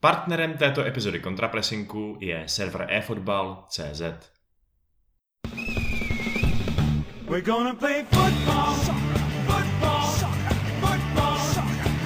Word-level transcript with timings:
Partnerem 0.00 0.52
této 0.56 0.86
epizody 0.86 1.18
kontrapresinku 1.20 2.16
je 2.20 2.42
server 2.46 2.86
eFootball.cz. 2.88 4.02
We're 7.28 7.42
gonna 7.42 7.74
play 7.74 8.04
football, 8.10 8.74
football, 9.46 10.06
football, 10.80 11.38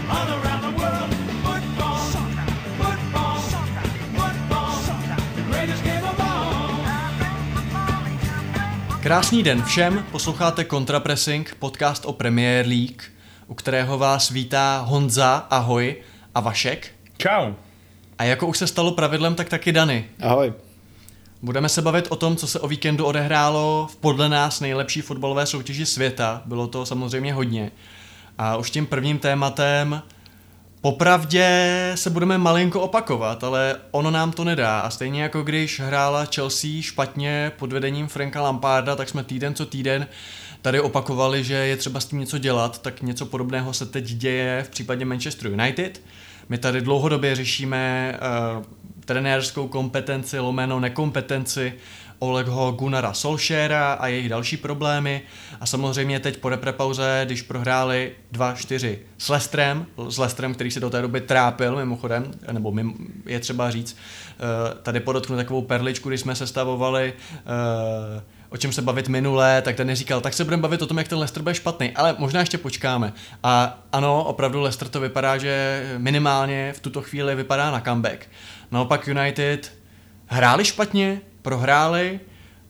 all 0.08 0.28
around 0.28 0.60
the 0.60 0.82
world. 0.82 1.14
Football, 1.42 1.98
football, 2.78 3.38
football, 4.16 4.76
the 5.36 5.42
greatest 5.50 5.84
game 5.84 6.02
of 6.02 6.20
all. 6.20 6.76
Krásný 9.02 9.42
den 9.42 9.62
všem, 9.62 10.06
posloucháte 10.12 10.64
Contrapressing, 10.64 11.54
podcast 11.54 12.04
o 12.04 12.12
Premier 12.12 12.66
League, 12.66 13.02
u 13.46 13.54
kterého 13.54 13.98
vás 13.98 14.30
vítá 14.30 14.78
Honza, 14.78 15.36
ahoj, 15.50 15.96
a 16.34 16.40
Vašek. 16.40 16.90
Čau. 17.18 17.54
A 18.22 18.24
jako 18.24 18.46
už 18.46 18.58
se 18.58 18.66
stalo 18.66 18.92
pravidlem, 18.92 19.34
tak 19.34 19.48
taky 19.48 19.72
Dany. 19.72 20.04
Ahoj. 20.20 20.52
Budeme 21.42 21.68
se 21.68 21.82
bavit 21.82 22.06
o 22.08 22.16
tom, 22.16 22.36
co 22.36 22.46
se 22.46 22.60
o 22.60 22.68
víkendu 22.68 23.04
odehrálo 23.04 23.88
v 23.92 23.96
podle 23.96 24.28
nás 24.28 24.60
nejlepší 24.60 25.00
fotbalové 25.00 25.46
soutěži 25.46 25.86
světa. 25.86 26.42
Bylo 26.44 26.68
to 26.68 26.86
samozřejmě 26.86 27.34
hodně. 27.34 27.70
A 28.38 28.56
už 28.56 28.70
tím 28.70 28.86
prvním 28.86 29.18
tématem 29.18 30.02
Popravdě 30.80 31.92
se 31.94 32.10
budeme 32.10 32.38
malinko 32.38 32.80
opakovat, 32.80 33.44
ale 33.44 33.76
ono 33.90 34.10
nám 34.10 34.32
to 34.32 34.44
nedá. 34.44 34.80
A 34.80 34.90
stejně 34.90 35.22
jako 35.22 35.42
když 35.42 35.80
hrála 35.80 36.26
Chelsea 36.34 36.70
špatně 36.80 37.52
pod 37.58 37.72
vedením 37.72 38.08
Franka 38.08 38.42
Lamparda, 38.42 38.96
tak 38.96 39.08
jsme 39.08 39.24
týden 39.24 39.54
co 39.54 39.66
týden 39.66 40.06
tady 40.62 40.80
opakovali, 40.80 41.44
že 41.44 41.54
je 41.54 41.76
třeba 41.76 42.00
s 42.00 42.06
tím 42.06 42.18
něco 42.18 42.38
dělat, 42.38 42.82
tak 42.82 43.02
něco 43.02 43.26
podobného 43.26 43.72
se 43.72 43.86
teď 43.86 44.04
děje 44.04 44.62
v 44.62 44.70
případě 44.70 45.04
Manchester 45.04 45.50
United. 45.50 46.00
My 46.52 46.58
tady 46.58 46.80
dlouhodobě 46.80 47.34
řešíme 47.34 48.14
uh, 48.56 48.64
trenérskou 49.04 49.68
kompetenci, 49.68 50.38
lomeno 50.38 50.80
nekompetenci 50.80 51.74
Olegho 52.18 52.72
Gunnara 52.72 53.12
Solskjaera 53.12 53.92
a 53.92 54.06
jejich 54.06 54.28
další 54.28 54.56
problémy. 54.56 55.22
A 55.60 55.66
samozřejmě 55.66 56.20
teď 56.20 56.36
po 56.36 56.48
reprepauze, 56.48 57.22
když 57.24 57.42
prohráli 57.42 58.12
2-4 58.32 58.98
s 59.18 59.28
Lestrem, 59.28 59.86
s 60.08 60.18
Lestrem, 60.18 60.54
který 60.54 60.70
se 60.70 60.80
do 60.80 60.90
té 60.90 61.02
doby 61.02 61.20
trápil 61.20 61.76
mimochodem, 61.76 62.30
nebo 62.52 62.72
mimo, 62.72 62.94
je 63.26 63.40
třeba 63.40 63.70
říct, 63.70 63.96
uh, 63.96 64.78
tady 64.82 65.00
podotknu 65.00 65.36
takovou 65.36 65.62
perličku, 65.62 66.08
když 66.08 66.20
jsme 66.20 66.34
sestavovali 66.34 67.12
uh, 67.12 68.22
o 68.52 68.56
čem 68.56 68.72
se 68.72 68.82
bavit 68.82 69.08
minulé, 69.08 69.62
tak 69.62 69.76
ten 69.76 69.94
říkal, 69.94 70.20
tak 70.20 70.34
se 70.34 70.44
budeme 70.44 70.62
bavit 70.62 70.82
o 70.82 70.86
tom, 70.86 70.98
jak 70.98 71.08
ten 71.08 71.18
Leicester 71.18 71.42
bude 71.42 71.54
špatný, 71.54 71.90
ale 71.90 72.16
možná 72.18 72.40
ještě 72.40 72.58
počkáme. 72.58 73.12
A 73.42 73.78
ano, 73.92 74.24
opravdu 74.24 74.60
Leicester 74.60 74.88
to 74.88 75.00
vypadá, 75.00 75.38
že 75.38 75.84
minimálně 75.98 76.72
v 76.76 76.80
tuto 76.80 77.02
chvíli 77.02 77.34
vypadá 77.34 77.70
na 77.70 77.80
comeback. 77.80 78.28
Naopak 78.70 79.08
United 79.08 79.72
hráli 80.26 80.64
špatně, 80.64 81.20
prohráli 81.42 82.20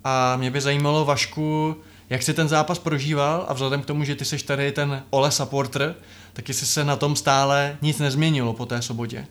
a 0.05 0.37
mě 0.37 0.51
by 0.51 0.61
zajímalo 0.61 1.05
Vašku, 1.05 1.77
jak 2.11 2.23
si 2.23 2.35
ten 2.35 2.49
zápas 2.49 2.79
prožíval 2.79 3.45
a 3.49 3.53
vzhledem 3.53 3.83
k 3.83 3.87
tomu, 3.87 4.05
že 4.05 4.15
ty 4.15 4.25
jsi 4.25 4.45
tady 4.45 4.73
ten 4.73 5.03
Ole 5.11 5.31
supporter, 5.31 5.95
tak 6.33 6.49
jestli 6.49 6.67
se 6.67 6.85
na 6.85 6.97
tom 6.97 7.17
stále 7.17 7.77
nic 7.83 7.99
nezměnilo 7.99 8.53
po 8.53 8.67
té 8.67 8.83
sobotě. 8.83 9.27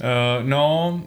Uh, 0.00 0.48
no, 0.48 1.02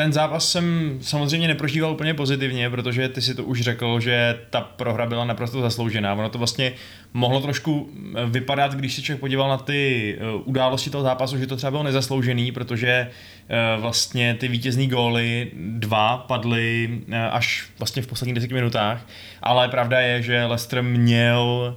ten 0.00 0.12
zápas 0.12 0.50
jsem 0.50 0.98
samozřejmě 1.02 1.48
neprožíval 1.48 1.92
úplně 1.92 2.14
pozitivně, 2.14 2.70
protože 2.70 3.08
ty 3.08 3.22
si 3.22 3.34
to 3.34 3.44
už 3.44 3.60
řekl, 3.60 4.00
že 4.00 4.38
ta 4.50 4.60
prohra 4.60 5.06
byla 5.06 5.24
naprosto 5.24 5.60
zasloužená. 5.60 6.14
Ono 6.14 6.28
to 6.28 6.38
vlastně 6.38 6.72
mohlo 7.14 7.40
trošku 7.40 7.90
eh, 7.90 8.26
vypadat, 8.26 8.74
když 8.74 8.94
se 8.94 9.02
člověk 9.02 9.20
podíval 9.20 9.48
na 9.48 9.56
ty 9.56 10.16
eh, 10.18 10.24
události 10.44 10.90
toho 10.90 11.02
zápasu, 11.02 11.38
že 11.38 11.46
to 11.46 11.56
třeba 11.56 11.70
bylo 11.70 11.82
nezasloužený, 11.82 12.52
protože 12.52 12.88
eh, 12.88 13.80
vlastně 13.80 14.34
ty 14.34 14.48
vítězní 14.48 14.88
góly 14.88 15.50
dva 15.56 16.16
padly 16.16 16.98
až 17.30 17.68
vlastně 17.78 18.02
v 18.02 18.06
posledních 18.06 18.34
deseti 18.34 18.54
minutách, 18.54 19.06
ale 19.42 19.68
pravda 19.68 20.00
je, 20.00 20.22
že 20.22 20.44
Leicester 20.44 20.82
měl 20.82 21.76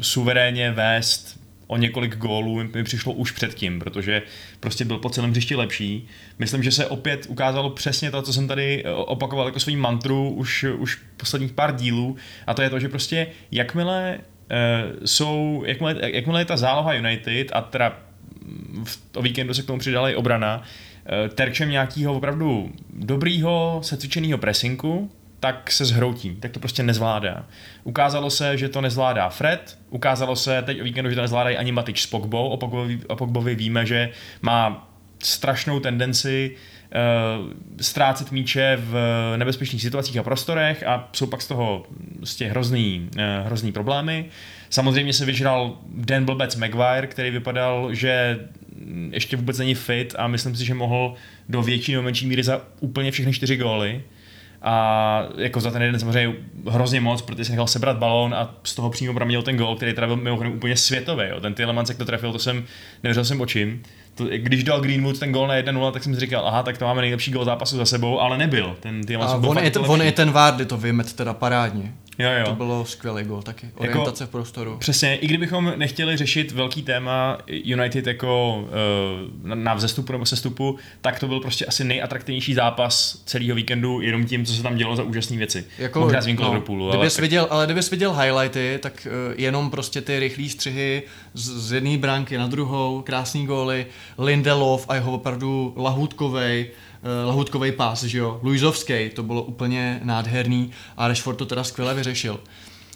suverénně 0.00 0.70
vést 0.70 1.41
o 1.72 1.76
několik 1.76 2.16
gólů 2.16 2.62
mi 2.74 2.84
přišlo 2.84 3.12
už 3.12 3.30
předtím, 3.30 3.78
protože 3.78 4.22
prostě 4.60 4.84
byl 4.84 4.98
po 4.98 5.10
celém 5.10 5.30
hřišti 5.30 5.56
lepší. 5.56 6.06
Myslím, 6.38 6.62
že 6.62 6.70
se 6.70 6.86
opět 6.86 7.26
ukázalo 7.28 7.70
přesně 7.70 8.10
to, 8.10 8.22
co 8.22 8.32
jsem 8.32 8.48
tady 8.48 8.82
eh, 8.84 8.90
opakoval 8.90 9.46
jako 9.46 9.60
svým 9.60 9.80
mantru 9.80 10.30
už, 10.30 10.64
už 10.78 10.98
posledních 11.16 11.52
pár 11.52 11.76
dílů 11.76 12.16
a 12.46 12.54
to 12.54 12.62
je 12.62 12.70
to, 12.70 12.78
že 12.78 12.88
prostě 12.88 13.26
jakmile 13.50 14.18
uh, 14.18 15.04
jsou, 15.04 15.62
jakmile, 15.66 15.96
jakmile 16.02 16.40
je 16.40 16.44
ta 16.44 16.56
záloha 16.56 16.92
United 16.92 17.50
a 17.52 17.60
teda 17.60 17.98
v 18.84 18.98
o 19.16 19.22
víkendu 19.22 19.54
se 19.54 19.62
k 19.62 19.66
tomu 19.66 19.78
přidala 19.78 20.10
i 20.10 20.14
obrana, 20.14 20.62
terčem 21.34 21.70
nějakého 21.70 22.14
opravdu 22.14 22.72
dobrýho, 22.92 23.80
secvičeného 23.82 24.38
presinku, 24.38 25.10
tak 25.42 25.70
se 25.70 25.84
zhroutí, 25.84 26.36
tak 26.36 26.50
to 26.50 26.60
prostě 26.60 26.82
nezvládá. 26.82 27.44
Ukázalo 27.84 28.30
se, 28.30 28.56
že 28.56 28.68
to 28.68 28.80
nezvládá 28.80 29.28
Fred, 29.28 29.78
ukázalo 29.90 30.36
se 30.36 30.62
teď 30.62 30.80
o 30.80 30.84
víkendu, 30.84 31.10
že 31.10 31.16
to 31.16 31.22
nezvládají 31.22 31.56
ani 31.56 31.72
Matič 31.72 32.02
s 32.02 32.06
Pogbou, 32.06 32.48
o 32.48 32.56
Pogbovi, 32.56 33.00
o 33.08 33.16
Pogbovi 33.16 33.54
víme, 33.54 33.86
že 33.86 34.10
má 34.42 34.88
strašnou 35.22 35.80
tendenci 35.80 36.50
uh, 36.54 37.52
ztrácet 37.80 38.32
míče 38.32 38.78
v 38.80 38.96
nebezpečných 39.36 39.82
situacích 39.82 40.16
a 40.16 40.22
prostorech 40.22 40.86
a 40.86 41.08
jsou 41.12 41.26
pak 41.26 41.42
z 41.42 41.46
toho 41.46 41.86
z 42.24 42.36
těch 42.36 42.50
hrozný, 42.50 43.08
uh, 43.14 43.46
hrozný 43.46 43.72
problémy. 43.72 44.24
Samozřejmě 44.70 45.12
se 45.12 45.24
vyžral 45.24 45.78
Dan 45.86 46.24
Blbec 46.24 46.56
Maguire, 46.56 47.06
který 47.06 47.30
vypadal, 47.30 47.94
že 47.94 48.40
ještě 49.10 49.36
vůbec 49.36 49.58
není 49.58 49.74
fit 49.74 50.14
a 50.18 50.26
myslím 50.26 50.56
si, 50.56 50.64
že 50.64 50.74
mohl 50.74 51.14
do 51.48 51.62
větší 51.62 51.92
nebo 51.92 52.02
menší 52.02 52.26
míry 52.26 52.42
za 52.42 52.60
úplně 52.80 53.10
všechny 53.10 53.32
čtyři 53.32 53.56
góly 53.56 54.02
a 54.62 55.24
jako 55.36 55.60
za 55.60 55.70
ten 55.70 55.82
jeden 55.82 56.00
samozřejmě 56.00 56.36
hrozně 56.70 57.00
moc, 57.00 57.22
protože 57.22 57.44
si 57.44 57.50
nechal 57.50 57.66
sebrat 57.66 57.96
balón 57.96 58.34
a 58.34 58.54
z 58.64 58.74
toho 58.74 58.90
přímo 58.90 59.14
pramenil 59.14 59.42
ten 59.42 59.56
gol, 59.56 59.76
který 59.76 59.92
teda 59.94 60.06
byl 60.06 60.16
mimochodem 60.16 60.52
úplně 60.52 60.76
světový. 60.76 61.24
Jo. 61.30 61.40
Ten 61.40 61.54
Tielemans, 61.54 61.88
jak 61.88 61.98
to 61.98 62.04
trefil, 62.04 62.32
to 62.32 62.38
jsem 62.38 62.64
nevěřil 63.02 63.24
jsem 63.24 63.40
očím. 63.40 63.82
To, 64.14 64.24
když 64.24 64.64
dal 64.64 64.80
Greenwood 64.80 65.18
ten 65.18 65.32
gol 65.32 65.46
na 65.46 65.54
1-0, 65.54 65.92
tak 65.92 66.02
jsem 66.02 66.14
si 66.14 66.20
říkal, 66.20 66.48
aha, 66.48 66.62
tak 66.62 66.78
to 66.78 66.84
máme 66.84 67.00
nejlepší 67.00 67.30
gol 67.30 67.44
zápasu 67.44 67.76
za 67.76 67.84
sebou, 67.84 68.20
ale 68.20 68.38
nebyl. 68.38 68.76
Ten 68.80 69.04
Tielemans 69.04 69.46
on, 69.46 69.58
je, 69.58 69.72
on 69.72 70.02
je 70.02 70.12
ten 70.12 70.30
Vardy 70.30 70.66
to 70.66 70.76
vymet 70.76 71.12
teda 71.12 71.34
parádně. 71.34 71.92
Jo, 72.18 72.30
jo. 72.38 72.44
To 72.44 72.54
bylo 72.54 72.84
skvělý 72.84 73.24
gol 73.24 73.42
taky. 73.42 73.66
Jako 73.66 73.80
Orientace 73.80 74.22
jako, 74.24 74.28
v 74.28 74.32
prostoru. 74.32 74.76
Přesně, 74.78 75.16
i 75.16 75.26
kdybychom 75.26 75.72
nechtěli 75.76 76.16
řešit 76.16 76.52
velký 76.52 76.82
téma 76.82 77.38
United 77.46 78.06
jako 78.06 78.58
uh, 79.44 79.54
na 79.54 79.74
vzestupu 79.74 80.12
nebo 80.12 80.26
sestupu, 80.26 80.78
tak 81.00 81.20
to 81.20 81.28
byl 81.28 81.40
prostě 81.40 81.66
asi 81.66 81.84
nejatraktivnější 81.84 82.54
zápas 82.54 83.22
celého 83.26 83.54
víkendu, 83.54 84.00
jenom 84.00 84.24
tím, 84.24 84.46
co 84.46 84.52
se 84.52 84.62
tam 84.62 84.76
dělo 84.76 84.96
za 84.96 85.02
úžasné 85.02 85.36
věci. 85.36 85.64
Jako, 85.78 86.00
Možná 86.00 86.20
z 86.20 86.26
no, 86.26 86.48
Liverpoolu. 86.48 86.92
Ale, 86.92 87.08
viděl, 87.20 87.46
ale 87.50 87.66
kdybys 87.66 87.90
viděl 87.90 88.12
highlighty, 88.12 88.78
tak 88.82 89.06
uh, 89.06 89.40
jenom 89.40 89.70
prostě 89.70 90.00
ty 90.00 90.18
rychlé 90.18 90.48
střihy 90.48 91.02
z, 91.34 91.68
z 91.68 91.72
jedné 91.72 91.98
branky 91.98 92.38
na 92.38 92.46
druhou, 92.46 93.02
krásný 93.02 93.46
góly, 93.46 93.86
Lindelof 94.18 94.86
a 94.88 94.94
jeho 94.94 95.12
opravdu 95.12 95.74
lahůdkovej, 95.76 96.70
lahutkový 97.26 97.72
pás, 97.72 98.02
že 98.02 98.18
jo, 98.18 98.40
Luizovský, 98.42 99.10
to 99.14 99.22
bylo 99.22 99.42
úplně 99.42 100.00
nádherný 100.02 100.70
a 100.96 101.08
Rashford 101.08 101.38
to 101.38 101.46
teda 101.46 101.64
skvěle 101.64 101.94
vyřešil. 101.94 102.40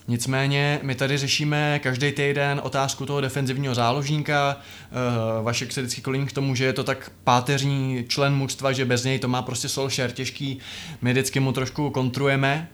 Nicméně 0.08 0.80
my 0.82 0.94
tady 0.94 1.18
řešíme 1.18 1.80
každý 1.82 2.12
týden 2.12 2.60
otázku 2.64 3.06
toho 3.06 3.20
defenzivního 3.20 3.74
záložníka. 3.74 4.56
Uh, 4.56 5.44
Vašek 5.44 5.72
se 5.72 5.80
vždycky 5.80 6.00
kloní 6.00 6.26
k 6.26 6.32
tomu, 6.32 6.54
že 6.54 6.64
je 6.64 6.72
to 6.72 6.84
tak 6.84 7.12
páteřní 7.24 8.04
člen 8.08 8.34
mužstva, 8.34 8.72
že 8.72 8.84
bez 8.84 9.04
něj 9.04 9.18
to 9.18 9.28
má 9.28 9.42
prostě 9.42 9.68
Solskjaer 9.68 10.12
těžký. 10.12 10.58
My 11.02 11.12
vždycky 11.12 11.40
mu 11.40 11.52
trošku 11.52 11.90
kontrujeme, 11.90 12.68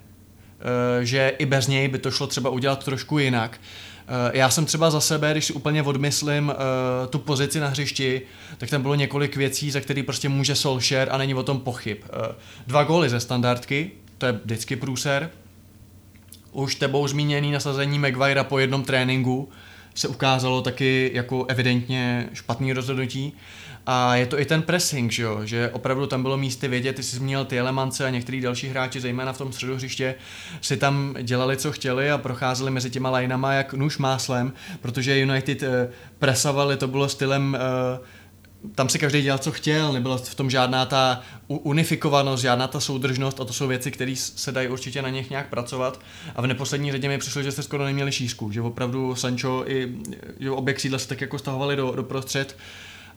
uh, 0.96 1.04
že 1.04 1.32
i 1.38 1.46
bez 1.46 1.66
něj 1.66 1.88
by 1.88 1.98
to 1.98 2.10
šlo 2.10 2.26
třeba 2.26 2.50
udělat 2.50 2.84
trošku 2.84 3.18
jinak. 3.18 3.60
Eh, 4.12 4.38
já 4.38 4.50
jsem 4.50 4.64
třeba 4.64 4.90
za 4.90 5.00
sebe, 5.00 5.32
když 5.32 5.44
si 5.44 5.52
úplně 5.52 5.82
odmyslím 5.82 6.48
uh, 6.48 6.54
tu 7.10 7.18
pozici 7.18 7.60
na 7.60 7.68
hřišti, 7.68 8.22
tak 8.58 8.70
tam 8.70 8.82
bylo 8.82 8.94
několik 8.94 9.36
věcí, 9.36 9.70
za 9.70 9.80
který 9.80 10.02
prostě 10.02 10.28
může 10.28 10.54
Solskjaer 10.54 11.08
a 11.10 11.18
není 11.18 11.34
o 11.34 11.42
tom 11.42 11.60
pochyb. 11.60 11.98
Uh, 11.98 12.34
dva 12.66 12.84
góly 12.84 13.08
ze 13.08 13.20
standardky, 13.20 13.90
to 14.18 14.26
je 14.26 14.32
vždycky 14.32 14.76
průser. 14.76 15.30
Už 16.52 16.74
tebou 16.74 17.08
zmíněný 17.08 17.50
nasazení 17.50 17.98
Maguire 17.98 18.44
po 18.44 18.58
jednom 18.58 18.84
tréninku 18.84 19.48
se 19.94 20.08
ukázalo 20.08 20.62
taky 20.62 21.10
jako 21.14 21.44
evidentně 21.48 22.28
špatný 22.32 22.72
rozhodnutí. 22.72 23.32
A 23.86 24.16
je 24.16 24.26
to 24.26 24.40
i 24.40 24.44
ten 24.44 24.62
pressing, 24.62 25.12
že, 25.12 25.22
jo? 25.22 25.40
že 25.44 25.70
opravdu 25.72 26.06
tam 26.06 26.22
bylo 26.22 26.36
místy 26.36 26.68
vědět, 26.68 26.96
ty 26.96 27.02
jsi 27.02 27.16
zmínil 27.16 27.44
ty 27.44 27.58
Elemance 27.58 28.06
a 28.06 28.10
některý 28.10 28.40
další 28.40 28.68
hráči, 28.68 29.00
zejména 29.00 29.32
v 29.32 29.38
tom 29.38 29.52
středu 29.52 29.74
hřiště, 29.74 30.14
si 30.60 30.76
tam 30.76 31.14
dělali, 31.22 31.56
co 31.56 31.72
chtěli 31.72 32.10
a 32.10 32.18
procházeli 32.18 32.70
mezi 32.70 32.90
těma 32.90 33.10
lineama 33.10 33.52
jak 33.52 33.74
nůž 33.74 33.98
máslem, 33.98 34.52
protože 34.80 35.18
United 35.18 35.62
eh, 35.62 35.88
presovali, 36.18 36.76
to 36.76 36.88
bylo 36.88 37.08
stylem 37.08 37.56
uh, 37.98 38.06
tam 38.74 38.88
si 38.88 38.98
každý 38.98 39.22
dělal, 39.22 39.38
co 39.38 39.52
chtěl, 39.52 39.92
nebyla 39.92 40.16
v 40.16 40.34
tom 40.34 40.50
žádná 40.50 40.86
ta 40.86 41.20
unifikovanost, 41.48 42.42
žádná 42.42 42.66
ta 42.66 42.80
soudržnost 42.80 43.40
a 43.40 43.44
to 43.44 43.52
jsou 43.52 43.68
věci, 43.68 43.90
které 43.90 44.14
se 44.16 44.52
dají 44.52 44.68
určitě 44.68 45.02
na 45.02 45.08
nich 45.08 45.30
nějak 45.30 45.48
pracovat. 45.48 46.00
A 46.36 46.42
v 46.42 46.46
neposlední 46.46 46.92
řadě 46.92 47.08
mi 47.08 47.18
přišlo, 47.18 47.42
že 47.42 47.52
jste 47.52 47.62
skoro 47.62 47.84
neměli 47.84 48.12
šířku, 48.12 48.52
že 48.52 48.60
opravdu 48.60 49.14
Sancho 49.14 49.64
i 49.66 49.96
že 50.40 50.50
obě 50.50 50.74
křídla 50.74 50.98
se 50.98 51.08
tak 51.08 51.20
jako 51.20 51.38
stahovali 51.38 51.76
do, 51.76 51.92
do 51.96 52.02
prostřed 52.02 52.56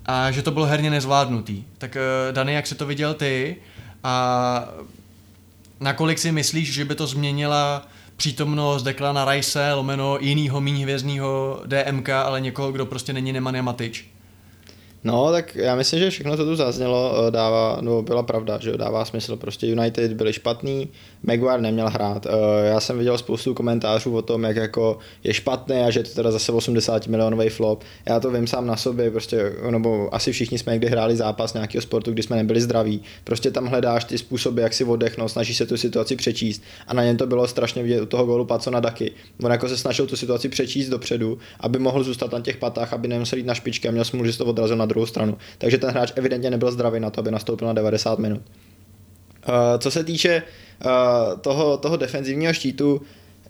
a 0.05 0.31
že 0.31 0.41
to 0.41 0.51
bylo 0.51 0.65
herně 0.65 0.89
nezvládnutý. 0.89 1.63
Tak 1.77 1.95
uh, 1.95 2.33
Dany, 2.33 2.53
jak 2.53 2.67
se 2.67 2.75
to 2.75 2.85
viděl 2.85 3.13
ty 3.13 3.55
a 4.03 4.65
nakolik 5.79 6.19
si 6.19 6.31
myslíš, 6.31 6.73
že 6.73 6.85
by 6.85 6.95
to 6.95 7.07
změnila 7.07 7.87
přítomnost 8.17 8.83
Declana 8.83 9.31
Rice, 9.31 9.73
lomeno 9.73 10.17
jinýho 10.21 10.61
méně 10.61 10.83
hvězdného 10.83 11.61
DMK, 11.65 12.09
ale 12.09 12.41
někoho, 12.41 12.71
kdo 12.71 12.85
prostě 12.85 13.13
není 13.13 13.33
Nemanja 13.33 13.61
Matič? 13.61 14.14
No, 15.05 15.31
tak 15.31 15.55
já 15.55 15.75
myslím, 15.75 15.99
že 15.99 16.09
všechno, 16.09 16.37
co 16.37 16.45
tu 16.45 16.55
zaznělo, 16.55 17.15
eh, 17.27 17.31
dává, 17.31 17.77
no 17.81 18.01
byla 18.01 18.23
pravda, 18.23 18.59
že 18.61 18.77
dává 18.77 19.05
smysl. 19.05 19.35
Prostě 19.35 19.67
United 19.67 20.13
byli 20.13 20.33
špatný, 20.33 20.89
Maguire 21.23 21.61
neměl 21.61 21.89
hrát. 21.89 22.25
Eh, 22.25 22.67
já 22.67 22.79
jsem 22.79 22.97
viděl 22.97 23.17
spoustu 23.17 23.53
komentářů 23.53 24.15
o 24.15 24.21
tom, 24.21 24.43
jak 24.43 24.55
jako 24.55 24.97
je 25.23 25.33
špatný 25.33 25.75
a 25.75 25.91
že 25.91 26.03
to 26.03 26.09
teda 26.09 26.31
zase 26.31 26.51
80 26.51 27.07
milionový 27.07 27.49
flop. 27.49 27.83
Já 28.05 28.19
to 28.19 28.31
vím 28.31 28.47
sám 28.47 28.67
na 28.67 28.75
sobě, 28.77 29.11
prostě, 29.11 29.53
nebo 29.69 30.15
asi 30.15 30.31
všichni 30.31 30.57
jsme 30.57 30.71
někdy 30.71 30.87
hráli 30.87 31.15
zápas 31.15 31.53
nějakého 31.53 31.81
sportu, 31.81 32.11
kdy 32.11 32.23
jsme 32.23 32.35
nebyli 32.35 32.61
zdraví. 32.61 33.01
Prostě 33.23 33.51
tam 33.51 33.65
hledáš 33.65 34.03
ty 34.03 34.17
způsoby, 34.17 34.61
jak 34.61 34.73
si 34.73 34.83
oddechnout, 34.83 35.31
snažíš 35.31 35.57
se 35.57 35.65
tu 35.65 35.77
situaci 35.77 36.15
přečíst. 36.15 36.63
A 36.87 36.93
na 36.93 37.03
něm 37.03 37.17
to 37.17 37.27
bylo 37.27 37.47
strašně 37.47 37.83
vidět 37.83 38.01
u 38.01 38.05
toho 38.05 38.25
gólu 38.25 38.45
Paco 38.45 38.71
na 38.71 38.79
Daky. 38.79 39.11
On 39.43 39.51
jako 39.51 39.69
se 39.69 39.77
snažil 39.77 40.07
tu 40.07 40.15
situaci 40.15 40.49
přečíst 40.49 40.89
dopředu, 40.89 41.37
aby 41.59 41.79
mohl 41.79 42.03
zůstat 42.03 42.31
na 42.31 42.41
těch 42.41 42.57
patách, 42.57 42.93
aby 42.93 43.07
nemusel 43.07 43.37
jít 43.37 43.45
na 43.45 43.53
špičky 43.53 43.87
a 43.87 43.91
měl 43.91 44.05
smůlu, 44.05 44.25
že 44.25 44.37
to 44.37 44.45
odrazil 44.45 44.77
na 44.77 44.85
stranu. 45.03 45.37
Takže 45.57 45.77
ten 45.77 45.89
hráč 45.89 46.11
evidentně 46.15 46.49
nebyl 46.49 46.71
zdravý 46.71 46.99
na 46.99 47.09
to, 47.09 47.19
aby 47.19 47.31
nastoupil 47.31 47.67
na 47.67 47.73
90 47.73 48.19
minut. 48.19 48.41
Uh, 49.47 49.53
co 49.79 49.91
se 49.91 50.03
týče 50.03 50.43
uh, 50.85 51.39
toho, 51.39 51.77
toho 51.77 51.97
defenzivního 51.97 52.53
štítu, 52.53 53.01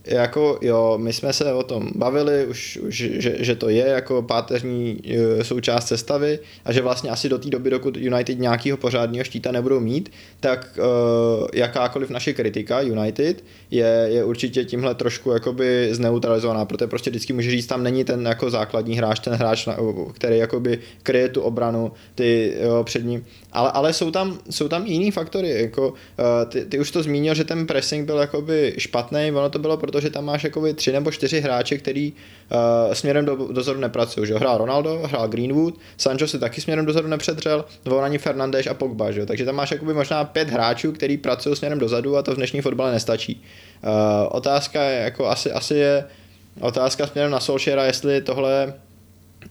jako 0.07 0.59
jo, 0.61 0.97
my 0.97 1.13
jsme 1.13 1.33
se 1.33 1.53
o 1.53 1.63
tom 1.63 1.89
bavili 1.95 2.45
už, 2.45 2.77
už 2.77 2.95
že, 2.95 3.35
že 3.39 3.55
to 3.55 3.69
je 3.69 3.87
jako 3.87 4.21
páteřní 4.21 5.01
e, 5.05 5.43
součást 5.43 5.87
sestavy 5.87 6.39
a 6.65 6.73
že 6.73 6.81
vlastně 6.81 7.09
asi 7.09 7.29
do 7.29 7.37
té 7.37 7.49
doby, 7.49 7.69
dokud 7.69 7.97
United 7.97 8.39
nějakého 8.39 8.77
pořádného 8.77 9.23
štíta 9.23 9.51
nebudou 9.51 9.79
mít, 9.79 10.11
tak 10.39 10.79
uh, 10.79 11.47
jakákoliv 11.53 12.09
naše 12.09 12.33
kritika 12.33 12.81
United 12.81 13.43
je, 13.71 14.07
je 14.09 14.23
určitě 14.23 14.65
tímhle 14.65 14.95
trošku 14.95 15.31
jakoby 15.31 15.89
zneutralizovaná, 15.91 16.65
protože 16.65 16.87
prostě 16.87 17.09
vždycky 17.09 17.33
může 17.33 17.51
říct, 17.51 17.67
tam 17.67 17.83
není 17.83 18.03
ten 18.03 18.25
jako 18.25 18.49
základní 18.49 18.97
hráč, 18.97 19.19
ten 19.19 19.33
hráč, 19.33 19.67
který 20.13 20.37
jakoby 20.37 20.79
kryje 21.03 21.29
tu 21.29 21.41
obranu, 21.41 21.91
ty 22.15 22.53
jo, 22.61 22.83
před 22.83 23.05
ním, 23.05 23.25
ale, 23.51 23.71
ale 23.71 23.93
jsou, 23.93 24.11
tam, 24.11 24.39
jsou 24.49 24.67
tam 24.67 24.85
jiný 24.85 25.11
faktory, 25.11 25.49
jako 25.49 25.89
uh, 25.89 25.95
ty, 26.49 26.65
ty, 26.65 26.79
už 26.79 26.91
to 26.91 27.03
zmínil, 27.03 27.33
že 27.35 27.43
ten 27.43 27.67
pressing 27.67 28.05
byl 28.05 28.17
jakoby 28.17 28.75
špatný, 28.77 29.31
ono 29.31 29.49
to 29.49 29.59
bylo 29.59 29.77
proto, 29.77 29.94
že 30.01 30.09
tam 30.09 30.25
máš 30.25 30.43
jakoby 30.43 30.73
tři 30.73 30.91
nebo 30.91 31.11
čtyři 31.11 31.41
hráče, 31.41 31.77
který 31.77 32.13
uh, 32.13 32.93
směrem 32.93 33.25
do, 33.25 33.35
dozadu 33.35 33.79
nepracují, 33.79 34.27
že 34.27 34.35
hrál 34.35 34.57
Ronaldo, 34.57 35.01
hrál 35.05 35.27
Greenwood, 35.27 35.73
Sancho 35.97 36.27
si 36.27 36.39
taky 36.39 36.61
směrem 36.61 36.85
dozadu 36.85 37.07
nepředřel, 37.07 37.65
ani 38.01 38.17
Fernandes 38.17 38.67
a 38.67 38.73
Pogba, 38.73 39.11
že? 39.11 39.25
takže 39.25 39.45
tam 39.45 39.55
máš 39.55 39.71
jakoby 39.71 39.93
možná 39.93 40.23
pět 40.23 40.49
hráčů, 40.49 40.91
který 40.91 41.17
pracují 41.17 41.55
směrem 41.55 41.79
dozadu 41.79 42.17
a 42.17 42.21
to 42.21 42.31
v 42.31 42.35
dnešní 42.35 42.61
fotbale 42.61 42.91
nestačí. 42.91 43.43
Uh, 43.83 43.89
otázka 44.31 44.83
je, 44.83 45.01
jako 45.03 45.27
asi, 45.27 45.51
asi 45.51 45.75
je 45.75 46.05
otázka 46.61 47.07
směrem 47.07 47.31
na 47.31 47.39
Solskjaera, 47.39 47.85
jestli 47.85 48.21
tohle 48.21 48.73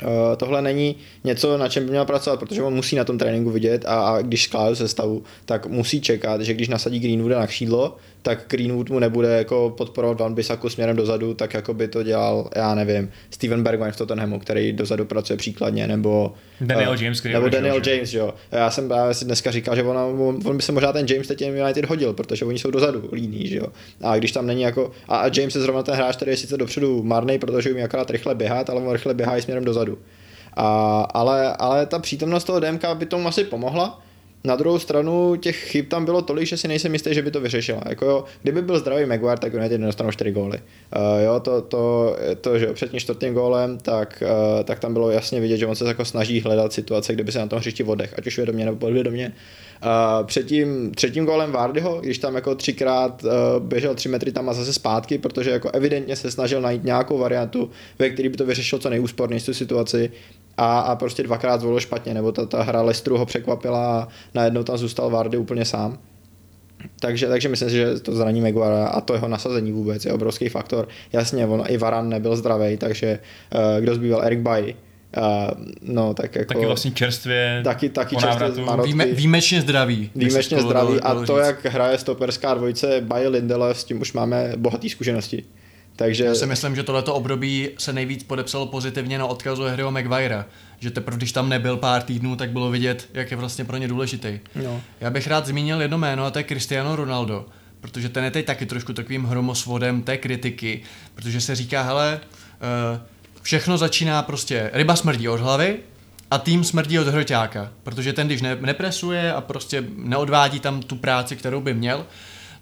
Uh, 0.03 0.37
tohle 0.37 0.63
není 0.63 0.97
něco, 1.25 1.59
na 1.59 1.69
čem 1.69 1.85
by 1.85 1.91
měl 1.91 2.05
pracovat, 2.05 2.41
protože 2.41 2.63
on 2.63 2.75
musí 2.75 2.97
na 2.97 3.05
tom 3.05 3.19
tréninku 3.19 3.51
vidět 3.51 3.85
a, 3.87 4.01
a 4.01 4.23
když 4.23 4.45
skládá 4.45 4.75
sestavu, 4.75 5.23
tak 5.45 5.67
musí 5.67 6.01
čekat, 6.01 6.41
že 6.41 6.55
když 6.55 6.69
nasadí 6.69 7.01
Greenwooda 7.01 7.39
na 7.39 7.47
křídlo, 7.47 7.97
tak 8.25 8.45
Greenwood 8.49 8.91
mu 8.91 8.99
nebude 8.99 9.29
jako 9.29 9.75
podporovat 9.77 10.21
Van 10.21 10.35
Bissaku 10.35 10.69
směrem 10.69 10.97
dozadu, 10.97 11.35
tak 11.35 11.55
jako 11.55 11.75
by 11.75 11.89
to 11.89 12.03
dělal, 12.03 12.51
já 12.57 12.75
nevím, 12.75 13.11
Steven 13.31 13.63
Bergwijn 13.63 13.93
v 13.93 13.97
Tottenhamu, 13.97 14.39
který 14.39 14.73
dozadu 14.73 15.05
pracuje 15.05 15.37
příkladně, 15.37 15.87
nebo 15.87 16.35
Daniel 16.61 16.91
uh, 16.91 17.03
James, 17.03 17.23
nebo 17.23 17.49
Daniel 17.49 17.85
že? 17.85 17.95
James, 17.95 18.15
jo. 18.15 18.35
Já 18.53 18.71
jsem 18.71 18.91
já 18.91 19.15
si 19.15 19.25
dneska 19.25 19.51
říkal, 19.51 19.77
že 19.77 19.83
on, 19.83 20.41
on 20.45 20.57
by 20.57 20.63
se 20.63 20.73
možná 20.73 20.93
ten 20.93 21.07
James 21.09 21.27
teď 21.27 21.43
United 21.43 21.85
hodil, 21.85 22.13
protože 22.13 22.45
oni 22.45 22.59
jsou 22.59 22.71
dozadu 22.71 23.09
líní, 23.13 23.47
že 23.47 23.57
jo. 23.57 23.67
A 24.03 24.17
když 24.17 24.33
tam 24.33 24.47
není 24.47 24.63
jako, 24.63 24.91
a, 25.09 25.17
a 25.17 25.31
James 25.37 25.55
je 25.55 25.61
zrovna 25.61 25.83
ten 25.83 25.95
hráč, 25.95 26.17
který 26.17 26.31
je 26.31 26.37
sice 26.37 26.57
dopředu 26.57 27.03
marný, 27.03 27.39
protože 27.39 27.73
umí 27.73 27.83
akorát 27.83 28.11
rychle 28.11 28.35
běhat, 28.35 28.71
ale 28.71 28.81
on 28.81 28.93
rychle 28.93 29.15
běhá 29.15 29.37
i 29.37 29.43
směrem 29.43 29.65
dozadu. 29.65 29.99
A, 30.55 31.01
ale, 31.15 31.57
ale 31.57 31.87
ta 31.87 31.99
přítomnost 31.99 32.45
toho 32.45 32.61
DMK 32.61 32.85
by 32.95 33.07
tomu 33.07 33.29
asi 33.29 33.45
pomohla, 33.45 34.01
na 34.47 34.57
druhou 34.57 34.79
stranu 34.79 35.37
těch 35.37 35.57
chyb 35.57 35.87
tam 35.89 36.05
bylo 36.05 36.23
tolik, 36.23 36.47
že 36.47 36.57
si 36.57 36.69
nejsem 36.69 36.93
jistý, 36.93 37.15
že 37.15 37.23
by 37.23 37.31
to 37.31 37.41
vyřešila. 37.41 37.83
Jako 37.89 38.05
jo, 38.05 38.25
kdyby 38.43 38.63
byl 38.63 38.79
zdravý 38.79 39.07
Maguire, 39.07 39.37
tak 39.37 39.55
United 39.55 39.81
nedostanou 39.81 40.11
4 40.11 40.31
góly. 40.31 40.59
Uh, 40.97 41.23
jo, 41.25 41.41
to, 41.41 41.63
to, 41.63 42.17
to, 42.41 42.59
že 42.59 42.67
před 42.67 42.91
tím 42.91 43.01
čtvrtým 43.01 43.35
gólem, 43.35 43.79
tak, 43.79 44.23
uh, 44.23 44.65
tak 44.65 44.79
tam 44.79 44.93
bylo 44.93 45.11
jasně 45.11 45.41
vidět, 45.41 45.57
že 45.57 45.67
on 45.67 45.75
se 45.75 45.85
jako 45.85 46.05
snaží 46.05 46.41
hledat 46.41 46.73
situace, 46.73 47.13
kdyby 47.13 47.33
se 47.33 47.39
na 47.39 47.47
tom 47.47 47.59
hřišti 47.59 47.83
vodech, 47.83 48.15
ať 48.19 48.27
už 48.27 48.37
vědomě 48.37 48.65
nebo 48.65 48.77
podvědomě. 48.77 49.33
Uh, 49.85 50.27
před 50.27 50.47
tím 50.47 50.91
třetím 50.95 51.25
gólem 51.25 51.53
Vardyho, 51.53 52.01
když 52.01 52.19
tam 52.19 52.35
jako 52.35 52.55
třikrát 52.55 53.25
uh, 53.25 53.31
běžel 53.67 53.95
tři 53.95 54.09
metry 54.09 54.33
tam 54.33 54.49
a 54.49 54.53
zase 54.53 54.73
zpátky, 54.73 55.19
protože 55.19 55.51
jako 55.51 55.71
evidentně 55.71 56.17
se 56.17 56.31
snažil 56.31 56.61
najít 56.61 56.85
nějakou 56.85 57.19
variantu, 57.19 57.71
ve 57.99 58.11
který 58.11 58.29
by 58.29 58.37
to 58.37 58.47
vyřešil 58.47 58.79
co 58.79 58.91
nejúspornější 58.91 59.47
tu 59.47 59.55
situaci, 59.55 60.11
a, 60.57 60.81
a 60.81 60.97
prostě 60.97 61.23
dvakrát 61.23 61.61
zvolil 61.61 61.81
špatně, 61.81 62.15
nebo 62.15 62.33
ta, 62.33 62.47
ta 62.47 62.63
hra 62.63 62.83
Lestru 62.83 63.19
ho 63.19 63.27
překvapila 63.27 64.01
a 64.01 64.09
najednou 64.35 64.63
tam 64.63 64.79
zůstal 64.79 65.11
Vardy 65.11 65.39
úplně 65.39 65.65
sám. 65.65 65.99
Takže, 67.01 67.29
takže 67.29 67.49
myslím 67.49 67.71
si, 67.71 67.77
že 67.77 68.01
to 68.01 68.15
zraní 68.15 68.41
Maguire 68.41 68.85
a 68.85 69.01
to 69.01 69.15
jeho 69.15 69.29
nasazení 69.29 69.73
vůbec 69.73 70.05
je 70.05 70.13
obrovský 70.13 70.49
faktor. 70.49 70.89
Jasně, 71.13 71.47
on 71.47 71.65
i 71.69 71.77
Varan 71.77 72.09
nebyl 72.09 72.37
zdravý, 72.37 72.77
takže 72.77 73.19
uh, 73.55 73.81
kdo 73.81 73.95
zbýval? 73.95 74.23
Eric 74.23 74.41
Bay. 74.41 74.75
Uh, 75.17 75.51
no, 75.83 76.15
tak 76.15 76.37
jako, 76.37 76.55
taky 76.55 76.67
vlastně 76.67 76.91
čerstvě 76.91 77.61
taky, 77.65 77.89
taky 77.89 78.17
čerstvě 78.17 78.51
Výjime, 78.85 79.07
výjimečně 79.07 79.61
zdravý. 79.61 80.11
Výjimečně 80.15 80.61
zdravý 80.61 81.01
a 81.01 81.15
to, 81.15 81.39
jak 81.39 81.65
hraje 81.65 81.99
stoperská 81.99 82.55
dvojice 82.55 83.01
Bayer 83.01 83.31
Lindelof, 83.31 83.79
s 83.79 83.85
tím 83.85 84.01
už 84.01 84.13
máme 84.13 84.53
bohaté 84.57 84.89
zkušenosti. 84.89 85.45
Takže... 85.97 86.25
Já 86.25 86.35
si 86.35 86.47
myslím, 86.47 86.77
že 86.77 86.83
tohleto 86.83 87.15
období 87.15 87.69
se 87.79 87.93
nejvíc 87.93 88.23
podepsalo 88.23 88.67
pozitivně 88.67 89.19
na 89.19 89.27
odkazu 89.27 89.63
Harryho 89.63 89.91
Maguirea, 89.91 90.47
že 90.81 90.91
teprve 90.91 91.17
když 91.17 91.33
tam 91.33 91.49
nebyl 91.49 91.77
pár 91.77 92.03
týdnů, 92.03 92.37
tak 92.37 92.51
bylo 92.51 92.71
vidět, 92.71 93.09
jak 93.15 93.31
je 93.31 93.37
vlastně 93.37 93.65
pro 93.65 93.77
ně 93.77 93.89
důležitý. 93.89 94.41
No. 94.65 94.81
Já 95.01 95.11
bych 95.11 95.27
rád 95.27 95.47
zmínil 95.47 95.83
jedno 95.83 95.99
jméno 95.99 96.25
a 96.25 96.31
to 96.31 96.39
je 96.39 96.45
Cristiano 96.45 96.97
Ronaldo, 96.97 97.47
protože 97.81 98.09
ten 98.09 98.25
je 98.25 98.31
teď 98.31 98.47
taky 98.47 98.67
trošku 98.67 98.93
takovým 98.93 99.25
hromosvodem 99.25 100.03
té 100.03 100.17
kritiky, 100.17 100.83
protože 101.15 101.41
se 101.41 101.55
říká, 101.55 101.83
hele, 101.83 102.21
uh, 102.21 103.01
všechno 103.43 103.79
začíná 103.79 104.23
prostě, 104.23 104.71
ryba 104.73 104.97
smrdí 104.97 105.29
od 105.29 105.41
hlavy, 105.41 105.79
a 106.31 106.39
tým 106.39 106.65
smrdí 106.65 106.99
od 106.99 107.09
hroťáka, 107.09 107.73
protože 107.83 108.13
ten, 108.13 108.27
když 108.27 108.43
ne, 108.43 108.57
nepresuje 108.61 109.33
a 109.33 109.41
prostě 109.41 109.85
neodvádí 109.97 110.61
tam 110.61 110.83
tu 110.83 110.97
práci, 110.97 111.37
kterou 111.37 111.61
by 111.61 111.75
měl, 111.75 112.07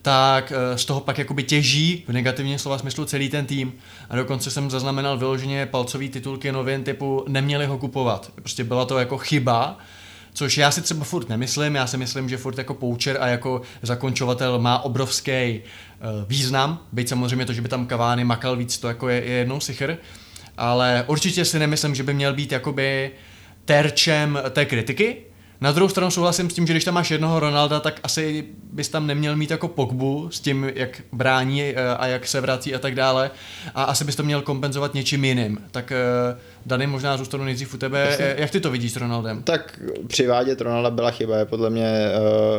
tak 0.03 0.53
eh, 0.53 0.79
z 0.79 0.85
toho 0.85 1.01
pak 1.01 1.19
jakoby 1.19 1.43
těží 1.43 2.05
v 2.09 2.13
negativním 2.13 2.59
slova 2.59 2.79
smyslu 2.79 3.05
celý 3.05 3.29
ten 3.29 3.47
tým. 3.47 3.73
A 4.11 4.17
dokonce 4.17 4.51
jsem 4.51 4.71
zaznamenal 4.71 5.19
vyloženě 5.19 5.67
palcový 5.67 6.09
titulky 6.09 6.53
novin 6.53 6.85
typu 6.85 7.25
neměli 7.29 7.67
ho 7.67 7.79
kupovat. 7.79 8.33
Prostě 8.35 8.65
byla 8.65 8.85
to 8.85 8.99
jako 8.99 9.19
chyba, 9.19 9.79
Což 10.35 10.59
já 10.59 10.71
si 10.71 10.83
třeba 10.83 11.05
furt 11.05 11.29
nemyslím, 11.29 11.75
já 11.75 11.87
si 11.87 11.97
myslím, 11.97 12.29
že 12.29 12.37
furt 12.37 12.59
jako 12.59 12.75
poucher 12.75 13.17
a 13.21 13.27
jako 13.27 13.63
zakončovatel 13.83 14.59
má 14.59 14.79
obrovský 14.79 15.61
uh, 15.61 16.29
význam, 16.29 16.79
byť 16.93 17.09
samozřejmě 17.09 17.47
to, 17.47 17.53
že 17.53 17.61
by 17.61 17.69
tam 17.69 17.87
Kavány 17.87 18.25
makal 18.25 18.57
víc, 18.57 18.79
to 18.79 18.89
jako 18.89 19.09
je, 19.09 19.25
je 19.25 19.33
jednou 19.33 19.61
sichr, 19.61 19.97
ale 20.59 21.05
určitě 21.07 21.45
si 21.45 21.59
nemyslím, 21.59 21.95
že 21.95 22.03
by 22.03 22.15
měl 22.15 22.35
být 22.35 22.53
jakoby 22.53 23.11
terčem 23.65 24.39
té 24.51 24.65
kritiky, 24.65 25.17
na 25.63 25.73
druhou 25.73 25.89
stranu 25.89 26.11
souhlasím 26.11 26.51
s 26.51 26.55
tím, 26.55 26.67
že 26.67 26.73
když 26.73 26.85
tam 26.85 26.95
máš 26.95 27.11
jednoho 27.11 27.41
Ronalda, 27.41 27.81
tak 27.81 28.01
asi 28.03 28.45
bys 28.73 28.89
tam 28.89 29.07
neměl 29.07 29.37
mít 29.37 29.51
jako 29.51 29.69
Pogbu 29.69 30.29
s 30.31 30.41
tím, 30.41 30.71
jak 30.75 31.03
brání 31.13 31.63
eh, 31.63 31.75
a 31.97 32.07
jak 32.07 32.27
se 32.27 32.41
vrací 32.41 32.75
a 32.75 32.79
tak 32.79 32.95
dále. 32.95 33.31
A 33.75 33.83
asi 33.83 34.05
bys 34.05 34.17
to 34.17 34.23
měl 34.23 34.43
kompenzovat 34.43 34.95
něčím 34.95 35.25
jiným. 35.25 35.59
Tak 35.71 35.93
eh, 35.93 36.39
Dany, 36.67 36.87
možná 36.87 37.17
zůstanu 37.17 37.45
nejdřív 37.45 37.75
u 37.75 37.79
tebe. 37.79 38.07
Jasně. 38.11 38.35
Jak 38.39 38.51
ty 38.51 38.61
to 38.61 38.71
vidíš 38.71 38.93
s 38.93 38.97
Ronaldem? 38.97 39.43
Tak 39.43 39.81
přivádět 40.07 40.61
Ronalda 40.61 40.91
byla 40.91 41.11
chyba, 41.11 41.37
je 41.37 41.45
podle 41.45 41.71
mě 41.71 42.11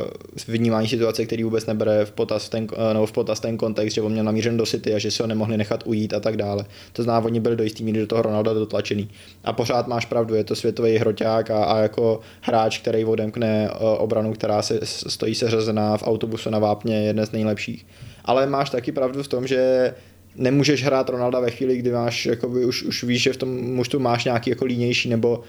uh, 0.02 0.08
vnímání 0.48 0.88
situace, 0.88 1.26
který 1.26 1.44
vůbec 1.44 1.66
nebere 1.66 2.06
v 2.06 2.12
potaz 2.12 2.50
ten, 2.50 2.64
uh, 2.64 2.94
nebo 2.94 3.06
v 3.06 3.12
potaz 3.12 3.40
ten 3.40 3.58
kontext, 3.58 3.96
že 3.96 4.02
on 4.02 4.12
měl 4.12 4.24
namířen 4.24 4.58
do 4.58 4.66
City 4.66 4.96
a 4.96 5.00
že 5.00 5.12
si 5.12 5.24
ho 5.24 5.28
nemohli 5.28 5.58
nechat 5.58 5.84
ujít 5.86 6.14
a 6.14 6.20
tak 6.20 6.38
dále. 6.38 6.66
To 6.94 7.04
znamená, 7.04 7.26
oni 7.26 7.40
byli 7.40 7.56
do 7.56 7.64
jistý 7.64 7.84
míry 7.84 8.00
do 8.00 8.08
toho 8.08 8.22
Ronalda 8.22 8.54
dotlačený. 8.54 9.10
A 9.44 9.54
pořád 9.54 9.88
máš 9.88 10.06
pravdu, 10.06 10.36
je 10.36 10.44
to 10.44 10.56
světový 10.56 10.98
hroťák 10.98 11.52
a, 11.52 11.64
a 11.64 11.80
jako 11.80 12.20
hráč, 12.42 12.78
který 12.78 13.06
odemkne 13.06 13.70
uh, 13.70 13.88
obranu, 13.98 14.34
která 14.34 14.62
se 14.62 14.80
stojí 14.84 15.36
seřazená 15.36 15.98
v 15.98 16.04
autobusu 16.04 16.50
na 16.50 16.60
vápně, 16.60 16.96
je 16.96 17.04
jeden 17.04 17.26
z 17.26 17.32
nejlepších. 17.32 17.86
Ale 18.26 18.48
máš 18.48 18.70
taky 18.70 18.92
pravdu 18.92 19.24
v 19.24 19.28
tom, 19.28 19.48
že 19.48 19.94
nemůžeš 20.36 20.84
hrát 20.84 21.10
Ronalda 21.10 21.40
ve 21.40 21.52
chvíli, 21.52 21.78
kdy 21.78 21.92
máš, 21.92 22.26
jakoby, 22.26 22.66
už, 22.66 22.84
už 22.84 23.04
víš, 23.04 23.22
že 23.22 23.34
v 23.34 23.38
tom 23.38 23.50
mužstvu 23.50 24.00
máš 24.00 24.26
nějaký 24.26 24.50
jako 24.50 24.66
línější 24.66 25.10
nebo 25.10 25.44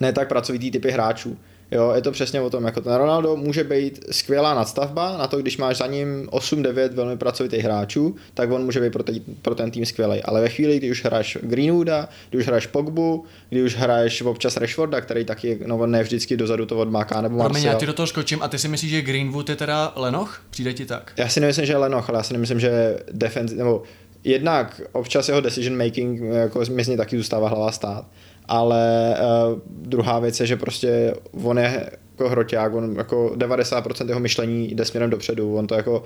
ne 0.00 0.12
tak 0.12 0.28
pracovitý 0.28 0.70
typy 0.70 0.90
hráčů. 0.90 1.38
Jo, 1.72 1.92
je 1.94 2.02
to 2.02 2.12
přesně 2.12 2.40
o 2.40 2.50
tom, 2.50 2.64
jako 2.64 2.80
ten 2.80 2.94
Ronaldo 2.94 3.36
může 3.36 3.64
být 3.64 4.04
skvělá 4.10 4.54
nadstavba 4.54 5.16
na 5.16 5.26
to, 5.26 5.38
když 5.38 5.58
máš 5.58 5.76
za 5.76 5.86
ním 5.86 6.28
8-9 6.30 6.92
velmi 6.92 7.16
pracovitých 7.16 7.64
hráčů, 7.64 8.16
tak 8.34 8.50
on 8.50 8.64
může 8.64 8.80
být 8.80 8.92
pro, 8.92 9.02
ten, 9.02 9.20
pro 9.42 9.54
ten 9.54 9.70
tým 9.70 9.86
skvělý. 9.86 10.22
Ale 10.22 10.40
ve 10.40 10.48
chvíli, 10.48 10.76
kdy 10.76 10.90
už 10.90 11.04
hraješ 11.04 11.38
Greenwooda, 11.42 12.08
kdy 12.30 12.38
už 12.38 12.46
hraješ 12.46 12.66
Pogbu, 12.66 13.24
kdy 13.50 13.62
už 13.62 13.76
hraješ 13.76 14.22
občas 14.22 14.56
Rashforda, 14.56 15.00
který 15.00 15.24
taky 15.24 15.58
no, 15.66 15.86
ne 15.86 16.02
vždycky 16.02 16.36
dozadu 16.36 16.66
to 16.66 16.78
odmáká, 16.78 17.20
nebo 17.20 17.38
Promiň, 17.38 17.52
Martial. 17.52 17.74
já 17.74 17.80
ti 17.80 17.86
do 17.86 17.92
toho 17.92 18.06
skočím 18.06 18.42
a 18.42 18.48
ty 18.48 18.58
si 18.58 18.68
myslíš, 18.68 18.90
že 18.90 19.02
Greenwood 19.02 19.48
je 19.48 19.56
teda 19.56 19.92
Lenoch? 19.96 20.42
Přijde 20.50 20.72
ti 20.72 20.86
tak? 20.86 21.12
Já 21.16 21.28
si 21.28 21.40
nemyslím, 21.40 21.66
že 21.66 21.72
je 21.72 21.76
Lenoch, 21.76 22.08
ale 22.08 22.18
já 22.18 22.22
si 22.22 22.32
nemyslím, 22.32 22.60
že 22.60 22.98
defense, 23.12 23.54
nebo 23.54 23.82
jednak 24.24 24.80
občas 24.92 25.28
jeho 25.28 25.40
decision 25.40 25.84
making 25.84 26.20
jako 26.20 26.62
mi 26.70 26.84
z 26.84 26.88
něj 26.88 26.96
taky 26.96 27.16
zůstává 27.16 27.48
hlava 27.48 27.72
stát. 27.72 28.06
Ale 28.52 29.16
uh, 29.52 29.58
druhá 29.66 30.18
věc 30.18 30.40
je, 30.40 30.46
že 30.46 30.56
prostě 30.56 31.14
on 31.44 31.58
je 31.58 31.90
jako 32.10 32.28
hroťák, 32.28 32.74
on 32.74 32.94
jako 32.96 33.32
90% 33.36 34.08
jeho 34.08 34.20
myšlení 34.20 34.68
jde 34.68 34.84
směrem 34.84 35.10
dopředu, 35.10 35.56
on 35.56 35.66
to 35.66 35.74
jako, 35.74 36.04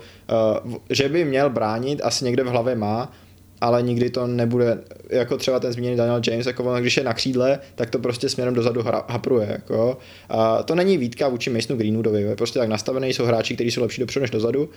uh, 0.65 0.73
že 0.89 1.09
by 1.09 1.25
měl 1.25 1.49
bránit, 1.49 2.01
asi 2.03 2.25
někde 2.25 2.43
v 2.43 2.47
hlavě 2.47 2.75
má, 2.75 3.11
ale 3.61 3.81
nikdy 3.81 4.09
to 4.09 4.27
nebude, 4.27 4.77
jako 5.09 5.37
třeba 5.37 5.59
ten 5.59 5.73
zmíněný 5.73 5.97
Daniel 5.97 6.21
James, 6.27 6.45
jako 6.45 6.63
on, 6.63 6.81
když 6.81 6.97
je 6.97 7.03
na 7.03 7.13
křídle, 7.13 7.59
tak 7.75 7.89
to 7.89 7.99
prostě 7.99 8.29
směrem 8.29 8.53
dozadu 8.53 8.81
hra, 8.81 9.03
hapruje. 9.09 9.47
Jako. 9.51 9.97
A 10.29 10.63
to 10.63 10.75
není 10.75 10.97
výtka 10.97 11.27
vůči 11.27 11.49
Masonu 11.49 11.79
Greenwoodovi, 11.79 12.21
je 12.21 12.35
prostě 12.35 12.59
tak 12.59 12.69
nastavený, 12.69 13.13
jsou 13.13 13.25
hráči, 13.25 13.55
kteří 13.55 13.71
jsou 13.71 13.81
lepší 13.81 14.01
dopředu 14.01 14.21
než 14.21 14.29
dozadu, 14.29 14.69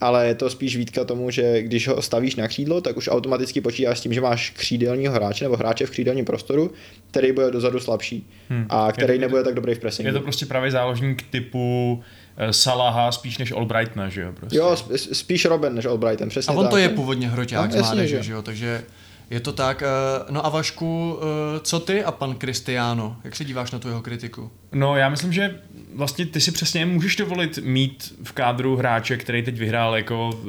ale 0.00 0.26
je 0.26 0.34
to 0.34 0.50
spíš 0.50 0.76
výtka 0.76 1.04
tomu, 1.04 1.30
že 1.30 1.62
když 1.62 1.88
ho 1.88 2.02
stavíš 2.02 2.36
na 2.36 2.48
křídlo, 2.48 2.80
tak 2.80 2.96
už 2.96 3.08
automaticky 3.12 3.60
počítáš 3.60 3.98
s 3.98 4.02
tím, 4.02 4.12
že 4.12 4.20
máš 4.20 4.50
křídelního 4.50 5.12
hráče 5.12 5.44
nebo 5.44 5.56
hráče 5.56 5.86
v 5.86 5.90
křídelním 5.90 6.24
prostoru, 6.24 6.70
který 7.10 7.32
bude 7.32 7.50
dozadu 7.50 7.80
slabší 7.80 8.30
hmm. 8.48 8.66
a 8.68 8.92
který 8.92 9.12
je, 9.12 9.18
nebude 9.18 9.44
tak 9.44 9.54
dobrý 9.54 9.74
v 9.74 9.78
pressingu. 9.78 10.06
Je 10.06 10.12
to 10.12 10.20
prostě 10.20 10.46
právě 10.46 10.70
záložník 10.70 11.22
typu 11.30 12.02
Salaha 12.50 13.12
spíš 13.12 13.38
než 13.38 13.52
Albrightna, 13.52 14.08
že 14.08 14.20
jo? 14.20 14.32
Prostě. 14.32 14.58
Jo, 14.58 14.76
spíš 15.12 15.44
Robin 15.44 15.74
než 15.74 15.84
Albrighton, 15.84 16.28
přesně 16.28 16.54
A 16.54 16.56
on 16.58 16.64
tak. 16.64 16.70
to 16.70 16.76
je 16.76 16.88
původně 16.88 17.28
hroťák 17.28 17.70
no, 17.70 17.78
z 17.78 17.80
mládeže, 17.80 18.22
že 18.22 18.32
jo, 18.32 18.42
takže 18.42 18.84
je 19.30 19.40
to 19.40 19.52
tak. 19.52 19.82
No 20.30 20.46
a 20.46 20.48
Vašku, 20.48 21.18
co 21.62 21.80
ty 21.80 22.04
a 22.04 22.12
pan 22.12 22.34
Cristiano? 22.38 23.16
Jak 23.24 23.36
se 23.36 23.44
díváš 23.44 23.70
na 23.70 23.78
tu 23.78 23.88
jeho 23.88 24.02
kritiku? 24.02 24.50
No 24.72 24.96
já 24.96 25.08
myslím, 25.08 25.32
že 25.32 25.60
vlastně 25.96 26.26
ty 26.26 26.40
si 26.40 26.52
přesně 26.52 26.86
můžeš 26.86 27.16
dovolit 27.16 27.58
mít 27.62 28.14
v 28.24 28.32
kádru 28.32 28.76
hráče, 28.76 29.16
který 29.16 29.42
teď 29.42 29.58
vyhrál 29.58 29.96
jako 29.96 30.40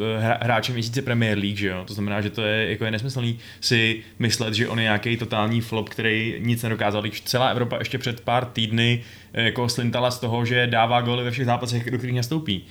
hráče 0.42 0.74
měsíce 0.74 1.02
Premier 1.02 1.38
League, 1.38 1.58
že 1.58 1.68
jo? 1.68 1.84
To 1.88 1.94
znamená, 1.94 2.22
že 2.22 2.30
to 2.30 2.42
je, 2.42 2.70
jako 2.70 2.86
je 2.86 2.92
nesmyslný 2.92 3.40
si 3.62 4.04
myslet, 4.20 4.54
že 4.54 4.68
on 4.68 4.80
je 4.80 4.84
nějaký 4.84 5.18
totální 5.18 5.62
flop, 5.62 5.90
který 5.90 6.36
nic 6.40 6.64
nedokázal, 6.64 7.02
když 7.02 7.22
celá 7.22 7.48
Evropa 7.48 7.78
ještě 7.80 7.98
před 7.98 8.22
pár 8.22 8.46
týdny 8.46 9.04
jako 9.34 9.70
slintala 9.70 10.12
z 10.12 10.20
toho, 10.20 10.46
že 10.46 10.68
dává 10.68 11.02
góly 11.02 11.24
ve 11.24 11.32
všech 11.32 11.46
zápasech, 11.46 11.92
do 11.92 11.98
kterých 11.98 12.16
nastoupí. 12.16 12.66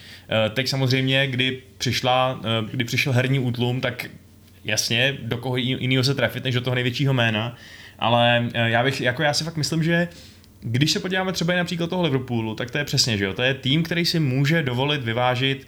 Teď 0.54 0.68
samozřejmě, 0.68 1.26
kdy, 1.26 1.62
přišla, 1.78 2.40
kdy 2.71 2.85
přišel 2.85 3.12
herní 3.12 3.38
útlum, 3.38 3.80
tak 3.80 4.06
jasně, 4.64 5.18
do 5.23 5.37
koho 5.37 5.56
jiného 5.56 6.04
se 6.04 6.14
trefit, 6.14 6.45
než 6.45 6.54
do 6.54 6.61
toho 6.61 6.75
největšího 6.75 7.14
jména, 7.14 7.56
ale 7.99 8.49
já, 8.52 8.85
bych, 8.85 9.00
jako 9.00 9.23
já 9.23 9.35
si 9.35 9.45
fakt 9.45 9.56
myslím, 9.56 9.83
že 9.83 10.09
když 10.61 10.93
se 10.93 11.01
podíváme 11.01 11.33
třeba 11.33 11.55
i 11.55 11.57
například 11.57 11.91
toho 11.91 12.03
Liverpoolu, 12.03 12.55
tak 12.55 12.71
to 12.71 12.79
je 12.79 12.85
přesně, 12.85 13.19
že 13.19 13.25
jo, 13.25 13.33
to 13.33 13.43
je 13.43 13.55
tým, 13.55 13.83
který 13.83 14.05
si 14.05 14.21
může 14.21 14.63
dovolit 14.63 15.03
vyvážit 15.05 15.67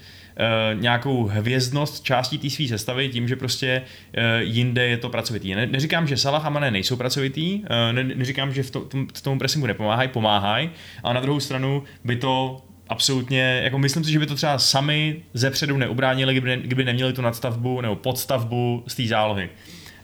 Uh, 0.74 0.80
nějakou 0.80 1.24
hvězdnost 1.24 2.04
částí 2.04 2.38
té 2.38 2.50
své 2.50 2.68
sestavy 2.68 3.08
tím, 3.08 3.28
že 3.28 3.36
prostě 3.36 3.82
uh, 3.82 4.22
jinde 4.40 4.86
je 4.86 4.96
to 4.96 5.08
pracovitý. 5.08 5.54
Ne, 5.54 5.66
neříkám, 5.66 6.06
že 6.06 6.16
Salah 6.16 6.46
a 6.46 6.50
Mané 6.50 6.70
nejsou 6.70 6.96
pracovitý, 6.96 7.54
uh, 7.54 7.66
ne, 7.92 8.04
neříkám, 8.04 8.54
že 8.54 8.62
v, 8.62 8.70
to, 8.70 8.80
tom, 8.80 9.06
v 9.14 9.22
tomu 9.22 9.38
pressingu 9.38 9.66
nepomáhají, 9.66 10.08
pomáhají, 10.08 10.70
ale 11.02 11.14
na 11.14 11.20
druhou 11.20 11.40
stranu 11.40 11.82
by 12.04 12.16
to 12.16 12.62
absolutně, 12.88 13.60
jako 13.64 13.78
myslím 13.78 14.04
si, 14.04 14.12
že 14.12 14.18
by 14.18 14.26
to 14.26 14.34
třeba 14.34 14.58
sami 14.58 15.16
ze 15.34 15.50
předu 15.50 15.76
neubránili, 15.76 16.34
kdyby, 16.34 16.56
kdyby 16.56 16.84
neměli 16.84 17.12
tu 17.12 17.22
nadstavbu 17.22 17.80
nebo 17.80 17.96
podstavbu 17.96 18.84
z 18.86 18.94
té 18.94 19.06
zálohy. 19.06 19.48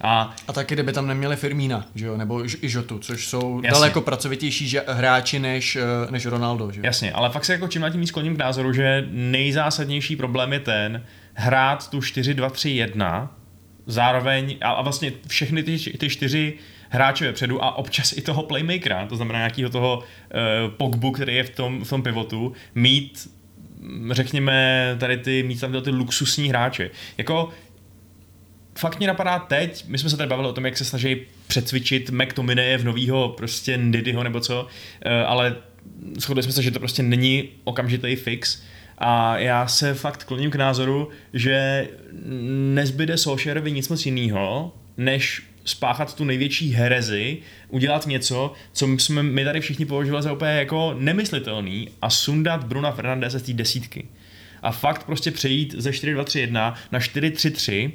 A, 0.05 0.35
a 0.49 0.53
taky, 0.53 0.75
kdyby 0.75 0.93
tam 0.93 1.07
neměli 1.07 1.37
Firmína, 1.37 1.87
že 1.95 2.07
jo, 2.07 2.17
nebo 2.17 2.45
i 2.45 2.69
Žotu, 2.69 2.99
což 2.99 3.29
jsou 3.29 3.57
jasně. 3.57 3.71
daleko 3.71 4.01
pracovitější 4.01 4.77
hráči 4.87 5.39
než, 5.39 5.79
než 6.11 6.27
Ronaldo. 6.27 6.71
Že 6.73 6.81
jo? 6.81 6.87
Jasně, 6.87 7.13
ale 7.13 7.31
fakt 7.31 7.45
se 7.45 7.53
jako 7.53 7.69
čím 7.69 7.85
tím 7.93 8.07
skloním 8.07 8.37
k 8.37 8.39
názoru, 8.39 8.73
že 8.73 9.09
nejzásadnější 9.11 10.17
problém 10.17 10.53
je 10.53 10.61
ten, 10.61 11.05
hrát 11.35 11.91
tu 11.91 12.01
4-2-3-1, 12.01 13.29
zároveň, 13.87 14.57
a, 14.61 14.71
a 14.71 14.83
vlastně 14.83 15.13
všechny 15.29 15.63
ty, 15.63 15.79
ty 15.79 16.09
čtyři 16.09 16.55
hráče 16.89 17.27
vepředu 17.27 17.65
a 17.65 17.79
občas 17.79 18.13
i 18.13 18.21
toho 18.21 18.43
playmakera, 18.43 19.07
to 19.07 19.17
znamená 19.17 19.39
nějakého 19.39 19.71
toho 19.71 19.99
uh, 19.99 20.05
Pogbu, 20.77 21.11
který 21.11 21.35
je 21.37 21.45
v 21.45 21.51
tom, 21.51 21.85
v 21.85 21.91
tom 21.91 22.03
pivotu, 22.03 22.53
mít 22.75 23.29
řekněme, 24.11 24.97
tady 25.01 25.17
ty, 25.17 25.43
mít 25.43 25.61
tam 25.61 25.83
ty 25.83 25.91
luxusní 25.91 26.49
hráče. 26.49 26.91
Jako 27.19 27.49
fakt 28.79 28.99
mě 28.99 29.07
napadá 29.07 29.39
teď, 29.39 29.85
my 29.89 29.99
jsme 29.99 30.11
se 30.11 30.17
tady 30.17 30.29
bavili 30.29 30.49
o 30.49 30.53
tom, 30.53 30.65
jak 30.65 30.77
se 30.77 30.85
snaží 30.85 31.17
přecvičit 31.47 32.11
McTominay 32.11 32.77
v 32.77 32.85
novýho 32.85 33.29
prostě 33.29 33.77
Ndidyho 33.77 34.23
nebo 34.23 34.41
co, 34.41 34.67
ale 35.27 35.57
shodli 36.19 36.43
jsme 36.43 36.53
se, 36.53 36.63
že 36.63 36.71
to 36.71 36.79
prostě 36.79 37.03
není 37.03 37.49
okamžitý 37.65 38.17
fix 38.17 38.63
a 38.99 39.39
já 39.39 39.67
se 39.67 39.95
fakt 39.95 40.25
kloním 40.25 40.51
k 40.51 40.57
názoru, 40.57 41.09
že 41.33 41.89
nezbyde 42.75 43.17
Solskjaerovi 43.17 43.73
nic 43.73 43.89
moc 43.89 44.07
jiného, 44.07 44.75
než 44.97 45.43
spáchat 45.65 46.15
tu 46.15 46.25
největší 46.25 46.73
herezi, 46.73 47.39
udělat 47.69 48.07
něco, 48.07 48.53
co 48.73 48.87
jsme 48.99 49.23
my 49.23 49.45
tady 49.45 49.61
všichni 49.61 49.87
považovali 49.87 50.23
za 50.23 50.33
úplně 50.33 50.51
jako 50.51 50.97
nemyslitelný 50.99 51.89
a 52.03 52.11
sundat 52.11 52.65
Bruna 52.65 52.93
Fernandese 52.93 53.39
z 53.39 53.43
té 53.43 53.53
desítky. 53.53 54.09
A 54.63 54.73
fakt 54.73 55.05
prostě 55.05 55.31
přejít 55.31 55.75
ze 55.79 55.91
4-2-3-1 55.91 56.75
na 56.93 56.99
4-3-3 56.99 57.93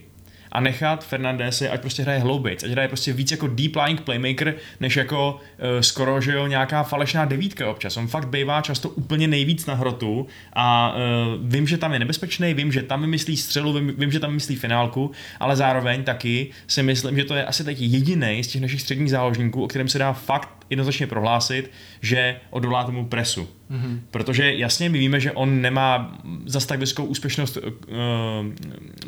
a 0.51 0.59
nechat 0.59 1.05
Fernandese, 1.05 1.69
ať 1.69 1.81
prostě 1.81 2.03
hraje 2.03 2.19
hloubějc, 2.19 2.63
ať 2.63 2.69
hraje 2.69 2.87
prostě 2.87 3.13
víc 3.13 3.31
jako 3.31 3.47
deep 3.47 3.75
lying 3.75 4.01
playmaker, 4.01 4.55
než 4.79 4.95
jako 4.95 5.33
uh, 5.35 5.81
skoro, 5.81 6.21
že 6.21 6.33
jo, 6.33 6.47
nějaká 6.47 6.83
falešná 6.83 7.25
devítka 7.25 7.69
občas. 7.69 7.97
On 7.97 8.07
fakt 8.07 8.27
bývá 8.27 8.61
často 8.61 8.89
úplně 8.89 9.27
nejvíc 9.27 9.65
na 9.65 9.73
hrotu 9.73 10.27
a 10.53 10.95
uh, 10.95 11.51
vím, 11.51 11.67
že 11.67 11.77
tam 11.77 11.93
je 11.93 11.99
nebezpečný, 11.99 12.53
vím, 12.53 12.71
že 12.71 12.83
tam 12.83 13.07
myslí 13.07 13.37
střelu, 13.37 13.73
vím, 13.73 13.93
vím, 13.97 14.11
že 14.11 14.19
tam 14.19 14.33
myslí 14.33 14.55
finálku, 14.55 15.11
ale 15.39 15.55
zároveň 15.55 16.03
taky 16.03 16.51
si 16.67 16.83
myslím, 16.83 17.17
že 17.17 17.25
to 17.25 17.35
je 17.35 17.45
asi 17.45 17.63
taky 17.63 17.85
jediný 17.85 18.43
z 18.43 18.47
těch 18.47 18.61
našich 18.61 18.81
středních 18.81 19.09
záložníků, 19.09 19.63
o 19.63 19.67
kterém 19.67 19.87
se 19.87 19.99
dá 19.99 20.13
fakt 20.13 20.58
jednoznačně 20.69 21.07
prohlásit, 21.07 21.71
že 22.01 22.39
odolá 22.49 22.83
tomu 22.83 23.05
presu. 23.05 23.49
Mm-hmm. 23.71 23.99
Protože 24.11 24.53
jasně 24.53 24.89
my 24.89 24.99
víme, 24.99 25.19
že 25.19 25.31
on 25.31 25.61
nemá 25.61 26.17
zas 26.45 26.65
tak 26.65 26.79
vysokou 26.79 27.05
úspěšnost 27.05 27.57
uh, 27.57 27.63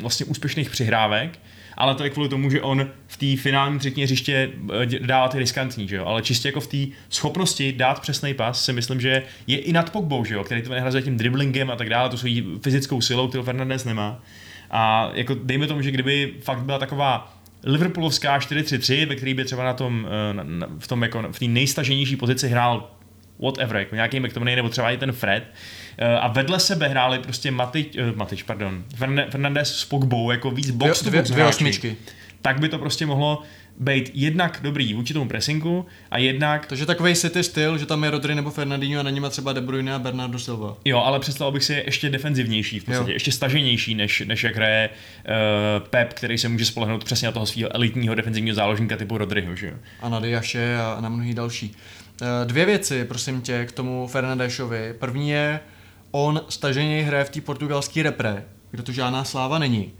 vlastně 0.00 0.26
úspěšných 0.26 0.70
přihrávek, 0.70 1.38
ale 1.76 1.94
to 1.94 2.04
je 2.04 2.10
kvůli 2.10 2.28
tomu, 2.28 2.50
že 2.50 2.62
on 2.62 2.86
v 3.06 3.16
té 3.16 3.42
finální 3.42 3.78
třetině 3.78 4.06
hřiště 4.06 4.50
dává 5.00 5.28
ty 5.28 5.38
riskantní, 5.38 5.88
že 5.88 5.96
jo? 5.96 6.04
ale 6.04 6.22
čistě 6.22 6.48
jako 6.48 6.60
v 6.60 6.66
té 6.66 6.96
schopnosti 7.08 7.72
dát 7.72 8.00
přesný 8.00 8.34
pas 8.34 8.64
si 8.64 8.72
myslím, 8.72 9.00
že 9.00 9.22
je 9.46 9.58
i 9.58 9.72
nad 9.72 9.90
Pogbou, 9.90 10.24
že 10.24 10.34
jo? 10.34 10.44
který 10.44 10.62
to 10.62 10.70
nehrazuje 10.70 11.02
tím 11.02 11.16
driblingem 11.16 11.70
a 11.70 11.76
tak 11.76 11.88
dále, 11.88 12.08
tu 12.08 12.16
svojí 12.16 12.44
fyzickou 12.62 13.00
silou, 13.00 13.28
kterou 13.28 13.42
Fernandez 13.42 13.84
nemá. 13.84 14.22
A 14.70 15.10
jako 15.14 15.34
dejme 15.34 15.66
tomu, 15.66 15.82
že 15.82 15.90
kdyby 15.90 16.34
fakt 16.40 16.62
byla 16.62 16.78
taková 16.78 17.41
Liverpoolovská 17.64 18.38
4-3-3, 18.38 19.08
ve 19.08 19.16
který 19.16 19.34
by 19.34 19.44
třeba 19.44 19.64
na 19.64 19.72
tom, 19.74 20.06
na, 20.32 20.42
na, 20.42 20.68
v 20.78 20.88
tom 20.88 21.02
jako 21.02 21.22
v 21.32 21.38
té 21.38 21.44
nejstaženější 21.44 22.16
pozici 22.16 22.48
hrál 22.48 22.90
whatever, 23.42 23.76
jako 23.76 23.94
nějaký 23.94 24.20
McTominay 24.20 24.56
nebo 24.56 24.68
třeba 24.68 24.90
i 24.90 24.96
ten 24.96 25.12
Fred. 25.12 25.44
A 26.20 26.28
vedle 26.28 26.60
sebe 26.60 26.88
hráli 26.88 27.18
prostě 27.18 27.50
Matič, 27.50 27.96
Matič 28.14 28.42
pardon, 28.42 28.84
Fernandez 29.30 29.76
s 29.76 29.84
Pogbou, 29.84 30.30
jako 30.30 30.50
víc 30.50 30.70
box 30.70 31.02
to 31.02 31.10
box 31.10 31.30
dvě 31.30 31.44
osmičky. 31.46 31.96
Tak 32.42 32.60
by 32.60 32.68
to 32.68 32.78
prostě 32.78 33.06
mohlo 33.06 33.42
být 33.78 34.10
jednak 34.14 34.60
dobrý 34.62 34.94
vůči 34.94 35.14
tomu 35.14 35.28
pressingu 35.28 35.86
a 36.10 36.18
jednak... 36.18 36.66
Takže 36.66 36.86
takový 36.86 37.14
city 37.14 37.42
styl, 37.42 37.78
že 37.78 37.86
tam 37.86 38.04
je 38.04 38.10
Rodri 38.10 38.34
nebo 38.34 38.50
Fernandinho 38.50 39.00
a 39.00 39.02
na 39.02 39.10
něma 39.10 39.28
třeba 39.28 39.52
De 39.52 39.60
Bruyne 39.60 39.94
a 39.94 39.98
Bernardo 39.98 40.38
Silva. 40.38 40.76
Jo, 40.84 40.98
ale 40.98 41.20
představil 41.20 41.52
bych 41.52 41.64
si 41.64 41.82
ještě 41.86 42.10
defenzivnější 42.10 42.80
v 42.80 42.84
podstatě, 42.84 43.10
jo. 43.10 43.14
ještě 43.14 43.32
staženější, 43.32 43.94
než, 43.94 44.22
než 44.26 44.44
jak 44.44 44.56
hraje 44.56 44.88
uh, 44.90 45.88
Pep, 45.88 46.12
který 46.12 46.38
se 46.38 46.48
může 46.48 46.64
spolehnout 46.64 47.04
přesně 47.04 47.26
na 47.26 47.32
toho 47.32 47.46
svého 47.46 47.74
elitního 47.76 48.14
defenzivního 48.14 48.54
záložníka 48.54 48.96
typu 48.96 49.18
Rodriho, 49.18 49.56
že 49.56 49.66
jo. 49.66 49.74
A 50.00 50.08
na 50.08 50.20
Diaše 50.20 50.76
a 50.76 51.00
na 51.00 51.08
mnohý 51.08 51.34
další. 51.34 51.76
Uh, 52.20 52.28
dvě 52.44 52.66
věci, 52.66 53.04
prosím 53.04 53.42
tě, 53.42 53.64
k 53.64 53.72
tomu 53.72 54.06
Fernandešovi. 54.06 54.94
První 54.98 55.30
je, 55.30 55.60
on 56.10 56.40
staženě 56.48 57.02
hraje 57.02 57.24
v 57.24 57.30
té 57.30 57.40
portugalské 57.40 58.02
repre, 58.02 58.44
kde 58.70 58.82
to 58.82 58.92
žádná 58.92 59.24
sláva 59.24 59.58
není. 59.58 59.92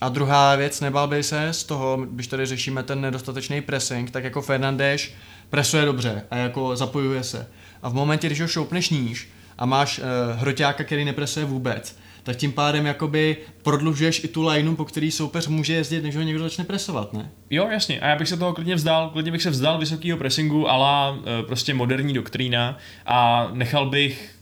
A 0.00 0.08
druhá 0.08 0.56
věc, 0.56 0.80
nebál 0.80 1.08
by 1.08 1.22
se 1.22 1.52
z 1.52 1.64
toho, 1.64 2.06
když 2.10 2.26
tady 2.26 2.46
řešíme 2.46 2.82
ten 2.82 3.00
nedostatečný 3.00 3.60
pressing, 3.60 4.10
tak 4.10 4.24
jako 4.24 4.42
Fernandeš 4.42 5.14
presuje 5.50 5.84
dobře 5.84 6.24
a 6.30 6.36
jako 6.36 6.76
zapojuje 6.76 7.22
se. 7.22 7.46
A 7.82 7.88
v 7.88 7.94
momentě, 7.94 8.26
když 8.26 8.40
ho 8.40 8.48
šoupneš 8.48 8.90
níž 8.90 9.28
a 9.58 9.66
máš 9.66 9.98
uh, 9.98 10.04
hroťáka, 10.40 10.84
který 10.84 11.04
nepresuje 11.04 11.46
vůbec, 11.46 11.98
tak 12.22 12.36
tím 12.36 12.52
pádem 12.52 12.86
jakoby 12.86 13.36
prodlužuješ 13.62 14.24
i 14.24 14.28
tu 14.28 14.42
lineu, 14.42 14.76
po 14.76 14.84
který 14.84 15.10
soupeř 15.10 15.46
může 15.46 15.72
jezdit, 15.72 16.02
než 16.02 16.16
ho 16.16 16.22
někdo 16.22 16.44
začne 16.44 16.64
presovat, 16.64 17.12
ne? 17.12 17.30
Jo, 17.50 17.68
jasně. 17.70 18.00
A 18.00 18.08
já 18.08 18.16
bych 18.16 18.28
se 18.28 18.36
toho 18.36 18.52
klidně 18.52 18.74
vzdal, 18.74 19.10
klidně 19.10 19.32
bych 19.32 19.42
se 19.42 19.50
vzdal 19.50 19.78
vysokého 19.78 20.18
pressingu, 20.18 20.70
ale 20.70 21.18
prostě 21.46 21.74
moderní 21.74 22.14
doktrína 22.14 22.78
a 23.06 23.48
nechal 23.52 23.90
bych 23.90 24.41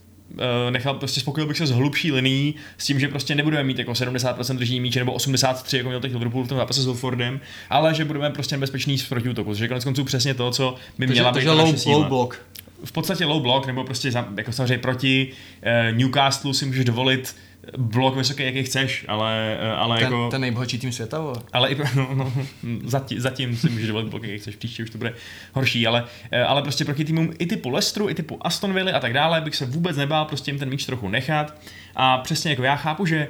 nechal, 0.69 0.93
prostě 0.93 1.19
spokojil 1.19 1.47
bych 1.47 1.57
se 1.57 1.67
s 1.67 1.71
hlubší 1.71 2.11
linií, 2.11 2.55
s 2.77 2.85
tím, 2.85 2.99
že 2.99 3.07
prostě 3.07 3.35
nebudeme 3.35 3.63
mít 3.63 3.79
jako 3.79 3.91
70% 3.91 4.57
držení 4.57 4.79
míče 4.79 4.99
nebo 4.99 5.13
83, 5.13 5.77
jako 5.77 5.89
měl 5.89 5.99
teď 5.99 6.13
Liverpool 6.13 6.43
v 6.43 6.47
tom 6.47 6.57
zápase 6.57 6.81
s 6.81 6.85
Wilfordem, 6.85 7.39
ale 7.69 7.93
že 7.93 8.05
budeme 8.05 8.29
prostě 8.29 8.57
bezpečný 8.57 8.97
z 8.97 9.09
protiútoku, 9.09 9.53
je 9.61 9.67
konec 9.67 9.83
konců 9.83 10.03
přesně 10.03 10.33
to, 10.33 10.51
co 10.51 10.75
by 10.97 11.07
měla 11.07 11.31
takže, 11.31 11.49
být 11.49 11.55
takže 11.55 11.89
low, 11.89 11.99
low 11.99 12.07
block. 12.07 12.41
V 12.85 12.91
podstatě 12.91 13.25
low 13.25 13.41
block, 13.41 13.67
nebo 13.67 13.83
prostě 13.83 14.11
jako 14.37 14.51
samozřejmě 14.51 14.77
proti 14.77 15.27
uh, 15.31 15.97
Newcastle 15.97 16.53
si 16.53 16.65
můžeš 16.65 16.85
dovolit 16.85 17.35
blok 17.77 18.15
vysoký, 18.15 18.43
jaký 18.43 18.63
chceš, 18.63 19.05
ale, 19.07 19.57
eh, 19.59 19.71
ale 19.71 19.95
ten, 19.95 20.03
jako... 20.03 20.29
Ten 20.31 20.41
nejbohatší 20.41 20.79
tým 20.79 20.91
světa, 20.91 21.19
vole. 21.19 21.41
Ale 21.53 21.69
i, 21.69 21.77
no, 21.95 22.09
no, 22.13 22.33
zatím, 22.83 23.19
zatím 23.19 23.55
si 23.55 23.69
můžeš 23.69 23.87
dovolit 23.87 24.09
blok, 24.09 24.23
jaký 24.23 24.37
chceš, 24.37 24.55
příště 24.55 24.83
už 24.83 24.89
to 24.89 24.97
bude 24.97 25.13
horší, 25.53 25.87
ale, 25.87 26.05
eh, 26.31 26.43
ale 26.43 26.61
prostě 26.61 26.85
proti 26.85 27.05
týmům 27.05 27.33
i 27.39 27.45
typu 27.45 27.69
Lestru, 27.69 28.09
i 28.09 28.15
typu 28.15 28.47
Aston 28.47 28.73
Villa 28.73 28.97
a 28.97 28.99
tak 28.99 29.13
dále 29.13 29.41
bych 29.41 29.55
se 29.55 29.65
vůbec 29.65 29.97
nebál 29.97 30.25
prostě 30.25 30.51
jim 30.51 30.59
ten 30.59 30.69
míč 30.69 30.85
trochu 30.85 31.09
nechat 31.09 31.61
a 31.95 32.17
přesně 32.17 32.51
jako 32.51 32.63
já 32.63 32.75
chápu, 32.75 33.05
že 33.05 33.27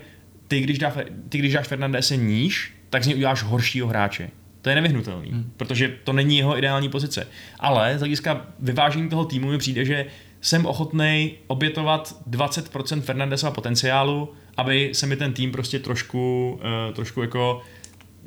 ty, 0.48 0.62
když, 0.62 0.80
dá, 0.80 0.94
ty, 1.30 1.38
když 1.38 1.54
dáš 1.54 1.68
Fernandese 1.68 2.18
níž, 2.18 2.74
tak 2.90 3.04
z 3.04 3.08
něj 3.08 3.16
uděláš 3.16 3.44
horšího 3.44 3.88
hráče. 3.88 4.30
To 4.62 4.70
je 4.70 4.76
nevyhnutelný, 4.76 5.32
hmm. 5.32 5.52
protože 5.58 5.98
to 6.04 6.14
není 6.14 6.38
jeho 6.38 6.58
ideální 6.58 6.90
pozice. 6.90 7.28
Ale 7.60 7.98
z 7.98 8.00
hlediska 8.00 8.46
vyvážení 8.60 9.10
toho 9.10 9.26
týmu 9.26 9.52
mi 9.52 9.58
přijde, 9.58 9.86
že 9.86 10.06
jsem 10.42 10.66
ochotný 10.66 11.34
obětovat 11.48 12.16
20% 12.30 13.02
Fernandesova 13.02 13.52
potenciálu, 13.52 14.34
aby 14.58 14.90
se 14.94 15.06
mi 15.06 15.16
ten 15.16 15.34
tým 15.34 15.52
prostě 15.52 15.80
trošku, 15.80 16.52
uh, 16.88 16.96
trošku 16.96 17.22
jako 17.22 17.62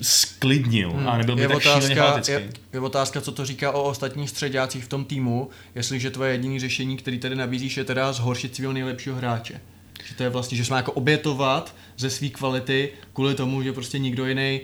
sklidnil 0.02 0.90
hmm. 0.90 1.08
a 1.08 1.18
nebyl 1.18 1.36
by 1.36 1.42
je 1.42 1.48
tak 1.48 1.56
otázka, 1.56 2.22
je, 2.28 2.48
je 2.72 2.80
otázka, 2.80 3.20
co 3.20 3.32
to 3.32 3.44
říká 3.44 3.72
o 3.72 3.82
ostatních 3.82 4.30
středácích 4.30 4.84
v 4.84 4.88
tom 4.88 5.04
týmu, 5.04 5.50
jestliže 5.74 6.10
tvoje 6.10 6.32
jediné 6.32 6.60
řešení, 6.60 6.96
který 6.96 7.18
tady 7.18 7.36
nabízíš, 7.36 7.76
je 7.76 7.84
teda 7.84 8.12
zhoršit 8.12 8.56
svého 8.56 8.72
nejlepšího 8.72 9.16
hráče. 9.16 9.60
Že 10.04 10.14
to 10.14 10.22
je 10.22 10.28
vlastně, 10.28 10.56
že 10.56 10.64
jsme 10.64 10.76
jako 10.76 10.92
obětovat 10.92 11.74
ze 11.96 12.10
své 12.10 12.28
kvality 12.28 12.90
kvůli 13.12 13.34
tomu, 13.34 13.62
že 13.62 13.72
prostě 13.72 13.98
nikdo 13.98 14.26
jiný. 14.26 14.60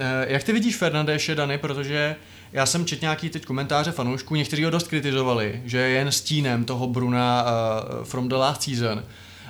Eh, 0.00 0.26
jak 0.28 0.42
ty 0.42 0.52
vidíš 0.52 0.76
Fernandéše, 0.76 1.34
Dany, 1.34 1.58
protože 1.58 2.16
já 2.56 2.66
jsem 2.66 2.84
četl 2.84 3.04
nějaký 3.04 3.30
teď 3.30 3.44
komentáře 3.44 3.92
fanoušků, 3.92 4.34
někteří 4.34 4.64
ho 4.64 4.70
dost 4.70 4.88
kritizovali, 4.88 5.62
že 5.64 5.78
je 5.78 5.88
jen 5.88 6.12
stínem 6.12 6.64
toho 6.64 6.86
Bruna 6.86 7.44
uh, 7.44 8.04
from 8.04 8.28
the 8.28 8.34
last 8.34 8.62
season 8.62 9.02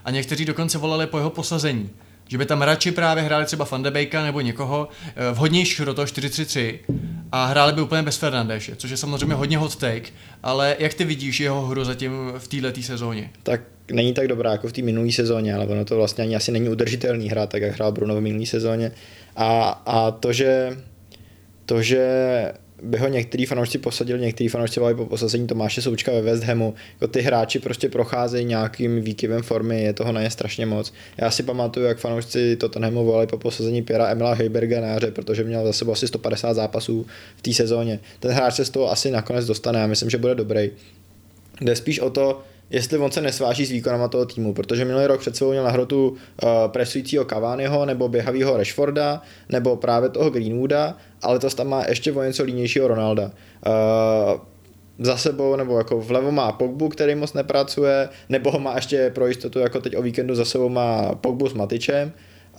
a 0.04 0.10
někteří 0.10 0.44
dokonce 0.44 0.78
volali 0.78 1.06
po 1.06 1.18
jeho 1.18 1.30
posazení. 1.30 1.90
Že 2.28 2.38
by 2.38 2.46
tam 2.46 2.62
radši 2.62 2.90
právě 2.90 3.22
hráli 3.22 3.44
třeba 3.44 3.64
Fandebejka 3.64 4.22
nebo 4.22 4.40
někoho 4.40 4.88
uh, 4.88 5.36
vhodnějšího 5.36 5.86
do 5.86 5.94
toho 5.94 6.06
4-3-3 6.06 6.78
a 7.32 7.46
hráli 7.46 7.72
by 7.72 7.80
úplně 7.80 8.02
bez 8.02 8.16
Fernandéše, 8.16 8.76
což 8.76 8.90
je 8.90 8.96
samozřejmě 8.96 9.34
hodně 9.34 9.58
hot 9.58 9.76
take, 9.76 10.10
ale 10.42 10.76
jak 10.78 10.94
ty 10.94 11.04
vidíš 11.04 11.40
jeho 11.40 11.66
hru 11.66 11.84
zatím 11.84 12.12
v 12.38 12.48
této 12.48 12.82
sezóně? 12.82 13.30
Tak 13.42 13.60
není 13.92 14.14
tak 14.14 14.28
dobrá 14.28 14.52
jako 14.52 14.68
v 14.68 14.72
té 14.72 14.82
minulé 14.82 15.12
sezóně, 15.12 15.54
ale 15.54 15.66
ono 15.66 15.84
to 15.84 15.96
vlastně 15.96 16.24
ani 16.24 16.36
asi 16.36 16.52
není 16.52 16.68
udržitelný 16.68 17.28
hra, 17.28 17.46
tak 17.46 17.62
jak 17.62 17.74
hrál 17.74 17.92
Bruno 17.92 18.16
v 18.16 18.20
minulé 18.20 18.46
sezóně. 18.46 18.92
A, 19.36 19.68
a 19.86 20.10
to, 20.10 20.32
že 20.32 20.76
to, 21.66 21.82
že 21.82 22.06
by 22.82 22.98
ho 22.98 23.08
některý 23.08 23.46
fanoušci 23.46 23.78
posadili, 23.78 24.20
některý 24.20 24.48
fanoušci 24.48 24.80
volali 24.80 24.96
po 24.96 25.06
posazení 25.06 25.46
Tomáše 25.46 25.82
Součka 25.82 26.12
ve 26.12 26.22
West 26.22 26.42
Hamu. 26.42 26.74
Jako 26.92 27.12
ty 27.12 27.20
hráči 27.20 27.58
prostě 27.58 27.88
procházejí 27.88 28.44
nějakým 28.44 29.02
výkyvem 29.02 29.42
formy, 29.42 29.82
je 29.82 29.92
toho 29.92 30.12
na 30.12 30.22
ně 30.22 30.30
strašně 30.30 30.66
moc. 30.66 30.92
Já 31.16 31.30
si 31.30 31.42
pamatuju, 31.42 31.86
jak 31.86 31.98
fanoušci 31.98 32.56
Tottenhamu 32.56 33.04
volali 33.04 33.26
po 33.26 33.38
posazení 33.38 33.82
Piera 33.82 34.08
Emila 34.08 34.34
Heiberga 34.34 34.80
na 34.80 34.86
jaře, 34.86 35.10
protože 35.10 35.44
měl 35.44 35.64
za 35.64 35.72
sebou 35.72 35.92
asi 35.92 36.08
150 36.08 36.54
zápasů 36.54 37.06
v 37.36 37.42
té 37.42 37.52
sezóně. 37.52 38.00
Ten 38.20 38.30
hráč 38.30 38.54
se 38.54 38.64
z 38.64 38.70
toho 38.70 38.90
asi 38.90 39.10
nakonec 39.10 39.46
dostane, 39.46 39.80
já 39.80 39.86
myslím, 39.86 40.10
že 40.10 40.18
bude 40.18 40.34
dobrý. 40.34 40.70
Jde 41.60 41.76
spíš 41.76 42.00
o 42.00 42.10
to, 42.10 42.42
jestli 42.70 42.98
on 42.98 43.10
se 43.10 43.20
nesváží 43.20 43.66
s 43.66 43.70
výkonama 43.70 44.08
toho 44.08 44.26
týmu, 44.26 44.54
protože 44.54 44.84
minulý 44.84 45.06
rok 45.06 45.20
před 45.20 45.36
sebou 45.36 45.50
měl 45.50 45.64
na 45.64 45.70
hrotu 45.70 46.08
uh, 46.08 46.48
presujícího 46.66 47.24
Cavaniho 47.24 47.86
nebo 47.86 48.08
běhavého 48.08 48.56
Rashforda 48.56 49.22
nebo 49.48 49.76
právě 49.76 50.08
toho 50.08 50.30
Greenwooda, 50.30 50.96
ale 51.22 51.38
to 51.38 51.50
tam 51.50 51.68
má 51.68 51.84
ještě 51.88 52.12
o 52.12 52.22
něco 52.22 52.42
línějšího 52.42 52.88
Ronalda. 52.88 53.30
Uh, 53.66 54.40
za 54.98 55.16
sebou, 55.16 55.56
nebo 55.56 55.78
jako 55.78 56.00
vlevo 56.00 56.32
má 56.32 56.52
Pogbu, 56.52 56.88
který 56.88 57.14
moc 57.14 57.32
nepracuje, 57.32 58.08
nebo 58.28 58.50
ho 58.50 58.58
má 58.58 58.74
ještě 58.74 59.10
pro 59.10 59.26
jistotu, 59.26 59.58
jako 59.58 59.80
teď 59.80 59.96
o 59.96 60.02
víkendu 60.02 60.34
za 60.34 60.44
sebou 60.44 60.68
má 60.68 61.14
Pogbu 61.14 61.48
s 61.48 61.54
Matičem. 61.54 62.12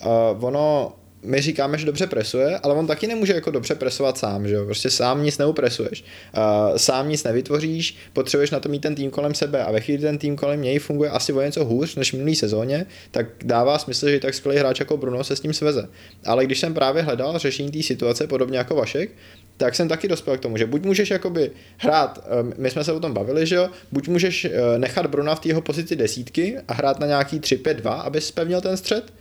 Uh, 0.06 0.46
ono 0.46 0.92
my 1.24 1.42
říkáme, 1.42 1.78
že 1.78 1.86
dobře 1.86 2.08
presuje, 2.08 2.60
ale 2.64 2.74
on 2.74 2.88
taky 2.88 3.08
nemůže 3.08 3.34
jako 3.34 3.52
dobře 3.52 3.76
presovat 3.76 4.18
sám, 4.18 4.48
že 4.48 4.54
jo? 4.54 4.66
Prostě 4.66 4.90
sám 4.90 5.24
nic 5.24 5.38
neupresuješ. 5.38 6.04
Uh, 6.38 6.78
sám 6.78 7.10
nic 7.10 7.24
nevytvoříš, 7.24 7.98
potřebuješ 8.14 8.52
na 8.52 8.60
to 8.60 8.70
mít 8.70 8.80
ten 8.80 8.96
tým 8.96 9.12
kolem 9.12 9.34
sebe 9.34 9.64
a 9.64 9.72
ve 9.72 9.82
chvíli 9.82 10.02
ten 10.02 10.18
tým 10.18 10.36
kolem 10.36 10.62
něj 10.62 10.80
funguje 10.80 11.10
asi 11.10 11.34
o 11.34 11.42
něco 11.42 11.66
hůř 11.66 11.96
než 11.96 12.10
v 12.10 12.14
minulý 12.14 12.36
sezóně, 12.36 12.86
tak 13.12 13.26
dává 13.44 13.80
smysl, 13.80 14.10
že 14.10 14.20
tak 14.20 14.34
skvělý 14.34 14.60
hráč 14.60 14.80
jako 14.80 14.98
Bruno 14.98 15.24
se 15.24 15.36
s 15.36 15.40
tím 15.40 15.54
sveze. 15.54 15.90
Ale 16.26 16.46
když 16.46 16.60
jsem 16.60 16.74
právě 16.74 17.04
hledal 17.04 17.40
řešení 17.40 17.72
té 17.72 17.84
situace, 17.84 18.28
podobně 18.28 18.58
jako 18.58 18.76
Vašek, 18.76 19.12
tak 19.58 19.76
jsem 19.76 19.88
taky 19.88 20.08
dospěl 20.08 20.38
k 20.38 20.42
tomu, 20.42 20.58
že 20.58 20.66
buď 20.66 20.84
můžeš 20.84 21.10
jakoby 21.10 21.52
hrát, 21.78 22.28
my 22.58 22.70
jsme 22.70 22.84
se 22.84 22.94
o 22.94 23.00
tom 23.00 23.14
bavili, 23.14 23.46
že 23.46 23.56
jo, 23.56 23.70
buď 23.92 24.08
můžeš 24.08 24.46
eh, 24.46 24.78
nechat 24.78 25.08
Bruna 25.08 25.36
v 25.36 25.40
té 25.40 25.62
pozici 25.62 25.96
desítky 25.96 26.58
a 26.68 26.74
hrát 26.74 27.00
na 27.00 27.08
nějaký 27.08 27.40
3-5-2, 27.40 28.00
aby 28.00 28.22
spevnil 28.22 28.62
ten 28.62 28.78
střed, 28.78 29.14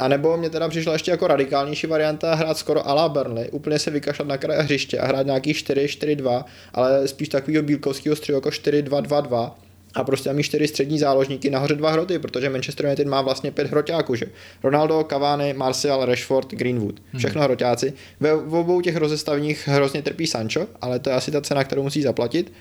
a 0.00 0.08
nebo 0.08 0.36
mě 0.36 0.50
teda 0.50 0.68
přišla 0.68 0.92
ještě 0.92 1.10
jako 1.10 1.26
radikálnější 1.26 1.86
varianta 1.86 2.34
hrát 2.34 2.58
skoro 2.58 2.88
ala 2.88 3.08
Burnley, 3.08 3.48
úplně 3.52 3.78
se 3.78 3.90
vykašlat 3.90 4.28
na 4.28 4.36
kraj 4.36 4.58
hřiště 4.58 4.98
a 4.98 5.06
hrát 5.06 5.26
nějaký 5.26 5.52
4-4-2, 5.52 6.44
ale 6.74 7.08
spíš 7.08 7.28
takového 7.28 7.62
bílkovského 7.62 8.16
střihu 8.16 8.36
jako 8.36 8.48
4-2-2-2 8.48 9.52
a 9.94 10.04
prostě 10.04 10.32
mít 10.32 10.42
čtyři 10.42 10.68
střední 10.68 10.98
záložníky 10.98 11.50
nahoře 11.50 11.74
dva 11.74 11.90
hroty, 11.90 12.18
protože 12.18 12.50
Manchester 12.50 12.86
United 12.86 13.06
má 13.06 13.22
vlastně 13.22 13.50
pět 13.50 13.70
hroťáků, 13.70 14.14
že? 14.14 14.26
Ronaldo, 14.62 15.06
Cavani, 15.10 15.52
Martial, 15.52 16.04
Rashford, 16.04 16.50
Greenwood. 16.50 17.00
Hmm. 17.10 17.18
Všechno 17.18 17.40
hmm. 17.40 17.44
hroťáci. 17.44 17.92
Ve 18.20 18.36
v 18.36 18.54
obou 18.54 18.80
těch 18.80 18.96
rozestavních 18.96 19.68
hrozně 19.68 20.02
trpí 20.02 20.26
Sancho, 20.26 20.66
ale 20.80 20.98
to 20.98 21.10
je 21.10 21.16
asi 21.16 21.30
ta 21.30 21.40
cena, 21.40 21.64
kterou 21.64 21.82
musí 21.82 22.02
zaplatit. 22.02 22.52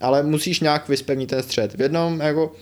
Ale 0.00 0.22
musíš 0.22 0.60
nějak 0.60 0.88
vyspevnit 0.88 1.30
ten 1.30 1.42
střed. 1.42 1.74
V 1.74 1.80
jednom 1.80 2.20
jako 2.20 2.52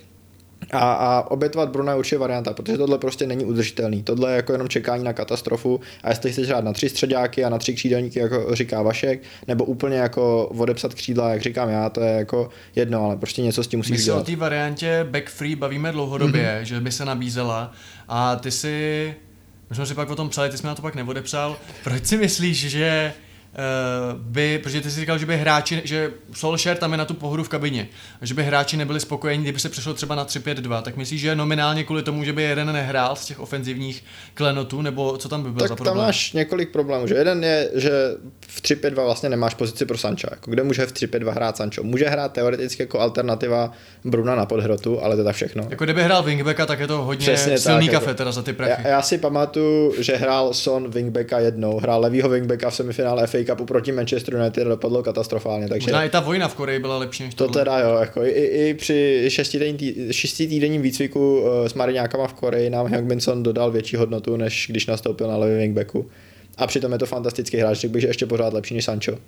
a, 0.72 0.92
a 0.92 1.30
obětovat 1.30 1.68
Bruna 1.68 1.92
je 1.92 1.98
určitě 1.98 2.18
varianta, 2.18 2.52
protože 2.52 2.78
tohle 2.78 2.98
prostě 2.98 3.26
není 3.26 3.44
udržitelný. 3.44 4.02
Tohle 4.02 4.30
je 4.30 4.36
jako 4.36 4.52
jenom 4.52 4.68
čekání 4.68 5.04
na 5.04 5.12
katastrofu 5.12 5.80
a 6.02 6.08
jestli 6.08 6.32
chceš 6.32 6.48
hrát 6.48 6.64
na 6.64 6.72
tři 6.72 6.88
středáky 6.88 7.44
a 7.44 7.48
na 7.48 7.58
tři 7.58 7.74
křídelníky, 7.74 8.18
jako 8.18 8.54
říká 8.54 8.82
Vašek, 8.82 9.22
nebo 9.48 9.64
úplně 9.64 9.96
jako 9.96 10.46
odepsat 10.46 10.94
křídla, 10.94 11.30
jak 11.30 11.42
říkám 11.42 11.68
já, 11.68 11.88
to 11.88 12.00
je 12.00 12.12
jako 12.12 12.48
jedno, 12.74 13.04
ale 13.04 13.16
prostě 13.16 13.42
něco 13.42 13.64
s 13.64 13.66
tím 13.66 13.78
musíš 13.78 13.98
My 13.98 14.04
dělat. 14.04 14.18
My 14.18 14.24
se 14.24 14.32
o 14.32 14.34
té 14.34 14.40
variantě 14.40 15.06
back 15.10 15.30
free 15.30 15.56
bavíme 15.56 15.92
dlouhodobě, 15.92 16.58
mm-hmm. 16.60 16.64
že 16.64 16.80
by 16.80 16.92
se 16.92 17.04
nabízela 17.04 17.72
a 18.08 18.36
ty 18.36 18.50
si 18.50 19.14
my 19.70 19.76
jsme 19.76 19.86
si 19.86 19.94
pak 19.94 20.10
o 20.10 20.16
tom 20.16 20.28
psali, 20.28 20.50
ty 20.50 20.58
jsi 20.58 20.62
mi 20.62 20.66
na 20.66 20.74
to 20.74 20.82
pak 20.82 20.94
neodepsal. 20.94 21.56
Proč 21.84 22.06
si 22.06 22.16
myslíš, 22.16 22.70
že 22.70 23.12
by, 24.18 24.58
protože 24.58 24.80
ty 24.80 24.90
jsi 24.90 25.00
říkal, 25.00 25.18
že 25.18 25.26
by 25.26 25.36
hráči, 25.36 25.82
že 25.84 26.10
Solskjaer 26.32 26.76
tam 26.76 26.92
je 26.92 26.98
na 26.98 27.04
tu 27.04 27.14
pohodu 27.14 27.44
v 27.44 27.48
kabině, 27.48 27.88
že 28.22 28.34
by 28.34 28.42
hráči 28.42 28.76
nebyli 28.76 29.00
spokojení, 29.00 29.42
kdyby 29.42 29.60
se 29.60 29.68
přešlo 29.68 29.94
třeba 29.94 30.14
na 30.14 30.24
3-5-2, 30.24 30.82
tak 30.82 30.96
myslíš, 30.96 31.20
že 31.20 31.36
nominálně 31.36 31.84
kvůli 31.84 32.02
tomu, 32.02 32.24
že 32.24 32.32
by 32.32 32.42
jeden 32.42 32.72
nehrál 32.72 33.16
z 33.16 33.24
těch 33.24 33.40
ofenzivních 33.40 34.04
klenotů, 34.34 34.82
nebo 34.82 35.16
co 35.16 35.28
tam 35.28 35.42
by 35.42 35.50
byl 35.50 35.60
tak 35.60 35.68
za 35.68 35.76
problém? 35.76 35.96
tam 35.96 36.06
máš 36.06 36.32
několik 36.32 36.70
problémů, 36.70 37.06
že 37.06 37.14
jeden 37.14 37.44
je, 37.44 37.70
že 37.74 37.90
v 38.40 38.62
3-5-2 38.62 39.04
vlastně 39.04 39.28
nemáš 39.28 39.54
pozici 39.54 39.86
pro 39.86 39.98
Sancho, 39.98 40.28
jako 40.30 40.50
kde 40.50 40.62
může 40.62 40.86
v 40.86 40.92
3-5-2 40.92 41.30
hrát 41.30 41.56
Sancho? 41.56 41.82
Může 41.82 42.08
hrát 42.08 42.32
teoreticky 42.32 42.82
jako 42.82 43.00
alternativa 43.00 43.72
Bruna 44.04 44.34
na 44.34 44.46
podhrotu, 44.46 45.02
ale 45.02 45.16
to 45.16 45.28
je 45.28 45.32
všechno. 45.32 45.66
Jako 45.70 45.84
kdyby 45.84 46.02
hrál 46.02 46.22
wingbacka, 46.22 46.66
tak 46.66 46.80
je 46.80 46.86
to 46.86 47.02
hodně 47.02 47.22
Přesně 47.22 47.58
silný 47.58 47.86
tak, 47.86 47.94
kafe 47.94 48.10
jako, 48.10 48.18
teda 48.18 48.32
za 48.32 48.42
ty 48.42 48.52
prachy. 48.52 48.82
Já, 48.84 48.88
já, 48.88 49.02
si 49.02 49.18
pamatuju, 49.18 49.94
že 50.02 50.16
hrál 50.16 50.54
Son 50.54 50.90
wingbacka 50.90 51.38
jednou, 51.38 51.80
hrál 51.80 52.00
levýho 52.00 52.28
wingbacka 52.28 52.70
v 52.70 52.74
semifinále 52.74 53.26
FA 53.26 53.43
Cupu 53.44 53.64
proti 53.64 53.92
Manchester 53.92 54.34
United 54.34 54.68
dopadlo 54.68 55.02
katastrofálně. 55.02 55.68
Takže 55.68 55.84
Možná 55.84 56.04
i 56.04 56.08
ta 56.08 56.20
vojna 56.20 56.48
v 56.48 56.54
Koreji 56.54 56.78
byla 56.78 56.98
lepší 56.98 57.22
než 57.22 57.34
to. 57.34 57.46
To 57.46 57.52
teda 57.52 57.78
jo, 57.78 57.96
jako 58.00 58.24
i, 58.24 58.30
i 58.30 58.74
při 58.74 59.28
šestitýdenním 60.10 60.82
výcviku 60.82 61.40
uh, 61.40 61.66
s 61.66 61.74
Mariňákama 61.74 62.26
v 62.26 62.34
Koreji 62.34 62.70
nám 62.70 63.04
Minson 63.04 63.42
dodal 63.42 63.70
větší 63.70 63.96
hodnotu, 63.96 64.36
než 64.36 64.66
když 64.70 64.86
nastoupil 64.86 65.28
na 65.28 65.36
levý 65.36 65.56
wingbacku. 65.56 66.10
A 66.56 66.66
přitom 66.66 66.92
je 66.92 66.98
to 66.98 67.06
fantastický 67.06 67.56
hráč, 67.56 67.78
řekl 67.78 67.92
bych, 67.92 68.02
že 68.02 68.08
ještě 68.08 68.26
pořád 68.26 68.52
lepší 68.52 68.74
než 68.74 68.84
Sancho. 68.84 69.18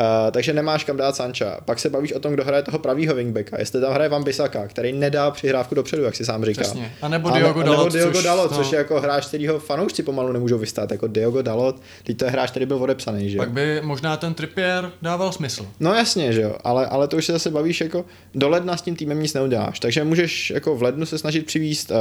Uh, 0.00 0.30
takže 0.30 0.52
nemáš 0.52 0.84
kam 0.84 0.96
dát 0.96 1.16
Sancha. 1.16 1.60
Pak 1.64 1.78
se 1.78 1.90
bavíš 1.90 2.12
o 2.12 2.20
tom, 2.20 2.32
kdo 2.32 2.44
hraje 2.44 2.62
toho 2.62 2.78
pravýho 2.78 3.14
wingbacka. 3.14 3.58
Jestli 3.58 3.80
tam 3.80 3.92
hraje 3.92 4.08
Van 4.08 4.24
Bissaka, 4.24 4.66
který 4.68 4.92
nedá 4.92 5.30
přihrávku 5.30 5.74
dopředu, 5.74 6.02
jak 6.02 6.16
si 6.16 6.24
sám. 6.24 6.42
Přesně. 6.52 6.92
A 7.02 7.08
nebo 7.08 7.30
Diogo 7.30 7.62
Dalot. 7.62 7.78
Nebo 7.78 7.96
Diogo 7.96 8.12
což, 8.12 8.24
Dalot, 8.24 8.50
no. 8.50 8.56
což 8.56 8.72
je 8.72 8.78
jako 8.78 9.00
hráč, 9.00 9.26
kterýho 9.26 9.58
fanoušci 9.58 10.02
pomalu 10.02 10.32
nemůžou 10.32 10.58
vystát. 10.58 10.90
Jako 10.90 11.06
Diogo 11.06 11.42
Dalot, 11.42 11.76
teď 12.04 12.16
to 12.16 12.24
je 12.24 12.30
hráč, 12.30 12.50
který 12.50 12.66
byl 12.66 12.82
odepsaný, 12.82 13.30
že 13.30 13.38
Pak 13.38 13.50
by 13.50 13.80
možná 13.82 14.16
ten 14.16 14.34
Trippier 14.34 14.90
dával 15.02 15.32
smysl. 15.32 15.66
No 15.80 15.94
jasně, 15.94 16.32
že 16.32 16.42
jo, 16.42 16.56
ale, 16.64 16.86
ale 16.86 17.08
to 17.08 17.16
už 17.16 17.26
se 17.26 17.32
zase 17.32 17.50
bavíš 17.50 17.80
jako 17.80 18.04
do 18.34 18.48
ledna 18.48 18.76
s 18.76 18.82
tím 18.82 18.96
týmem 18.96 19.22
nic 19.22 19.34
neuděláš. 19.34 19.80
Takže 19.80 20.04
můžeš 20.04 20.50
jako 20.50 20.76
v 20.76 20.82
lednu 20.82 21.06
se 21.06 21.18
snažit 21.18 21.46
přivíst 21.46 21.90
uh, 21.90 21.96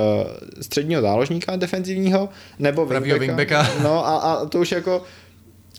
středního 0.61 1.01
záložníka 1.01 1.55
defenzivního 1.55 2.29
nebo 2.59 2.85
wingbacka. 2.85 3.19
wingbacka. 3.19 3.69
No 3.83 4.07
a, 4.07 4.17
a 4.17 4.45
to 4.45 4.59
už 4.59 4.71
jako 4.71 5.03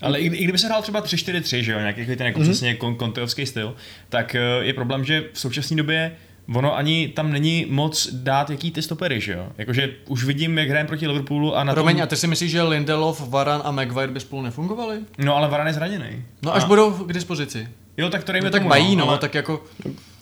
ale 0.01 0.19
i, 0.19 0.25
i 0.25 0.43
kdyby 0.43 0.57
se 0.57 0.67
hrál 0.67 0.81
třeba 0.81 1.01
3-4-3, 1.01 1.59
že 1.59 1.71
jo, 1.71 1.79
nějaký 1.79 2.05
ten 2.05 2.27
jako 2.27 2.39
mm-hmm. 2.39 2.43
přesně 2.43 2.75
konteovský 2.75 3.45
styl, 3.45 3.75
tak 4.09 4.35
uh, 4.35 4.65
je 4.65 4.73
problém, 4.73 5.05
že 5.05 5.23
v 5.33 5.39
současné 5.39 5.77
době 5.77 6.11
ono 6.55 6.75
ani 6.75 7.07
tam 7.07 7.31
není 7.31 7.65
moc 7.69 8.09
dát 8.11 8.49
jaký 8.49 8.71
ty 8.71 8.81
stopery, 8.81 9.21
že 9.21 9.33
jo? 9.33 9.47
Jakože 9.57 9.89
už 10.07 10.23
vidím, 10.23 10.57
jak 10.57 10.69
hrajeme 10.69 10.87
proti 10.87 11.07
Liverpoolu 11.07 11.55
a 11.55 11.63
na 11.63 11.73
Promiň, 11.73 11.95
tom... 11.95 12.03
a 12.03 12.07
ty 12.07 12.15
si 12.15 12.27
myslíš, 12.27 12.51
že 12.51 12.61
Lindelof, 12.61 13.29
Varan 13.29 13.61
a 13.65 13.71
Maguire 13.71 14.11
by 14.11 14.19
spolu 14.19 14.41
nefungovali? 14.41 14.99
No 15.17 15.35
ale 15.35 15.47
Varan 15.47 15.67
je 15.67 15.73
zraněný. 15.73 16.23
No 16.41 16.55
až 16.55 16.63
a... 16.63 16.67
budou 16.67 16.91
k 16.91 17.13
dispozici. 17.13 17.67
Jo, 17.97 18.09
tak 18.09 18.23
to 18.23 18.31
dejme 18.31 18.45
no, 18.45 18.51
tak 18.51 18.61
tomu, 18.61 18.69
mají, 18.69 18.95
no, 18.95 19.09
ale... 19.09 19.17
tak 19.17 19.35
jako... 19.35 19.63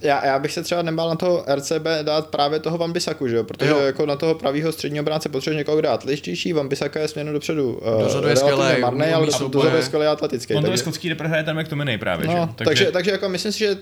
Já, 0.02 0.26
já 0.26 0.40
bych 0.40 0.52
se 0.52 0.64
třeba 0.64 0.82
nebál 0.82 1.10
na 1.10 1.16
toho 1.16 1.46
RCB 1.56 1.88
dát 2.02 2.28
právě 2.28 2.60
toho 2.60 2.78
Vambisaku, 2.78 3.28
že 3.28 3.36
jo? 3.36 3.44
Protože 3.44 3.70
jo. 3.70 3.80
jako 3.80 4.06
na 4.06 4.16
toho 4.16 4.36
pravýho 4.36 4.72
středního 4.72 5.04
bránce 5.04 5.30
potřebuje 5.30 5.58
někoho 5.58 5.82
dát 5.82 6.04
lištější, 6.04 6.54
Vambisaka 6.54 7.00
je 7.00 7.08
směnu 7.08 7.34
dopředu. 7.34 7.74
Uh, 7.74 8.04
dozadu 8.04 8.28
je 8.28 8.36
skvělý, 8.36 8.82
marný, 8.82 9.06
ale 9.06 9.26
dozadu 9.26 9.76
je 9.76 9.84
skvělý 9.84 10.06
atletický. 10.06 10.56
On 10.56 10.64
to 10.64 10.72
je 10.72 10.78
skotský 10.78 11.10
repre 11.10 11.28
hraje 11.28 11.44
tam 11.44 11.58
jak 11.58 11.68
to 11.68 11.76
právě, 12.00 12.28
no, 12.28 12.34
že? 12.34 12.40
Takže... 12.40 12.56
takže, 12.66 12.92
takže 12.92 13.12
jako 13.12 13.30
myslím 13.30 13.52
si, 13.52 13.60
že 13.60 13.78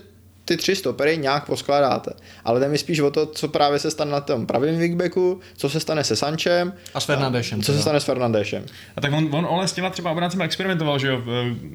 ty 0.50 0.56
tři 0.56 0.76
stopery 0.76 1.18
nějak 1.18 1.46
poskládáte. 1.46 2.10
Ale 2.44 2.60
jde 2.60 2.68
mi 2.68 2.78
spíš 2.78 3.00
o 3.00 3.10
to, 3.10 3.26
co 3.26 3.48
právě 3.48 3.78
se 3.78 3.90
stane 3.90 4.10
na 4.10 4.20
tom 4.20 4.46
pravém 4.46 4.78
wingbacku, 4.78 5.40
co 5.56 5.70
se 5.70 5.80
stane 5.80 6.04
se 6.04 6.16
Sančem. 6.16 6.72
A 6.94 7.00
s 7.00 7.04
Fernandešem. 7.04 7.62
Co 7.62 7.72
se 7.72 7.82
stane 7.82 8.00
s 8.00 8.04
Fernandešem. 8.04 8.64
A 8.96 9.00
tak 9.00 9.12
on, 9.12 9.28
on 9.32 9.46
ale 9.50 9.68
s 9.68 9.72
těma 9.72 9.90
třeba 9.90 10.10
obráncemi 10.10 10.44
experimentoval, 10.44 10.98
že 10.98 11.08
jo, 11.08 11.22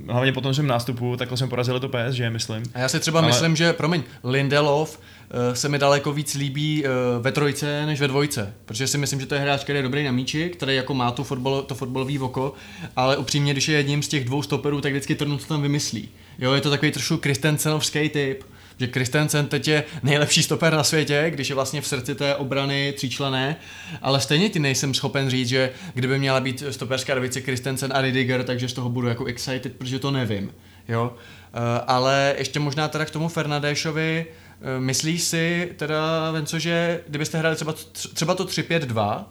hlavně 0.10 0.34
po 0.34 0.42
tom 0.42 0.54
svém 0.54 0.68
nástupu, 0.68 1.18
takhle 1.18 1.38
jsme 1.38 1.48
porazili 1.48 1.80
to 1.80 1.90
PS, 1.90 2.12
že 2.12 2.30
myslím. 2.30 2.64
A 2.74 2.80
já 2.80 2.90
si 2.90 3.00
třeba 3.00 3.20
ale... 3.20 3.28
myslím, 3.28 3.56
že, 3.56 3.74
promiň, 3.74 4.04
Lindelof 4.24 5.00
eh, 5.30 5.56
se 5.56 5.70
mi 5.70 5.80
daleko 5.80 6.14
víc 6.14 6.34
líbí 6.34 6.86
eh, 6.86 6.90
ve 7.20 7.32
trojce 7.32 7.86
než 7.86 8.02
ve 8.02 8.08
dvojce, 8.08 8.54
protože 8.66 8.88
si 8.88 8.98
myslím, 8.98 9.20
že 9.20 9.26
to 9.26 9.36
je 9.36 9.42
hráč, 9.42 9.64
který 9.64 9.80
je 9.80 9.84
dobrý 9.84 10.04
na 10.04 10.12
míči, 10.12 10.50
který 10.50 10.76
jako 10.76 10.94
má 10.94 11.12
tu 11.12 11.24
fotbal, 11.24 11.62
to 11.62 11.76
fotbalový 11.76 12.20
oko, 12.20 12.54
ale 12.96 13.18
upřímně, 13.18 13.54
když 13.54 13.68
je 13.68 13.78
jedním 13.78 14.04
z 14.04 14.08
těch 14.08 14.26
dvou 14.26 14.42
stoperů, 14.42 14.82
tak 14.82 14.92
vždycky 14.92 15.16
to 15.16 15.38
tam 15.38 15.62
vymyslí. 15.62 16.10
Jo, 16.40 16.54
je 16.54 16.62
to 16.62 16.70
takový 16.70 16.92
trošku 16.92 17.18
Kristensenovský 17.18 18.10
typ 18.10 18.44
že 18.78 18.88
Kristensen 18.88 19.48
teď 19.48 19.68
je 19.68 19.84
nejlepší 20.04 20.44
stoper 20.44 20.74
na 20.74 20.84
světě, 20.84 21.26
když 21.30 21.50
je 21.50 21.56
vlastně 21.56 21.82
v 21.82 21.88
srdci 21.88 22.16
té 22.16 22.36
obrany 22.36 22.94
tříčlené, 22.98 23.56
ale 24.02 24.22
stejně 24.22 24.50
ti 24.50 24.60
nejsem 24.60 24.94
schopen 24.94 25.30
říct, 25.30 25.48
že 25.48 25.72
kdyby 25.94 26.20
měla 26.20 26.40
být 26.40 26.64
stoperská 26.70 27.16
dvojice 27.16 27.42
Kristensen 27.42 27.94
a 27.96 28.02
Ridiger, 28.02 28.44
takže 28.44 28.70
z 28.70 28.74
toho 28.74 28.90
budu 28.90 29.08
jako 29.08 29.26
excited, 29.26 29.76
protože 29.76 30.00
to 30.00 30.12
nevím. 30.12 30.54
Jo? 30.88 31.14
Uh, 31.14 31.62
ale 31.88 32.36
ještě 32.38 32.60
možná 32.60 32.88
teda 32.88 33.06
k 33.06 33.12
tomu 33.12 33.28
Fernandéšovi, 33.28 34.26
uh, 34.26 34.84
myslíš 34.84 35.24
si 35.24 35.74
teda, 35.76 36.32
Venco, 36.32 36.60
že 36.60 37.02
kdybyste 37.08 37.38
hráli 37.38 37.56
třeba, 37.56 37.74
třeba 38.14 38.36
to 38.36 38.46
3-5-2, 38.46 39.26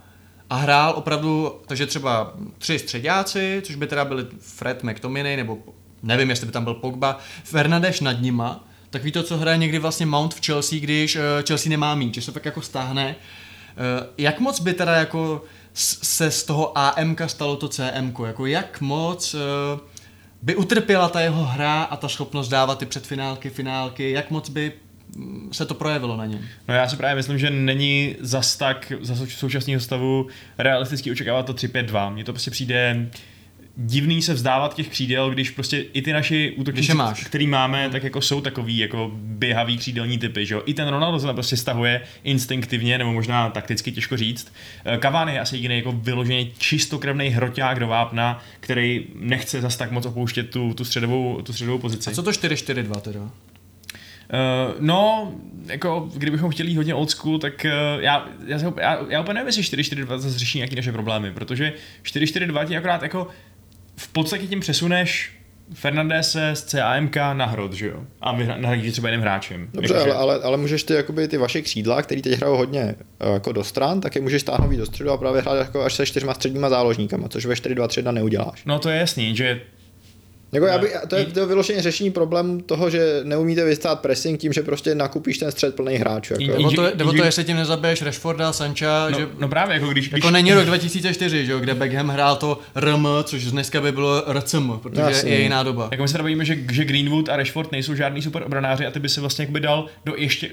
a 0.50 0.57
hrál 0.57 0.92
opravdu, 0.96 1.61
takže 1.66 1.87
třeba 1.87 2.35
tři 2.59 2.78
středáci, 2.78 3.62
což 3.64 3.76
by 3.76 3.87
teda 3.87 4.04
byli 4.04 4.26
Fred 4.38 4.85
McTominay, 4.85 5.37
nebo 5.37 5.59
nevím, 6.02 6.30
jestli 6.30 6.46
by 6.46 6.52
tam 6.52 6.64
byl 6.64 6.74
Pogba, 6.74 7.18
Fernandeš 7.44 8.00
nad 8.00 8.20
nima, 8.20 8.64
Takový 8.94 9.12
to, 9.12 9.22
co 9.22 9.37
hraje 9.37 9.59
někdy 9.59 9.78
vlastně 9.78 10.07
Mount 10.07 10.35
v 10.35 10.46
Chelsea, 10.46 10.80
když 10.80 11.16
uh, 11.16 11.22
Chelsea 11.48 11.70
nemá 11.70 11.94
mít, 11.94 12.14
že 12.14 12.22
se 12.22 12.33
tak 12.33 12.44
jako 12.44 12.62
stáhne. 12.62 13.16
Uh, 13.16 14.07
jak 14.18 14.40
moc 14.40 14.61
by 14.61 14.74
teda 14.74 14.94
jako 14.94 15.44
se 15.74 16.30
z 16.30 16.42
toho 16.42 16.78
AMK 16.78 17.20
stalo 17.26 17.57
to 17.57 17.68
CM? 17.68 18.14
Jako 18.26 18.46
jak 18.46 18.80
moc 18.80 19.35
uh, 19.35 19.40
by 20.42 20.57
utrpěla 20.57 21.09
ta 21.09 21.20
jeho 21.20 21.44
hra 21.44 21.83
a 21.83 21.96
ta 21.96 22.09
schopnost 22.09 22.48
dávat 22.48 22.78
ty 22.78 22.87
předfinálky, 22.87 23.50
finálky, 23.50 24.11
jak 24.11 24.30
moc 24.30 24.48
by 24.48 24.72
mm, 25.16 25.48
se 25.52 25.66
to 25.66 25.74
projevilo 25.74 26.16
na 26.16 26.26
něm? 26.26 26.40
No 26.68 26.74
já 26.74 26.88
si 26.88 26.96
právě 26.96 27.16
myslím, 27.16 27.38
že 27.38 27.50
není 27.50 28.16
zas 28.20 28.57
tak 28.57 28.92
za 29.00 29.14
současného 29.28 29.80
stavu 29.80 30.26
realisticky 30.59 31.11
očekávat 31.11 31.46
to 31.46 31.52
3-5-2. 31.52 32.12
Mně 32.12 32.24
to 32.24 32.33
prostě 32.33 32.50
přijde 32.50 32.96
uh, 32.98 33.34
divný 33.76 34.22
se 34.22 34.34
vzdávat 34.34 34.74
těch 34.74 34.88
křídel, 34.88 35.30
když 35.30 35.50
prostě 35.50 35.78
i 35.78 36.02
ty 36.02 36.12
naši 36.12 36.54
útočníci, 36.56 36.92
který 37.24 37.46
máme, 37.46 37.90
tak 37.90 38.04
jako 38.04 38.20
jsou 38.20 38.40
takový 38.40 38.78
jako 38.78 39.10
běhavý 39.14 39.78
křídelní 39.78 40.18
typy, 40.18 40.46
že 40.46 40.54
jo? 40.54 40.62
I 40.66 40.74
ten 40.74 40.88
Ronaldo 40.88 41.18
se 41.18 41.32
prostě 41.32 41.56
stahuje 41.56 42.00
instinktivně, 42.24 42.98
nebo 42.98 43.12
možná 43.12 43.50
takticky 43.50 43.92
těžko 43.92 44.16
říct. 44.16 44.52
Eh, 44.84 44.98
Cavani 44.98 45.32
je 45.32 45.40
asi 45.40 45.56
jediný 45.56 45.76
jako 45.76 45.92
vyloženě 45.92 46.46
čistokrevný 46.58 47.28
hroťák 47.28 47.80
do 47.80 47.87
vápna, 47.87 48.42
který 48.60 49.06
nechce 49.14 49.60
zas 49.60 49.76
tak 49.76 49.90
moc 49.90 50.06
opouštět 50.06 50.50
tu, 50.50 50.74
tu, 50.74 50.84
středovou, 50.84 51.42
tu 51.42 51.52
středovou 51.52 51.78
pozici. 51.78 52.10
A 52.10 52.14
co 52.14 52.22
to 52.22 52.30
4-4-2 52.30 53.00
teda? 53.00 53.20
Uh, 53.20 54.74
no, 54.80 55.32
jako 55.66 56.10
kdybychom 56.16 56.50
chtěli 56.50 56.70
jít 56.70 56.76
hodně 56.76 56.94
old 56.94 57.10
school, 57.10 57.38
tak 57.38 57.66
uh, 57.66 58.02
já, 58.02 58.28
já, 58.46 58.58
já, 58.80 58.98
já 59.08 59.20
úplně 59.20 59.34
nevím, 59.34 59.46
jestli 59.46 59.62
4-4-2 59.62 60.18
zase 60.18 60.38
řeší 60.38 60.58
nějaké 60.58 60.76
naše 60.76 60.92
problémy, 60.92 61.32
protože 61.32 61.72
4-4-2 62.02 62.66
ti 62.66 62.76
akorát 62.76 63.02
jako 63.02 63.28
v 63.96 64.09
podstatě 64.09 64.46
tím 64.46 64.61
přesuneš 64.61 65.30
Fernandese 65.72 66.50
z 66.54 66.64
CAMK 66.64 67.16
na 67.16 67.46
hrot, 67.46 67.72
že 67.72 67.87
jo? 67.87 68.04
A 68.20 68.33
nahradíš 68.33 68.92
třeba 68.92 69.09
jiným 69.09 69.20
hráčem. 69.20 69.68
Dobře, 69.72 69.94
ale, 69.94 70.14
ale, 70.14 70.42
ale, 70.42 70.57
můžeš 70.57 70.83
ty, 70.83 70.94
jakoby, 70.94 71.28
ty 71.28 71.37
vaše 71.37 71.62
křídla, 71.62 72.02
který 72.02 72.22
teď 72.22 72.33
hrajou 72.33 72.57
hodně 72.57 72.94
eh, 73.20 73.33
jako 73.33 73.52
do 73.52 73.64
stran, 73.64 74.00
tak 74.00 74.14
je 74.14 74.20
můžeš 74.20 74.42
stáhnout 74.42 74.76
do 74.76 74.87
středu 74.87 75.11
a 75.11 75.16
právě 75.16 75.42
hrát 75.42 75.59
jako 75.59 75.83
až 75.83 75.94
se 75.94 76.07
čtyřma 76.07 76.35
středníma 76.35 76.70
záložníkama, 76.70 77.28
což 77.28 77.46
ve 77.46 77.54
4-2-3 77.54 78.12
neuděláš. 78.12 78.64
No 78.64 78.78
to 78.78 78.88
je 78.88 78.98
jasný, 78.98 79.37
že 79.37 79.61
jako 80.55 80.67
já 80.67 80.79
by, 80.79 80.90
to, 81.09 81.17
je, 81.17 81.25
to 81.25 81.40
je 81.40 81.47
vyloženě 81.47 81.83
řešení 81.83 82.11
problém 82.11 82.61
toho, 82.61 82.90
že 82.90 83.21
neumíte 83.25 83.64
vystát 83.64 84.01
pressing 84.01 84.40
tím, 84.40 84.53
že 84.53 84.62
prostě 84.62 84.95
nakupíš 84.95 85.38
ten 85.38 85.51
střed 85.51 85.75
plný 85.75 85.95
hráčů. 85.95 86.35
Jako. 86.38 86.57
Nebo 86.57 86.71
to, 86.71 86.83
nebo 86.97 87.12
to, 87.12 87.25
jestli 87.25 87.45
tím 87.45 87.57
nezabiješ 87.57 88.03
Rashforda, 88.03 88.53
Sancha, 88.53 89.09
no, 89.11 89.19
že... 89.19 89.29
No 89.38 89.49
právě, 89.49 89.75
jako 89.75 89.88
když... 89.88 90.05
Jako 90.05 90.17
když... 90.17 90.33
není 90.33 90.53
rok 90.53 90.64
2004, 90.64 91.47
že 91.47 91.53
jo, 91.53 91.59
kde 91.59 91.75
Beckham 91.75 92.09
hrál 92.09 92.37
to 92.37 92.59
RM, 92.75 93.07
což 93.25 93.45
dneska 93.45 93.81
by 93.81 93.93
bylo 93.93 94.25
RCM, 94.33 94.73
protože 94.83 95.03
Jasně. 95.03 95.33
je 95.33 95.40
jiná 95.40 95.62
doba. 95.62 95.88
Jako 95.90 96.03
my 96.03 96.09
se 96.09 96.19
bavíme, 96.19 96.45
že, 96.45 96.57
že 96.73 96.85
Greenwood 96.85 97.29
a 97.29 97.37
Rashford 97.37 97.73
nejsou 97.73 97.95
žádný 97.95 98.23
super 98.23 98.43
obranáři 98.43 98.87
a 98.87 98.90
ty 98.90 99.01
by 99.01 99.09
se 99.09 99.21
vlastně 99.21 99.43
jakoby 99.43 99.61
dal 99.61 99.87
do 100.05 100.14
ještě 100.17 100.51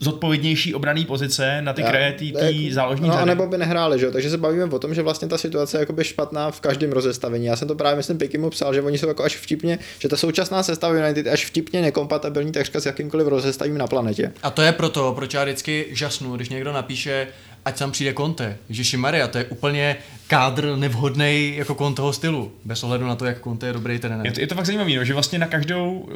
zodpovědnější 0.00 0.74
obraný 0.74 1.04
pozice 1.04 1.62
na 1.62 1.72
ty 1.72 1.82
kraje 1.82 2.12
té 2.12 2.24
jako- 2.24 2.74
záložní 2.74 3.08
No, 3.08 3.26
nebo 3.26 3.46
by 3.46 3.58
nehráli, 3.58 3.98
že 3.98 4.06
jo? 4.06 4.12
Takže 4.12 4.30
se 4.30 4.38
bavíme 4.38 4.64
o 4.64 4.78
tom, 4.78 4.94
že 4.94 5.02
vlastně 5.02 5.28
ta 5.28 5.38
situace 5.38 5.76
je 5.76 5.80
jakoby 5.80 6.04
špatná 6.04 6.50
v 6.50 6.60
každém 6.60 6.92
rozestavení. 6.92 7.46
Já 7.46 7.56
jsem 7.56 7.68
to 7.68 7.74
právě, 7.74 7.96
myslím, 7.96 8.18
Pikimu 8.18 8.50
psal, 8.50 8.74
že 8.74 8.82
oni 8.82 8.98
jsou 8.98 9.08
jako 9.08 9.24
až 9.24 9.36
vtipně, 9.36 9.78
že 9.98 10.08
ta 10.08 10.16
současná 10.16 10.62
sestava 10.62 10.94
United 10.94 11.26
až 11.26 11.46
vtipně 11.46 11.82
nekompatibilní 11.82 12.52
takřka 12.52 12.80
s 12.80 12.86
jakýmkoliv 12.86 13.26
rozestavím 13.26 13.78
na 13.78 13.86
planetě. 13.86 14.32
A 14.42 14.50
to 14.50 14.62
je 14.62 14.72
proto, 14.72 15.12
proč 15.16 15.34
já 15.34 15.44
vždycky 15.44 15.86
žasnu, 15.90 16.36
když 16.36 16.48
někdo 16.48 16.72
napíše, 16.72 17.26
ať 17.64 17.78
tam 17.78 17.92
přijde 17.92 18.14
Conte. 18.14 18.58
Ježiši 18.68 18.96
Maria, 18.96 19.28
to 19.28 19.38
je 19.38 19.44
úplně 19.44 19.96
kádr 20.26 20.76
nevhodný 20.76 21.56
jako 21.56 21.74
Conteho 21.74 22.12
stylu, 22.12 22.52
bez 22.64 22.84
ohledu 22.84 23.06
na 23.06 23.16
to, 23.16 23.24
jak 23.24 23.42
Conte 23.42 23.66
je 23.66 23.72
dobrý 23.72 23.98
trenér. 23.98 24.26
Je 24.26 24.32
to, 24.32 24.40
je 24.40 24.46
to 24.46 24.54
fakt 24.54 24.66
zajímavé, 24.66 24.96
no, 24.96 25.04
že 25.04 25.14
vlastně 25.14 25.38
na 25.38 25.46
každou, 25.46 26.08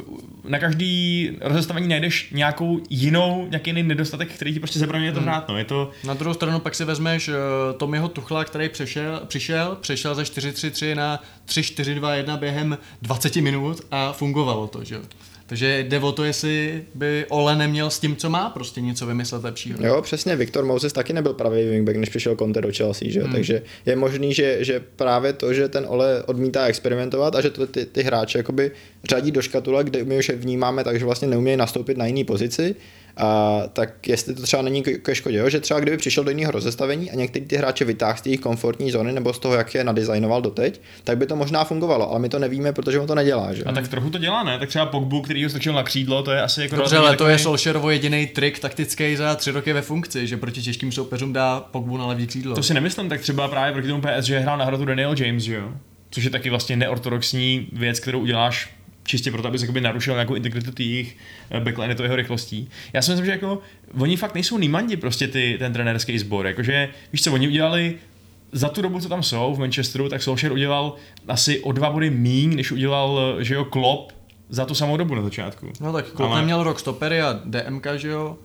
na 0.48 0.58
každý 0.58 1.30
rozestavení 1.40 1.88
najdeš 1.88 2.30
nějakou 2.32 2.80
jinou, 2.90 3.46
nějaký 3.50 3.70
jiný 3.70 3.82
nedostatek, 3.82 4.28
který 4.28 4.52
ti 4.52 4.60
prostě 4.60 4.78
zabraňuje 4.78 5.12
to 5.12 5.18
hmm. 5.18 5.28
hrát. 5.28 5.48
No. 5.48 5.58
Je 5.58 5.64
to... 5.64 5.90
Na 6.04 6.14
druhou 6.14 6.34
stranu 6.34 6.60
pak 6.60 6.74
si 6.74 6.84
vezmeš 6.84 7.28
uh, 7.28 7.34
Tomiho 7.76 8.08
Tuchla, 8.08 8.44
který 8.44 8.68
přešel, 8.68 9.22
přišel, 9.26 9.76
přešel 9.80 10.14
ze 10.14 10.22
4-3-3 10.22 10.96
na 10.96 11.22
3-4-2-1 11.48 12.38
během 12.38 12.78
20 13.02 13.36
minut 13.36 13.80
a 13.90 14.12
fungovalo 14.12 14.66
to, 14.66 14.84
že 14.84 15.00
takže 15.46 15.80
jde 15.80 15.98
o 15.98 16.12
to, 16.12 16.24
jestli 16.24 16.84
by 16.94 17.26
Ole 17.28 17.56
neměl 17.56 17.90
s 17.90 17.98
tím, 17.98 18.16
co 18.16 18.30
má, 18.30 18.50
prostě 18.50 18.80
něco 18.80 19.06
vymyslet 19.06 19.44
lepšího. 19.44 19.78
Jo, 19.82 20.02
přesně. 20.02 20.36
Viktor 20.36 20.64
Moses 20.64 20.92
taky 20.92 21.12
nebyl 21.12 21.32
pravý 21.32 21.64
wingback, 21.64 21.96
než 21.96 22.08
přišel 22.08 22.36
Conte 22.36 22.60
do 22.60 22.72
Chelsea, 22.76 23.10
že? 23.10 23.22
Hmm. 23.22 23.32
takže 23.32 23.62
je 23.86 23.96
možný, 23.96 24.34
že, 24.34 24.64
že 24.64 24.80
právě 24.96 25.32
to, 25.32 25.54
že 25.54 25.68
ten 25.68 25.84
Ole 25.88 26.22
odmítá 26.22 26.66
experimentovat 26.66 27.34
a 27.34 27.40
že 27.40 27.50
to 27.50 27.66
ty, 27.66 27.86
ty 27.86 28.02
hráče 28.02 28.38
jakoby 28.38 28.70
řadí 29.04 29.30
do 29.30 29.42
škatule, 29.42 29.84
kde 29.84 30.04
my 30.04 30.18
už 30.18 30.30
vnímáme 30.30 30.84
tak, 30.84 30.98
že 30.98 31.04
vlastně 31.04 31.28
neumějí 31.28 31.56
nastoupit 31.56 31.96
na 31.96 32.06
jiný 32.06 32.24
pozici, 32.24 32.76
a, 33.16 33.62
tak 33.72 34.08
jestli 34.08 34.34
to 34.34 34.42
třeba 34.42 34.62
není 34.62 34.82
ke 34.82 35.14
škodě, 35.14 35.38
jo? 35.38 35.48
že 35.48 35.60
třeba 35.60 35.80
kdyby 35.80 35.96
přišel 35.96 36.24
do 36.24 36.30
jiného 36.30 36.52
rozestavení 36.52 37.10
a 37.10 37.14
některý 37.14 37.44
ty 37.44 37.56
hráče 37.56 37.84
vytáhl 37.84 38.18
z 38.18 38.20
té 38.20 38.36
komfortní 38.36 38.90
zóny 38.90 39.12
nebo 39.12 39.32
z 39.32 39.38
toho, 39.38 39.54
jak 39.54 39.74
je 39.74 39.84
nadizajnoval 39.84 40.42
doteď, 40.42 40.80
tak 41.04 41.18
by 41.18 41.26
to 41.26 41.36
možná 41.36 41.64
fungovalo, 41.64 42.10
ale 42.10 42.20
my 42.20 42.28
to 42.28 42.38
nevíme, 42.38 42.72
protože 42.72 43.00
on 43.00 43.06
to 43.06 43.14
nedělá. 43.14 43.52
Že? 43.52 43.64
A 43.64 43.72
tak 43.72 43.88
trochu 43.88 44.10
to 44.10 44.18
dělá, 44.18 44.42
ne? 44.42 44.58
Tak 44.58 44.68
třeba 44.68 44.86
Pogbu, 44.86 45.22
který 45.22 45.44
ho 45.44 45.50
strčil 45.50 45.72
na 45.72 45.82
křídlo, 45.82 46.22
to 46.22 46.32
je 46.32 46.42
asi 46.42 46.62
jako. 46.62 46.76
Dobře, 46.76 46.96
ale 46.96 47.16
to 47.16 47.28
je 47.28 47.38
Solskjaerovo 47.38 47.90
jediný 47.90 48.26
trik 48.26 48.58
taktický 48.58 49.16
za 49.16 49.34
tři 49.34 49.50
roky 49.50 49.72
ve 49.72 49.82
funkci, 49.82 50.26
že 50.26 50.36
proti 50.36 50.62
těžkým 50.62 50.92
soupeřům 50.92 51.32
dá 51.32 51.60
Pogbu 51.60 51.96
na 51.96 52.06
levý 52.06 52.26
křídlo. 52.26 52.54
To 52.54 52.62
si 52.62 52.74
nemyslím, 52.74 53.08
tak 53.08 53.20
třeba 53.20 53.48
právě 53.48 53.72
proti 53.72 53.88
tomu 53.88 54.02
PS, 54.02 54.24
že 54.24 54.38
hrál 54.38 54.58
na 54.58 54.64
hrotu 54.64 54.84
Daniel 54.84 55.14
James, 55.18 55.42
že 55.42 55.54
jo? 55.54 55.72
Což 56.10 56.24
je 56.24 56.30
taky 56.30 56.50
vlastně 56.50 56.76
neortodoxní 56.76 57.68
věc, 57.72 58.00
kterou 58.00 58.20
uděláš 58.20 58.74
čistě 59.04 59.30
proto, 59.30 59.48
aby 59.48 59.58
se 59.58 59.64
jakoby 59.64 59.80
narušil 59.80 60.14
nějakou 60.14 60.34
integritu 60.34 60.72
těch 60.72 61.16
eh, 61.50 61.60
backline, 61.60 61.94
to 61.94 62.02
jeho 62.02 62.16
rychlostí. 62.16 62.68
Já 62.92 63.02
si 63.02 63.10
myslím, 63.10 63.26
že 63.26 63.32
jako 63.32 63.58
oni 63.98 64.16
fakt 64.16 64.34
nejsou 64.34 64.58
nímandi 64.58 64.96
prostě 64.96 65.28
ty, 65.28 65.56
ten 65.58 65.72
trenérský 65.72 66.18
sbor, 66.18 66.46
jakože 66.46 66.88
víš 67.12 67.22
co, 67.22 67.32
oni 67.32 67.48
udělali 67.48 67.94
za 68.52 68.68
tu 68.68 68.82
dobu, 68.82 69.00
co 69.00 69.08
tam 69.08 69.22
jsou 69.22 69.54
v 69.54 69.58
Manchesteru, 69.58 70.08
tak 70.08 70.22
Solskjaer 70.22 70.52
udělal 70.52 70.94
asi 71.28 71.60
o 71.60 71.72
dva 71.72 71.90
body 71.90 72.10
míň, 72.10 72.56
než 72.56 72.72
udělal, 72.72 73.36
že 73.40 73.54
jo, 73.54 73.64
Klopp 73.64 74.12
za 74.48 74.64
tu 74.64 74.74
samou 74.74 74.96
dobu 74.96 75.14
na 75.14 75.22
začátku. 75.22 75.72
No 75.80 75.92
tak 75.92 76.06
Klopp 76.06 76.32
Ale... 76.32 76.40
neměl 76.40 76.62
rok 76.62 76.80
stopery 76.80 77.20
a 77.20 77.40
DMK, 77.44 77.86
že 77.96 78.08
jo? 78.08 78.38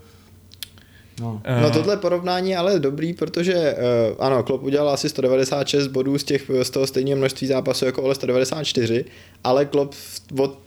No. 1.21 1.41
no 1.62 1.67
eh. 1.67 1.71
tohle 1.71 1.97
porovnání 1.97 2.55
ale 2.55 2.73
je 2.73 2.79
dobrý, 2.79 3.13
protože 3.13 3.53
uh, 3.55 4.25
ano, 4.25 4.43
Klopp 4.43 4.63
udělal 4.63 4.89
asi 4.89 5.10
196 5.10 5.88
bodů 5.88 6.17
z, 6.17 6.23
těch, 6.23 6.51
z 6.63 6.69
toho 6.69 6.88
stejného 6.88 7.17
množství 7.17 7.47
zápasů 7.47 7.86
jako 7.86 8.03
Ole 8.03 8.15
194, 8.15 9.05
ale 9.43 9.65
Klopp 9.65 9.93
od 10.39 10.60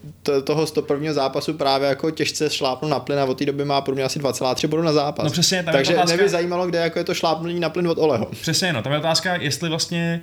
toho 0.45 0.67
101. 0.67 1.13
zápasu 1.13 1.55
právě 1.55 1.89
jako 1.89 2.11
těžce 2.11 2.51
šlápnul 2.51 2.91
na 2.91 3.01
plyn 3.01 3.19
a 3.19 3.25
od 3.25 3.39
té 3.39 3.45
doby 3.45 3.65
má 3.65 3.81
pro 3.81 3.95
mě 3.95 4.05
asi 4.05 4.19
2,3 4.19 4.69
bodů 4.69 4.83
na 4.83 4.93
zápas. 4.93 5.25
No 5.25 5.31
přesně, 5.31 5.63
tam 5.63 5.73
Takže 5.73 5.93
je 5.93 5.97
otázka... 5.97 6.15
mě 6.15 6.25
by 6.25 6.29
zajímalo, 6.29 6.67
kde 6.67 6.79
jako 6.79 6.99
je 6.99 7.05
to 7.05 7.15
šlápnutí 7.15 7.61
na 7.61 7.71
plyn 7.71 7.89
od 7.89 7.99
Oleho. 7.99 8.27
Přesně, 8.41 8.73
no, 8.73 8.83
tam 8.83 8.93
je 8.93 8.99
otázka, 8.99 9.35
jestli 9.35 9.69
vlastně 9.69 10.23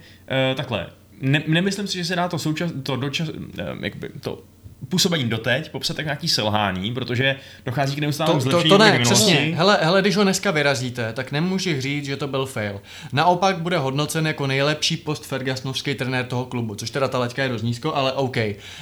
uh, 0.49 0.57
takhle, 0.57 0.87
ne, 1.21 1.43
nemyslím 1.47 1.87
si, 1.87 1.97
že 1.97 2.05
se 2.05 2.15
dá 2.15 2.27
to 2.27 2.39
součas, 2.39 2.71
to 2.83 2.95
dočas, 2.95 3.29
uh, 3.29 3.35
jakby, 3.81 4.09
to 4.21 4.43
působení 4.89 5.29
doteď 5.29 5.71
popsat 5.71 5.97
jako 5.97 6.07
nějaký 6.07 6.27
selhání, 6.27 6.93
protože 6.93 7.35
dochází 7.65 7.95
k 7.95 7.99
neustálému 7.99 8.39
zlepšení. 8.39 8.69
To, 8.69 8.77
to, 8.77 8.83
to 8.83 8.91
ne, 8.91 8.99
přesně. 8.99 9.35
Hele, 9.55 9.77
hele, 9.81 10.01
když 10.01 10.15
ho 10.15 10.23
dneska 10.23 10.51
vyrazíte, 10.51 11.13
tak 11.13 11.31
nemůžeš 11.31 11.79
říct, 11.79 12.05
že 12.05 12.17
to 12.17 12.27
byl 12.27 12.45
fail. 12.45 12.81
Naopak 13.11 13.57
bude 13.57 13.77
hodnocen 13.77 14.27
jako 14.27 14.47
nejlepší 14.47 14.97
post 14.97 15.25
Fergusonovský 15.25 15.95
trenér 15.95 16.25
toho 16.25 16.45
klubu, 16.45 16.75
což 16.75 16.89
teda 16.89 17.07
ta 17.07 17.19
leťka 17.19 17.43
je 17.43 17.49
dost 17.49 17.61
nízko, 17.61 17.95
ale 17.95 18.13
OK. 18.13 18.37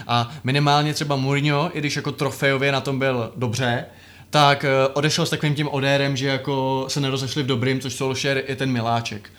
A 0.08 0.32
minimálně 0.44 0.94
třeba 0.94 1.16
Mourinho, 1.16 1.72
i 1.74 1.80
když 1.80 1.96
jako 1.96 2.12
trofejově 2.12 2.72
na 2.72 2.82
tom 2.82 3.00
byl 3.00 3.32
dobře, 3.36 3.86
tak 4.30 4.66
eh, 4.66 4.88
odešel 4.94 5.26
s 5.26 5.30
takovým 5.30 5.56
tím 5.56 5.68
odérem, 5.68 6.18
že 6.18 6.28
jako 6.28 6.86
se 6.88 7.02
nerozešli 7.02 7.44
v 7.44 7.46
dobrým, 7.46 7.80
což 7.80 7.94
Solskjaer 7.94 8.44
je 8.48 8.56
ten 8.56 8.72
miláček. 8.72 9.30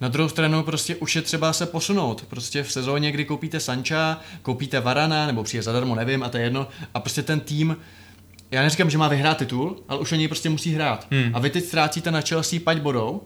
Na 0.00 0.08
druhou 0.08 0.28
stranu 0.28 0.62
prostě 0.62 0.96
už 0.96 1.16
je 1.16 1.22
třeba 1.22 1.52
se 1.52 1.66
posunout. 1.66 2.24
Prostě 2.28 2.62
v 2.62 2.72
sezóně, 2.72 3.12
kdy 3.12 3.24
koupíte 3.24 3.60
Sancha, 3.60 4.20
koupíte 4.42 4.80
Varana, 4.80 5.26
nebo 5.26 5.44
přijde 5.44 5.62
zadarmo, 5.62 5.94
nevím, 5.94 6.22
a 6.22 6.28
to 6.28 6.36
je 6.36 6.44
jedno. 6.44 6.66
A 6.94 7.00
prostě 7.00 7.22
ten 7.22 7.40
tým, 7.40 7.76
já 8.50 8.62
neříkám, 8.62 8.90
že 8.90 8.98
má 8.98 9.08
vyhrát 9.08 9.38
titul, 9.38 9.82
ale 9.88 10.00
už 10.00 10.12
oni 10.12 10.28
prostě 10.28 10.50
musí 10.50 10.74
hrát. 10.74 11.06
Hmm. 11.10 11.30
A 11.34 11.38
vy 11.38 11.50
teď 11.50 11.64
ztrácíte 11.64 12.10
na 12.10 12.20
Chelsea 12.20 12.60
pať 12.64 12.78
bodou, 12.78 13.22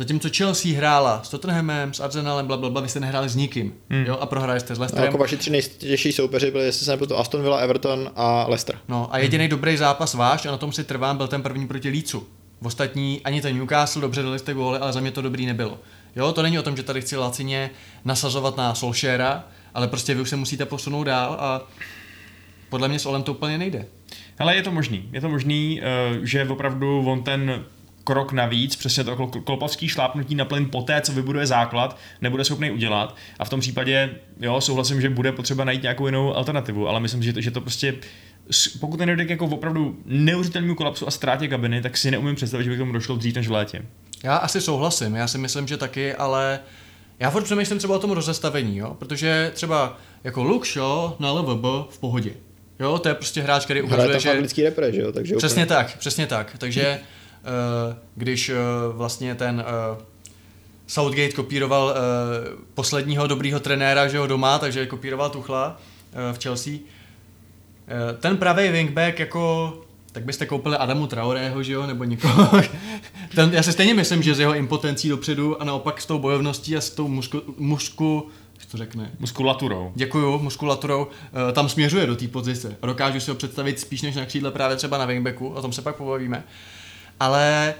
Zatímco 0.00 0.28
Chelsea 0.36 0.76
hrála 0.76 1.22
s 1.22 1.28
Tottenhamem, 1.28 1.94
s 1.94 2.00
Arsenalem, 2.00 2.46
bla, 2.46 2.56
bla, 2.56 2.70
bla, 2.70 2.80
vy 2.80 2.88
jste 2.88 3.00
nehráli 3.00 3.28
s 3.28 3.36
nikým. 3.36 3.74
Hmm. 3.90 4.04
Jo, 4.06 4.18
a 4.20 4.26
prohráli 4.26 4.60
jste 4.60 4.74
s 4.74 4.78
Leicesterem. 4.78 5.02
No, 5.02 5.06
jako 5.06 5.18
vaši 5.18 5.36
tři 5.36 5.50
nejtěžší 5.50 6.12
soupeři 6.12 6.50
byli, 6.50 6.64
jestli 6.64 6.84
se 6.84 6.90
nepletu, 6.90 7.16
Aston 7.16 7.42
Villa, 7.42 7.58
Everton 7.58 8.10
a 8.16 8.44
Leicester. 8.48 8.78
No 8.88 9.14
a 9.14 9.18
jediný 9.18 9.44
hmm. 9.44 9.50
dobrý 9.50 9.76
zápas 9.76 10.14
váš, 10.14 10.46
a 10.46 10.50
na 10.50 10.56
tom 10.56 10.72
si 10.72 10.84
trvám, 10.84 11.16
byl 11.16 11.28
ten 11.28 11.42
první 11.42 11.68
proti 11.68 11.88
Lícu. 11.88 12.26
V 12.60 12.66
ostatní 12.66 13.20
ani 13.24 13.42
ten 13.42 13.58
Newcastle, 13.58 14.02
dobře 14.02 14.22
dali 14.22 14.38
jste 14.38 14.54
góly, 14.54 14.78
ale 14.78 14.92
za 14.92 15.00
mě 15.00 15.10
to 15.10 15.22
dobrý 15.22 15.46
nebylo. 15.46 15.78
Jo, 16.16 16.32
to 16.32 16.42
není 16.42 16.58
o 16.58 16.62
tom, 16.62 16.76
že 16.76 16.82
tady 16.82 17.00
chci 17.00 17.16
lacině 17.16 17.70
nasazovat 18.04 18.56
na 18.56 18.74
Solskjaera, 18.74 19.44
ale 19.74 19.88
prostě 19.88 20.14
vy 20.14 20.20
už 20.20 20.30
se 20.30 20.36
musíte 20.36 20.66
posunout 20.66 21.04
dál 21.04 21.36
a 21.40 21.62
podle 22.68 22.88
mě 22.88 22.98
s 22.98 23.06
Olem 23.06 23.22
to 23.22 23.32
úplně 23.32 23.58
nejde. 23.58 23.86
Ale 24.38 24.56
je 24.56 24.62
to 24.62 24.70
možný. 24.70 25.08
Je 25.12 25.20
to 25.20 25.28
možný, 25.28 25.80
eh, 25.82 26.18
že 26.22 26.44
opravdu 26.48 27.04
on 27.06 27.22
ten 27.22 27.64
krok 28.04 28.32
navíc, 28.32 28.76
přesně 28.76 29.04
to 29.04 29.26
klopovský 29.26 29.88
šlápnutí 29.88 30.34
na 30.34 30.44
plyn 30.44 30.68
poté, 30.70 31.00
co 31.00 31.12
vybuduje 31.12 31.46
základ, 31.46 31.98
nebude 32.20 32.44
schopný 32.44 32.70
udělat. 32.70 33.16
A 33.38 33.44
v 33.44 33.48
tom 33.48 33.60
případě, 33.60 34.10
jo, 34.40 34.60
souhlasím, 34.60 35.00
že 35.00 35.10
bude 35.10 35.32
potřeba 35.32 35.64
najít 35.64 35.82
nějakou 35.82 36.06
jinou 36.06 36.34
alternativu, 36.36 36.88
ale 36.88 37.00
myslím, 37.00 37.22
že 37.22 37.32
to, 37.32 37.40
že 37.40 37.50
to 37.50 37.60
prostě 37.60 37.94
pokud 38.80 39.00
nedojde 39.00 39.24
k 39.24 39.30
jako 39.30 39.46
opravdu 39.46 39.98
neuvěřitelnému 40.04 40.74
kolapsu 40.74 41.08
a 41.08 41.10
ztrátě 41.10 41.48
kabiny, 41.48 41.82
tak 41.82 41.96
si 41.96 42.10
neumím 42.10 42.34
představit, 42.34 42.64
že 42.64 42.70
by 42.70 42.76
k 42.76 42.78
tomu 42.78 42.92
došlo 42.92 43.16
dřív 43.16 43.34
než 43.34 43.48
v 43.48 43.52
létě. 43.52 43.82
Já 44.24 44.36
asi 44.36 44.60
souhlasím, 44.60 45.14
já 45.14 45.28
si 45.28 45.38
myslím, 45.38 45.68
že 45.68 45.76
taky, 45.76 46.14
ale 46.14 46.60
já 47.18 47.30
furt 47.30 47.44
přemýšlím 47.44 47.78
třeba 47.78 47.96
o 47.96 47.98
tom 47.98 48.10
rozestavení, 48.10 48.76
jo? 48.76 48.96
protože 48.98 49.50
třeba 49.54 49.98
jako 50.24 50.42
Luke 50.42 50.68
Shaw 50.68 51.12
na 51.18 51.32
LVB 51.32 51.64
v 51.90 51.98
pohodě. 52.00 52.30
Jo, 52.80 52.98
to 52.98 53.08
je 53.08 53.14
prostě 53.14 53.42
hráč, 53.42 53.64
který 53.64 53.82
ukazuje, 53.82 54.20
že... 54.20 54.30
anglický 54.30 54.62
repre, 54.62 54.92
že 54.92 55.00
jo? 55.00 55.12
Takže 55.12 55.36
přesně 55.36 55.64
úplně... 55.64 55.76
tak, 55.76 55.98
přesně 55.98 56.26
tak. 56.26 56.56
Takže 56.58 57.00
uh, 57.00 57.96
když 58.14 58.48
uh, 58.48 58.56
vlastně 58.96 59.34
ten 59.34 59.64
uh, 59.94 60.02
Southgate 60.86 61.32
kopíroval 61.32 61.94
posledního 62.74 63.26
dobrýho 63.26 63.60
trenéra, 63.60 64.08
že 64.08 64.18
ho 64.18 64.26
doma, 64.26 64.58
takže 64.58 64.86
kopíroval 64.86 65.30
Tuchla 65.30 65.80
v 66.32 66.42
Chelsea, 66.42 66.72
ten 68.20 68.36
pravý 68.36 68.68
wingback 68.68 69.18
jako 69.18 69.74
tak 70.12 70.24
byste 70.24 70.46
koupili 70.46 70.76
Adamu 70.76 71.06
Traorého, 71.06 71.62
že 71.62 71.72
jo, 71.72 71.86
nebo 71.86 72.04
někoho. 72.04 72.62
Ten, 73.34 73.50
já 73.52 73.62
si 73.62 73.72
stejně 73.72 73.94
myslím, 73.94 74.22
že 74.22 74.34
z 74.34 74.40
jeho 74.40 74.54
impotencí 74.54 75.08
dopředu 75.08 75.62
a 75.62 75.64
naopak 75.64 76.00
s 76.00 76.06
tou 76.06 76.18
bojovností 76.18 76.76
a 76.76 76.80
s 76.80 76.90
tou 76.90 77.08
musku, 77.08 77.42
musku 77.58 78.30
to 78.70 78.76
řekne? 78.76 79.10
Muskulaturou. 79.18 79.92
Děkuju, 79.94 80.38
muskulaturou. 80.38 81.02
Uh, 81.04 81.52
tam 81.52 81.68
směřuje 81.68 82.06
do 82.06 82.16
té 82.16 82.28
pozice. 82.28 82.76
A 82.82 82.86
dokážu 82.86 83.20
si 83.20 83.30
ho 83.30 83.34
představit 83.34 83.80
spíš 83.80 84.02
než 84.02 84.16
na 84.16 84.26
křídle 84.26 84.50
právě 84.50 84.76
třeba 84.76 84.98
na 84.98 85.06
wingbacku, 85.06 85.48
o 85.48 85.62
tom 85.62 85.72
se 85.72 85.82
pak 85.82 85.96
pobavíme. 85.96 86.44
Ale 87.20 87.74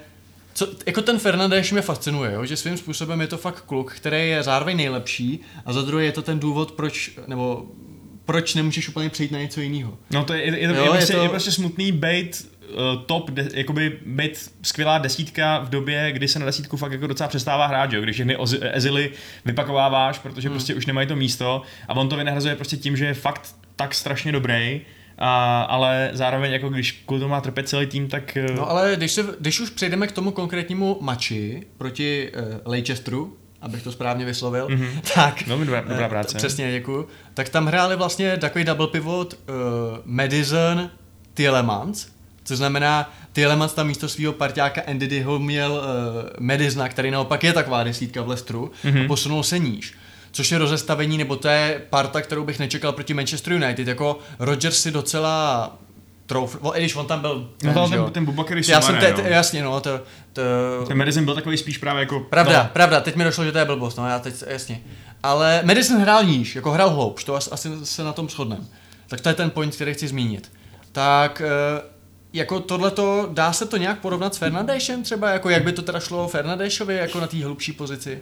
co, 0.54 0.68
jako 0.86 1.02
ten 1.02 1.18
Fernandeš 1.18 1.72
mě 1.72 1.82
fascinuje, 1.82 2.32
jo? 2.32 2.44
že 2.44 2.56
svým 2.56 2.76
způsobem 2.76 3.20
je 3.20 3.26
to 3.26 3.38
fakt 3.38 3.60
kluk, 3.60 3.92
který 3.92 4.28
je 4.28 4.42
zároveň 4.42 4.76
nejlepší 4.76 5.40
a 5.66 5.72
za 5.72 5.82
druhé 5.82 6.04
je 6.04 6.12
to 6.12 6.22
ten 6.22 6.38
důvod, 6.38 6.72
proč, 6.72 7.18
nebo 7.26 7.66
proč 8.30 8.54
nemůžeš 8.54 8.88
úplně 8.88 9.10
přejít 9.10 9.32
na 9.32 9.38
něco 9.38 9.60
jiného. 9.60 9.98
No 10.10 10.24
to 10.24 10.34
je, 10.34 10.42
je, 10.42 10.58
je, 10.58 10.66
jo, 10.66 10.84
je, 10.84 10.90
prostě, 10.90 11.12
to... 11.12 11.22
je 11.22 11.28
prostě 11.28 11.52
smutný 11.52 11.92
bait 11.92 12.46
uh, 12.68 13.02
top, 13.06 13.30
de, 13.30 13.48
jakoby 13.54 13.98
být 14.06 14.50
skvělá 14.62 14.98
desítka 14.98 15.58
v 15.58 15.68
době, 15.68 16.12
kdy 16.12 16.28
se 16.28 16.38
na 16.38 16.46
desítku 16.46 16.76
fakt 16.76 16.92
jako 16.92 17.06
docela 17.06 17.28
přestává 17.28 17.66
hrát, 17.66 17.92
jo? 17.92 18.02
když 18.02 18.16
všechny 18.16 18.36
ezily 18.72 19.10
vypakováváš, 19.44 20.18
protože 20.18 20.48
hmm. 20.48 20.54
prostě 20.56 20.74
už 20.74 20.86
nemají 20.86 21.06
to 21.06 21.16
místo 21.16 21.62
a 21.88 21.96
on 21.96 22.08
to 22.08 22.16
vynahrazuje 22.16 22.56
prostě 22.56 22.76
tím, 22.76 22.96
že 22.96 23.06
je 23.06 23.14
fakt 23.14 23.54
tak 23.76 23.94
strašně 23.94 24.32
dobrý, 24.32 24.80
a, 25.18 25.62
ale 25.62 26.10
zároveň 26.12 26.52
jako 26.52 26.68
když 26.68 26.92
kvůli 26.92 27.20
tomu 27.20 27.30
má 27.30 27.40
trpět 27.40 27.68
celý 27.68 27.86
tým, 27.86 28.08
tak... 28.08 28.38
Uh... 28.50 28.56
No 28.56 28.70
ale 28.70 28.92
když, 28.96 29.12
se, 29.12 29.26
když 29.40 29.60
už 29.60 29.70
přejdeme 29.70 30.06
k 30.06 30.12
tomu 30.12 30.30
konkrétnímu 30.30 30.98
mači 31.00 31.66
proti 31.78 32.32
uh, 32.32 32.42
Leicesteru, 32.64 33.36
abych 33.62 33.82
to 33.82 33.92
správně 33.92 34.24
vyslovil, 34.24 34.68
mm-hmm. 34.68 35.00
tak... 35.14 35.46
No, 35.46 35.58
dobrá, 35.58 35.80
dobrá 35.80 36.08
práce. 36.08 36.36
Přesně, 36.36 36.72
děkuju. 36.72 37.08
Tak 37.34 37.48
tam 37.48 37.66
hráli 37.66 37.96
vlastně 37.96 38.36
takový 38.36 38.64
double 38.64 38.86
pivot 38.86 39.34
uh, 39.34 39.54
Madison, 40.04 40.90
Tielemans, 41.34 42.06
což 42.44 42.56
znamená, 42.56 43.12
Tielemans 43.32 43.72
tam 43.72 43.86
místo 43.86 44.08
svého 44.08 44.32
parťáka 44.32 44.82
Andyho 44.86 45.38
měl 45.38 45.72
uh, 45.72 46.46
Madisona, 46.46 46.88
který 46.88 47.10
naopak 47.10 47.44
je 47.44 47.52
taková 47.52 47.84
desítka 47.84 48.22
v 48.22 48.28
Lestru 48.28 48.70
mm-hmm. 48.84 49.04
a 49.04 49.08
posunul 49.08 49.42
se 49.42 49.58
níž 49.58 49.94
což 50.32 50.52
je 50.52 50.58
rozestavení, 50.58 51.18
nebo 51.18 51.36
to 51.36 51.48
je 51.48 51.82
parta, 51.90 52.20
kterou 52.20 52.44
bych 52.44 52.58
nečekal 52.58 52.92
proti 52.92 53.14
Manchester 53.14 53.52
United. 53.52 53.88
Jako 53.88 54.18
Rodgers 54.38 54.82
si 54.82 54.90
docela 54.90 55.72
trouf, 56.30 56.56
i 56.74 56.80
když 56.80 56.96
on 56.96 57.06
tam 57.06 57.20
byl 57.20 57.50
ten, 57.58 57.74
no, 57.74 57.88
ten, 57.88 58.12
ten 58.12 58.24
Bubakary 58.24 58.62
Já 58.68 58.80
jsem 58.80 58.96
te, 58.96 59.12
te, 59.12 59.30
jasně, 59.30 59.62
no, 59.62 59.80
to, 59.80 60.00
to... 60.32 60.42
Ten 60.88 60.98
Madison 60.98 61.24
byl 61.24 61.34
takový 61.34 61.56
spíš 61.56 61.78
právě 61.78 62.00
jako... 62.00 62.20
Pravda, 62.20 62.62
no. 62.62 62.68
pravda, 62.72 63.00
teď 63.00 63.16
mi 63.16 63.24
došlo, 63.24 63.44
že 63.44 63.52
to 63.52 63.58
je 63.58 63.64
blbost, 63.64 63.96
no, 63.96 64.08
já 64.08 64.18
teď, 64.18 64.34
jasně. 64.46 64.80
Ale 65.22 65.62
Madison 65.64 66.00
hrál 66.00 66.24
níž, 66.24 66.56
jako 66.56 66.70
hrál 66.70 66.90
hloubš, 66.90 67.24
to 67.24 67.34
asi, 67.34 67.50
asi 67.50 67.68
se 67.84 68.04
na 68.04 68.12
tom 68.12 68.28
shodneme. 68.28 68.64
Tak 69.08 69.20
to 69.20 69.28
je 69.28 69.34
ten 69.34 69.50
point, 69.50 69.74
který 69.74 69.94
chci 69.94 70.08
zmínit. 70.08 70.52
Tak 70.92 71.42
eh, 71.44 71.82
jako 72.32 72.60
tohleto, 72.60 73.28
dá 73.32 73.52
se 73.52 73.66
to 73.66 73.76
nějak 73.76 73.98
porovnat 73.98 74.34
s 74.34 74.38
Fernandešem 74.38 75.02
třeba, 75.02 75.30
jako 75.30 75.50
jak 75.50 75.64
by 75.64 75.72
to 75.72 75.82
teda 75.82 76.00
šlo 76.00 76.28
Fernandešovi 76.28 76.96
jako 76.96 77.20
na 77.20 77.26
té 77.26 77.44
hlubší 77.44 77.72
pozici? 77.72 78.18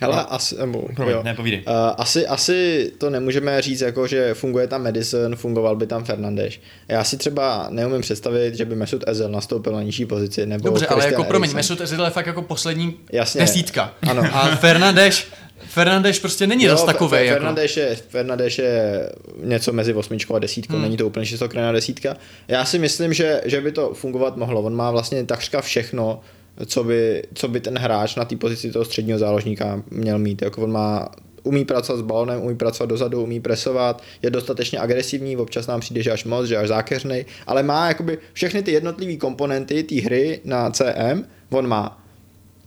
Hele, 0.00 0.16
no. 0.16 0.32
asi, 0.32 0.56
mu, 0.66 0.88
Promiň, 0.96 1.16
ne, 1.22 1.36
Uh, 1.38 1.72
asi, 1.96 2.26
asi 2.26 2.90
to 2.98 3.10
nemůžeme 3.10 3.62
říct, 3.62 3.80
jako, 3.80 4.06
že 4.06 4.34
funguje 4.34 4.66
tam 4.66 4.82
Madison, 4.82 5.36
fungoval 5.36 5.76
by 5.76 5.86
tam 5.86 6.04
Fernandeš. 6.04 6.60
Já 6.88 7.04
si 7.04 7.16
třeba 7.16 7.66
neumím 7.70 8.00
představit, 8.00 8.54
že 8.54 8.64
by 8.64 8.76
Mesut 8.76 9.04
Ezil 9.06 9.28
nastoupil 9.28 9.72
na 9.72 9.82
nižší 9.82 10.06
pozici. 10.06 10.46
Nebo 10.46 10.64
Dobře, 10.64 10.86
Christian 10.86 11.02
ale 11.02 11.12
jako 11.12 11.24
promiň, 11.24 11.54
Mesut 11.54 11.80
Ezil 11.80 12.04
je 12.04 12.10
fakt 12.10 12.26
jako 12.26 12.42
poslední 12.42 12.96
Jasně. 13.12 13.40
desítka. 13.40 13.94
Ano. 14.10 14.22
A 14.32 14.56
Fernandeš, 14.56 15.26
Fernandeš 15.68 16.18
prostě 16.18 16.46
není 16.46 16.68
zase 16.68 16.86
takový. 16.86 17.18
Jako. 17.18 17.32
Fernandeš, 17.32 17.76
je, 17.76 17.96
Fernandeš 18.08 18.58
je 18.58 19.08
něco 19.42 19.72
mezi 19.72 19.94
osmičkou 19.94 20.34
a 20.34 20.38
desítkou, 20.38 20.74
hmm. 20.74 20.82
není 20.82 20.96
to 20.96 21.06
úplně 21.06 21.26
šestokrajná 21.26 21.72
desítka. 21.72 22.16
Já 22.48 22.64
si 22.64 22.78
myslím, 22.78 23.12
že, 23.12 23.40
že 23.44 23.60
by 23.60 23.72
to 23.72 23.94
fungovat 23.94 24.36
mohlo. 24.36 24.62
On 24.62 24.74
má 24.74 24.90
vlastně 24.90 25.24
takřka 25.24 25.60
všechno, 25.60 26.20
co 26.66 26.84
by, 26.84 27.22
co 27.34 27.48
by 27.48 27.60
ten 27.60 27.78
hráč 27.78 28.16
na 28.16 28.24
té 28.24 28.36
pozici 28.36 28.70
toho 28.70 28.84
středního 28.84 29.18
záložníka 29.18 29.82
měl 29.90 30.18
mít. 30.18 30.42
Jako 30.42 30.62
on 30.62 30.72
má 30.72 31.08
umí 31.42 31.64
pracovat 31.64 31.98
s 31.98 32.02
balonem, 32.02 32.42
umí 32.42 32.56
pracovat 32.56 32.86
dozadu, 32.86 33.22
umí 33.22 33.40
presovat, 33.40 34.02
je 34.22 34.30
dostatečně 34.30 34.78
agresivní, 34.78 35.36
občas 35.36 35.66
nám 35.66 35.80
přijde, 35.80 36.02
že 36.02 36.10
až 36.10 36.24
moc, 36.24 36.46
že 36.46 36.56
až 36.56 36.68
zákeřnej, 36.68 37.24
ale 37.46 37.62
má 37.62 37.88
jakoby 37.88 38.18
všechny 38.32 38.62
ty 38.62 38.72
jednotlivé 38.72 39.16
komponenty 39.16 39.82
té 39.82 40.00
hry 40.00 40.40
na 40.44 40.70
CM, 40.70 41.24
on 41.50 41.68
má. 41.68 42.02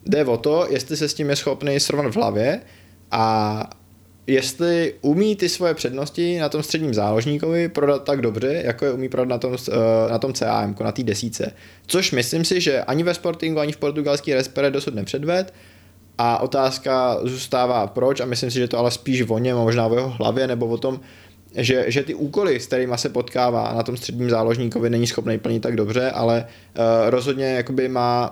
Jde 0.06 0.25
o 0.25 0.38
to, 0.38 0.67
jestli 0.69 0.97
se 0.97 1.10
s 1.10 1.13
tím 1.13 1.30
je 1.30 1.36
schopný 1.36 1.80
srovnat 1.80 2.12
v 2.12 2.15
hlavě 2.15 2.62
a 3.12 3.69
jestli 4.30 4.94
umí 5.02 5.36
ty 5.36 5.50
svoje 5.50 5.74
přednosti 5.74 6.39
na 6.39 6.50
tom 6.50 6.63
středním 6.63 6.94
záložníkovi 6.94 7.70
prodat 7.70 8.04
tak 8.04 8.22
dobře, 8.22 8.62
jako 8.65 8.86
je 8.86 8.92
umí 8.92 9.10
prodat 9.10 9.30
na 9.30 9.38
tom, 9.38 9.56
eh, 9.72 10.12
na 10.12 10.20
tom 10.20 10.34
CAM, 10.34 10.76
na 10.84 10.92
té 10.92 11.04
desíce. 11.04 11.52
Což 11.88 12.12
myslím 12.12 12.46
si, 12.46 12.62
že 12.62 12.84
ani 12.84 13.04
ve 13.04 13.13
Sportingu, 13.13 13.60
ani 13.60 13.72
v 13.72 13.78
portugalský 13.78 14.34
Respere 14.34 14.72
dosud 14.72 14.96
nepředved. 14.96 15.54
A 16.18 16.38
otázka 16.38 17.20
zůstává 17.24 17.88
proč 17.88 18.20
a 18.20 18.26
myslím 18.26 18.52
si, 18.52 18.60
že 18.60 18.68
to 18.68 18.78
ale 18.78 18.92
spíš 18.92 19.24
o 19.30 19.38
něm, 19.38 19.58
možná 19.58 19.88
o 19.88 19.96
jeho 19.96 20.10
hlavě 20.10 20.48
nebo 20.48 20.68
o 20.68 20.78
tom, 20.78 21.00
že, 21.56 21.86
že 21.88 22.04
ty 22.04 22.13
úkoly, 22.13 22.60
s 22.60 22.68
kterými 22.68 22.94
se 22.96 23.10
potkává 23.10 23.74
na 23.74 23.84
tom 23.84 23.98
středním 23.98 24.30
záložníkovi, 24.30 24.89
není 24.89 25.08
schopný 25.08 25.38
plnit 25.38 25.63
tak 25.63 25.76
dobře, 25.76 26.12
ale 26.12 26.46
uh, 26.46 26.84
rozhodně 27.10 27.46
jakoby 27.46 27.88
má 27.88 28.32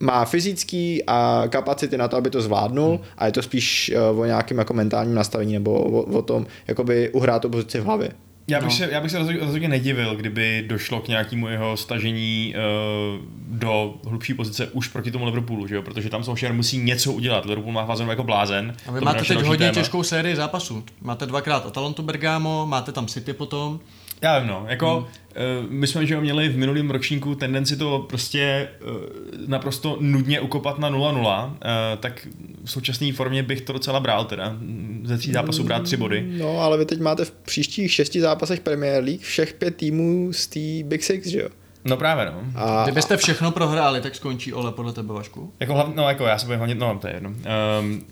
má 0.00 0.24
fyzický 0.24 1.04
a 1.06 1.42
kapacity 1.48 1.98
na 1.98 2.08
to, 2.08 2.16
aby 2.16 2.30
to 2.30 2.42
zvládnul 2.42 2.88
hmm. 2.88 3.04
a 3.18 3.26
je 3.26 3.32
to 3.32 3.42
spíš 3.42 3.92
uh, 4.12 4.20
o 4.20 4.24
nějakém 4.24 4.58
jako 4.58 4.74
mentálním 4.74 5.14
nastavení 5.14 5.52
nebo 5.52 5.82
o, 5.82 6.02
o 6.18 6.22
tom, 6.22 6.46
jakoby 6.68 7.10
uhrát 7.10 7.42
tu 7.42 7.50
pozici 7.50 7.80
v 7.80 7.84
hlavě. 7.84 8.10
Já 8.48 8.60
bych, 8.60 8.68
no. 8.68 8.76
se, 8.76 8.88
já 8.92 9.00
bych 9.00 9.10
se 9.10 9.18
rozhodně, 9.18 9.40
rozhodně 9.40 9.68
nedivil, 9.68 10.16
kdyby 10.16 10.64
došlo 10.68 11.00
k 11.00 11.08
nějakému 11.08 11.48
jeho 11.48 11.76
stažení 11.76 12.54
uh, 12.56 13.24
do 13.58 13.94
hlubší 14.06 14.34
pozice 14.34 14.66
už 14.66 14.88
proti 14.88 15.10
tomu 15.10 15.24
Liverpoolu, 15.24 15.66
že 15.66 15.74
jo? 15.74 15.82
protože 15.82 16.10
tam 16.10 16.24
Solskjaer 16.24 16.54
musí 16.54 16.78
něco 16.78 17.12
udělat. 17.12 17.44
Liverpool 17.44 17.72
má 17.72 17.86
fázenu 17.86 18.10
jako 18.10 18.24
blázen. 18.24 18.76
A 18.86 18.90
vy 18.90 19.00
máte 19.00 19.24
teď 19.24 19.42
hodně 19.42 19.66
téma. 19.66 19.72
těžkou 19.72 20.02
sérii 20.02 20.36
zápasů. 20.36 20.84
Máte 21.00 21.26
dvakrát 21.26 21.66
Atalantu 21.66 22.02
Bergamo, 22.02 22.66
máte 22.66 22.92
tam 22.92 23.06
City 23.06 23.32
potom. 23.32 23.80
Já 24.22 24.38
vím, 24.38 24.48
no. 24.48 24.66
Jako, 24.68 24.94
hmm. 24.94 25.64
uh, 25.64 25.70
my 25.70 25.86
jsme 25.86 26.06
že 26.06 26.20
měli 26.20 26.48
v 26.48 26.56
minulém 26.56 26.90
ročníku 26.90 27.34
tendenci 27.34 27.76
to 27.76 28.06
prostě 28.08 28.68
uh, 28.86 28.96
naprosto 29.46 29.96
nudně 30.00 30.40
ukopat 30.40 30.78
na 30.78 30.90
0-0, 30.90 31.46
uh, 31.46 31.54
tak 32.00 32.28
v 32.64 32.70
současné 32.70 33.12
formě 33.12 33.42
bych 33.42 33.60
to 33.60 33.72
docela 33.72 34.00
bral 34.00 34.24
teda. 34.24 34.56
Ze 35.04 35.18
tří 35.18 35.32
zápasů 35.32 35.64
brát 35.64 35.82
tři 35.82 35.96
body. 35.96 36.24
No, 36.38 36.58
ale 36.58 36.78
vy 36.78 36.86
teď 36.86 37.00
máte 37.00 37.24
v 37.24 37.30
příštích 37.30 37.92
šesti 37.92 38.20
zápasech 38.20 38.60
Premier 38.60 39.04
League 39.04 39.20
všech 39.20 39.54
pět 39.54 39.76
týmů 39.76 40.32
z 40.32 40.46
té 40.46 40.88
Big 40.88 41.04
Six, 41.04 41.26
že 41.26 41.40
jo? 41.40 41.48
No 41.84 41.96
právě, 41.96 42.24
no. 42.24 42.44
A, 42.54 42.82
Kdybyste 42.84 43.16
všechno 43.16 43.50
prohráli, 43.50 44.00
tak 44.00 44.14
skončí 44.14 44.52
Ole 44.52 44.72
podle 44.72 44.92
tebe, 44.92 45.12
Vašku? 45.12 45.52
Jako 45.60 45.74
hlavně, 45.74 45.94
no 45.96 46.08
jako 46.08 46.24
já 46.24 46.38
se 46.38 46.46
bojím 46.46 46.58
hlavně, 46.58 46.74
no 46.74 46.98
to 46.98 47.06
je 47.06 47.14
jedno. 47.14 47.30
Um, 47.30 48.04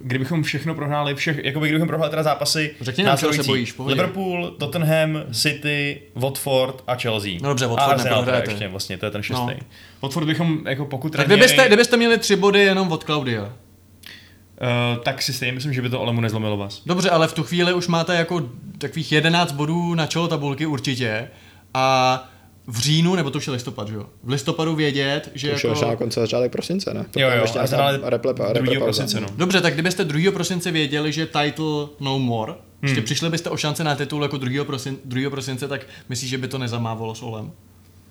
kdybychom 0.00 0.42
všechno 0.42 0.74
prohráli, 0.74 1.14
všech, 1.14 1.44
jako 1.44 1.60
by 1.60 1.68
kdybychom 1.68 1.88
prohráli 1.88 2.10
teda 2.10 2.22
zápasy 2.22 2.74
Řekni 2.80 3.04
nám, 3.04 3.18
čeho 3.18 3.32
se 3.32 3.42
bojíš, 3.42 3.72
pohodě. 3.72 3.94
Liverpool, 3.94 4.50
Tottenham, 4.58 5.22
City, 5.32 6.02
Watford 6.14 6.84
a 6.86 6.94
Chelsea. 6.94 7.32
No 7.42 7.48
dobře, 7.48 7.66
Watford 7.66 8.04
neprohráte. 8.04 8.50
ještě 8.50 8.68
vlastně, 8.68 8.98
to 8.98 9.06
je 9.06 9.10
ten 9.10 9.22
šestý. 9.22 9.46
No. 9.46 9.66
Watford 10.02 10.26
bychom, 10.26 10.66
jako 10.68 10.84
pokud 10.84 11.16
tak 11.16 11.26
kdybyste, 11.26 11.66
kdybyste 11.66 11.96
měli 11.96 12.18
tři 12.18 12.36
body 12.36 12.60
jenom 12.60 12.92
od 12.92 13.04
Claudia. 13.04 13.42
Uh, 13.42 15.02
tak 15.02 15.22
si 15.22 15.32
stejně 15.32 15.52
myslím, 15.52 15.72
že 15.72 15.82
by 15.82 15.88
to 15.88 16.00
Olemu 16.00 16.20
nezlomilo 16.20 16.56
vás. 16.56 16.82
Dobře, 16.86 17.10
ale 17.10 17.28
v 17.28 17.32
tu 17.32 17.42
chvíli 17.42 17.72
už 17.72 17.88
máte 17.88 18.14
jako 18.14 18.42
takových 18.78 19.12
11 19.12 19.52
bodů 19.52 19.94
na 19.94 20.06
čelo 20.06 20.28
tabulky 20.28 20.66
určitě 20.66 21.28
a 21.74 22.28
v 22.68 22.78
říjnu, 22.78 23.14
nebo 23.14 23.30
to 23.30 23.38
už 23.38 23.46
je 23.46 23.52
listopad, 23.52 23.88
že 23.88 23.94
jo? 23.94 24.06
V 24.22 24.28
listopadu 24.28 24.74
vědět, 24.74 25.30
že 25.34 25.48
to 25.48 25.68
jako... 25.68 25.80
To 25.80 25.88
už 25.88 25.96
konce 25.98 26.20
začátek 26.20 26.52
prosince, 26.52 26.94
ne? 26.94 27.06
To 27.10 27.20
jo, 27.20 27.30
jo, 27.30 27.42
ještě 27.42 27.58
ale 27.58 28.00
replepa, 28.02 28.52
2. 28.52 28.80
prosince, 28.80 29.20
no. 29.20 29.28
Dobře, 29.36 29.60
tak 29.60 29.74
kdybyste 29.74 30.04
2. 30.04 30.32
prosince 30.32 30.70
věděli, 30.70 31.12
že 31.12 31.26
title 31.26 31.88
no 32.00 32.18
more, 32.18 32.52
hmm. 32.52 32.60
ještě 32.82 33.02
přišli 33.02 33.30
byste 33.30 33.50
o 33.50 33.56
šance 33.56 33.84
na 33.84 33.94
titul 33.94 34.22
jako 34.22 34.36
2. 34.36 34.64
Prosin, 34.64 34.98
2. 35.04 35.30
prosince, 35.30 35.68
tak 35.68 35.86
myslíš, 36.08 36.30
že 36.30 36.38
by 36.38 36.48
to 36.48 36.58
nezamávalo 36.58 37.14
s 37.14 37.22
Olem? 37.22 37.52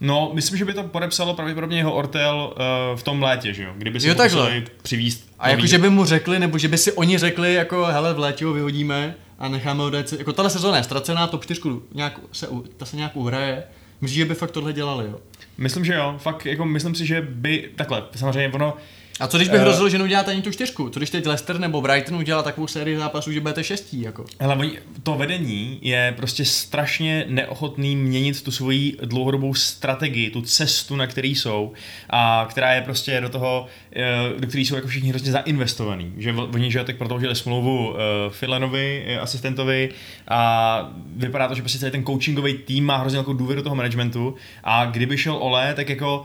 No, 0.01 0.31
myslím, 0.33 0.57
že 0.57 0.65
by 0.65 0.73
to 0.73 0.83
podepsalo 0.83 1.33
pravděpodobně 1.33 1.77
jeho 1.77 1.95
Ortel 1.95 2.53
uh, 2.53 2.99
v 2.99 3.03
tom 3.03 3.23
létě, 3.23 3.53
že 3.53 3.63
jo? 3.63 3.73
Kdyby 3.77 3.99
si 3.99 4.07
jo, 4.07 4.15
takhle. 4.15 4.63
přivízt. 4.83 5.29
A 5.39 5.49
jako, 5.49 5.65
že 5.65 5.77
by 5.77 5.89
mu 5.89 6.05
řekli, 6.05 6.39
nebo 6.39 6.57
že 6.57 6.67
by 6.67 6.77
si 6.77 6.91
oni 6.91 7.17
řekli, 7.17 7.53
jako 7.53 7.85
hele, 7.85 8.13
v 8.13 8.19
létě 8.19 8.45
ho 8.45 8.53
vyhodíme 8.53 9.15
a 9.39 9.47
necháme 9.47 9.83
ho 9.83 9.89
dát, 9.89 10.13
jako 10.13 10.33
tahle 10.33 10.49
sezóna 10.49 10.77
je 10.77 10.83
ztracená, 10.83 11.27
top 11.27 11.43
4 11.43 11.61
nějak 11.93 12.19
se, 12.31 12.47
ta 12.77 12.85
se 12.85 12.97
nějak 12.97 13.15
uhraje, 13.15 13.63
Myslíš, 14.01 14.17
že 14.17 14.25
by 14.25 14.35
fakt 14.35 14.51
tohle 14.51 14.73
dělali, 14.73 15.05
jo? 15.05 15.19
Myslím, 15.57 15.85
že 15.85 15.93
jo. 15.93 16.15
Fakt, 16.17 16.45
jako 16.45 16.65
myslím 16.65 16.95
si, 16.95 17.05
že 17.05 17.21
by, 17.21 17.69
takhle, 17.75 18.03
samozřejmě 18.15 18.53
ono, 18.53 18.77
a 19.19 19.27
co 19.27 19.37
když 19.37 19.49
by 19.49 19.57
hrozilo, 19.57 19.85
uh, 19.85 19.91
že 19.91 19.97
neuděláte 19.97 20.31
ani 20.31 20.41
tu 20.41 20.51
čtyřku? 20.51 20.89
Co 20.89 20.99
když 20.99 21.09
teď 21.09 21.25
Leicester 21.25 21.59
nebo 21.59 21.81
Brighton 21.81 22.17
udělá 22.17 22.43
takovou 22.43 22.67
sérii 22.67 22.97
zápasů, 22.97 23.31
že 23.31 23.39
budete 23.39 23.63
šestí? 23.63 24.01
Jako? 24.01 24.25
Ale 24.39 24.69
to 25.03 25.15
vedení 25.15 25.79
je 25.81 26.13
prostě 26.17 26.45
strašně 26.45 27.25
neochotný 27.27 27.95
měnit 27.95 28.43
tu 28.43 28.51
svoji 28.51 28.97
dlouhodobou 29.05 29.53
strategii, 29.53 30.29
tu 30.29 30.41
cestu, 30.41 30.95
na 30.95 31.07
který 31.07 31.35
jsou 31.35 31.73
a 32.09 32.47
která 32.49 32.73
je 32.73 32.81
prostě 32.81 33.21
do 33.21 33.29
toho, 33.29 33.65
eh, 33.95 34.39
do 34.39 34.47
který 34.47 34.65
jsou 34.65 34.75
jako 34.75 34.87
všichni 34.87 35.09
hrozně 35.09 35.31
zainvestovaný. 35.31 36.13
Že 36.17 36.33
oni 36.33 36.71
že 36.71 36.83
tak 36.83 36.97
prodloužili 36.97 37.35
smlouvu 37.35 37.89
uh, 37.89 37.95
Filanovi, 38.29 39.17
asistentovi 39.21 39.89
a 40.27 40.91
vypadá 41.15 41.47
to, 41.47 41.55
že 41.55 41.61
prostě 41.61 41.79
celý 41.79 41.91
ten 41.91 42.05
coachingový 42.05 42.53
tým 42.53 42.85
má 42.85 42.97
hrozně 42.97 43.17
velkou 43.17 43.33
důvěru 43.33 43.61
toho 43.61 43.75
managementu 43.75 44.35
a 44.63 44.85
kdyby 44.85 45.17
šel 45.17 45.37
Ole, 45.39 45.73
tak 45.73 45.89
jako 45.89 46.23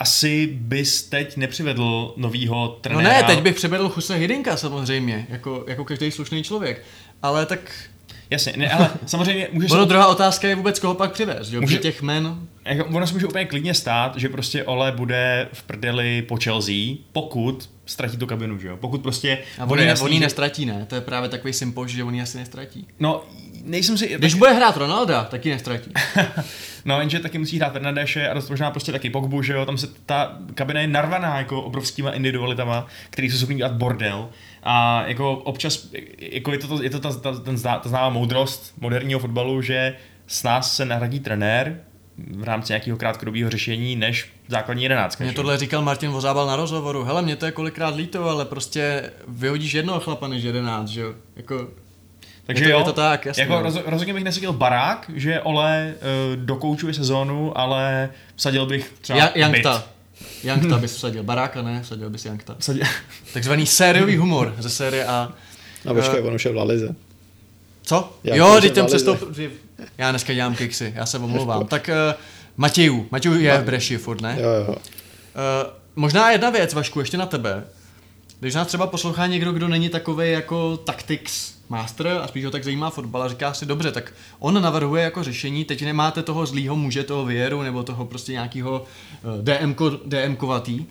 asi 0.00 0.46
bys 0.52 1.02
teď 1.02 1.36
nepřivedl 1.36 2.14
novýho 2.16 2.78
trenéra. 2.80 3.08
No 3.08 3.14
ne, 3.14 3.22
teď 3.22 3.42
bych 3.42 3.54
přivedl 3.54 3.88
Chuse 3.88 4.16
Hidinka 4.16 4.56
samozřejmě, 4.56 5.26
jako, 5.28 5.64
jako 5.68 5.84
každý 5.84 6.10
slušný 6.10 6.42
člověk. 6.42 6.84
Ale 7.22 7.46
tak 7.46 7.60
Jasně, 8.30 8.52
ne, 8.56 8.70
ale 8.70 8.90
samozřejmě 9.06 9.48
může 9.52 9.68
Ono 9.74 9.84
druhá 9.84 10.06
otázka 10.06 10.48
je 10.48 10.54
vůbec 10.54 10.78
koho 10.78 10.94
pak 10.94 11.12
přivést, 11.12 11.52
jo? 11.52 11.60
Může, 11.60 11.78
těch 11.78 12.02
men... 12.02 12.48
Jako, 12.64 12.84
ono 12.84 13.06
se 13.06 13.12
může 13.12 13.26
úplně 13.26 13.44
klidně 13.44 13.74
stát, 13.74 14.16
že 14.16 14.28
prostě 14.28 14.64
Ole 14.64 14.92
bude 14.92 15.48
v 15.52 15.62
prdeli 15.62 16.22
po 16.22 16.36
Chelsea, 16.36 16.96
pokud 17.12 17.70
ztratí 17.86 18.16
tu 18.16 18.26
kabinu, 18.26 18.58
že 18.58 18.68
jo? 18.68 18.76
Pokud 18.76 19.02
prostě... 19.02 19.38
A 19.58 19.64
on, 19.64 19.78
on 20.00 20.12
ji 20.12 20.20
nestratí, 20.20 20.66
ne? 20.66 20.86
To 20.88 20.94
je 20.94 21.00
právě 21.00 21.28
takový 21.28 21.52
sympož, 21.52 21.90
že 21.90 22.04
on 22.04 22.14
ji 22.14 22.22
asi 22.22 22.38
nestratí. 22.38 22.86
No, 23.00 23.24
nejsem 23.64 23.98
si... 23.98 24.16
Když 24.18 24.32
tak... 24.32 24.38
bude 24.38 24.52
hrát 24.52 24.76
Ronalda, 24.76 25.24
tak 25.24 25.46
ji 25.46 25.52
nestratí. 25.52 25.92
no, 26.84 27.00
jenže 27.00 27.20
taky 27.20 27.38
musí 27.38 27.58
hrát 27.58 27.72
Fernandeše 27.72 28.28
a 28.28 28.34
dost 28.34 28.50
možná 28.50 28.70
prostě 28.70 28.92
taky 28.92 29.10
Pogbu, 29.10 29.42
že 29.42 29.52
jo? 29.52 29.66
Tam 29.66 29.78
se 29.78 29.86
ta 30.06 30.38
kabina 30.54 30.80
je 30.80 30.86
narvaná 30.86 31.38
jako 31.38 31.62
obrovskýma 31.62 32.10
individualitama, 32.10 32.86
který 33.10 33.30
jsou 33.30 33.36
schopný 33.36 33.56
dělat 33.56 33.72
bordel. 33.72 34.28
A 34.62 35.04
jako 35.06 35.36
občas, 35.36 35.88
jako 36.18 36.52
je 36.52 36.58
to, 36.58 36.82
je 36.82 36.90
to 36.90 37.00
ta, 37.00 37.12
ta, 37.12 37.38
ten 37.38 37.58
zná, 37.58 37.78
ta 37.78 37.88
známá 37.88 38.08
moudrost 38.08 38.74
moderního 38.80 39.20
fotbalu, 39.20 39.62
že 39.62 39.96
s 40.26 40.42
nás 40.42 40.76
se 40.76 40.84
nahradí 40.84 41.20
trenér, 41.20 41.80
v 42.36 42.44
rámci 42.44 42.72
nějakého 42.72 42.96
krátkodobého 42.96 43.50
řešení 43.50 43.96
než 43.96 44.32
základní 44.48 44.82
jedenáctka. 44.82 45.24
Mě 45.24 45.32
tohle 45.32 45.58
říkal 45.58 45.82
Martin 45.82 46.10
Vozábal 46.10 46.46
na 46.46 46.56
rozhovoru. 46.56 47.04
Hele, 47.04 47.22
mě 47.22 47.36
to 47.36 47.46
je 47.46 47.52
kolikrát 47.52 47.96
líto, 47.96 48.28
ale 48.28 48.44
prostě 48.44 49.10
vyhodíš 49.28 49.72
jednoho 49.72 50.00
chlapa 50.00 50.28
než 50.28 50.42
jedenáct, 50.42 50.88
že 50.88 51.00
jo? 51.00 51.14
Jako, 51.36 51.68
takže 52.54 52.64
je 52.64 52.68
to, 52.68 52.72
jo, 52.72 52.78
je 52.78 52.84
to 52.84 52.92
tak, 52.92 53.26
jasně. 53.26 53.42
Jako 53.42 53.62
roz, 53.62 53.78
rozhodně 53.86 54.14
bych 54.14 54.24
nesadil 54.24 54.52
barák, 54.52 55.10
že 55.14 55.40
Ole 55.40 55.94
uh, 55.94 56.36
dokoučuje 56.36 56.94
sezónu, 56.94 57.58
ale 57.58 58.10
vsadil 58.36 58.66
bych 58.66 58.92
třeba 59.00 59.18
ja, 59.18 59.30
Jankta. 59.34 59.84
Jankta 60.44 60.78
bys 60.78 60.96
vsadil. 60.96 61.22
Baráka 61.22 61.62
ne, 61.62 61.82
vsadil 61.82 62.10
bys 62.10 62.24
Jankta. 62.24 62.56
Vsadil. 62.58 62.84
Takzvaný 63.32 63.66
sériový 63.66 64.16
humor 64.16 64.54
ze 64.58 64.70
série 64.70 65.06
A. 65.06 65.32
No 65.84 65.94
počkej, 65.94 66.20
uh, 66.20 66.26
on 66.26 66.34
už 66.34 66.44
je 66.44 66.52
v 66.52 66.56
Lalize. 66.56 66.94
Co? 67.82 68.12
Jak 68.24 68.36
jo, 68.36 68.58
teď 68.60 68.74
tam 68.74 68.86
přestoupil. 68.86 69.50
Já 69.98 70.10
dneska 70.10 70.34
dělám 70.34 70.54
kiksy, 70.54 70.92
já 70.96 71.06
se 71.06 71.18
omlouvám. 71.18 71.66
tak 71.66 71.90
uh, 72.08 72.20
Matějů, 72.56 73.06
Matějů 73.10 73.40
je 73.40 73.58
v 73.58 73.64
Breši 73.64 73.96
furt, 73.96 74.20
ne? 74.20 74.36
Jo, 74.40 74.48
jo. 74.50 74.68
Uh, 74.68 74.76
možná 75.96 76.30
jedna 76.30 76.50
věc, 76.50 76.74
Vašku, 76.74 77.00
ještě 77.00 77.16
na 77.16 77.26
tebe. 77.26 77.64
Když 78.40 78.54
nás 78.54 78.68
třeba 78.68 78.86
poslouchá 78.86 79.26
někdo, 79.26 79.52
kdo 79.52 79.68
není 79.68 79.88
takový 79.88 80.32
jako 80.32 80.76
tactics 80.76 81.59
master 81.70 82.06
a 82.08 82.28
spíš 82.28 82.44
ho 82.44 82.50
tak 82.50 82.64
zajímá 82.64 82.90
fotbal 82.90 83.22
a 83.22 83.28
říká 83.28 83.54
si, 83.54 83.66
dobře, 83.66 83.92
tak 83.92 84.12
on 84.38 84.62
navrhuje 84.62 85.02
jako 85.02 85.22
řešení, 85.22 85.64
teď 85.64 85.82
nemáte 85.82 86.22
toho 86.22 86.46
zlýho 86.46 86.76
muže, 86.76 87.04
toho 87.04 87.24
věru 87.24 87.62
nebo 87.62 87.82
toho 87.82 88.06
prostě 88.06 88.32
nějakého 88.32 88.84
DM, 89.42 89.72
DM-kovatý. 90.06 90.84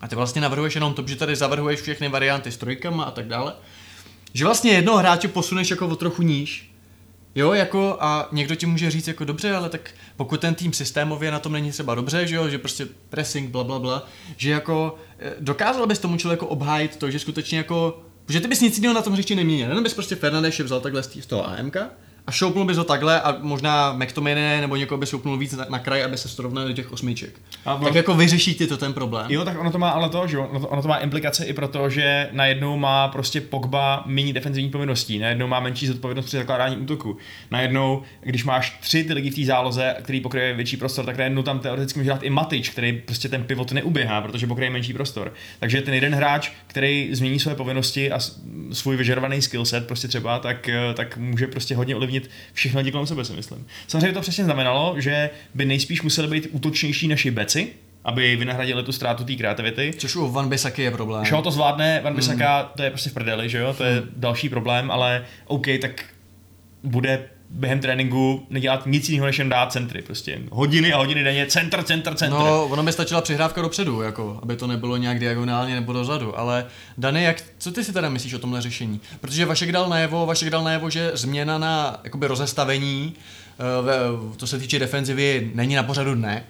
A 0.00 0.08
ty 0.08 0.16
vlastně 0.16 0.40
navrhuješ 0.40 0.74
jenom 0.74 0.94
to, 0.94 1.06
že 1.06 1.16
tady 1.16 1.36
zavrhuješ 1.36 1.80
všechny 1.80 2.08
varianty 2.08 2.52
s 2.52 2.56
trojkama 2.56 3.04
a 3.04 3.10
tak 3.10 3.28
dále. 3.28 3.52
Že 4.32 4.44
vlastně 4.44 4.70
jednoho 4.70 4.98
hráče 4.98 5.28
posuneš 5.28 5.70
jako 5.70 5.88
o 5.88 5.96
trochu 5.96 6.22
níž, 6.22 6.70
Jo, 7.36 7.52
jako 7.52 7.96
a 8.00 8.28
někdo 8.32 8.54
ti 8.54 8.66
může 8.66 8.90
říct 8.90 9.08
jako 9.08 9.24
dobře, 9.24 9.54
ale 9.54 9.68
tak 9.68 9.90
pokud 10.16 10.40
ten 10.40 10.54
tým 10.54 10.72
systémově 10.72 11.30
na 11.30 11.38
tom 11.38 11.52
není 11.52 11.70
třeba 11.70 11.94
dobře, 11.94 12.26
že 12.26 12.34
jo, 12.34 12.48
že 12.48 12.58
prostě 12.58 12.86
pressing, 13.08 13.50
bla, 13.50 13.64
bla, 13.64 13.78
bla, 13.78 14.06
že 14.36 14.50
jako 14.50 14.96
eh, 15.18 15.34
dokázal 15.40 15.86
bys 15.86 15.98
tomu 15.98 16.16
člověku 16.16 16.46
obhájit 16.46 16.96
to, 16.96 17.10
že 17.10 17.18
skutečně 17.18 17.58
jako, 17.58 18.02
že 18.28 18.40
ty 18.40 18.48
bys 18.48 18.60
nic 18.60 18.76
jiného 18.76 18.94
na 18.94 19.02
tom 19.02 19.12
hřišti 19.12 19.34
neměnil, 19.34 19.68
jenom 19.68 19.84
bys 19.84 19.94
prostě 19.94 20.16
Fernandeše 20.16 20.62
vzal 20.62 20.80
takhle 20.80 21.02
z 21.02 21.26
toho 21.26 21.48
AMK 21.48 21.76
a 22.26 22.32
šoupnul 22.32 22.64
bys 22.64 22.76
ho 22.76 22.84
takhle 22.84 23.20
a 23.20 23.36
možná 23.40 23.92
McTominay 23.92 24.60
nebo 24.60 24.76
někoho 24.76 24.98
by 24.98 25.06
šoupnul 25.06 25.38
víc 25.38 25.52
na, 25.52 25.66
na 25.68 25.78
kraj, 25.78 26.04
aby 26.04 26.18
se 26.18 26.28
srovnali 26.28 26.68
do 26.68 26.74
těch 26.74 26.92
osmiček. 26.92 27.40
A 27.64 27.76
tak 27.76 27.94
jako 27.94 28.14
vyřeší 28.14 28.54
ti 28.54 28.66
to 28.66 28.76
ten 28.76 28.92
problém. 28.92 29.26
Jo, 29.28 29.44
tak 29.44 29.60
ono 29.60 29.70
to 29.70 29.78
má 29.78 29.90
ale 29.90 30.08
to, 30.08 30.26
že 30.26 30.38
ono 30.38 30.60
to, 30.60 30.68
ono 30.68 30.82
to 30.82 30.88
má 30.88 30.96
implikace 30.96 31.44
i 31.44 31.52
proto, 31.52 31.90
že 31.90 32.28
najednou 32.32 32.76
má 32.76 33.08
prostě 33.08 33.40
Pogba 33.40 34.02
méně 34.06 34.32
defenzivní 34.32 34.70
povinností, 34.70 35.18
najednou 35.18 35.46
má 35.46 35.60
menší 35.60 35.86
zodpovědnost 35.86 36.26
při 36.26 36.36
zakládání 36.36 36.76
útoku. 36.76 37.16
Najednou, 37.50 38.02
když 38.22 38.44
máš 38.44 38.78
tři 38.80 39.04
ty 39.04 39.12
lidi 39.12 39.30
v 39.30 39.34
té 39.34 39.44
záloze, 39.44 39.94
který 40.02 40.20
pokryje 40.20 40.54
větší 40.54 40.76
prostor, 40.76 41.04
tak 41.04 41.16
najednou 41.16 41.42
tam 41.42 41.58
teoreticky 41.58 41.98
může 41.98 42.10
dát 42.10 42.22
i 42.22 42.30
Matič, 42.30 42.70
který 42.70 42.92
prostě 42.92 43.28
ten 43.28 43.44
pivot 43.44 43.72
neuběhá, 43.72 44.20
protože 44.20 44.46
pokryje 44.46 44.70
menší 44.70 44.92
prostor. 44.92 45.32
Takže 45.60 45.82
ten 45.82 45.94
jeden 45.94 46.14
hráč, 46.14 46.50
který 46.66 47.08
změní 47.12 47.38
své 47.38 47.54
povinnosti 47.54 48.12
a 48.12 48.18
svůj 48.72 48.96
vyžadovaný 48.96 49.42
skillset 49.42 49.86
prostě 49.86 50.08
třeba, 50.08 50.38
tak, 50.38 50.68
eh, 50.68 50.94
tak 50.94 51.16
může 51.16 51.46
prostě 51.46 51.76
hodně 51.76 51.94
ovlivnit 51.94 52.15
všechno 52.52 52.78
lidi 52.78 52.92
kolem 52.92 53.06
sebe, 53.06 53.24
si 53.24 53.32
myslím. 53.32 53.66
Samozřejmě 53.88 54.12
to 54.12 54.20
přesně 54.20 54.44
znamenalo, 54.44 54.94
že 54.98 55.30
by 55.54 55.64
nejspíš 55.64 56.02
museli 56.02 56.28
být 56.28 56.48
útočnější 56.52 57.08
naši 57.08 57.30
beci, 57.30 57.72
aby 58.04 58.36
vynahradili 58.36 58.82
tu 58.82 58.92
ztrátu 58.92 59.24
té 59.24 59.34
kreativity. 59.34 59.92
Což 59.98 60.16
u 60.16 60.30
Van 60.30 60.48
Bissaky 60.48 60.82
je 60.82 60.90
problém. 60.90 61.24
Shaw 61.24 61.42
to 61.42 61.50
zvládne, 61.50 62.00
Van 62.04 62.14
Bissaka, 62.14 62.62
to 62.62 62.82
je 62.82 62.90
prostě 62.90 63.10
v 63.10 63.14
prdeli, 63.14 63.48
že 63.48 63.58
jo, 63.58 63.74
to 63.74 63.84
je 63.84 64.02
další 64.16 64.48
problém, 64.48 64.90
ale 64.90 65.24
OK, 65.46 65.66
tak 65.80 66.04
bude 66.82 67.28
během 67.50 67.80
tréninku 67.80 68.46
nedělat 68.50 68.86
nic 68.86 69.08
jiného, 69.08 69.26
než 69.26 69.38
jen 69.38 69.48
dát 69.48 69.72
centry, 69.72 70.02
prostě 70.02 70.38
hodiny 70.50 70.92
a 70.92 70.96
hodiny 70.96 71.24
denně, 71.24 71.46
centr, 71.46 71.82
centr, 71.82 72.14
centr. 72.14 72.36
No, 72.36 72.66
ono 72.66 72.82
by 72.82 72.92
stačila 72.92 73.20
přihrávka 73.20 73.62
dopředu, 73.62 74.02
jako, 74.02 74.38
aby 74.42 74.56
to 74.56 74.66
nebylo 74.66 74.96
nějak 74.96 75.18
diagonálně 75.18 75.74
nebo 75.74 75.92
dozadu, 75.92 76.38
ale 76.38 76.66
Dany, 76.98 77.24
jak, 77.24 77.42
co 77.58 77.72
ty 77.72 77.84
si 77.84 77.92
teda 77.92 78.08
myslíš 78.08 78.34
o 78.34 78.38
tomhle 78.38 78.62
řešení? 78.62 79.00
Protože 79.20 79.46
Vašek 79.46 79.72
dal 79.72 79.88
najevo, 79.88 80.26
Vašek 80.26 80.50
dal 80.50 80.64
najevo, 80.64 80.90
že 80.90 81.10
změna 81.14 81.58
na 81.58 82.00
jakoby 82.04 82.26
rozestavení, 82.26 83.14
eh, 83.14 84.36
co 84.36 84.46
se 84.46 84.58
týče 84.58 84.78
defenzivy, 84.78 85.50
není 85.54 85.74
na 85.74 85.82
pořadu 85.82 86.14
dne, 86.14 86.44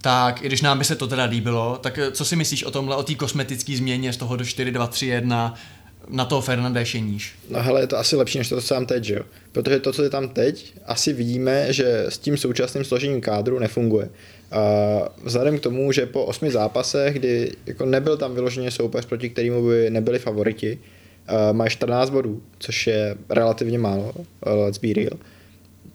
tak 0.00 0.42
i 0.42 0.46
když 0.46 0.62
nám 0.62 0.78
by 0.78 0.84
se 0.84 0.96
to 0.96 1.06
teda 1.06 1.24
líbilo, 1.24 1.78
tak 1.82 1.98
eh, 1.98 2.10
co 2.10 2.24
si 2.24 2.36
myslíš 2.36 2.64
o 2.64 2.70
tomhle, 2.70 2.96
o 2.96 3.02
té 3.02 3.14
kosmetické 3.14 3.76
změně 3.76 4.12
z 4.12 4.16
toho 4.16 4.36
do 4.36 4.44
4, 4.44 4.70
2, 4.70 4.86
3, 4.86 5.06
1 5.06 5.54
na 6.08 6.24
toho 6.24 6.40
Fernandéše 6.40 7.00
níž? 7.00 7.34
No 7.50 7.62
hele, 7.62 7.80
je 7.80 7.86
to 7.86 7.98
asi 7.98 8.16
lepší 8.16 8.38
než 8.38 8.48
to, 8.48 8.60
co 8.60 8.74
je 8.74 8.76
tam 8.76 8.86
teď, 8.86 9.04
že 9.04 9.14
jo? 9.14 9.22
Protože 9.52 9.80
to, 9.80 9.92
co 9.92 10.02
je 10.02 10.10
tam 10.10 10.28
teď, 10.28 10.74
asi 10.86 11.12
vidíme, 11.12 11.72
že 11.72 12.06
s 12.08 12.18
tím 12.18 12.36
současným 12.36 12.84
složením 12.84 13.20
kádru 13.20 13.58
nefunguje. 13.58 14.10
A 14.50 14.60
vzhledem 15.24 15.58
k 15.58 15.62
tomu, 15.62 15.92
že 15.92 16.06
po 16.06 16.24
osmi 16.24 16.50
zápasech, 16.50 17.14
kdy 17.14 17.52
jako 17.66 17.86
nebyl 17.86 18.16
tam 18.16 18.34
vyloženě 18.34 18.70
soupeř, 18.70 19.06
proti 19.06 19.30
kterému 19.30 19.68
by 19.68 19.90
nebyli 19.90 20.18
favoriti, 20.18 20.78
má 21.52 21.68
14 21.68 22.10
bodů, 22.10 22.42
což 22.58 22.86
je 22.86 23.16
relativně 23.28 23.78
málo, 23.78 24.12
uh, 24.14 24.24
let's 24.52 24.78
be 24.78 24.92
real, 24.92 25.18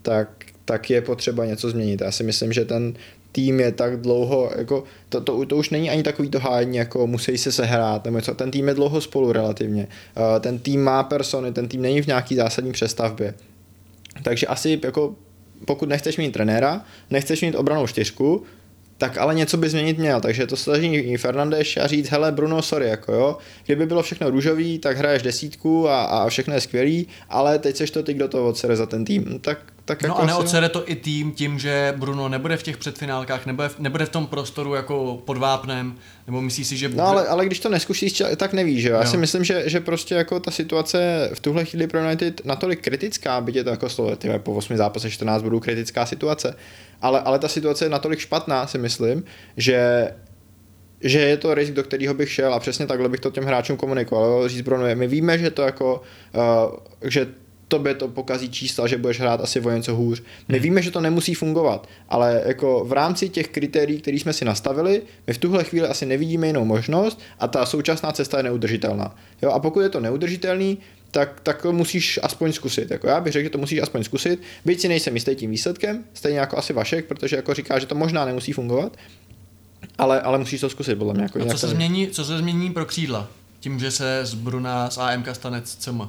tak, 0.01 0.45
tak 0.65 0.89
je 0.89 1.01
potřeba 1.01 1.45
něco 1.45 1.69
změnit. 1.69 2.01
Já 2.01 2.11
si 2.11 2.23
myslím, 2.23 2.53
že 2.53 2.65
ten 2.65 2.93
tým 3.33 3.59
je 3.59 3.71
tak 3.71 4.01
dlouho, 4.01 4.51
jako 4.57 4.83
to, 5.09 5.21
to, 5.21 5.45
to 5.45 5.57
už 5.57 5.69
není 5.69 5.89
ani 5.89 6.03
takový 6.03 6.29
to 6.29 6.39
hájení, 6.39 6.77
jako 6.77 7.07
musí 7.07 7.37
se 7.37 7.51
sehrát, 7.51 8.05
nebo 8.05 8.21
co, 8.21 8.33
ten 8.33 8.51
tým 8.51 8.67
je 8.67 8.73
dlouho 8.73 9.01
spolu 9.01 9.31
relativně. 9.31 9.87
Uh, 10.17 10.39
ten 10.39 10.59
tým 10.59 10.83
má 10.83 11.03
persony, 11.03 11.53
ten 11.53 11.67
tým 11.67 11.81
není 11.81 12.01
v 12.01 12.07
nějaký 12.07 12.35
zásadní 12.35 12.71
přestavbě. 12.71 13.33
Takže 14.23 14.47
asi 14.47 14.79
jako 14.83 15.15
pokud 15.65 15.89
nechceš 15.89 16.17
mít 16.17 16.31
trenéra, 16.31 16.81
nechceš 17.09 17.41
mít 17.41 17.55
obranou 17.55 17.87
čtyřku, 17.87 18.43
tak 18.97 19.17
ale 19.17 19.35
něco 19.35 19.57
by 19.57 19.69
změnit 19.69 19.97
měl, 19.97 20.21
takže 20.21 20.47
to 20.47 20.55
snaží 20.55 21.17
Fernandeš 21.17 21.77
a 21.77 21.87
říct, 21.87 22.09
hele 22.09 22.31
Bruno, 22.31 22.61
sorry, 22.61 22.87
jako 22.87 23.13
jo, 23.13 23.37
kdyby 23.65 23.85
bylo 23.85 24.03
všechno 24.03 24.29
růžový, 24.29 24.79
tak 24.79 24.97
hraješ 24.97 25.21
desítku 25.21 25.89
a, 25.89 26.03
a 26.03 26.29
všechno 26.29 26.53
je 26.53 26.61
skvělý, 26.61 27.07
ale 27.29 27.59
teď 27.59 27.75
seš 27.75 27.91
to 27.91 28.03
ty, 28.03 28.13
kdo 28.13 28.27
to 28.27 28.47
odsere 28.47 28.75
za 28.75 28.85
ten 28.85 29.05
tým, 29.05 29.39
tak, 29.41 29.72
tak 29.85 30.01
No 30.03 30.07
jako 30.07 30.17
a 30.19 30.23
asi- 30.23 30.27
neodsere 30.27 30.69
to 30.69 30.89
i 30.91 30.95
tým 30.95 31.31
tím, 31.31 31.59
že 31.59 31.93
Bruno 31.97 32.29
nebude 32.29 32.57
v 32.57 32.63
těch 32.63 32.77
předfinálkách, 32.77 33.45
nebude 33.45 33.69
v, 33.69 33.79
nebude 33.79 34.05
v 34.05 34.09
tom 34.09 34.27
prostoru 34.27 34.73
jako 34.73 35.21
pod 35.25 35.37
vápnem, 35.37 35.95
nebo 36.27 36.41
myslíš 36.41 36.67
si, 36.67 36.77
že... 36.77 36.89
No 36.89 37.03
ale, 37.07 37.27
ale 37.27 37.45
když 37.45 37.59
to 37.59 37.69
neskušíš, 37.69 38.23
tak 38.37 38.53
nevíš, 38.53 38.81
že 38.81 38.89
jo? 38.89 38.95
Já 38.95 39.01
Jo. 39.03 39.07
si 39.11 39.17
myslím, 39.17 39.43
že, 39.43 39.63
že 39.69 39.79
prostě 39.79 40.15
jako 40.15 40.39
ta 40.39 40.51
situace 40.51 41.29
v 41.33 41.39
tuhle 41.39 41.65
chvíli 41.65 41.87
pro 41.87 41.99
United 42.03 42.45
natolik 42.45 42.81
kritická, 42.81 43.41
byť 43.41 43.55
je 43.55 43.63
to 43.63 43.69
jako 43.69 43.89
slovo, 43.89 44.15
tyhle, 44.15 44.39
po 44.39 44.53
8 44.53 44.77
zápasech 44.77 45.13
14 45.13 45.41
budou 45.41 45.59
kritická 45.59 46.05
situace, 46.05 46.55
ale, 47.01 47.21
ale 47.21 47.39
ta 47.39 47.47
situace 47.47 47.85
je 47.85 47.89
natolik 47.89 48.19
špatná, 48.19 48.67
si 48.67 48.77
myslím, 48.77 49.23
že 49.57 50.09
že 51.05 51.19
je 51.19 51.37
to 51.37 51.53
risk, 51.53 51.73
do 51.73 51.83
kterého 51.83 52.13
bych 52.13 52.31
šel 52.31 52.53
a 52.53 52.59
přesně 52.59 52.87
takhle 52.87 53.09
bych 53.09 53.19
to 53.19 53.31
těm 53.31 53.43
hráčům 53.43 53.77
komunikoval. 53.77 54.47
Říct 54.47 54.61
Bruno, 54.61 54.83
my 54.95 55.07
víme, 55.07 55.37
že 55.37 55.51
to 55.51 55.61
jako, 55.61 56.01
uh, 56.35 56.77
že 57.09 57.27
tobě 57.73 57.93
to 57.93 58.07
pokazí 58.07 58.49
čísla, 58.49 58.87
že 58.87 58.97
budeš 58.97 59.19
hrát 59.19 59.41
asi 59.41 59.59
o 59.59 59.71
něco 59.71 59.95
hůř. 59.95 60.23
My 60.47 60.59
víme, 60.59 60.81
že 60.81 60.91
to 60.91 61.01
nemusí 61.01 61.33
fungovat, 61.33 61.89
ale 62.09 62.41
jako 62.45 62.85
v 62.85 62.91
rámci 62.91 63.29
těch 63.29 63.47
kritérií, 63.47 64.01
které 64.01 64.17
jsme 64.17 64.33
si 64.33 64.45
nastavili, 64.45 65.01
my 65.27 65.33
v 65.33 65.37
tuhle 65.37 65.63
chvíli 65.63 65.87
asi 65.87 66.05
nevidíme 66.05 66.47
jinou 66.47 66.65
možnost 66.65 67.19
a 67.39 67.47
ta 67.47 67.65
současná 67.65 68.11
cesta 68.11 68.37
je 68.37 68.43
neudržitelná. 68.43 69.15
Jo, 69.41 69.49
a 69.49 69.59
pokud 69.59 69.81
je 69.81 69.89
to 69.89 69.99
neudržitelný, 69.99 70.77
tak, 71.11 71.39
tak 71.39 71.61
to 71.61 71.71
musíš 71.71 72.19
aspoň 72.23 72.53
zkusit. 72.53 72.91
Jako 72.91 73.07
já 73.07 73.21
bych 73.21 73.33
řekl, 73.33 73.43
že 73.43 73.49
to 73.49 73.57
musíš 73.57 73.79
aspoň 73.81 74.03
zkusit, 74.03 74.41
byť 74.65 74.79
si 74.79 74.87
nejsem 74.87 75.13
jistý 75.13 75.35
tím 75.35 75.51
výsledkem, 75.51 76.03
stejně 76.13 76.39
jako 76.39 76.57
asi 76.57 76.73
Vašek, 76.73 77.05
protože 77.05 77.35
jako 77.35 77.53
říká, 77.53 77.79
že 77.79 77.85
to 77.85 77.95
možná 77.95 78.25
nemusí 78.25 78.53
fungovat, 78.53 78.97
ale, 79.97 80.21
ale 80.21 80.37
musíš 80.37 80.61
to 80.61 80.69
zkusit, 80.69 80.95
podle 80.95 81.13
mě. 81.13 81.23
Jako 81.23 81.41
A 81.41 81.45
co 81.45 81.57
se, 81.57 81.67
změní, 81.67 82.07
co 82.07 82.25
se 82.25 82.37
změní 82.37 82.71
pro 82.71 82.85
křídla? 82.85 83.27
Tím, 83.59 83.79
že 83.79 83.91
se 83.91 84.19
z 84.23 84.33
Bruna 84.33 84.89
z 84.89 84.97
AMK 84.97 85.35
stane 85.35 85.61
CM. 85.61 86.01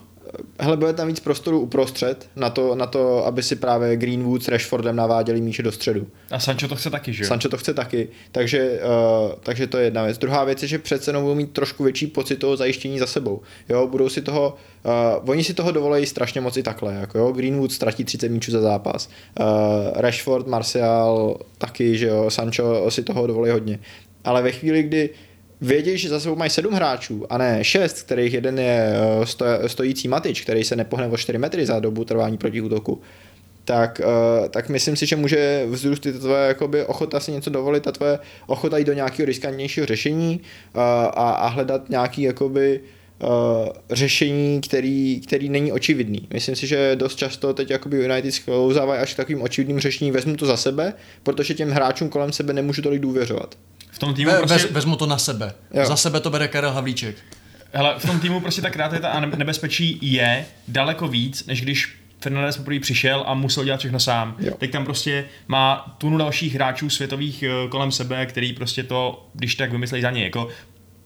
Hele, 0.61 0.77
bude 0.77 0.93
tam 0.93 1.09
víc 1.09 1.21
prostoru 1.21 1.61
uprostřed 1.61 2.29
na 2.37 2.51
to, 2.51 2.75
na 2.75 2.87
to, 2.87 3.27
aby 3.27 3.43
si 3.43 3.57
právě 3.57 3.97
Greenwood 3.97 4.43
s 4.43 4.49
Rashfordem 4.49 4.97
naváděli 4.97 5.41
míče 5.41 5.63
do 5.63 5.73
středu. 5.73 6.07
A 6.31 6.39
Sancho 6.39 6.69
to 6.69 6.77
chce 6.77 6.91
taky, 6.91 7.13
že 7.13 7.25
jo? 7.25 7.29
Sancho 7.29 7.49
to 7.49 7.57
chce 7.57 7.75
taky, 7.75 8.09
takže, 8.33 8.81
uh, 9.27 9.33
takže 9.43 9.67
to 9.67 9.79
je 9.79 9.85
jedna 9.85 10.05
věc. 10.05 10.19
Druhá 10.19 10.45
věc 10.45 10.63
je, 10.63 10.69
že 10.69 10.79
přece 10.79 11.09
jenom 11.09 11.23
budou 11.23 11.35
mít 11.35 11.53
trošku 11.53 11.85
větší 11.85 12.07
pocit 12.07 12.37
toho 12.37 12.57
zajištění 12.57 12.99
za 12.99 13.07
sebou. 13.07 13.41
Jo, 13.69 13.87
budou 13.87 14.09
si 14.09 14.23
toho, 14.23 14.57
uh, 15.23 15.31
oni 15.31 15.45
si 15.45 15.55
toho 15.55 15.73
dovolejí 15.73 16.07
strašně 16.07 16.41
moc 16.41 16.57
i 16.57 16.63
takhle. 16.63 16.95
Jako 16.95 17.19
jo, 17.19 17.33
Greenwood 17.33 17.73
ztratí 17.73 18.05
30 18.05 18.29
míčů 18.29 18.51
za 18.51 18.61
zápas. 18.61 19.09
Uh, 19.41 19.47
Rashford, 19.95 20.47
Martial 20.47 21.39
taky, 21.59 21.99
že 21.99 22.07
jo, 22.07 22.31
Sancho 22.31 22.91
si 22.91 23.03
toho 23.03 23.27
dovolí 23.27 23.51
hodně. 23.51 23.79
Ale 24.25 24.43
ve 24.43 24.53
chvíli, 24.53 24.83
kdy 24.83 25.11
vědí, 25.65 25.99
že 25.99 26.09
za 26.09 26.21
sebou 26.21 26.37
mají 26.37 26.51
sedm 26.51 26.73
hráčů 26.73 27.33
a 27.33 27.39
ne 27.39 27.65
šest, 27.65 28.03
kterých 28.03 28.35
jeden 28.35 28.59
je 28.59 28.95
eh, 28.95 29.25
sto- 29.25 29.67
stojící 29.67 30.09
Matič, 30.09 30.41
který 30.41 30.65
se 30.65 30.77
nepohne 30.77 31.07
o 31.07 31.17
4 31.17 31.39
metry 31.39 31.67
za 31.67 31.81
dobu 31.81 32.05
trvání 32.05 32.39
proti 32.39 32.61
útoku, 32.61 33.01
tak, 33.65 34.01
eh, 34.01 34.49
tak 34.49 34.69
myslím 34.69 34.97
si, 34.97 35.07
že 35.07 35.17
může 35.17 35.67
vzrůst 35.69 36.07
i 36.07 36.13
tvoje 36.13 36.49
jakoby, 36.49 36.85
ochota 36.85 37.21
si 37.21 37.33
něco 37.33 37.51
dovolit 37.51 37.87
a 37.87 37.93
tvoje 37.93 38.19
ochota 38.47 38.79
jít 38.79 38.85
do 38.85 38.93
nějakého 38.93 39.27
riskantnějšího 39.27 39.87
řešení 39.87 40.41
eh, 40.43 40.79
a, 40.81 41.31
a 41.31 41.49
hledat 41.49 41.91
nějaký 41.91 42.23
jakoby, 42.23 42.81
řešení, 43.91 44.61
který, 44.61 45.21
který 45.27 45.49
není 45.49 45.73
očividný. 45.73 46.29
Myslím 46.33 46.57
si, 46.57 46.67
že 46.67 46.97
dost 46.97 47.17
často 47.17 47.55
teď 47.55 47.71
jakoby 47.71 47.97
United 47.97 48.35
sklouzávají 48.35 49.01
až 49.01 49.15
k 49.15 49.17
takovým 49.17 49.43
očividným 49.43 49.81
řešením, 49.81 50.15
vezmu 50.15 50.37
to 50.37 50.47
za 50.47 50.57
sebe, 50.57 50.93
protože 51.23 51.55
těm 51.55 51.71
hráčům 51.71 52.09
kolem 52.09 52.33
sebe 52.33 52.53
nemůžu 52.53 52.83
tolik 52.83 53.01
důvěřovat. 53.01 53.55
V 53.95 53.99
tom 53.99 54.15
týmu 54.15 54.31
Ve, 54.31 54.39
prostě... 54.39 54.59
vez, 54.59 54.71
vezmu 54.71 54.97
to 54.97 55.07
na 55.07 55.19
sebe. 55.19 55.55
Jo. 55.75 55.87
Za 55.87 55.97
sebe 55.97 56.21
to 56.21 56.31
bere 56.31 56.49
Karel 56.49 56.73
Havlíček. 56.73 57.17
Hele, 57.73 57.95
v 57.99 58.07
tom 58.07 58.21
týmu 58.21 58.41
prostě 58.41 58.63
ta 58.63 58.71
kreativita 58.71 59.09
a 59.09 59.21
nebezpečí 59.21 59.99
je 60.03 60.47
daleko 60.69 61.09
víc, 61.09 61.47
než 61.47 61.63
když 61.63 61.97
Fernandez 62.21 62.57
poprvé 62.57 62.81
přišel 62.81 63.25
a 63.27 63.35
musel 63.35 63.65
dělat 63.65 63.81
všechno 63.81 64.01
sám. 64.01 64.37
Jo. 64.39 64.55
Teď 64.59 64.71
tam 64.71 64.85
prostě 64.85 65.25
má 65.49 65.97
tunu 65.99 66.19
dalších 66.19 66.55
hráčů 66.55 66.91
světových 66.91 67.43
eh, 67.43 67.69
kolem 67.69 67.93
sebe, 67.93 68.27
který 68.27 68.53
prostě 68.53 68.83
to, 68.83 69.29
když 69.35 69.55
tak 69.55 69.73
vymyslí 69.73 70.03
za 70.03 70.11
něj. 70.11 70.25
Jako, 70.25 70.49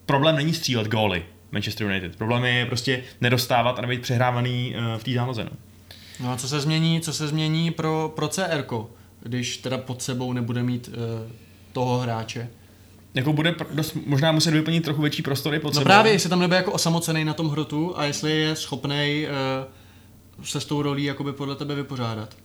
problém 0.05 0.35
není 0.35 0.53
střílet 0.53 0.87
góly 0.87 1.23
Manchester 1.51 1.87
United. 1.87 2.15
Problém 2.15 2.43
je 2.43 2.65
prostě 2.65 3.03
nedostávat 3.21 3.79
a 3.79 3.81
nebýt 3.81 4.01
přehrávaný 4.01 4.75
eh, 4.75 4.97
v 4.97 5.03
té 5.03 5.13
záloze. 5.13 5.43
No. 5.43 5.51
No 6.19 6.31
a 6.31 6.37
co 6.37 6.47
se 6.47 6.59
změní, 6.59 7.01
co 7.01 7.13
se 7.13 7.27
změní 7.27 7.71
pro, 7.71 8.13
pro 8.15 8.27
CR, 8.27 8.65
když 9.23 9.57
teda 9.57 9.77
pod 9.77 10.01
sebou 10.01 10.33
nebude 10.33 10.63
mít 10.63 10.87
uh, 10.87 10.93
toho 11.73 11.99
hráče? 11.99 12.49
Jako 13.13 13.33
bude 13.33 13.55
dost, 13.73 13.97
možná 14.05 14.31
muset 14.31 14.51
vyplnit 14.51 14.83
trochu 14.83 15.01
větší 15.01 15.21
prostory 15.21 15.59
pod 15.59 15.67
No 15.67 15.73
sebou. 15.73 15.83
právě, 15.83 16.11
jestli 16.11 16.29
tam 16.29 16.39
nebude 16.39 16.55
jako 16.57 16.71
osamocený 16.71 17.25
na 17.25 17.33
tom 17.33 17.49
hrotu 17.49 17.93
a 17.99 18.03
jestli 18.05 18.31
je 18.41 18.55
schopný 18.55 19.25
uh, 20.39 20.45
se 20.45 20.61
s 20.61 20.65
tou 20.65 20.81
rolí 20.81 21.03
jakoby 21.03 21.33
podle 21.33 21.55
tebe 21.55 21.75
vypořádat. 21.75 22.35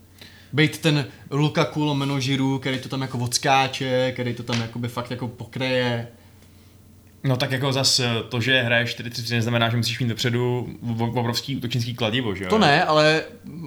Bejt 0.52 0.78
ten 0.78 1.06
Lukaku 1.30 1.84
lomeno 1.84 2.20
Žiru, 2.20 2.58
který 2.58 2.78
to 2.78 2.88
tam 2.88 3.02
jako 3.02 3.18
odskáče, 3.18 4.12
který 4.12 4.34
to 4.34 4.42
tam 4.42 4.60
jakoby 4.60 4.88
fakt 4.88 5.10
jako 5.10 5.28
pokreje. 5.28 6.08
No 7.24 7.36
tak 7.36 7.50
jako 7.52 7.72
zas 7.72 8.00
eh, 8.00 8.08
to, 8.28 8.40
že 8.40 8.62
hraješ 8.62 8.96
4-3 8.98 9.30
neznamená, 9.34 9.68
že 9.70 9.76
musíš 9.76 10.00
mít 10.00 10.08
dopředu 10.08 10.68
obrovský 11.14 11.56
útočnický 11.56 11.94
kladivo, 11.94 12.34
že 12.34 12.44
jo? 12.44 12.50
To 12.50 12.58
ne, 12.58 12.84
ale 12.84 13.22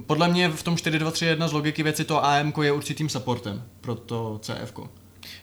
podle 0.05 0.27
mě 0.27 0.49
v 0.49 0.63
tom 0.63 0.75
4-2-3-1 0.75 1.47
z 1.47 1.53
logiky 1.53 1.83
věci 1.83 2.05
to 2.05 2.25
AM 2.25 2.53
je 2.61 2.71
určitým 2.71 3.09
supportem 3.09 3.63
pro 3.81 3.95
to 3.95 4.39
CF. 4.41 4.73
Co 4.73 4.87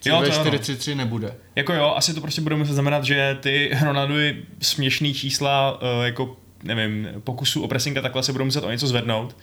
Jo, 0.05 0.21
to 0.21 0.39
ano. 0.39 0.51
4-3-3 0.51 0.95
nebude. 0.95 1.33
Jako 1.55 1.73
jo, 1.73 1.93
asi 1.95 2.13
to 2.13 2.21
prostě 2.21 2.41
bude 2.41 2.55
muset 2.55 2.73
znamenat, 2.73 3.03
že 3.03 3.37
ty 3.39 3.71
Ronaldovy 3.83 4.43
směšný 4.61 5.13
čísla, 5.13 5.79
eh, 5.81 6.05
jako 6.05 6.37
nevím, 6.63 7.07
pokusů 7.23 7.63
o 7.63 7.67
pressing 7.67 7.97
a 7.97 8.01
takhle 8.01 8.23
se 8.23 8.31
budou 8.31 8.45
muset 8.45 8.63
o 8.63 8.71
něco 8.71 8.87
zvednout. 8.87 9.37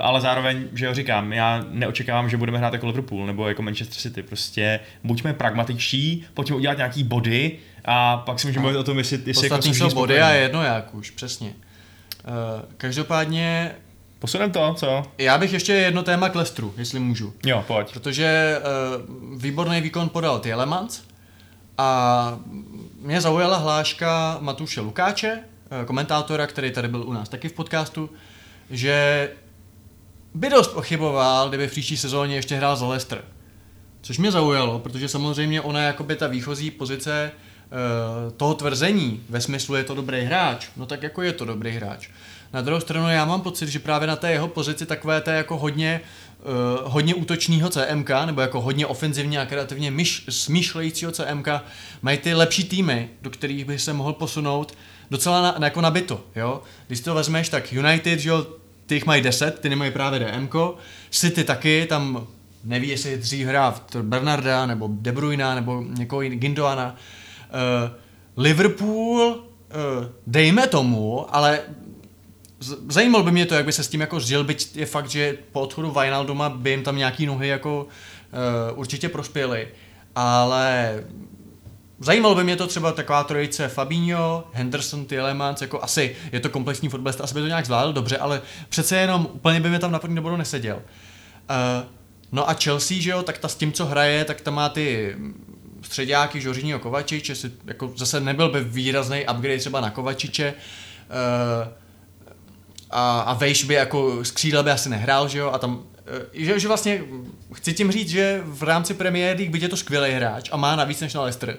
ale 0.00 0.20
zároveň, 0.20 0.68
že 0.74 0.86
jo, 0.86 0.94
říkám, 0.94 1.32
já 1.32 1.64
neočekávám, 1.70 2.28
že 2.28 2.36
budeme 2.36 2.58
hrát 2.58 2.72
jako 2.72 2.86
Liverpool 2.86 3.26
nebo 3.26 3.48
jako 3.48 3.62
Manchester 3.62 3.98
City. 3.98 4.22
Prostě 4.22 4.80
buďme 5.04 5.32
pragmatičtí, 5.32 6.24
pojďme 6.34 6.56
udělat 6.56 6.76
nějaký 6.76 7.04
body 7.04 7.58
a 7.84 8.16
pak 8.16 8.40
si 8.40 8.46
můžeme 8.46 8.62
mluvit 8.62 8.78
o 8.78 8.84
tom, 8.84 8.98
jestli, 8.98 9.18
jestli 9.26 9.46
jako 9.46 9.62
jsou 9.62 9.94
body 9.94 10.20
a 10.20 10.30
jedno 10.30 10.62
jak 10.62 10.94
už, 10.94 11.10
přesně. 11.10 11.48
Uh, 11.48 12.64
každopádně 12.76 13.74
Posunem 14.22 14.50
to, 14.50 14.74
co? 14.74 15.02
Já 15.18 15.38
bych 15.38 15.52
ještě 15.52 15.72
jedno 15.72 16.02
téma 16.02 16.28
k 16.28 16.34
Lestru, 16.34 16.74
jestli 16.76 17.00
můžu. 17.00 17.32
Jo, 17.46 17.64
pojď. 17.66 17.92
Protože 17.92 18.58
uh, 18.58 19.42
výborný 19.42 19.80
výkon 19.80 20.08
podal 20.08 20.38
Tielemans 20.38 21.02
a 21.78 22.38
mě 23.00 23.20
zaujala 23.20 23.56
hláška 23.56 24.38
Matuše 24.40 24.80
Lukáče, 24.80 25.38
uh, 25.80 25.86
komentátora, 25.86 26.46
který 26.46 26.70
tady 26.70 26.88
byl 26.88 27.02
u 27.02 27.12
nás 27.12 27.28
taky 27.28 27.48
v 27.48 27.52
podcastu, 27.52 28.10
že 28.70 29.28
by 30.34 30.50
dost 30.50 30.68
pochyboval, 30.68 31.48
kdyby 31.48 31.68
v 31.68 31.70
příští 31.70 31.96
sezóně 31.96 32.34
ještě 32.34 32.56
hrál 32.56 32.76
za 32.76 32.86
Leicester. 32.86 33.24
Což 34.02 34.18
mě 34.18 34.30
zaujalo, 34.30 34.78
protože 34.78 35.08
samozřejmě 35.08 35.60
ona 35.60 35.80
je 35.80 35.86
jakoby 35.86 36.16
ta 36.16 36.26
výchozí 36.26 36.70
pozice 36.70 37.30
uh, 37.32 38.32
toho 38.32 38.54
tvrzení, 38.54 39.22
ve 39.28 39.40
smyslu 39.40 39.74
je 39.74 39.84
to 39.84 39.94
dobrý 39.94 40.20
hráč, 40.20 40.68
no 40.76 40.86
tak 40.86 41.02
jako 41.02 41.22
je 41.22 41.32
to 41.32 41.44
dobrý 41.44 41.70
hráč. 41.70 42.08
Na 42.52 42.60
druhou 42.60 42.80
stranu 42.80 43.08
já 43.08 43.24
mám 43.24 43.40
pocit, 43.40 43.68
že 43.68 43.78
právě 43.78 44.08
na 44.08 44.16
té 44.16 44.32
jeho 44.32 44.48
pozici 44.48 44.86
takové 44.86 45.20
té 45.20 45.32
jako 45.32 45.56
hodně 45.56 46.00
uh, 46.40 46.92
hodně 46.92 47.14
útočného 47.14 47.70
CMK, 47.70 48.10
nebo 48.26 48.40
jako 48.40 48.60
hodně 48.60 48.86
ofenzivně 48.86 49.40
a 49.40 49.46
kreativně 49.46 49.90
myš, 49.90 50.24
smýšlejícího 50.28 51.12
CMK, 51.12 51.48
mají 52.02 52.18
ty 52.18 52.34
lepší 52.34 52.64
týmy, 52.64 53.08
do 53.22 53.30
kterých 53.30 53.64
by 53.64 53.78
se 53.78 53.92
mohl 53.92 54.12
posunout 54.12 54.74
docela 55.10 55.42
na, 55.42 55.54
na, 55.58 55.66
jako 55.66 55.80
nabito, 55.80 56.24
jo. 56.36 56.62
Když 56.86 57.00
to 57.00 57.14
vezmeš, 57.14 57.48
tak 57.48 57.72
United, 57.72 58.20
že 58.20 58.28
jo, 58.28 58.46
ty 58.86 58.94
jich 58.94 59.06
mají 59.06 59.22
10, 59.22 59.58
ty 59.58 59.68
nemají 59.68 59.90
právě 59.90 60.20
DMK, 60.20 60.54
City 61.10 61.44
taky, 61.44 61.86
tam 61.88 62.26
neví, 62.64 62.88
jestli 62.88 63.18
dřív 63.18 63.46
hrá 63.46 63.80
Bernarda, 64.02 64.66
nebo 64.66 64.88
De 64.90 65.12
Bruyne, 65.12 65.54
nebo 65.54 65.84
někoho 65.88 66.22
Gindoana. 66.22 66.96
Uh, 67.86 67.90
Liverpool, 68.36 69.20
uh, 69.20 70.06
dejme 70.26 70.66
tomu, 70.66 71.34
ale 71.36 71.60
zajímalo 72.88 73.24
by 73.24 73.30
mě 73.30 73.46
to, 73.46 73.54
jak 73.54 73.64
by 73.64 73.72
se 73.72 73.84
s 73.84 73.88
tím 73.88 74.00
jako 74.00 74.20
zžil, 74.20 74.44
byť 74.44 74.76
je 74.76 74.86
fakt, 74.86 75.10
že 75.10 75.38
po 75.52 75.60
odchodu 75.60 75.90
Wijnalduma 75.90 76.48
by 76.48 76.70
jim 76.70 76.82
tam 76.82 76.96
nějaký 76.96 77.26
nohy 77.26 77.48
jako 77.48 77.86
uh, 78.72 78.78
určitě 78.78 79.08
prospěly, 79.08 79.68
ale 80.14 80.94
Zajímalo 82.02 82.34
by 82.34 82.44
mě 82.44 82.56
to 82.56 82.66
třeba 82.66 82.92
taková 82.92 83.24
trojice 83.24 83.68
Fabinho, 83.68 84.44
Henderson, 84.52 85.04
Tielemans, 85.04 85.60
jako 85.60 85.82
asi 85.82 86.16
je 86.32 86.40
to 86.40 86.48
komplexní 86.48 86.88
fotbalista, 86.88 87.24
asi 87.24 87.34
by 87.34 87.40
to 87.40 87.46
nějak 87.46 87.66
zvládl 87.66 87.92
dobře, 87.92 88.18
ale 88.18 88.42
přece 88.68 88.96
jenom 88.96 89.28
úplně 89.32 89.60
by 89.60 89.70
mi 89.70 89.78
tam 89.78 89.92
na 89.92 89.98
první 89.98 90.16
dobu 90.16 90.36
neseděl. 90.36 90.76
Uh, 90.76 91.86
no 92.32 92.50
a 92.50 92.54
Chelsea, 92.54 92.96
že 93.00 93.10
jo, 93.10 93.22
tak 93.22 93.38
ta 93.38 93.48
s 93.48 93.54
tím, 93.54 93.72
co 93.72 93.86
hraje, 93.86 94.24
tak 94.24 94.40
tam 94.40 94.54
má 94.54 94.68
ty 94.68 95.16
středáky 95.82 96.40
Žoržíního 96.40 96.78
Kovačiče, 96.78 97.34
jako 97.64 97.92
zase 97.96 98.20
nebyl 98.20 98.48
by 98.48 98.64
výrazný 98.64 99.26
upgrade 99.36 99.58
třeba 99.58 99.80
na 99.80 99.90
Kovačiče. 99.90 100.54
Uh, 100.54 101.81
a, 102.92 103.20
a 103.20 103.34
Vejš 103.34 103.64
by 103.64 103.74
jako 103.74 104.24
z 104.24 104.30
křídla 104.30 104.62
by 104.62 104.70
asi 104.70 104.88
nehrál, 104.88 105.28
že 105.28 105.38
jo, 105.38 105.50
a 105.50 105.58
tam 105.58 105.82
eh, 106.06 106.44
že, 106.44 106.60
že 106.60 106.68
vlastně 106.68 107.02
chci 107.54 107.72
tím 107.72 107.92
říct, 107.92 108.08
že 108.08 108.40
v 108.44 108.62
rámci 108.62 108.94
Premier 108.94 109.36
League, 109.36 109.52
byť 109.52 109.62
je 109.62 109.68
to 109.68 109.76
skvělý 109.76 110.10
hráč 110.10 110.48
a 110.52 110.56
má 110.56 110.76
navíc 110.76 111.00
než 111.00 111.14
na 111.14 111.22
Leicester, 111.22 111.56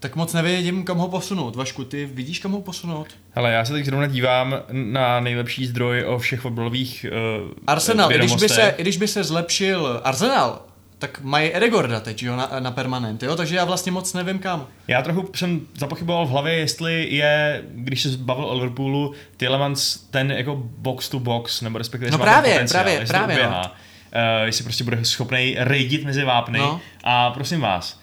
tak 0.00 0.16
moc 0.16 0.32
nevidím, 0.32 0.84
kam 0.84 0.98
ho 0.98 1.08
posunout. 1.08 1.56
Vašku, 1.56 1.84
ty 1.84 2.06
vidíš, 2.06 2.38
kam 2.38 2.52
ho 2.52 2.60
posunout? 2.60 3.06
Hele, 3.30 3.52
já 3.52 3.64
se 3.64 3.72
teď 3.72 3.84
zrovna 3.84 4.06
dívám 4.06 4.54
na 4.72 5.20
nejlepší 5.20 5.66
zdroj 5.66 6.04
o 6.04 6.18
všech 6.18 6.40
fotbalových 6.40 7.06
uh, 7.44 7.52
Arsenal, 7.66 8.12
i 8.12 8.18
když, 8.18 8.36
by 8.36 8.48
se, 8.48 8.74
i 8.78 8.82
když 8.82 8.96
by 8.96 9.08
se 9.08 9.24
zlepšil 9.24 10.00
Arsenal, 10.04 10.62
tak 10.98 11.20
mají 11.20 11.52
Eregorda 11.52 12.00
teď, 12.00 12.22
jo, 12.22 12.36
na, 12.36 12.50
na 12.60 12.70
permanent, 12.70 13.22
jo, 13.22 13.36
takže 13.36 13.56
já 13.56 13.64
vlastně 13.64 13.92
moc 13.92 14.14
nevím 14.14 14.38
kam. 14.38 14.66
Já 14.88 15.02
trochu 15.02 15.30
jsem 15.34 15.60
zapochyboval 15.74 16.26
v 16.26 16.30
hlavě, 16.30 16.54
jestli 16.54 17.08
je, 17.10 17.62
když 17.68 18.02
se 18.02 18.08
bavil 18.08 18.44
o 18.44 18.54
Liverpoolu, 18.54 19.14
Tielemans 19.36 19.96
ten 19.96 20.32
jako 20.32 20.56
box 20.56 21.08
to 21.08 21.20
box, 21.20 21.60
nebo 21.60 21.78
respektive 21.78 22.10
no 22.10 22.18
právě, 22.18 22.66
právě, 22.68 23.06
právě, 23.06 23.46
no. 23.46 23.62
uh, 23.62 24.44
jestli 24.44 24.64
prostě 24.64 24.84
bude 24.84 25.04
schopný 25.04 25.56
rejdit 25.58 26.04
mezi 26.04 26.24
vápny. 26.24 26.58
No. 26.58 26.80
A 27.04 27.30
prosím 27.30 27.60
vás, 27.60 28.00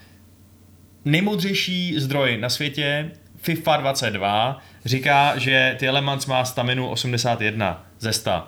nejmoudřejší 1.06 2.00
zdroj 2.00 2.38
na 2.38 2.50
světě, 2.50 3.12
FIFA 3.38 3.78
22, 3.78 4.62
říká, 4.86 5.38
že 5.38 5.76
Tielemans 5.80 6.26
má 6.26 6.46
staminu 6.46 6.89
81 6.89 7.86
ze 8.00 8.14
100, 8.14 8.44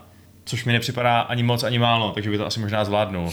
což 0.46 0.66
mi 0.66 0.74
nepřipadá 0.74 1.20
ani 1.20 1.44
moc, 1.44 1.64
ani 1.64 1.80
málo, 1.80 2.12
takže 2.12 2.30
by 2.30 2.38
to 2.38 2.46
asi 2.46 2.60
možná 2.60 2.86
zvládnul. 2.86 3.32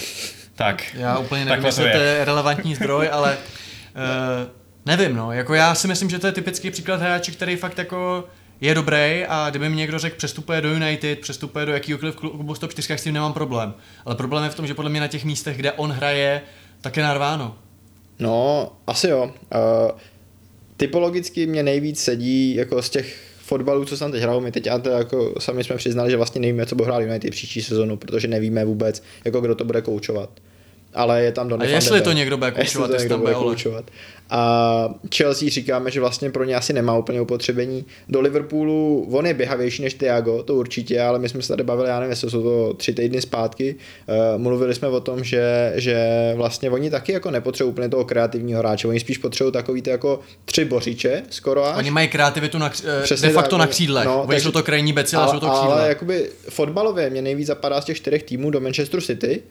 Tak. 0.55 0.95
Já 0.95 1.19
úplně 1.19 1.45
nevím, 1.45 1.65
jestli 1.65 1.91
to 1.91 1.99
je 1.99 2.25
relevantní 2.25 2.75
zdroj, 2.75 3.09
ale 3.13 3.37
uh, 3.37 4.51
nevím, 4.87 5.17
no. 5.17 5.33
Jako 5.33 5.55
já 5.55 5.75
si 5.75 5.89
myslím, 5.89 6.11
že 6.11 6.19
to 6.19 6.27
je 6.27 6.33
typický 6.33 6.71
příklad 6.71 7.01
hráče, 7.01 7.33
který 7.33 7.57
fakt 7.57 7.79
jako 7.79 8.25
je 8.61 8.75
dobrý 8.75 9.25
a 9.29 9.51
kdyby 9.51 9.69
mi 9.69 9.77
někdo 9.77 9.99
řekl, 9.99 10.17
přestupuje 10.17 10.61
do 10.61 10.71
United, 10.71 11.21
přestupuje 11.21 11.67
do 11.67 11.73
jakýkoliv 11.73 12.17
klubu 12.17 12.55
104, 12.55 12.93
s 12.93 13.03
tím 13.03 13.15
nemám 13.15 13.33
problém. 13.33 13.75
Ale 14.05 14.15
problém 14.15 14.45
je 14.45 14.51
v 14.51 14.55
tom, 14.55 14.67
že 14.67 14.75
podle 14.75 14.91
mě 14.91 15.01
na 15.01 15.09
těch 15.09 15.25
místech, 15.25 15.57
kde 15.57 15.73
on 15.73 15.93
hraje, 15.93 16.43
tak 16.81 16.97
je 16.97 17.03
narváno. 17.03 17.57
No, 18.19 18.73
asi 18.87 19.09
jo. 19.09 19.25
Uh, 19.25 19.99
typologicky 20.77 21.47
mě 21.47 21.63
nejvíc 21.63 22.03
sedí 22.03 22.55
jako 22.55 22.83
z 22.83 22.91
těch 22.91 23.32
fotbalů, 23.43 23.85
co 23.85 23.97
jsem 23.97 24.13
teď 24.13 24.23
hrál, 24.23 24.41
my 24.41 24.53
teď 24.53 24.67
a 24.67 24.81
jako 24.99 25.35
sami 25.39 25.65
jsme 25.65 25.77
přiznali, 25.77 26.11
že 26.11 26.17
vlastně 26.17 26.41
nevíme, 26.41 26.67
co 26.67 26.75
bude 26.77 26.87
hrát 26.87 27.01
United 27.01 27.31
příští 27.31 27.63
sezonu, 27.63 27.97
protože 27.97 28.29
nevíme 28.29 28.65
vůbec, 28.65 29.03
jako 29.25 29.41
kdo 29.41 29.55
to 29.55 29.65
bude 29.65 29.83
koučovat 29.83 30.31
ale 30.95 31.23
je 31.23 31.33
tam 31.33 31.49
Donny 31.49 31.67
A 31.67 31.69
jestli 31.69 32.01
to 32.01 32.13
někdo 32.13 32.37
bude 32.37 32.51
koučovat, 32.51 32.91
jestli 32.91 33.09
to 33.09 33.15
někdo 33.15 33.19
bude 33.19 33.35
koučovat. 33.35 33.85
A 34.35 34.95
Chelsea 35.17 35.51
říkáme, 35.51 35.91
že 35.91 36.01
vlastně 36.01 36.31
pro 36.31 36.45
ně 36.45 36.57
asi 36.57 36.73
nemá 36.73 36.97
úplně 36.97 37.21
upotřebení. 37.21 37.85
Do 38.09 38.21
Liverpoolu 38.21 39.09
on 39.13 39.27
je 39.27 39.35
běhavější 39.35 39.83
než 39.83 39.95
Thiago, 39.95 40.43
to 40.43 40.55
určitě, 40.55 41.03
ale 41.03 41.19
my 41.19 41.29
jsme 41.29 41.43
se 41.43 41.49
tady 41.49 41.63
bavili, 41.63 41.89
já 41.89 42.01
nevím, 42.01 42.11
jestli 42.11 42.31
jsou 42.31 42.43
to 42.43 42.75
tři 42.75 42.95
týdny 42.95 43.21
zpátky. 43.21 43.77
Uh, 44.35 44.43
mluvili 44.43 44.75
jsme 44.75 44.89
o 44.89 45.01
tom, 45.01 45.25
že, 45.25 45.73
že 45.75 46.07
vlastně 46.37 46.71
oni 46.71 46.91
taky 46.91 47.13
jako 47.13 47.31
nepotřebují 47.31 47.73
úplně 47.73 47.89
toho 47.89 48.05
kreativního 48.05 48.59
hráče, 48.59 48.89
oni 48.89 49.01
spíš 49.01 49.19
potřebují 49.19 49.53
takový 49.53 49.83
ty 49.83 49.91
jako 49.91 50.21
tři 50.45 50.65
bořiče 50.65 51.23
skoro 51.31 51.65
až. 51.65 51.79
Oni 51.79 51.91
mají 51.91 52.09
kreativitu 52.09 52.59
na, 52.59 52.67
uh, 52.67 53.21
de 53.21 53.31
facto 53.31 53.57
tak, 53.57 53.61
na 53.61 53.67
křídlech. 53.67 54.05
No, 54.05 54.23
oni 54.23 54.41
jsou 54.41 54.51
to 54.51 54.63
krajní 54.63 54.93
beci, 54.93 55.17
ale, 55.17 55.25
ale 55.25 55.35
jsou 55.35 55.41
to 55.41 55.51
křídle. 55.51 55.75
Ale 55.75 55.89
jakoby 55.89 56.31
fotbalově 56.49 57.11
mě 57.11 57.23
nejvíc 57.23 57.47
zapadá 57.47 57.81
z 57.81 57.85
těch 57.85 57.97
čtyřech 57.97 58.23
týmů 58.23 58.51
do 58.51 58.61
Manchester 58.61 59.01
City, 59.01 59.43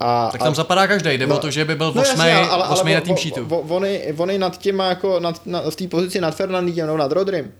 a, 0.00 0.28
tak 0.32 0.40
tam 0.42 0.52
a, 0.52 0.54
zapadá 0.54 0.86
každý, 0.86 1.10
jde 1.10 1.26
no, 1.26 1.36
o 1.36 1.38
to, 1.38 1.50
že 1.50 1.64
by 1.64 1.74
byl 1.74 1.92
no, 1.94 2.02
osmý, 2.02 2.20
ale, 2.20 2.48
ale, 2.48 2.94
na 2.94 3.00
tým 3.00 3.16
sheetu. 3.16 3.46
Ony, 3.50 4.14
ony 4.16 4.38
nad 4.38 4.58
těma, 4.58 4.88
jako 4.88 5.20
nad, 5.20 5.46
nad, 5.46 5.70
v 5.70 5.76
té 5.76 5.88
pozici 5.88 6.20
nad 6.20 6.34
Fernandíkem 6.34 6.86
nebo 6.86 6.98
nad 6.98 7.12
Rodrym, 7.12 7.52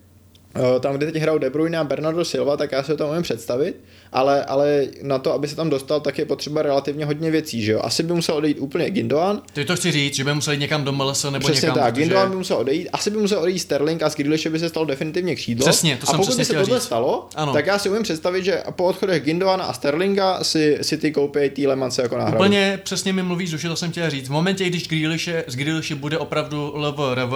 tam, 0.81 0.97
kde 0.97 1.13
teď 1.13 1.23
hrajou 1.23 1.39
De 1.39 1.51
Bruyne 1.51 1.79
a 1.79 1.85
Bernardo 1.85 2.25
Silva, 2.25 2.57
tak 2.57 2.73
já 2.73 2.83
si 2.83 2.97
to 2.97 3.09
umím 3.09 3.23
představit, 3.23 3.77
ale, 4.13 4.45
ale 4.45 4.87
na 5.03 5.19
to, 5.19 5.33
aby 5.33 5.49
se 5.49 5.57
tam 5.57 5.71
dostal, 5.71 6.01
tak 6.01 6.19
je 6.19 6.25
potřeba 6.25 6.63
relativně 6.63 7.05
hodně 7.05 7.31
věcí, 7.31 7.63
že 7.63 7.73
jo. 7.73 7.81
Asi 7.83 8.03
by 8.03 8.13
musel 8.13 8.35
odejít 8.35 8.59
úplně 8.61 8.91
Gindoan. 8.91 9.43
Ty 9.53 9.65
to 9.65 9.77
chci 9.77 9.93
říct, 9.93 10.15
že 10.15 10.25
by 10.25 10.35
musel 10.35 10.53
jít 10.53 10.61
někam 10.61 10.85
do 10.85 10.93
MLS 10.93 11.25
nebo 11.25 11.39
přesně 11.39 11.67
někam. 11.67 11.85
tak, 11.85 11.95
protože... 11.95 12.03
Gindoan 12.03 12.31
by 12.31 12.37
musel 12.37 12.57
odejít, 12.57 12.89
asi 12.93 13.11
by 13.11 13.17
musel 13.17 13.39
odejít 13.39 13.59
Sterling 13.59 14.03
a 14.03 14.11
z 14.11 14.17
Grealishe 14.17 14.51
by 14.51 14.59
se 14.59 14.69
stalo 14.69 14.87
definitivně 14.87 15.35
křídlo. 15.35 15.67
Přesně, 15.67 15.97
to 15.97 16.11
a 16.11 16.17
pokud 16.17 16.37
by 16.37 16.45
se 16.45 16.55
tohle 16.55 16.79
říct. 16.79 16.85
stalo, 16.85 17.29
ano. 17.35 17.53
tak 17.53 17.67
já 17.67 17.79
si 17.79 17.89
umím 17.89 18.03
představit, 18.03 18.45
že 18.45 18.63
po 18.71 18.85
odchodech 18.85 19.25
Gindoana 19.25 19.65
a 19.65 19.73
Sterlinga 19.73 20.45
si, 20.45 20.79
si 20.83 20.99
ty 20.99 21.13
koupí 21.13 21.51
Tielemance 21.51 22.03
jako 22.03 22.19
náhradu. 22.19 22.37
Úplně 22.37 22.81
přesně 22.85 23.13
mi 23.13 23.23
mluvíš, 23.23 23.51
duši, 23.51 23.69
to 23.69 23.77
jsem 23.77 23.91
chtěl 23.91 24.11
říct. 24.11 24.29
V 24.29 24.33
momentě, 24.33 24.67
když 24.67 24.89
Grealishe, 24.89 25.45
z 25.47 25.57
Grealishe 25.57 25.95
bude 25.95 26.19
opravdu 26.19 26.73
LVRV, 26.77 27.33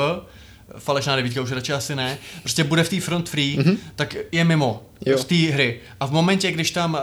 falešná 0.79 1.17
devítka 1.17 1.41
už 1.41 1.53
radši 1.53 1.73
asi 1.73 1.97
ne, 1.97 2.19
prostě 2.41 2.65
bude 2.65 2.85
v 2.85 2.89
té 2.89 3.01
front 3.01 3.29
free, 3.29 3.59
mm-hmm. 3.59 3.77
tak 3.97 4.17
je 4.33 4.45
mimo 4.45 4.83
jo. 5.07 5.19
z 5.19 5.25
té 5.25 5.35
hry. 5.35 5.81
A 6.01 6.07
v 6.07 6.13
momentě, 6.13 6.53
když 6.53 6.71
tam 6.71 6.95
uh, 6.95 7.01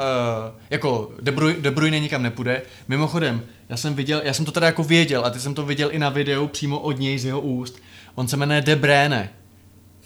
jako 0.69 1.11
De 1.21 1.31
Bruyne, 1.31 1.59
De 1.59 1.71
Bruyne 1.71 1.99
nikam 1.99 2.23
nepůjde, 2.23 2.61
mimochodem, 2.87 3.41
já 3.69 3.77
jsem 3.77 3.93
viděl, 3.93 4.21
já 4.23 4.33
jsem 4.33 4.45
to 4.45 4.51
teda 4.51 4.65
jako 4.67 4.83
věděl 4.83 5.25
a 5.25 5.29
ty 5.29 5.39
jsem 5.39 5.53
to 5.53 5.65
viděl 5.65 5.89
i 5.91 5.99
na 5.99 6.09
videu 6.09 6.47
přímo 6.47 6.79
od 6.79 6.99
něj 6.99 7.19
z 7.19 7.25
jeho 7.25 7.41
úst, 7.41 7.81
on 8.15 8.27
se 8.27 8.37
jmenuje 8.37 8.61
De 8.61 8.75
Bruyne. 8.75 9.29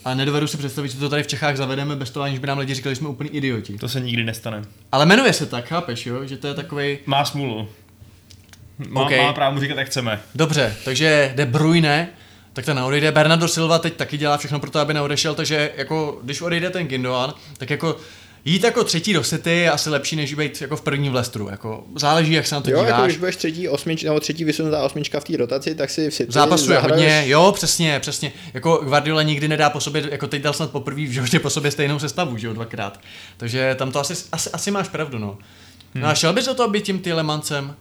A 0.05 0.13
nedovedu 0.13 0.47
si 0.47 0.57
představit, 0.57 0.89
že 0.89 0.97
to 0.97 1.09
tady 1.09 1.23
v 1.23 1.27
Čechách 1.27 1.57
zavedeme 1.57 1.95
bez 1.95 2.09
toho, 2.09 2.23
aniž 2.23 2.39
by 2.39 2.47
nám 2.47 2.57
lidi 2.57 2.73
říkali, 2.73 2.95
že 2.95 2.99
jsme 2.99 3.09
úplně 3.09 3.29
idioti. 3.29 3.77
To 3.77 3.89
se 3.89 3.99
nikdy 3.99 4.23
nestane. 4.23 4.61
Ale 4.91 5.05
jmenuje 5.05 5.33
se 5.33 5.45
tak, 5.45 5.65
chápeš, 5.65 6.05
jo? 6.05 6.25
Že 6.25 6.37
to 6.37 6.47
je 6.47 6.53
takový. 6.53 6.97
Má 7.05 7.25
smůlu. 7.25 7.67
Má, 8.89 9.05
okay. 9.05 9.17
má 9.17 9.33
právo 9.33 9.59
říkat, 9.59 9.77
jak 9.77 9.87
chceme. 9.87 10.21
Dobře, 10.35 10.75
takže 10.85 11.33
De 11.35 11.45
Bruyne 11.45 12.09
tak 12.55 12.65
ten 12.65 12.79
odejde. 12.79 13.11
Bernardo 13.11 13.47
Silva 13.47 13.79
teď 13.79 13.93
taky 13.93 14.17
dělá 14.17 14.37
všechno 14.37 14.59
pro 14.59 14.71
to, 14.71 14.79
aby 14.79 14.93
neodešel, 14.93 15.35
takže 15.35 15.71
jako 15.77 16.19
když 16.23 16.41
odejde 16.41 16.69
ten 16.69 16.87
Gindoan, 16.87 17.33
tak 17.57 17.69
jako 17.69 17.97
Jít 18.47 18.63
jako 18.63 18.83
třetí 18.83 19.13
do 19.13 19.23
City 19.23 19.49
je 19.51 19.71
asi 19.71 19.89
lepší, 19.89 20.15
než 20.15 20.33
být 20.33 20.61
jako 20.61 20.75
v 20.75 20.81
prvním 20.81 21.11
v 21.11 21.15
Leicesteru. 21.15 21.49
Jako 21.49 21.83
záleží, 21.95 22.33
jak 22.33 22.47
se 22.47 22.55
na 22.55 22.61
to 22.61 22.69
jo, 22.69 22.77
díváš. 22.77 22.89
jako 22.89 23.05
když 23.05 23.17
budeš 23.17 23.35
třetí, 23.35 23.69
osmič, 23.69 24.03
nebo 24.03 24.19
třetí 24.19 24.43
vysunutá 24.43 24.83
osmička 24.83 25.19
v 25.19 25.23
té 25.23 25.37
rotaci, 25.37 25.75
tak 25.75 25.89
si 25.89 26.09
v 26.09 26.13
City 26.13 26.31
Zápasuje 26.31 26.77
zahraješ- 26.77 26.91
hodně, 26.91 27.23
jo, 27.25 27.51
přesně, 27.55 27.99
přesně. 27.99 28.31
Jako 28.53 28.75
Guardiola 28.83 29.23
nikdy 29.23 29.47
nedá 29.47 29.69
po 29.69 29.79
sobě, 29.79 30.03
jako 30.11 30.27
teď 30.27 30.41
dal 30.41 30.53
snad 30.53 30.71
poprvé 30.71 31.01
v 31.01 31.11
životě 31.11 31.39
po 31.39 31.49
sobě 31.49 31.71
stejnou 31.71 31.99
sestavu, 31.99 32.37
že 32.37 32.47
jo, 32.47 32.53
dvakrát. 32.53 32.99
Takže 33.37 33.75
tam 33.75 33.91
to 33.91 33.99
asi, 33.99 34.13
asi, 34.31 34.49
asi 34.49 34.71
máš 34.71 34.87
pravdu, 34.87 35.17
no. 35.19 35.37
No 35.95 36.07
a 36.07 36.15
šel 36.15 36.33
bys 36.33 36.45
do 36.45 36.53
toho 36.53 36.69
být 36.69 36.83
tím 36.83 36.99
Tylemancem? 36.99 37.75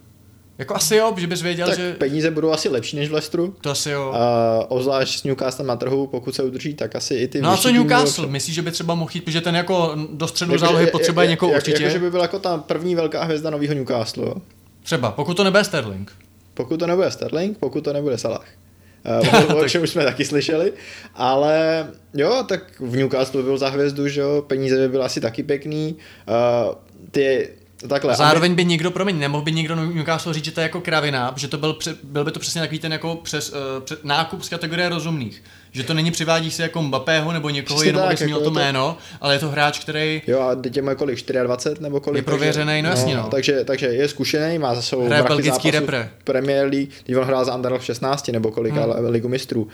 Jako 0.58 0.74
asi 0.74 0.96
jo, 0.96 1.14
že 1.16 1.26
bys 1.26 1.42
věděl, 1.42 1.66
Tak 1.68 1.76
že... 1.78 1.94
peníze 1.94 2.30
budou 2.30 2.50
asi 2.50 2.68
lepší 2.68 2.96
než 2.96 3.08
v 3.08 3.12
Leicesteru. 3.12 3.54
To 3.60 3.70
asi 3.70 3.90
jo. 3.90 4.12
A 4.14 4.70
obzvlášť 4.70 5.18
s 5.20 5.24
Newcastlem 5.24 5.66
na 5.66 5.76
trhu, 5.76 6.06
pokud 6.06 6.34
se 6.34 6.42
udrží, 6.42 6.74
tak 6.74 6.96
asi 6.96 7.14
i 7.14 7.28
ty 7.28 7.40
No 7.40 7.50
a 7.50 7.56
co 7.56 7.70
Newcastle? 7.70 8.22
budou- 8.22 8.32
Myslíš, 8.32 8.54
že 8.54 8.62
by 8.62 8.70
třeba 8.70 8.94
mohl 8.94 9.10
jít, 9.14 9.20
protože 9.24 9.40
ten 9.40 9.56
jako 9.56 9.96
do 10.12 10.28
středu 10.28 10.52
Jakože- 10.52 10.66
zálohy 10.66 10.86
potřebuje 10.86 11.26
někoho 11.26 11.52
jak- 11.52 11.62
určitě? 11.62 11.82
Jakože 11.82 11.98
by 11.98 12.10
byl 12.10 12.20
jako 12.20 12.38
ta 12.38 12.58
první 12.58 12.94
velká 12.94 13.24
hvězda 13.24 13.50
nového 13.50 13.74
Newcastle. 13.74 14.24
jo. 14.26 14.34
Třeba, 14.82 15.10
pokud 15.10 15.36
to 15.36 15.44
nebude 15.44 15.64
Sterling. 15.64 16.12
Pokud 16.54 16.76
to 16.76 16.86
nebude 16.86 17.10
Sterling, 17.10 17.58
pokud 17.58 17.84
to 17.84 17.92
nebude 17.92 18.18
Salah. 18.18 18.44
Eh, 19.04 19.44
o, 19.54 19.56
o 19.64 19.68
čem 19.68 19.82
už 19.82 19.90
jsme 19.90 20.04
taky 20.04 20.24
slyšeli, 20.24 20.72
ale 21.14 21.86
jo, 22.14 22.44
tak 22.48 22.80
v 22.80 22.96
Newcastle 22.96 23.42
by 23.42 23.46
byl 23.48 23.58
za 23.58 23.68
hvězdu, 23.68 24.08
že 24.08 24.20
jo, 24.20 24.44
peníze 24.46 24.76
by 24.76 24.88
byly 24.88 25.04
asi 25.04 25.20
taky 25.20 25.42
pěkný, 25.42 25.96
uh, 26.68 26.74
ty 27.10 27.48
takhle. 27.88 28.16
Zároveň 28.16 28.54
by 28.54 28.64
někdo, 28.64 28.90
promiň, 28.90 29.18
nemohl 29.18 29.44
by 29.44 29.52
někdo 29.52 29.76
Newcastle 29.76 30.34
říct, 30.34 30.44
že 30.44 30.52
to 30.52 30.60
je 30.60 30.62
jako 30.62 30.80
kravina, 30.80 31.32
že 31.36 31.48
to 31.48 31.58
byl, 31.58 31.78
byl 32.02 32.24
by 32.24 32.32
to 32.32 32.40
přesně 32.40 32.60
takový 32.60 32.78
ten 32.78 32.92
jako 32.92 33.16
přes, 33.16 33.50
uh, 33.50 33.56
před, 33.84 34.04
nákup 34.04 34.42
z 34.42 34.48
kategorie 34.48 34.88
rozumných. 34.88 35.42
Že 35.72 35.82
to 35.82 35.94
není 35.94 36.10
přivádíš 36.10 36.54
si 36.54 36.62
jako 36.62 36.82
Mbappého 36.82 37.32
nebo 37.32 37.50
někoho, 37.50 37.76
Přesně 37.76 37.88
jenom 37.88 38.02
tak, 38.02 38.08
abys 38.08 38.20
měl 38.20 38.38
jako 38.38 38.50
to 38.50 38.54
jméno, 38.54 38.96
ale 39.20 39.34
je 39.34 39.38
to 39.38 39.50
hráč, 39.50 39.78
který 39.78 40.22
Jo, 40.26 40.40
a 40.40 40.54
teď 40.54 40.76
je 40.76 40.82
mu 40.82 40.94
kolik, 40.96 41.32
24 41.42 41.82
nebo 41.82 42.00
kolik? 42.00 42.18
Je 42.18 42.22
prověřenej, 42.22 42.82
no 42.82 42.88
jasně, 42.88 43.16
no. 43.16 43.28
Takže, 43.30 43.64
takže 43.64 43.86
je 43.86 44.08
zkušený, 44.08 44.58
má 44.58 44.74
za 44.74 44.82
sebou 44.82 45.06
Hraje 45.06 45.22
belgický 45.22 45.70
zápasů 45.70 45.70
repre. 45.70 46.10
Premier 46.24 46.66
League, 46.68 46.88
když 47.04 47.16
on 47.16 47.24
hrál 47.24 47.44
za 47.44 47.54
Underlecht 47.54 47.82
v 47.82 47.86
16 47.86 48.28
nebo 48.28 48.50
kolik, 48.50 48.74
Hmm. 48.74 48.82
ale 48.82 49.10
ligu 49.10 49.28
mistrů. 49.28 49.62
Uh, 49.62 49.70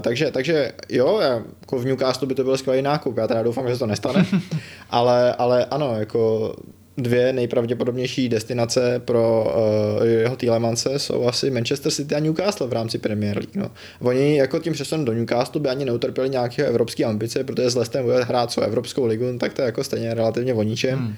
takže, 0.00 0.30
takže 0.30 0.72
jo, 0.88 1.20
jako 1.20 1.78
v 1.78 1.84
Newcastle 1.84 2.28
by 2.28 2.34
to 2.34 2.44
byl 2.44 2.56
skvělý 2.56 2.82
nákup, 2.82 3.16
já 3.16 3.26
teda 3.26 3.42
doufám, 3.42 3.68
že 3.68 3.74
se 3.74 3.78
to 3.78 3.86
nestane, 3.86 4.26
ale, 4.90 5.34
ale 5.34 5.64
ano, 5.64 5.94
jako 5.98 6.54
dvě 7.02 7.32
nejpravděpodobnější 7.32 8.28
destinace 8.28 9.02
pro 9.04 9.54
uh, 9.98 10.06
jeho 10.06 10.36
Tielemance 10.36 10.98
jsou 10.98 11.26
asi 11.26 11.50
Manchester 11.50 11.92
City 11.92 12.14
a 12.14 12.18
Newcastle 12.18 12.66
v 12.66 12.72
rámci 12.72 12.98
Premier 12.98 13.36
League. 13.36 13.56
No. 13.56 13.70
Oni 14.00 14.36
jako 14.36 14.58
tím 14.58 14.72
přesunem 14.72 15.04
do 15.04 15.12
Newcastle 15.12 15.60
by 15.60 15.68
ani 15.68 15.84
neutrpěli 15.84 16.30
nějaké 16.30 16.66
evropské 16.66 17.04
ambice, 17.04 17.44
protože 17.44 17.70
s 17.70 17.74
Lestem 17.74 18.04
bude 18.04 18.24
hrát 18.24 18.50
co 18.50 18.60
Evropskou 18.60 19.06
ligu, 19.06 19.32
no, 19.32 19.38
tak 19.38 19.52
to 19.52 19.62
je 19.62 19.66
jako 19.66 19.84
stejně 19.84 20.14
relativně 20.14 20.54
o 20.54 20.62
ničem. 20.62 20.98
Hmm. 20.98 21.16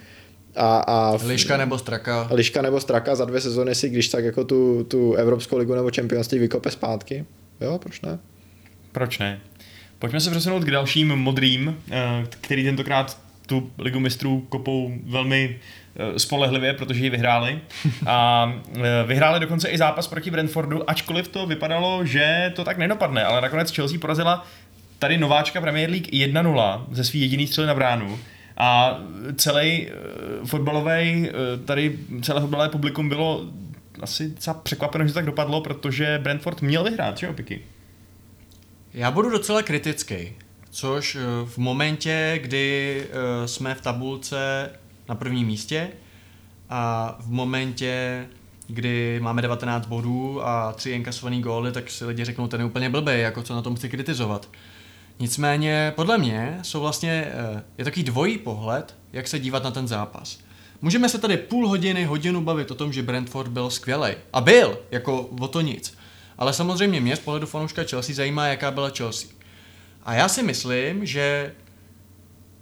A, 0.56 0.76
a 0.78 1.18
v, 1.18 1.26
Liška 1.26 1.56
nebo 1.56 1.78
Straka. 1.78 2.28
Liška 2.30 2.62
nebo 2.62 2.80
Straka 2.80 3.14
za 3.14 3.24
dvě 3.24 3.40
sezony 3.40 3.74
si 3.74 3.88
když 3.88 4.08
tak 4.08 4.24
jako 4.24 4.44
tu, 4.44 4.84
tu 4.84 5.14
Evropskou 5.14 5.58
ligu 5.58 5.74
nebo 5.74 5.90
League 5.98 6.32
vykope 6.32 6.70
zpátky. 6.70 7.24
Jo, 7.60 7.78
proč 7.78 8.00
ne? 8.00 8.18
Proč 8.92 9.18
ne? 9.18 9.40
Pojďme 9.98 10.20
se 10.20 10.30
přesunout 10.30 10.64
k 10.64 10.70
dalším 10.70 11.08
modrým, 11.08 11.76
eh, 11.90 12.26
který 12.40 12.64
tentokrát 12.64 13.18
tu 13.46 13.70
ligu 13.78 14.00
mistrů 14.00 14.46
kopou 14.48 14.92
velmi 15.06 15.58
eh, 15.96 16.18
spolehlivě, 16.18 16.72
protože 16.72 17.04
ji 17.04 17.10
vyhráli. 17.10 17.58
A 18.06 18.52
eh, 18.76 18.80
vyhráli 19.06 19.40
dokonce 19.40 19.68
i 19.68 19.78
zápas 19.78 20.06
proti 20.06 20.30
Brentfordu, 20.30 20.90
ačkoliv 20.90 21.28
to 21.28 21.46
vypadalo, 21.46 22.04
že 22.04 22.52
to 22.56 22.64
tak 22.64 22.78
nedopadne, 22.78 23.24
ale 23.24 23.40
nakonec 23.40 23.74
Chelsea 23.74 23.98
porazila 23.98 24.46
tady 24.98 25.18
nováčka 25.18 25.60
Premier 25.60 25.90
League 25.90 26.06
1-0 26.06 26.84
ze 26.90 27.04
svý 27.04 27.20
jediný 27.20 27.46
střely 27.46 27.66
na 27.66 27.74
bránu. 27.74 28.18
A 28.56 28.98
celý 29.36 29.86
uh, 29.86 30.46
fotbalový, 30.46 31.28
tady 31.64 31.98
celé 32.22 32.40
fotbalové 32.40 32.68
publikum 32.68 33.08
bylo 33.08 33.46
asi 34.00 34.28
docela 34.28 34.54
překvapeno, 34.54 35.06
že 35.06 35.12
to 35.12 35.14
tak 35.14 35.26
dopadlo, 35.26 35.60
protože 35.60 36.18
Brentford 36.22 36.62
měl 36.62 36.84
vyhrát, 36.84 37.18
že 37.18 37.26
jo, 37.26 37.32
Piky? 37.32 37.60
Já 38.94 39.10
budu 39.10 39.30
docela 39.30 39.62
kritický, 39.62 40.32
což 40.72 41.14
eh, 41.14 41.20
v 41.44 41.58
momentě, 41.58 42.38
kdy 42.42 43.02
eh, 43.02 43.48
jsme 43.48 43.74
v 43.74 43.80
tabulce 43.80 44.70
na 45.08 45.14
prvním 45.14 45.46
místě 45.46 45.90
a 46.70 47.14
v 47.20 47.30
momentě, 47.30 48.26
kdy 48.66 49.20
máme 49.22 49.42
19 49.42 49.86
bodů 49.86 50.46
a 50.46 50.72
tři 50.72 50.90
inkasovaný 50.90 51.42
góly, 51.42 51.72
tak 51.72 51.90
si 51.90 52.04
lidi 52.04 52.24
řeknou, 52.24 52.48
ten 52.48 52.60
je 52.60 52.66
úplně 52.66 52.90
blbý, 52.90 53.12
jako 53.20 53.42
co 53.42 53.54
na 53.54 53.62
tom 53.62 53.76
chci 53.76 53.88
kritizovat. 53.88 54.48
Nicméně, 55.18 55.92
podle 55.96 56.18
mě 56.18 56.58
jsou 56.62 56.80
vlastně, 56.80 57.26
eh, 57.26 57.62
je 57.78 57.84
takový 57.84 58.02
dvojí 58.02 58.38
pohled, 58.38 58.96
jak 59.12 59.28
se 59.28 59.38
dívat 59.38 59.64
na 59.64 59.70
ten 59.70 59.88
zápas. 59.88 60.38
Můžeme 60.82 61.08
se 61.08 61.18
tady 61.18 61.36
půl 61.36 61.68
hodiny, 61.68 62.04
hodinu 62.04 62.40
bavit 62.40 62.70
o 62.70 62.74
tom, 62.74 62.92
že 62.92 63.02
Brentford 63.02 63.50
byl 63.50 63.70
skvělý. 63.70 64.14
A 64.32 64.40
byl, 64.40 64.78
jako 64.90 65.20
o 65.20 65.48
to 65.48 65.60
nic. 65.60 65.94
Ale 66.38 66.52
samozřejmě 66.52 67.00
mě 67.00 67.16
z 67.16 67.20
pohledu 67.20 67.46
fanouška 67.46 67.82
Chelsea 67.84 68.14
zajímá, 68.14 68.46
jaká 68.46 68.70
byla 68.70 68.90
Chelsea. 68.90 69.41
A 70.02 70.14
já 70.14 70.28
si 70.28 70.42
myslím, 70.42 71.06
že 71.06 71.54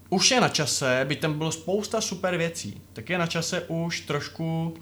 už 0.09 0.31
je 0.31 0.41
na 0.41 0.49
čase, 0.49 1.05
byť 1.09 1.21
tam 1.21 1.39
bylo 1.39 1.53
spousta 1.53 2.01
super 2.01 2.37
věcí, 2.37 2.83
tak 2.93 3.11
je 3.11 3.19
na 3.19 3.27
čase 3.27 3.61
už 3.69 4.01
trošku 4.01 4.75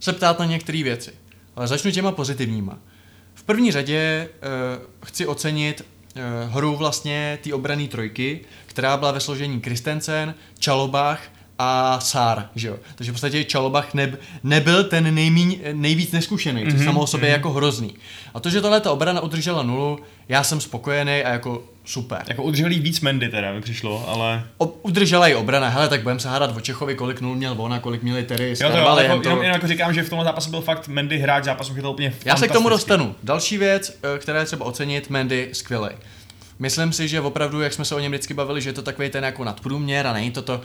se 0.00 0.12
ptát 0.12 0.38
na 0.38 0.44
některé 0.44 0.82
věci. 0.82 1.12
Ale 1.56 1.66
začnu 1.66 1.90
těma 1.90 2.12
pozitivníma. 2.12 2.78
V 3.34 3.42
první 3.42 3.72
řadě 3.72 4.28
uh, 4.28 5.06
chci 5.06 5.26
ocenit 5.26 5.80
uh, 5.80 6.54
hru 6.54 6.76
vlastně 6.76 7.38
té 7.44 7.54
obrané 7.54 7.88
trojky, 7.88 8.40
která 8.66 8.96
byla 8.96 9.12
ve 9.12 9.20
složení 9.20 9.60
Kristensen, 9.60 10.34
Čalobach 10.58 11.20
a 11.64 12.00
Sár, 12.00 12.48
že 12.54 12.68
jo. 12.68 12.76
Takže 12.94 13.12
v 13.12 13.14
podstatě 13.14 13.44
Čalobach 13.44 13.94
neb, 13.94 14.20
nebyl 14.42 14.84
ten 14.84 15.14
nejmíň, 15.14 15.58
nejvíc 15.72 16.12
neskušený, 16.12 16.64
což 16.64 16.72
Mhm, 16.74 16.84
samo 16.84 17.00
o 17.00 17.06
sobě 17.06 17.24
mhm. 17.24 17.30
je 17.30 17.32
jako 17.32 17.50
hrozný. 17.52 17.94
A 18.34 18.40
to, 18.40 18.50
že 18.50 18.60
tahle 18.60 18.80
ta 18.80 18.92
obrana 18.92 19.20
udržela 19.20 19.62
nulu, 19.62 19.98
já 20.28 20.42
jsem 20.44 20.60
spokojený 20.60 21.12
a 21.24 21.28
jako 21.32 21.62
super. 21.84 22.22
Jako 22.28 22.42
udrželi 22.42 22.78
víc 22.78 23.00
Mendy 23.00 23.28
teda 23.28 23.52
mi 23.52 23.60
přišlo, 23.60 24.08
ale... 24.08 24.44
O, 24.58 24.66
udržela 24.66 25.28
i 25.28 25.34
obrana, 25.34 25.68
hele, 25.68 25.88
tak 25.88 26.02
budeme 26.02 26.20
se 26.20 26.28
hádat 26.28 26.56
o 26.56 26.60
Čechovi, 26.60 26.94
kolik 26.94 27.20
nul 27.20 27.34
měl 27.34 27.54
on 27.58 27.72
a 27.72 27.78
kolik 27.78 28.02
měli 28.02 28.22
Terry 28.22 28.56
s 28.56 28.60
Jo, 28.60 28.70
to, 28.70 28.76
jo, 28.78 28.96
jako, 28.98 29.16
to- 29.20 29.28
jenom, 29.28 29.42
jenom 29.42 29.54
jako 29.54 29.66
říkám, 29.66 29.94
že 29.94 30.02
v 30.02 30.08
tomhle 30.08 30.24
zápase 30.24 30.50
byl 30.50 30.60
fakt 30.60 30.88
Mendy 30.88 31.18
hráč 31.18 31.44
zápasu, 31.44 31.74
že 31.74 31.82
to 31.82 31.92
úplně 31.92 32.14
Já 32.24 32.36
se 32.36 32.48
k 32.48 32.52
tomu 32.52 32.68
dostanu. 32.68 33.14
Další 33.22 33.58
věc, 33.58 33.98
eh, 34.14 34.18
která 34.18 34.40
je 34.40 34.46
třeba 34.46 34.66
ocenit, 34.66 35.10
Mandy 35.10 35.48
skvělý. 35.52 35.88
Myslím 36.62 36.92
si, 36.92 37.08
že 37.08 37.20
opravdu, 37.20 37.60
jak 37.60 37.72
jsme 37.72 37.84
se 37.84 37.94
o 37.94 37.98
něm 37.98 38.12
vždycky 38.12 38.34
bavili, 38.34 38.60
že 38.60 38.68
je 38.68 38.72
to 38.72 38.82
takový 38.82 39.10
ten 39.10 39.24
jako 39.24 39.44
nadprůměr 39.44 40.06
a 40.06 40.12
není 40.12 40.30
to 40.30 40.42
to, 40.42 40.60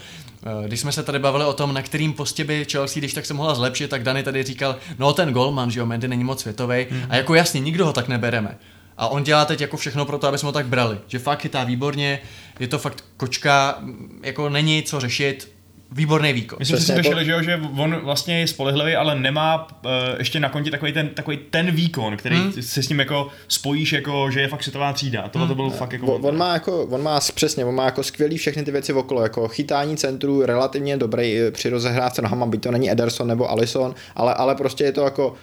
eh, 0.45 0.67
když 0.67 0.79
jsme 0.79 0.91
se 0.91 1.03
tady 1.03 1.19
bavili 1.19 1.45
o 1.45 1.53
tom, 1.53 1.73
na 1.73 1.81
kterým 1.81 2.13
postě 2.13 2.43
by 2.43 2.65
Chelsea, 2.71 2.99
když 2.99 3.13
tak 3.13 3.25
se 3.25 3.33
mohla 3.33 3.55
zlepšit, 3.55 3.89
tak 3.89 4.03
Dany 4.03 4.23
tady 4.23 4.43
říkal, 4.43 4.75
no 4.99 5.13
ten 5.13 5.33
golman, 5.33 5.71
že 5.71 5.79
jo, 5.79 5.85
Mandy 5.85 6.07
není 6.07 6.23
moc 6.23 6.41
světový 6.41 6.85
a 7.09 7.15
jako 7.15 7.35
jasně, 7.35 7.59
nikdo 7.59 7.85
ho 7.85 7.93
tak 7.93 8.07
nebereme. 8.07 8.57
A 8.97 9.07
on 9.07 9.23
dělá 9.23 9.45
teď 9.45 9.61
jako 9.61 9.77
všechno 9.77 10.05
pro 10.05 10.17
to, 10.17 10.27
aby 10.27 10.37
jsme 10.37 10.47
ho 10.47 10.53
tak 10.53 10.65
brali. 10.65 10.97
Že 11.07 11.19
fakt 11.19 11.41
chytá 11.41 11.63
výborně, 11.63 12.19
je 12.59 12.67
to 12.67 12.79
fakt 12.79 13.03
kočka, 13.17 13.77
jako 14.23 14.49
není 14.49 14.83
co 14.83 14.99
řešit, 14.99 15.51
výborný 15.91 16.33
výkon. 16.33 16.55
Myslím, 16.59 16.77
že 16.77 16.83
si 16.85 16.93
řešili, 16.95 17.25
že, 17.25 17.31
jo, 17.31 17.41
že 17.43 17.59
on 17.77 17.95
vlastně 18.03 18.39
je 18.39 18.47
spolehlivý, 18.47 18.95
ale 18.95 19.19
nemá 19.19 19.67
uh, 19.85 19.91
ještě 20.17 20.39
na 20.39 20.49
konti 20.49 20.71
takový 20.71 20.91
ten, 20.91 21.07
takový 21.09 21.37
ten 21.49 21.71
výkon, 21.71 22.17
který 22.17 22.35
Hmm. 22.37 22.53
se 22.61 22.83
s 22.83 22.89
ním 22.89 22.99
jako 22.99 23.27
spojíš, 23.47 23.91
jako, 23.93 24.31
že 24.31 24.41
je 24.41 24.47
fakt 24.47 24.63
světová 24.63 24.93
třída. 24.93 25.21
A 25.21 25.29
tohle 25.29 25.47
to 25.47 25.55
byl 25.55 25.69
fakt 25.69 25.93
jako... 25.93 26.05
On, 26.15 26.25
on 26.25 26.37
má 26.37 26.53
jako, 26.53 26.83
on 26.83 27.03
má 27.03 27.19
přesně, 27.35 27.65
on 27.65 27.75
má 27.75 27.85
jako 27.85 28.03
skvělý 28.03 28.37
všechny 28.37 28.63
ty 28.63 28.71
věci 28.71 28.93
okolo, 28.93 29.21
jako 29.23 29.47
chytání 29.47 29.97
centru, 29.97 30.45
relativně 30.45 30.97
dobrý 30.97 31.37
eh, 31.37 31.51
při 31.51 31.69
rozehrávce 31.69 32.21
nohama, 32.21 32.45
byť 32.45 32.61
to 32.61 32.71
není 32.71 32.91
Ederson 32.91 33.27
nebo 33.27 33.51
Alisson, 33.51 33.95
ale, 34.15 34.33
ale 34.33 34.55
prostě 34.55 34.83
je 34.83 34.91
to 34.91 35.01
jako 35.01 35.33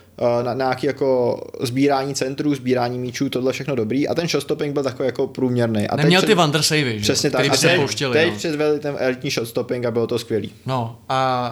eh, 0.40 0.42
na, 0.44 0.54
nějaký 0.54 0.86
jako 0.86 1.40
sbírání 1.60 2.14
centrů, 2.14 2.54
sbírání 2.54 2.98
míčů, 2.98 3.28
tohle 3.28 3.52
všechno 3.52 3.74
dobrý 3.74 4.08
a 4.08 4.14
ten 4.14 4.28
shotstopping 4.28 4.72
byl 4.74 4.82
takový 4.82 5.06
jako 5.06 5.26
průměrný. 5.26 5.88
A 5.88 5.96
teď 5.96 6.02
Neměl 6.04 6.20
před- 6.20 6.26
ty 6.26 6.34
Wander 6.34 6.62
savey, 6.62 6.84
že? 6.84 6.94
jo, 6.96 7.00
Přesně 7.02 7.30
tak. 7.30 7.38
který 7.40 7.50
by 7.50 7.56
se 7.56 7.66
teď, 7.68 7.76
pouštěli. 7.76 8.12
teď 8.12 8.30
no. 8.30 8.36
předvedli 8.36 8.78
ten 8.80 8.94
elitní 8.98 9.30
shotstopping 9.30 9.84
a 9.86 9.90
bylo 9.90 10.06
to 10.06 10.18
skvělý. 10.18 10.33
No 10.66 10.98
a 11.08 11.50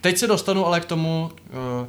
teď 0.00 0.18
se 0.18 0.26
dostanu 0.26 0.66
ale 0.66 0.80
k 0.80 0.84
tomu, 0.84 1.30
uh, 1.80 1.86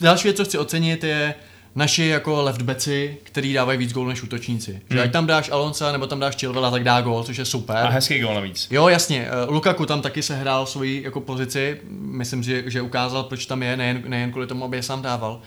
další 0.00 0.28
věc, 0.28 0.36
co 0.36 0.44
chci 0.44 0.58
ocenit, 0.58 1.04
je 1.04 1.34
naši 1.74 2.06
jako 2.06 2.42
leftbeci, 2.42 3.16
který 3.22 3.52
dávají 3.52 3.78
víc 3.78 3.92
gólů 3.92 4.08
než 4.08 4.22
útočníci. 4.22 4.72
Hmm. 4.72 4.80
Že 4.90 5.02
ať 5.02 5.12
tam 5.12 5.26
dáš 5.26 5.50
Alonsa 5.50 5.92
nebo 5.92 6.06
tam 6.06 6.20
dáš 6.20 6.36
Chilvela, 6.36 6.70
tak 6.70 6.84
dá 6.84 7.00
gól, 7.00 7.24
což 7.24 7.36
je 7.36 7.44
super. 7.44 7.76
A 7.76 7.88
hezký 7.88 8.18
gól 8.20 8.34
navíc. 8.34 8.68
Jo, 8.70 8.88
jasně. 8.88 9.28
eh, 9.30 9.50
Lukaku 9.50 9.86
tam 9.86 10.02
taky 10.02 10.22
se 10.22 10.36
hrál 10.36 10.66
svoji 10.66 11.02
jako 11.02 11.20
pozici. 11.20 11.80
Myslím, 11.90 12.42
že, 12.42 12.70
že 12.70 12.82
ukázal, 12.82 13.22
proč 13.22 13.46
tam 13.46 13.62
je, 13.62 13.76
nejen, 13.76 14.02
nejen 14.06 14.30
kvůli 14.30 14.46
tomu, 14.46 14.64
aby 14.64 14.76
je 14.76 14.82
sám 14.82 15.02
dával. 15.02 15.40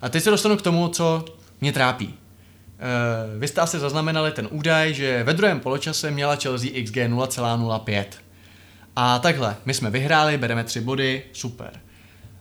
A 0.00 0.08
teď 0.08 0.22
se 0.22 0.30
dostanu 0.30 0.56
k 0.56 0.62
tomu, 0.62 0.88
co 0.88 1.24
mě 1.60 1.72
trápí. 1.72 2.06
Uh, 2.06 3.40
vy 3.40 3.48
jste 3.48 3.60
asi 3.60 3.78
zaznamenali 3.78 4.32
ten 4.32 4.48
údaj, 4.50 4.94
že 4.94 5.22
ve 5.24 5.34
druhém 5.34 5.60
poločase 5.60 6.10
měla 6.10 6.36
Chelsea 6.36 6.70
XG 6.84 6.96
0,05. 6.96 8.04
A 8.96 9.18
takhle, 9.18 9.56
my 9.64 9.74
jsme 9.74 9.90
vyhráli, 9.90 10.38
bereme 10.38 10.64
tři 10.64 10.80
body, 10.80 11.22
super. 11.32 11.80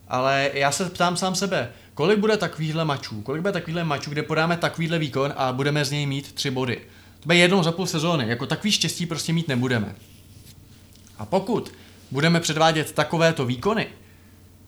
Ale 0.07 0.51
já 0.53 0.71
se 0.71 0.89
ptám 0.89 1.17
sám 1.17 1.35
sebe, 1.35 1.69
kolik 1.93 2.19
bude 2.19 2.37
takovýhle 2.37 2.85
mačů, 2.85 3.21
kolik 3.21 3.41
bude 3.41 3.51
takovýhle 3.51 3.83
mačů, 3.83 4.09
kde 4.09 4.23
podáme 4.23 4.57
takovýhle 4.57 4.99
výkon 4.99 5.33
a 5.37 5.53
budeme 5.53 5.85
z 5.85 5.91
něj 5.91 6.05
mít 6.05 6.33
tři 6.33 6.51
body. 6.51 6.75
To 7.19 7.25
bude 7.25 7.35
jednou 7.35 7.63
za 7.63 7.71
půl 7.71 7.87
sezóny, 7.87 8.29
jako 8.29 8.45
takový 8.45 8.71
štěstí 8.71 9.05
prostě 9.05 9.33
mít 9.33 9.47
nebudeme. 9.47 9.95
A 11.17 11.25
pokud 11.25 11.73
budeme 12.11 12.39
předvádět 12.39 12.91
takovéto 12.91 13.45
výkony 13.45 13.87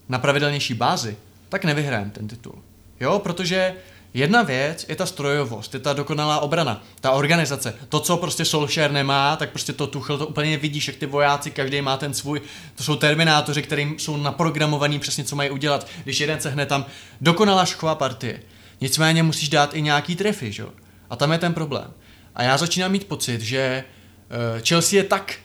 na 0.09 0.19
pravidelnější 0.19 0.73
bázi, 0.73 1.17
tak 1.49 1.65
nevyhrajeme 1.65 2.11
ten 2.11 2.27
titul. 2.27 2.55
Jo, 2.99 3.19
protože 3.19 3.75
Jedna 4.17 4.43
věc 4.43 4.85
je 4.89 4.95
ta 4.95 5.05
strojovost, 5.05 5.73
je 5.73 5.79
ta 5.79 5.93
dokonalá 5.93 6.39
obrana, 6.39 6.83
ta 7.01 7.11
organizace. 7.11 7.73
To, 7.89 7.99
co 7.99 8.17
prostě 8.17 8.45
Solskjaer 8.45 8.91
nemá, 8.91 9.35
tak 9.35 9.49
prostě 9.49 9.73
to 9.73 9.87
Tuchel 9.87 10.17
to 10.17 10.27
úplně 10.27 10.57
vidíš, 10.57 10.87
jak 10.87 10.97
ty 10.97 11.05
vojáci, 11.05 11.51
každý 11.51 11.81
má 11.81 11.97
ten 11.97 12.13
svůj, 12.13 12.41
to 12.75 12.83
jsou 12.83 12.95
terminátoři, 12.95 13.61
kterým 13.61 13.99
jsou 13.99 14.17
naprogramovaní 14.17 14.99
přesně, 14.99 15.23
co 15.23 15.35
mají 15.35 15.49
udělat. 15.49 15.87
Když 16.03 16.19
jeden 16.19 16.39
se 16.39 16.49
hne 16.49 16.65
tam, 16.65 16.85
dokonalá 17.21 17.65
šachová 17.65 17.95
partie. 17.95 18.41
Nicméně 18.81 19.23
musíš 19.23 19.49
dát 19.49 19.73
i 19.73 19.81
nějaký 19.81 20.15
trefy, 20.15 20.51
že? 20.51 20.65
A 21.09 21.15
tam 21.15 21.31
je 21.31 21.37
ten 21.37 21.53
problém. 21.53 21.93
A 22.35 22.43
já 22.43 22.57
začínám 22.57 22.91
mít 22.91 23.07
pocit, 23.07 23.41
že 23.41 23.59
eh, 23.59 24.61
Chelsea 24.67 24.97
je 24.97 25.03
tak 25.03 25.35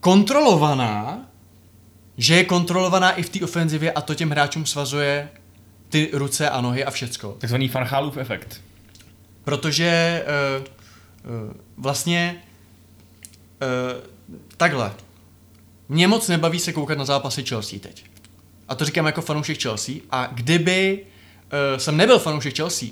kontrolovaná, 0.00 1.20
že 2.16 2.34
je 2.34 2.44
kontrolovaná 2.44 3.10
i 3.10 3.22
v 3.22 3.30
té 3.30 3.44
ofenzivě 3.44 3.92
a 3.92 4.00
to 4.00 4.14
těm 4.14 4.30
hráčům 4.30 4.66
svazuje 4.66 5.28
ty 5.92 6.10
ruce 6.12 6.50
a 6.50 6.60
nohy 6.60 6.84
a 6.84 6.90
všecko. 6.90 7.36
Takzvaný 7.38 7.68
Farchálův 7.68 8.16
efekt. 8.16 8.60
Protože 9.44 10.22
uh, 10.56 10.64
uh, 11.46 11.52
vlastně 11.76 12.42
uh, 13.62 14.08
takhle. 14.56 14.92
Mě 15.88 16.08
moc 16.08 16.28
nebaví 16.28 16.60
se 16.60 16.72
koukat 16.72 16.98
na 16.98 17.04
zápasy 17.04 17.44
Chelsea 17.44 17.78
teď. 17.78 18.04
A 18.68 18.74
to 18.74 18.84
říkám 18.84 19.06
jako 19.06 19.22
fanoušek 19.22 19.62
Chelsea. 19.62 19.94
A 20.10 20.26
kdyby 20.32 20.98
uh, 21.02 21.78
jsem 21.78 21.96
nebyl 21.96 22.18
fanoušek 22.18 22.56
Chelsea 22.56 22.88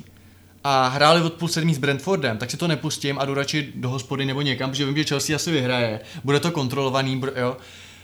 a 0.65 0.89
hráli 0.89 1.23
od 1.23 1.33
půl 1.33 1.49
sedmí 1.49 1.75
s 1.75 1.79
Brentfordem, 1.79 2.39
tak 2.39 2.51
si 2.51 2.57
to 2.57 2.69
nepustím 2.69 3.19
a 3.19 3.25
jdu 3.25 3.35
radši 3.35 3.73
do 3.75 3.89
hospody 3.89 4.25
nebo 4.27 4.43
někam, 4.43 4.71
protože 4.71 4.87
vím, 4.87 4.97
že 4.97 5.05
Chelsea 5.05 5.37
asi 5.37 5.51
vyhraje. 5.51 6.01
Bude 6.25 6.41
to 6.41 6.51
kontrolovaný, 6.51 7.23
jo. 7.37 7.57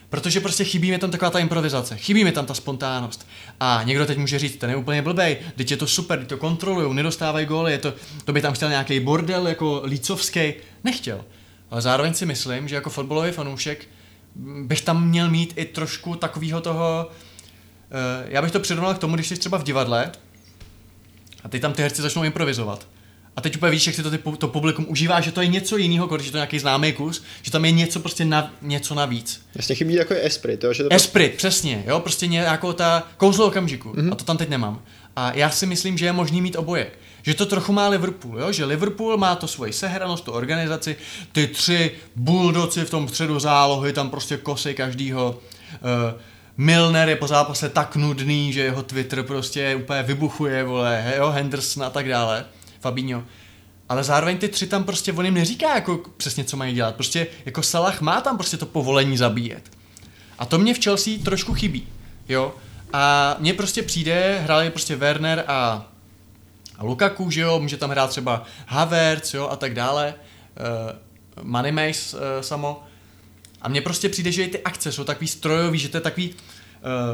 Protože 0.09 0.41
prostě 0.41 0.65
chybí 0.65 0.91
mi 0.91 0.99
tam 0.99 1.11
taková 1.11 1.31
ta 1.31 1.39
improvizace, 1.39 1.97
chybí 1.97 2.25
mi 2.25 2.33
tam 2.33 2.47
ta 2.47 2.55
spontánnost. 2.55 3.29
A 3.61 3.83
někdo 3.85 4.07
teď 4.07 4.19
může 4.19 4.39
říct, 4.39 4.57
ten 4.57 4.71
je 4.71 4.77
úplně 4.77 5.03
blbej, 5.03 5.37
teď 5.57 5.71
je 5.71 5.77
to 5.77 5.87
super, 5.87 6.19
teď 6.19 6.29
to 6.29 6.37
kontrolují, 6.37 6.95
nedostávají 6.95 7.47
góly, 7.47 7.73
je 7.73 7.79
to, 7.79 7.95
to 8.25 8.33
by 8.33 8.43
tam 8.43 8.55
chtěl 8.55 8.69
nějaký 8.69 9.01
bordel 9.01 9.49
jako 9.49 9.83
lícovský. 9.85 10.55
Nechtěl. 10.85 11.25
Ale 11.71 11.83
zároveň 11.83 12.15
si 12.15 12.27
myslím, 12.27 12.69
že 12.69 12.75
jako 12.75 12.91
fotbalový 12.91 13.33
fanoušek 13.33 13.89
bych 14.63 14.81
tam 14.81 15.09
měl 15.09 15.31
mít 15.31 15.53
i 15.57 15.65
trošku 15.65 16.17
takového 16.17 16.61
toho, 16.61 17.07
uh, 17.11 18.29
já 18.29 18.43
bych 18.43 18.51
to 18.51 18.61
přirovnal 18.61 18.95
k 18.95 18.99
tomu, 18.99 19.15
když 19.15 19.29
jsi 19.29 19.37
třeba 19.37 19.59
v 19.59 19.63
divadle 19.63 20.13
a 21.45 21.49
ty 21.49 21.61
tam 21.61 21.73
ty 21.73 21.83
herci 21.83 22.03
začnou 22.03 22.25
improvizovat. 22.25 22.87
A 23.37 23.41
teď 23.41 23.57
úplně 23.57 23.73
víš, 23.73 23.87
jak 23.87 23.97
si 23.97 24.03
to, 24.03 24.11
ty, 24.11 24.19
to 24.39 24.49
publikum 24.49 24.87
užívá, 24.89 25.21
že 25.21 25.33
to 25.33 25.41
je 25.41 25.47
něco 25.47 25.77
jiného, 25.77 26.07
když 26.07 26.27
je 26.27 26.33
to 26.33 26.39
nějaký 26.39 26.59
známý 26.59 26.93
kus, 26.93 27.23
že 27.43 27.51
tam 27.51 27.65
je 27.65 27.71
něco 27.71 28.01
prostě 28.01 28.25
na, 28.25 28.53
něco 28.63 28.95
navíc. 28.95 29.43
Vlastně 29.55 29.75
chybí 29.75 29.95
jako 29.95 30.15
esprit, 30.15 30.65
jo? 30.65 30.73
Že 30.73 30.83
to 30.83 30.93
esprit, 30.93 31.29
prostě... 31.29 31.37
přesně, 31.37 31.85
jo, 31.87 32.01
prostě 32.01 32.27
nějakou 32.27 32.73
ta 32.73 33.09
kouzlo 33.17 33.47
okamžiku. 33.47 33.93
Mm-hmm. 33.93 34.13
A 34.13 34.15
to 34.15 34.25
tam 34.25 34.37
teď 34.37 34.49
nemám. 34.49 34.83
A 35.17 35.33
já 35.35 35.51
si 35.51 35.67
myslím, 35.67 35.99
že 35.99 36.07
je 36.07 36.13
možný 36.13 36.41
mít 36.41 36.57
oboje. 36.57 36.91
Že 37.23 37.35
to 37.35 37.47
trochu 37.47 37.73
má 37.73 37.89
Liverpool, 37.89 38.41
jo? 38.41 38.53
že 38.53 38.65
Liverpool 38.65 39.17
má 39.17 39.35
to 39.35 39.49
svoji 39.49 39.73
sehranost, 39.73 40.25
tu 40.25 40.33
organizaci, 40.33 40.97
ty 41.33 41.47
tři 41.47 41.91
buldoci 42.17 42.85
v 42.85 42.91
tom 42.91 43.09
středu 43.09 43.39
zálohy, 43.39 43.93
tam 43.93 44.11
prostě 44.11 44.37
kosej 44.37 44.75
každýho. 44.75 45.39
Uh, 46.13 46.21
Milner 46.57 47.09
je 47.09 47.17
po 47.17 47.27
zápase 47.27 47.69
tak 47.69 47.97
nudný, 47.97 48.53
že 48.53 48.61
jeho 48.61 48.83
Twitter 48.83 49.23
prostě 49.23 49.75
úplně 49.75 50.03
vybuchuje, 50.03 50.65
vole, 50.65 51.15
jo, 51.17 51.31
Henderson 51.31 51.83
a 51.85 51.91
tak 51.91 52.09
dále. 52.09 52.45
Fabinho. 52.87 53.25
Ale 53.89 54.05
zároveň 54.05 54.39
ty 54.39 54.49
tři 54.49 54.67
tam 54.67 54.85
prostě 54.85 55.13
on 55.13 55.25
jim 55.25 55.35
neříká 55.35 55.75
jako 55.75 56.01
přesně, 56.17 56.45
co 56.45 56.57
mají 56.57 56.75
dělat. 56.75 56.95
Prostě 56.95 57.27
jako 57.47 57.63
Salah 57.63 58.01
má 58.01 58.21
tam 58.21 58.37
prostě 58.37 58.57
to 58.57 58.67
povolení 58.67 59.17
zabíjet. 59.17 59.71
A 60.39 60.47
to 60.47 60.59
mě 60.59 60.75
v 60.75 60.85
Chelsea 60.85 61.19
trošku 61.25 61.55
chybí, 61.55 61.89
jo. 62.29 62.55
A 62.93 63.37
mně 63.39 63.55
prostě 63.55 63.83
přijde, 63.83 64.41
hráli 64.45 64.71
prostě 64.71 64.97
Werner 64.97 65.45
a, 65.47 65.89
a 66.79 66.85
Lukaku, 66.85 67.31
že 67.31 67.41
jo, 67.41 67.61
může 67.61 67.77
tam 67.77 67.91
hrát 67.91 68.11
třeba 68.11 68.45
Havertz, 68.67 69.35
jo, 69.35 69.49
a 69.49 69.57
tak 69.57 69.75
dále. 69.75 70.15
Uh, 70.15 71.45
Money 71.45 71.73
Mace 71.73 72.17
uh, 72.17 72.23
samo. 72.41 72.83
A 73.63 73.69
mně 73.69 73.81
prostě 73.81 74.09
přijde, 74.09 74.33
že 74.33 74.45
i 74.45 74.49
ty 74.49 74.63
akce 74.63 74.93
jsou 74.93 75.05
takový 75.05 75.29
strojový, 75.29 75.79
že 75.79 75.89
to 75.89 75.97
je 75.97 76.01
takový, 76.01 76.35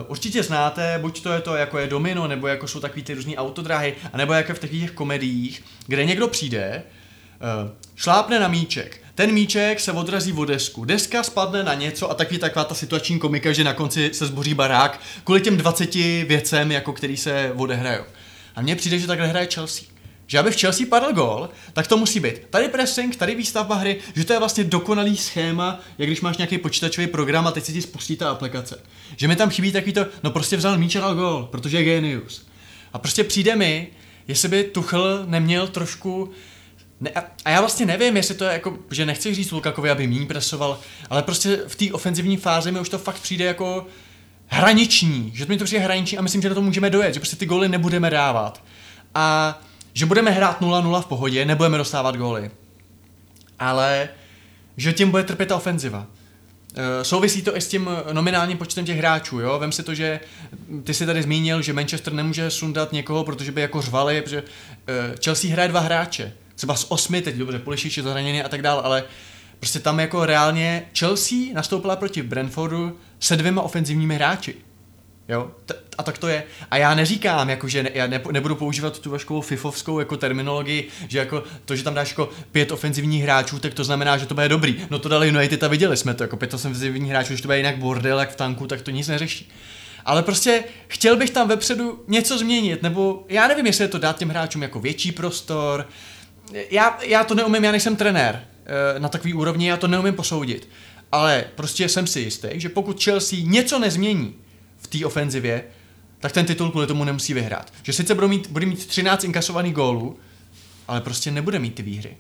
určitě 0.09 0.43
znáte, 0.43 0.99
buď 1.01 1.23
to 1.23 1.33
je 1.33 1.41
to, 1.41 1.57
jako 1.57 1.79
je 1.79 1.87
Domino, 1.87 2.29
nebo 2.29 2.47
jako 2.47 2.68
jsou 2.68 2.81
takový 2.81 3.03
ty 3.03 3.14
různý 3.14 3.37
autodráhy, 3.37 3.95
anebo 4.12 4.33
jako 4.33 4.55
v 4.55 4.59
takových 4.59 4.91
komediích, 4.91 5.62
kde 5.87 6.05
někdo 6.05 6.29
přijde, 6.29 6.83
uh, 7.64 7.70
šlápne 7.97 8.41
na 8.41 8.49
míček, 8.49 9.01
ten 9.14 9.33
míček 9.33 9.81
se 9.81 9.93
odrazí 9.93 10.33
o 10.33 10.45
desku, 10.45 10.85
deska 10.85 11.23
spadne 11.23 11.62
na 11.62 11.75
něco 11.75 12.11
a 12.11 12.14
takový 12.14 12.39
taková 12.39 12.64
ta 12.64 12.75
situační 12.75 13.18
komika, 13.18 13.53
že 13.53 13.64
na 13.64 13.75
konci 13.75 14.11
se 14.12 14.27
zboří 14.27 14.55
barák 14.55 15.01
kvůli 15.25 15.41
těm 15.41 15.57
20 15.57 15.95
věcem, 16.25 16.73
jako 16.73 16.93
který 16.93 17.16
se 17.16 17.53
odehrajou. 17.57 18.05
A 18.57 18.62
mně 18.62 18.77
přijde, 18.77 18.99
že 18.99 19.07
takhle 19.07 19.27
hraje 19.27 19.49
Chelsea 19.55 19.91
že 20.33 20.39
aby 20.39 20.51
v 20.51 20.61
Chelsea 20.61 20.87
padl 20.91 21.12
gol, 21.12 21.49
tak 21.72 21.87
to 21.87 21.97
musí 21.97 22.20
být 22.20 22.35
tady 22.51 22.68
pressing, 22.68 23.16
tady 23.16 23.35
výstavba 23.35 23.74
hry, 23.74 23.97
že 24.14 24.24
to 24.24 24.33
je 24.33 24.39
vlastně 24.39 24.64
dokonalý 24.64 25.16
schéma, 25.16 25.80
jak 25.99 26.09
když 26.09 26.20
máš 26.20 26.37
nějaký 26.37 26.59
počítačový 26.59 27.07
program 27.07 27.47
a 27.47 27.51
teď 27.51 27.64
se 27.64 27.72
ti 27.72 27.83
spustí 27.83 28.16
ta 28.16 28.30
aplikace. 28.30 28.83
Že 29.16 29.28
mi 29.28 29.37
tam 29.37 29.51
chybí 29.51 29.72
takový 29.72 29.93
to, 29.93 30.07
no 30.22 30.30
prostě 30.30 30.57
vzal 30.57 30.78
míč 30.78 30.97
a 30.97 31.01
dal 31.01 31.14
gol, 31.14 31.49
protože 31.51 31.76
je 31.76 31.85
genius. 31.85 32.47
A 32.93 32.99
prostě 32.99 33.24
přijde 33.24 33.57
mi, 33.57 33.89
jestli 34.28 34.49
by 34.49 34.64
Tuchel 34.64 35.24
neměl 35.26 35.68
trošku 35.68 36.30
ne, 37.01 37.11
a 37.45 37.51
já 37.51 37.61
vlastně 37.61 37.87
nevím, 37.87 38.16
jestli 38.16 38.35
to 38.35 38.45
je 38.45 38.53
jako, 38.53 38.78
že 38.91 39.07
nechci 39.07 39.35
říct 39.35 39.51
Lukakovi, 39.51 39.91
aby 39.91 40.07
méně 40.07 40.26
presoval, 40.26 40.78
ale 41.11 41.22
prostě 41.22 41.61
v 41.66 41.76
té 41.76 41.93
ofenzivní 41.93 42.37
fázi 42.37 42.72
mi 42.72 42.80
už 42.80 42.89
to 42.89 42.99
fakt 42.99 43.20
přijde 43.20 43.45
jako 43.45 43.87
hraniční, 44.47 45.33
že 45.35 45.47
mi 45.49 45.59
to 45.59 45.64
přijde 45.64 45.85
hraniční 45.85 46.18
a 46.18 46.22
myslím, 46.22 46.43
že 46.43 46.49
na 46.49 46.55
to 46.55 46.62
můžeme 46.62 46.91
dojet, 46.91 47.14
že 47.14 47.20
prostě 47.20 47.37
ty 47.37 47.47
goly 47.47 47.68
nebudeme 47.68 48.11
dávat. 48.11 48.64
A 49.14 49.59
že 49.93 50.07
budeme 50.07 50.30
hrát 50.30 50.61
0-0 50.61 51.03
v 51.03 51.07
pohodě, 51.07 51.45
nebudeme 51.45 51.78
dostávat 51.78 52.16
góly. 52.16 52.51
Ale 53.59 54.09
že 54.76 54.93
tím 54.93 55.11
bude 55.11 55.24
trpět 55.24 55.47
ta 55.47 55.57
ofenziva. 55.57 56.07
E, 56.74 57.05
souvisí 57.05 57.43
to 57.43 57.57
i 57.57 57.61
s 57.61 57.68
tím 57.68 57.90
nominálním 58.12 58.59
počtem 58.59 58.84
těch 58.84 58.99
hráčů, 58.99 59.40
jo? 59.40 59.59
Vem 59.59 59.72
si 59.72 59.82
to, 59.82 59.95
že 59.95 60.20
ty 60.84 60.95
si 60.95 61.07
tady 61.07 61.22
zmínil, 61.22 61.62
že 61.62 61.72
Manchester 61.72 62.12
nemůže 62.12 62.51
sundat 62.51 62.93
někoho, 62.93 63.24
protože 63.24 63.53
by 63.53 63.61
jako 63.61 63.82
řvali, 63.82 64.22
protože 64.22 64.38
e, 64.38 64.43
Chelsea 65.24 65.51
hraje 65.51 65.68
dva 65.68 65.80
hráče. 65.80 66.32
Třeba 66.55 66.74
z 66.74 66.86
osmi, 66.88 67.22
teď 67.22 67.34
dobře, 67.36 67.59
Pulišič 67.59 67.97
je 67.97 68.03
zraněný 68.03 68.43
a 68.43 68.49
tak 68.49 68.62
dále, 68.62 68.82
ale 68.82 69.05
prostě 69.61 69.80
tam 69.80 70.01
jako 70.01 70.26
reálně 70.26 70.86
Chelsea 70.99 71.38
nastoupila 71.55 71.97
proti 71.97 72.22
Brentfordu 72.22 72.99
se 73.20 73.36
dvěma 73.36 73.62
ofenzivními 73.62 74.14
hráči. 74.14 74.55
Jo? 75.29 75.51
A 75.99 76.03
tak 76.03 76.18
to 76.18 76.29
je. 76.29 76.45
A 76.70 76.77
já 76.77 76.95
neříkám, 76.95 77.51
jako, 77.51 77.68
že 77.68 77.83
ne, 77.83 77.91
já 77.95 78.07
ne, 78.07 78.20
nebudu 78.31 78.55
používat 78.55 78.99
tu 78.99 79.11
vaškou 79.11 79.41
fifovskou 79.41 79.99
jako 79.99 80.16
terminologii, 80.16 80.89
že 81.09 81.18
jako 81.18 81.45
to, 81.64 81.77
že 81.77 81.85
tam 81.85 81.95
dáš 81.95 82.11
jako 82.11 82.31
pět 82.53 82.73
ofenzivních 82.73 83.23
hráčů, 83.23 83.59
tak 83.59 83.75
to 83.75 83.85
znamená, 83.85 84.18
že 84.18 84.27
to 84.27 84.35
bude 84.35 84.49
dobrý. 84.49 84.77
No 84.91 84.99
to 84.99 85.09
dali 85.09 85.29
United 85.29 85.62
a 85.62 85.68
viděli 85.68 85.97
jsme 85.97 86.14
to, 86.14 86.25
jako 86.25 86.37
pět 86.37 86.55
ofenzivních 86.55 87.11
hráčů, 87.11 87.29
když 87.29 87.41
to 87.41 87.49
bude 87.49 87.57
jinak 87.57 87.77
bordel 87.77 88.20
jak 88.20 88.31
v 88.31 88.37
tanku, 88.37 88.66
tak 88.66 88.83
to 88.83 88.91
nic 88.91 89.09
neřeší. 89.09 89.53
Ale 90.05 90.23
prostě 90.23 90.64
chtěl 90.89 91.16
bych 91.16 91.31
tam 91.31 91.49
vepředu 91.49 92.05
něco 92.09 92.39
změnit, 92.39 92.83
nebo 92.83 93.25
já 93.29 93.49
nevím, 93.49 93.66
jestli 93.66 93.85
je 93.85 93.89
to 93.89 93.99
dát 93.99 94.18
těm 94.18 94.29
hráčům 94.29 94.62
jako 94.62 94.81
větší 94.81 95.12
prostor. 95.12 95.89
Já, 96.70 96.99
já 97.03 97.25
to 97.25 97.35
neumím, 97.35 97.64
já 97.64 97.70
nejsem 97.70 97.97
trenér 97.97 98.45
eh, 98.66 99.01
na 99.01 99.09
takový 99.09 99.35
úrovni, 99.35 99.68
já 99.68 99.77
to 99.77 99.89
neumím 99.89 100.14
posoudit. 100.14 100.68
Ale 101.12 101.45
prostě 101.55 101.89
jsem 101.89 102.07
si 102.07 102.20
jistý, 102.20 102.49
že 102.55 102.68
pokud 102.68 103.05
Chelsea 103.05 103.39
něco 103.43 103.79
nezmění, 103.79 104.35
v 104.83 104.87
té 104.87 105.07
ofenzivě, 105.07 105.64
tak 106.20 106.33
ten 106.33 106.47
titul 106.47 106.70
kvůli 106.70 106.87
tomu 106.87 107.05
nemusí 107.05 107.35
vyhrát. 107.35 107.72
Že 107.83 107.93
sice 107.93 108.14
bude 108.14 108.28
mít, 108.28 108.47
bude 108.47 108.66
mít 108.66 108.87
13 108.87 109.24
inkasovaných 109.24 109.74
gólů, 109.74 110.16
ale 110.89 111.01
prostě 111.01 111.30
nebude 111.30 111.59
mít 111.59 111.74
ty 111.74 111.83
výhry. 111.83 112.16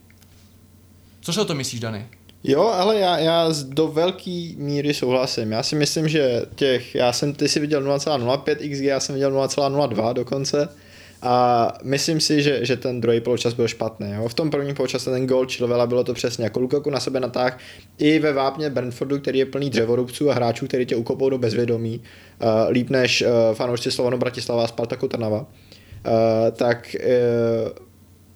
Co 1.20 1.32
si 1.32 1.40
o 1.40 1.44
to 1.44 1.54
myslíš, 1.54 1.80
Dany? 1.80 2.06
Jo, 2.44 2.66
ale 2.66 2.98
já, 2.98 3.18
já 3.18 3.48
do 3.68 3.88
velké 3.88 4.50
míry 4.56 4.94
souhlasím. 4.94 5.52
Já 5.52 5.62
si 5.62 5.76
myslím, 5.76 6.08
že 6.08 6.42
těch, 6.54 6.94
já 6.94 7.12
jsem, 7.12 7.34
ty 7.34 7.48
si 7.48 7.60
viděl 7.60 7.82
0,05 7.82 8.54
XG, 8.72 8.82
já 8.82 9.00
jsem 9.00 9.14
viděl 9.14 9.32
0,02 9.32 10.12
dokonce. 10.12 10.68
A 11.22 11.68
myslím 11.82 12.20
si, 12.20 12.42
že, 12.42 12.64
že 12.66 12.76
ten 12.76 13.00
druhý 13.00 13.20
poločas 13.20 13.54
byl 13.54 13.68
špatný. 13.68 14.12
Jo. 14.12 14.28
V 14.28 14.34
tom 14.34 14.50
prvním 14.50 14.74
poločase 14.74 15.10
ten 15.10 15.26
gol 15.26 15.46
Chilvela 15.46 15.86
bylo 15.86 16.04
to 16.04 16.14
přesně 16.14 16.44
jako 16.44 16.60
Lukaku 16.60 16.90
na 16.90 17.00
sebe 17.00 17.20
natáh 17.20 17.58
i 17.98 18.18
ve 18.18 18.32
vápně 18.32 18.70
Brentfordu, 18.70 19.18
který 19.18 19.38
je 19.38 19.46
plný 19.46 19.70
dřevorubců 19.70 20.30
a 20.30 20.34
hráčů, 20.34 20.66
který 20.66 20.86
tě 20.86 20.96
ukopou 20.96 21.30
do 21.30 21.38
bezvědomí, 21.38 22.00
uh, 22.42 22.70
líp 22.70 22.90
než 22.90 23.22
uh, 23.22 23.54
fanoušci 23.54 23.90
Slovanu 23.90 24.18
Bratislava 24.18 24.64
a 24.64 24.66
Spartaku 24.66 25.08
Trnava. 25.08 25.38
Uh, 25.38 25.46
tak 26.52 26.96
uh, 26.98 27.72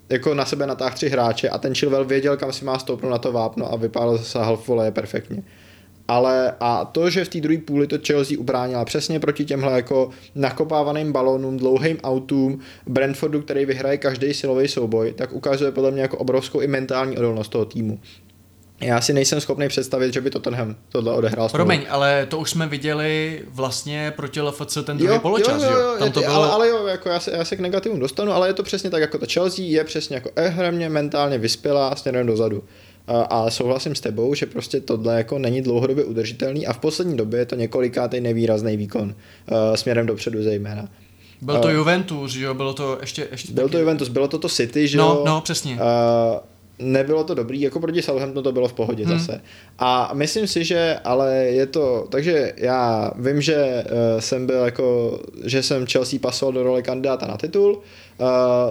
jako 0.09 0.35
na 0.35 0.45
sebe 0.45 0.67
natáh 0.67 0.95
tři 0.95 1.09
hráče 1.09 1.49
a 1.49 1.59
ten 1.59 1.75
Chilwell 1.75 2.05
věděl, 2.05 2.37
kam 2.37 2.53
si 2.53 2.65
má 2.65 2.79
stoupnout 2.79 3.11
na 3.11 3.19
to 3.19 3.33
vápno 3.33 3.73
a 3.73 3.77
vypálil 3.77 4.17
zase 4.17 4.39
half 4.39 4.71
perfektně 4.91 5.43
ale 6.09 6.55
a 6.61 6.85
to, 6.85 7.11
že 7.11 7.25
v 7.25 7.29
té 7.29 7.41
druhé 7.41 7.59
půli 7.59 7.87
to 7.87 7.97
Chelsea 8.07 8.39
ubránila 8.39 8.85
přesně 8.85 9.21
proti 9.21 9.45
těmhle 9.45 9.73
jako 9.73 10.11
nakopávaným 10.35 11.13
balónům, 11.13 11.57
dlouhým 11.57 11.99
autům, 12.03 12.61
Brentfordu, 12.87 13.43
který 13.43 13.65
vyhraje 13.65 13.97
každý 13.99 14.35
silový 14.35 14.69
souboj, 14.69 15.13
tak 15.13 15.33
ukazuje 15.33 15.73
podle 15.73 15.91
mě 15.91 16.03
jako 16.03 16.19
obrovskou 16.19 16.61
i 16.61 16.67
mentální 16.67 17.19
odolnost 17.19 17.49
toho 17.49 17.65
týmu. 17.65 18.01
Já 18.81 19.01
si 19.01 19.13
nejsem 19.13 19.41
schopný 19.41 19.69
představit, 19.69 20.13
že 20.13 20.21
by 20.21 20.31
Tottenham 20.31 20.77
tohle 20.89 21.13
odehrál. 21.13 21.49
Promiň, 21.49 21.87
ale 21.89 22.27
to 22.27 22.39
už 22.39 22.51
jsme 22.51 22.67
viděli 22.67 23.43
vlastně 23.49 24.13
proti 24.17 24.41
LFC 24.41 24.79
ten 24.85 24.99
druhý 24.99 25.19
poločas, 25.19 25.63
jo? 25.63 25.71
jo, 25.71 25.81
jo 25.81 25.97
Tam 25.99 26.13
to 26.13 26.21
bylo... 26.21 26.35
ale, 26.35 26.51
ale 26.51 26.69
jo, 26.69 26.87
jako 26.87 27.09
já, 27.09 27.21
se, 27.21 27.31
já 27.31 27.45
se 27.45 27.57
k 27.57 27.61
negativům 27.61 28.01
dostanu, 28.01 28.33
ale 28.33 28.49
je 28.49 28.53
to 28.53 28.63
přesně 28.63 28.91
tak, 28.91 29.01
jako 29.01 29.19
ta 29.19 29.27
Chelsea 29.33 29.65
je 29.65 29.85
přesně 29.85 30.17
jako 30.17 30.31
ehremně 30.37 30.89
mentálně 30.89 31.39
vyspělá 31.39 31.97
směrem 31.97 32.27
dozadu. 32.27 32.65
A, 33.07 33.23
a 33.23 33.51
souhlasím 33.51 33.95
s 33.95 34.01
tebou, 34.01 34.35
že 34.35 34.47
prostě 34.47 34.81
tohle 34.81 35.17
jako 35.17 35.39
není 35.39 35.63
dlouhodobě 35.63 36.05
udržitelný 36.05 36.67
a 36.67 36.73
v 36.73 36.79
poslední 36.79 37.17
době 37.17 37.41
je 37.41 37.47
to 37.47 37.55
několikátý 37.55 38.21
nevýrazný 38.21 38.77
výkon 38.77 39.15
uh, 39.51 39.75
směrem 39.75 40.07
dopředu 40.07 40.43
zejména. 40.43 40.89
Byl 41.41 41.59
to 41.59 41.69
uh, 41.69 41.75
Juventus, 41.75 42.33
že 42.33 42.45
jo? 42.45 42.55
Bylo 42.55 42.75
to 42.75 42.99
ještě... 43.01 43.29
ještě 43.31 43.53
byl 43.53 43.65
taky... 43.65 43.73
to 43.73 43.79
Juventus, 43.79 44.09
bylo 44.09 44.29
to 44.29 44.39
to 44.39 44.49
City, 44.49 44.89
že 44.89 44.99
no, 44.99 45.05
jo? 45.05 45.23
No, 45.27 45.41
přesně. 45.41 45.75
Uh, 45.75 45.81
nebylo 46.79 47.25
to 47.25 47.35
dobrý, 47.35 47.61
jako 47.61 47.81
proti 47.81 48.03
Southamptonu 48.03 48.43
to 48.43 48.53
bylo 48.53 48.69
v 48.69 48.73
pohodě 48.73 49.05
hmm. 49.05 49.19
zase. 49.19 49.41
A 49.79 50.11
myslím 50.15 50.47
si, 50.47 50.65
že 50.65 50.99
ale 51.05 51.35
je 51.35 51.67
to, 51.67 52.07
takže 52.11 52.53
já 52.57 53.11
vím, 53.19 53.41
že 53.41 53.85
uh, 53.85 54.21
jsem 54.21 54.47
byl 54.47 54.65
jako, 54.65 55.19
že 55.45 55.63
jsem 55.63 55.87
Chelsea 55.87 56.19
pasoval 56.19 56.53
do 56.53 56.63
role 56.63 56.83
kandidáta 56.83 57.27
na 57.27 57.37
titul 57.37 57.73
uh, 58.19 58.27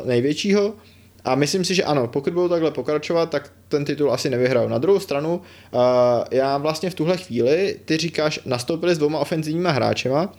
největšího 0.07 0.73
a 1.25 1.35
myslím 1.35 1.65
si, 1.65 1.75
že 1.75 1.83
ano, 1.83 2.07
pokud 2.07 2.33
budou 2.33 2.49
takhle 2.49 2.71
pokračovat, 2.71 3.29
tak 3.29 3.51
ten 3.67 3.85
titul 3.85 4.13
asi 4.13 4.29
nevyhrajou. 4.29 4.69
Na 4.69 4.77
druhou 4.77 4.99
stranu, 4.99 5.41
uh, 5.71 5.81
já 6.31 6.57
vlastně 6.57 6.89
v 6.89 6.95
tuhle 6.95 7.17
chvíli, 7.17 7.79
ty 7.85 7.97
říkáš, 7.97 8.39
nastoupili 8.45 8.95
s 8.95 8.97
dvouma 8.97 9.19
ofenzivníma 9.19 9.71
hráčema, 9.71 10.33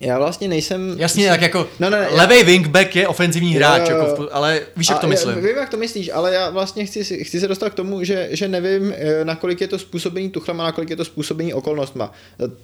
já 0.00 0.18
vlastně 0.18 0.48
nejsem... 0.48 0.96
Jasně, 0.98 1.28
tak 1.28 1.42
jako 1.42 1.68
no, 1.80 1.90
ne, 1.90 2.08
levý 2.10 2.38
já... 2.38 2.44
wingback 2.44 2.96
je 2.96 3.08
ofenzivní 3.08 3.54
hráč, 3.54 3.88
jo, 3.88 3.96
jako 3.96 4.22
v, 4.22 4.28
ale 4.32 4.60
víš, 4.76 4.88
jak 4.88 4.98
to 4.98 5.06
myslím. 5.06 5.38
Já, 5.38 5.46
vím, 5.46 5.56
jak 5.56 5.70
to 5.70 5.76
myslíš, 5.76 6.10
ale 6.14 6.34
já 6.34 6.50
vlastně 6.50 6.86
chci, 6.86 7.24
chci 7.24 7.40
se 7.40 7.48
dostat 7.48 7.70
k 7.70 7.74
tomu, 7.74 8.04
že, 8.04 8.28
že 8.30 8.48
nevím, 8.48 8.94
eh, 8.96 9.24
nakolik 9.24 9.60
je 9.60 9.68
to 9.68 9.78
způsobení 9.78 10.30
Tuchlem 10.30 10.60
a 10.60 10.64
nakolik 10.64 10.90
je 10.90 10.96
to 10.96 11.04
způsobení 11.04 11.54
okolnostma. 11.54 12.12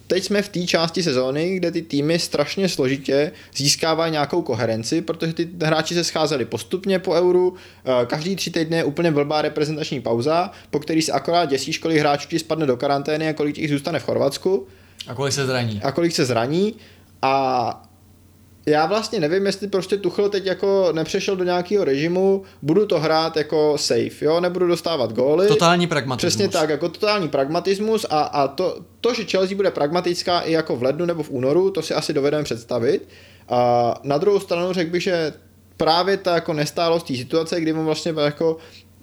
Teď 0.06 0.24
jsme 0.24 0.42
v 0.42 0.48
té 0.48 0.60
části 0.60 1.02
sezóny, 1.02 1.56
kde 1.56 1.70
ty 1.70 1.82
týmy 1.82 2.18
strašně 2.18 2.68
složitě 2.68 3.32
získávají 3.56 4.12
nějakou 4.12 4.42
koherenci, 4.42 5.02
protože 5.02 5.32
ty 5.32 5.48
hráči 5.62 5.94
se 5.94 6.04
scházeli 6.04 6.44
postupně 6.44 6.98
po 6.98 7.12
euru, 7.12 7.54
eh, 7.84 8.06
každý 8.06 8.36
tři 8.36 8.50
týdny 8.50 8.76
je 8.76 8.84
úplně 8.84 9.10
blbá 9.10 9.42
reprezentační 9.42 10.00
pauza, 10.00 10.50
po 10.70 10.78
který 10.78 11.02
se 11.02 11.12
akorát 11.12 11.44
děsíš, 11.44 11.78
kolik 11.78 11.98
hráčů 11.98 12.28
ti 12.28 12.38
spadne 12.38 12.66
do 12.66 12.76
karantény 12.76 13.28
a 13.28 13.32
kolik 13.32 13.58
jich 13.58 13.70
zůstane 13.70 13.98
v 13.98 14.04
Chorvatsku. 14.04 14.66
A 15.06 15.14
kolik 15.14 15.32
se 15.32 15.46
zraní. 15.46 15.80
A 15.84 15.92
kolik 15.92 16.12
se 16.12 16.24
zraní. 16.24 16.74
A 17.22 17.82
já 18.66 18.86
vlastně 18.86 19.20
nevím, 19.20 19.46
jestli 19.46 19.68
prostě 19.68 19.96
Tuchel 19.96 20.28
teď 20.28 20.46
jako 20.46 20.88
nepřešel 20.92 21.36
do 21.36 21.44
nějakého 21.44 21.84
režimu, 21.84 22.42
budu 22.62 22.86
to 22.86 23.00
hrát 23.00 23.36
jako 23.36 23.78
safe, 23.78 24.24
jo, 24.24 24.40
nebudu 24.40 24.66
dostávat 24.66 25.12
góly. 25.12 25.48
Totální 25.48 25.86
pragmatismus. 25.86 26.32
Přesně 26.32 26.48
tak, 26.48 26.70
jako 26.70 26.88
totální 26.88 27.28
pragmatismus 27.28 28.06
a, 28.10 28.20
a 28.20 28.48
to, 28.48 28.78
to, 29.00 29.14
že 29.14 29.24
Chelsea 29.24 29.56
bude 29.56 29.70
pragmatická 29.70 30.40
i 30.40 30.52
jako 30.52 30.76
v 30.76 30.82
lednu 30.82 31.06
nebo 31.06 31.22
v 31.22 31.30
únoru, 31.30 31.70
to 31.70 31.82
si 31.82 31.94
asi 31.94 32.12
dovedeme 32.12 32.44
představit. 32.44 33.08
A 33.48 33.94
na 34.02 34.18
druhou 34.18 34.40
stranu 34.40 34.72
řekl 34.72 34.90
bych, 34.90 35.02
že 35.02 35.32
právě 35.76 36.16
ta 36.16 36.34
jako 36.34 36.52
nestálost 36.52 37.06
té 37.06 37.16
situace, 37.16 37.60
kdy 37.60 37.72
mu 37.72 37.84
vlastně 37.84 38.14
jako 38.20 38.56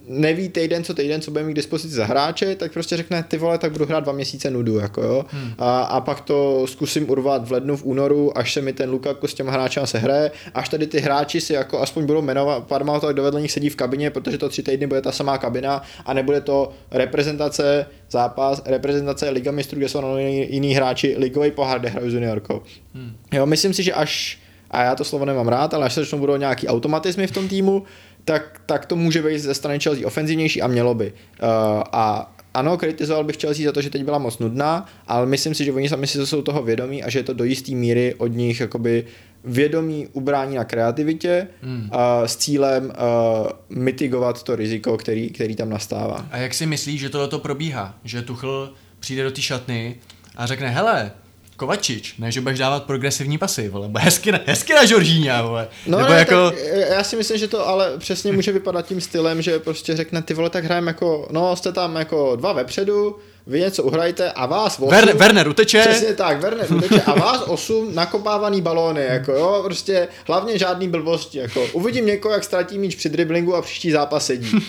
neví 0.10 0.50
týden 0.50 0.84
co 0.84 0.94
týden, 0.94 1.22
co 1.22 1.32
bude 1.32 1.44
mít 1.44 1.54
k 1.54 1.56
dispozici 1.56 1.96
za 1.96 2.06
hráče, 2.06 2.56
tak 2.56 2.74
prostě 2.74 2.98
řekne, 2.98 3.24
ty 3.24 3.38
vole, 3.38 3.58
tak 3.58 3.72
budu 3.72 3.86
hrát 3.86 4.00
dva 4.00 4.14
měsíce 4.14 4.52
nudu, 4.52 4.80
jako 4.80 5.02
jo. 5.02 5.26
Hmm. 5.30 5.54
A, 5.58 5.82
a, 5.82 6.02
pak 6.02 6.22
to 6.22 6.68
zkusím 6.68 7.10
urvat 7.10 7.48
v 7.48 7.52
lednu, 7.52 7.78
v 7.78 7.84
únoru, 7.84 8.38
až 8.38 8.54
se 8.54 8.62
mi 8.62 8.74
ten 8.74 8.90
Lukaku 8.90 9.28
s 9.28 9.34
těma 9.34 9.52
hráčem 9.52 9.88
se 9.88 9.98
hraje, 9.98 10.32
až 10.54 10.70
tady 10.70 10.88
ty 10.88 11.00
hráči 11.00 11.42
si 11.42 11.54
jako 11.54 11.80
aspoň 11.80 12.06
budou 12.06 12.22
jmenovat, 12.22 12.64
Parma 12.64 13.00
tak 13.00 13.16
dovedl 13.16 13.40
nich 13.40 13.52
sedí 13.52 13.70
v 13.70 13.76
kabině, 13.76 14.10
protože 14.10 14.38
to 14.38 14.50
tři 14.50 14.64
týdny 14.64 14.88
bude 14.88 15.02
ta 15.02 15.12
samá 15.12 15.38
kabina 15.38 15.82
a 16.06 16.14
nebude 16.14 16.42
to 16.42 16.72
reprezentace, 16.92 17.86
zápas, 18.12 18.62
reprezentace 18.66 19.30
Liga 19.30 19.52
mistrů, 19.52 19.78
kde 19.78 19.90
jsou 19.90 20.02
na 20.02 20.20
jiní 20.20 20.74
hráči, 20.74 21.16
ligový 21.18 21.52
pohár, 21.52 21.80
kde 21.80 21.90
hrají 21.90 22.12
s 22.12 22.14
juniorkou. 22.14 22.62
Hmm. 22.94 23.16
Jo, 23.34 23.46
myslím 23.46 23.74
si, 23.74 23.84
že 23.84 23.94
až 23.94 24.40
a 24.72 24.84
já 24.84 24.96
to 24.96 25.04
slovo 25.04 25.26
nemám 25.26 25.48
rád, 25.48 25.74
ale 25.74 25.86
až 25.86 25.94
se 25.94 26.00
začnou 26.00 26.20
budou 26.20 26.36
nějaký 26.36 26.68
automatizmy 26.68 27.28
v 27.28 27.32
tom 27.32 27.48
týmu, 27.48 27.84
tak, 28.26 28.62
tak 28.66 28.86
to 28.86 28.96
může 28.96 29.22
být 29.22 29.40
ze 29.40 29.54
strany 29.54 29.80
Chelsea 29.80 30.08
ofenzivnější 30.08 30.62
a 30.62 30.68
mělo 30.68 30.94
by. 30.94 31.14
Uh, 31.14 31.48
a 31.92 32.36
ano, 32.54 32.78
kritizoval 32.78 33.24
bych 33.24 33.38
Chelsea 33.38 33.66
za 33.66 33.72
to, 33.72 33.82
že 33.82 33.90
teď 33.90 34.04
byla 34.04 34.18
moc 34.18 34.40
nudná, 34.40 34.86
ale 35.08 35.26
myslím 35.26 35.56
si, 35.56 35.66
že 35.66 35.72
oni 35.72 35.90
sami 35.90 36.08
si 36.08 36.28
jsou 36.28 36.42
toho 36.42 36.64
vědomí 36.64 37.04
a 37.04 37.10
že 37.10 37.20
je 37.20 37.24
to 37.24 37.34
do 37.34 37.44
jisté 37.44 37.72
míry 37.72 38.16
od 38.18 38.28
nich 38.28 38.60
jakoby 38.60 39.06
vědomí 39.44 40.08
ubrání 40.14 40.56
na 40.56 40.64
kreativitě 40.64 41.48
hmm. 41.62 41.90
uh, 41.94 42.26
s 42.26 42.36
cílem 42.36 42.86
uh, 42.86 43.48
mitigovat 43.70 44.44
to 44.44 44.56
riziko, 44.56 44.98
který, 44.98 45.30
který 45.30 45.56
tam 45.56 45.70
nastává. 45.70 46.26
A 46.32 46.38
jak 46.38 46.54
si 46.54 46.66
myslíš, 46.66 47.00
že 47.00 47.10
tohle 47.10 47.28
to 47.28 47.40
probíhá? 47.40 47.96
Že 48.04 48.22
Tuchl 48.22 48.74
přijde 49.00 49.24
do 49.24 49.32
té 49.32 49.42
šatny 49.42 49.96
a 50.36 50.46
řekne, 50.46 50.70
hele, 50.70 51.12
Kovačič, 51.60 52.16
ne, 52.18 52.32
že 52.32 52.42
budeš 52.42 52.60
dávat 52.60 52.84
progresivní 52.84 53.38
pasy, 53.38 53.70
vole, 53.70 53.90
hezky 53.98 54.32
na, 54.32 54.40
hezky 54.46 54.74
na 54.74 54.86
Žoržíňa, 54.86 55.42
vole. 55.42 55.68
No, 55.88 55.98
Nebo 55.98 56.10
ne, 56.10 56.20
jako... 56.20 56.52
tak 56.52 56.60
já 56.90 57.04
si 57.04 57.16
myslím, 57.16 57.38
že 57.38 57.48
to 57.48 57.68
ale 57.68 57.98
přesně 57.98 58.32
může 58.32 58.52
vypadat 58.52 58.86
tím 58.86 59.02
stylem, 59.02 59.42
že 59.42 59.60
prostě 59.60 59.96
řekne, 59.96 60.22
ty 60.22 60.34
vole, 60.34 60.50
tak 60.50 60.64
hrajeme 60.64 60.90
jako, 60.90 61.28
no, 61.32 61.56
jste 61.56 61.72
tam 61.72 61.96
jako 61.96 62.36
dva 62.36 62.54
vepředu, 62.54 63.16
vy 63.48 63.60
něco 63.60 63.84
uhrajte 63.84 64.32
a 64.32 64.46
vás 64.46 64.80
osm... 64.80 64.90
Werner, 64.90 65.16
Werner 65.16 65.48
uteče. 65.48 65.80
Přesně 65.80 66.14
tak, 66.14 66.42
Werner 66.42 66.74
uteče 66.74 67.02
a 67.02 67.20
vás 67.20 67.42
osm 67.42 67.96
nakopávaný 67.96 68.62
balóny, 68.62 69.02
jako 69.02 69.32
jo, 69.32 69.62
prostě 69.66 70.08
hlavně 70.28 70.58
žádný 70.58 70.90
blbosti, 70.90 71.38
jako 71.38 71.66
uvidím 71.74 72.06
někoho, 72.06 72.34
jak 72.34 72.44
ztratí 72.44 72.78
míč 72.78 72.96
při 72.96 73.10
driblingu 73.10 73.56
a 73.56 73.62
příští 73.62 73.92
zápas 73.92 74.26
sedí. 74.26 74.52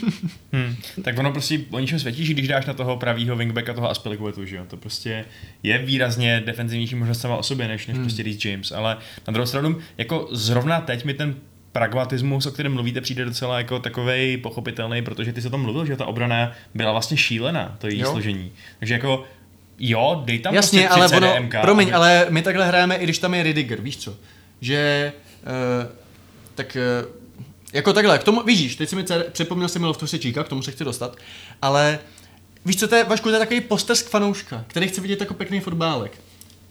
Hmm. 0.53 0.77
Tak 1.03 1.19
ono 1.19 1.33
prostě 1.33 1.61
o 1.71 1.79
ničem 1.79 1.99
světí, 1.99 2.27
že 2.27 2.33
když 2.33 2.49
dáš 2.49 2.67
na 2.67 2.75
toho 2.75 2.97
pravýho 2.97 3.37
wingbacka 3.37 3.75
toho 3.75 3.91
Aspelikuetu, 3.91 4.45
že 4.45 4.57
jo, 4.57 4.65
to 4.69 4.77
prostě 4.77 5.25
je 5.63 5.79
výrazně 5.79 6.43
defenzivnější 6.47 6.95
možnost 6.95 7.21
sama 7.21 7.37
o 7.37 7.43
sobě, 7.43 7.69
než, 7.69 7.87
než 7.87 7.97
hmm. 7.97 8.05
prostě 8.05 8.23
Reece 8.23 8.49
James, 8.49 8.73
ale 8.73 8.97
na 9.29 9.33
druhou 9.33 9.47
stranu, 9.47 9.79
jako 9.99 10.29
zrovna 10.31 10.81
teď 10.81 11.05
mi 11.05 11.15
ten 11.15 11.35
pragmatismus, 11.73 12.47
o 12.47 12.51
kterém 12.51 12.73
mluvíte, 12.73 13.01
přijde 13.01 13.25
docela 13.25 13.59
jako 13.59 13.79
takový 13.79 14.37
pochopitelný, 14.37 15.03
protože 15.03 15.33
ty 15.33 15.43
se 15.43 15.51
tam 15.51 15.63
mluvil, 15.63 15.87
že 15.87 15.97
ta 15.97 16.07
obrana 16.07 16.53
byla 16.75 16.93
vlastně 16.93 17.17
šílená, 17.17 17.77
to 17.79 17.87
její 17.87 18.01
jo. 18.01 18.11
složení. 18.11 18.53
Takže 18.79 18.95
jako 18.95 19.25
jo, 19.79 20.23
dej 20.25 20.39
tam 20.39 20.55
Jasně, 20.55 20.81
prostě 20.81 20.95
ale 20.95 21.17
ono, 21.17 21.33
CDMK, 21.33 21.55
promiň, 21.61 21.89
aby... 21.89 21.95
ale 21.95 22.27
my 22.31 22.43
takhle 22.43 22.67
hrajeme, 22.67 22.97
i 22.97 23.05
když 23.05 23.19
tam 23.19 23.35
je 23.35 23.43
Ridiger, 23.43 23.81
víš 23.81 23.97
co? 23.97 24.17
Že, 24.61 25.13
uh, 25.43 25.93
tak 26.55 26.77
uh, 27.05 27.21
jako 27.73 27.93
takhle, 27.93 28.19
k 28.19 28.25
tomu, 28.25 28.43
víš, 28.43 28.77
teď 28.77 28.89
si 28.89 28.97
mi 28.97 29.05
připomněl 29.33 29.69
si 29.69 29.79
mi 29.79 29.87
Loftusečíka, 29.87 30.45
k 30.45 30.49
tomu 30.49 30.63
se 30.63 30.71
chci 30.71 30.85
dostat, 30.85 31.17
ale 31.63 31.99
víš 32.65 32.77
co, 32.77 32.89
to 32.89 32.95
je, 32.95 33.05
Vašku, 33.05 33.29
to 33.29 33.35
je 33.35 33.39
takový 33.39 33.61
postesk 33.61 34.09
fanouška, 34.09 34.65
který 34.67 34.89
chce 34.89 35.01
vidět 35.01 35.21
jako 35.21 35.35
pěkný 35.35 35.61
fotbálek. 35.61 36.13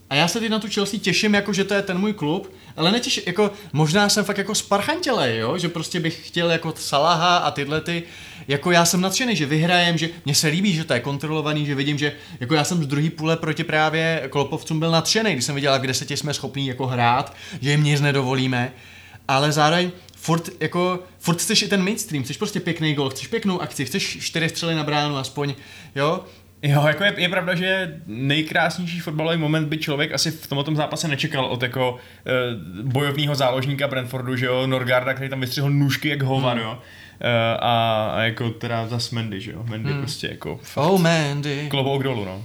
A 0.10 0.16
já 0.16 0.28
se 0.28 0.40
teď 0.40 0.52
na 0.52 0.60
tu 0.60 0.68
Chelsea 0.74 1.00
těším, 1.00 1.34
jako 1.34 1.54
že 1.54 1.64
to 1.64 1.74
je 1.74 1.82
ten 1.82 1.98
můj 1.98 2.14
klub, 2.14 2.54
ale 2.78 2.92
netěším, 2.92 3.24
jako 3.26 3.52
možná 3.74 4.10
jsem 4.10 4.26
fakt 4.26 4.38
jako 4.38 4.56
sparchantělej, 4.56 5.38
jo, 5.38 5.58
že 5.58 5.70
prostě 5.70 6.00
bych 6.00 6.28
chtěl 6.28 6.52
jako 6.52 6.74
Salaha 6.78 7.38
a 7.38 7.52
tyhle 7.52 7.82
ty, 7.82 8.04
jako 8.48 8.72
já 8.72 8.86
jsem 8.86 9.02
nadšený, 9.02 9.36
že 9.36 9.46
vyhrajem, 9.46 9.98
že 9.98 10.10
mně 10.26 10.36
se 10.36 10.48
líbí, 10.48 10.74
že 10.74 10.84
to 10.84 10.94
je 10.94 11.00
kontrolovaný, 11.00 11.66
že 11.66 11.76
vidím, 11.76 11.98
že 11.98 12.14
jako 12.40 12.56
já 12.56 12.64
jsem 12.64 12.84
z 12.84 12.88
druhé 12.88 13.10
půle 13.10 13.38
proti 13.38 13.64
právě 13.64 14.28
Klopovcům 14.30 14.80
byl 14.80 14.92
nadšený, 14.92 15.34
když 15.34 15.46
jsem 15.46 15.56
viděl, 15.56 15.74
jak 15.74 15.84
v 15.84 15.88
deseti 15.88 16.18
jsme 16.18 16.34
schopní 16.34 16.68
jako 16.68 16.88
hrát, 16.88 17.36
že 17.62 17.72
jim 17.72 17.84
nic 17.84 18.02
nedovolíme, 18.02 18.74
ale 19.28 19.52
zároveň 19.52 19.92
furt, 20.16 20.50
jako, 20.60 21.04
furt 21.20 21.42
chceš 21.42 21.62
i 21.62 21.68
ten 21.68 21.84
mainstream, 21.84 22.24
chceš 22.24 22.38
prostě 22.38 22.60
pěkný 22.60 22.94
gol, 22.94 23.10
chceš 23.10 23.28
pěknou 23.28 23.62
akci, 23.62 23.86
chceš 23.86 24.18
čtyři 24.22 24.50
střely 24.50 24.76
na 24.76 24.84
bránu 24.84 25.18
aspoň, 25.18 25.56
jo, 25.96 26.26
Jo, 26.64 26.88
jako 26.88 27.04
je, 27.04 27.14
je 27.18 27.30
pravda, 27.30 27.56
že 27.56 28.02
nejkrásnější 28.08 29.00
fotbalový 29.00 29.38
moment 29.38 29.68
by 29.68 29.78
člověk 29.78 30.14
asi 30.14 30.32
v 30.32 30.48
tomto 30.48 30.76
zápase 30.76 31.08
nečekal 31.08 31.46
od 31.46 31.64
jako 31.64 31.98
e, 32.26 32.32
bojovního 32.84 33.36
záložníka 33.36 33.88
Brentfordu, 33.88 34.36
že 34.36 34.46
jo, 34.46 34.68
Norgarda, 34.68 35.14
který 35.14 35.30
tam 35.30 35.40
vystřihl 35.40 35.70
nůžky 35.70 36.10
jak 36.10 36.22
hovan, 36.22 36.58
hmm. 36.58 36.66
jo. 36.66 36.80
E, 37.22 37.58
a, 37.60 38.12
a, 38.16 38.22
jako 38.22 38.50
teda 38.50 38.88
zas 38.88 39.12
Mendy, 39.12 39.42
že 39.42 39.52
jo, 39.52 39.64
Mendy 39.64 39.92
hmm. 39.92 40.00
prostě 40.00 40.28
jako 40.28 40.60
fakt, 40.64 40.86
Oh 40.86 41.02
Mandy. 41.02 41.68
Klobouk 41.70 42.04
dolů, 42.04 42.26
no. 42.26 42.44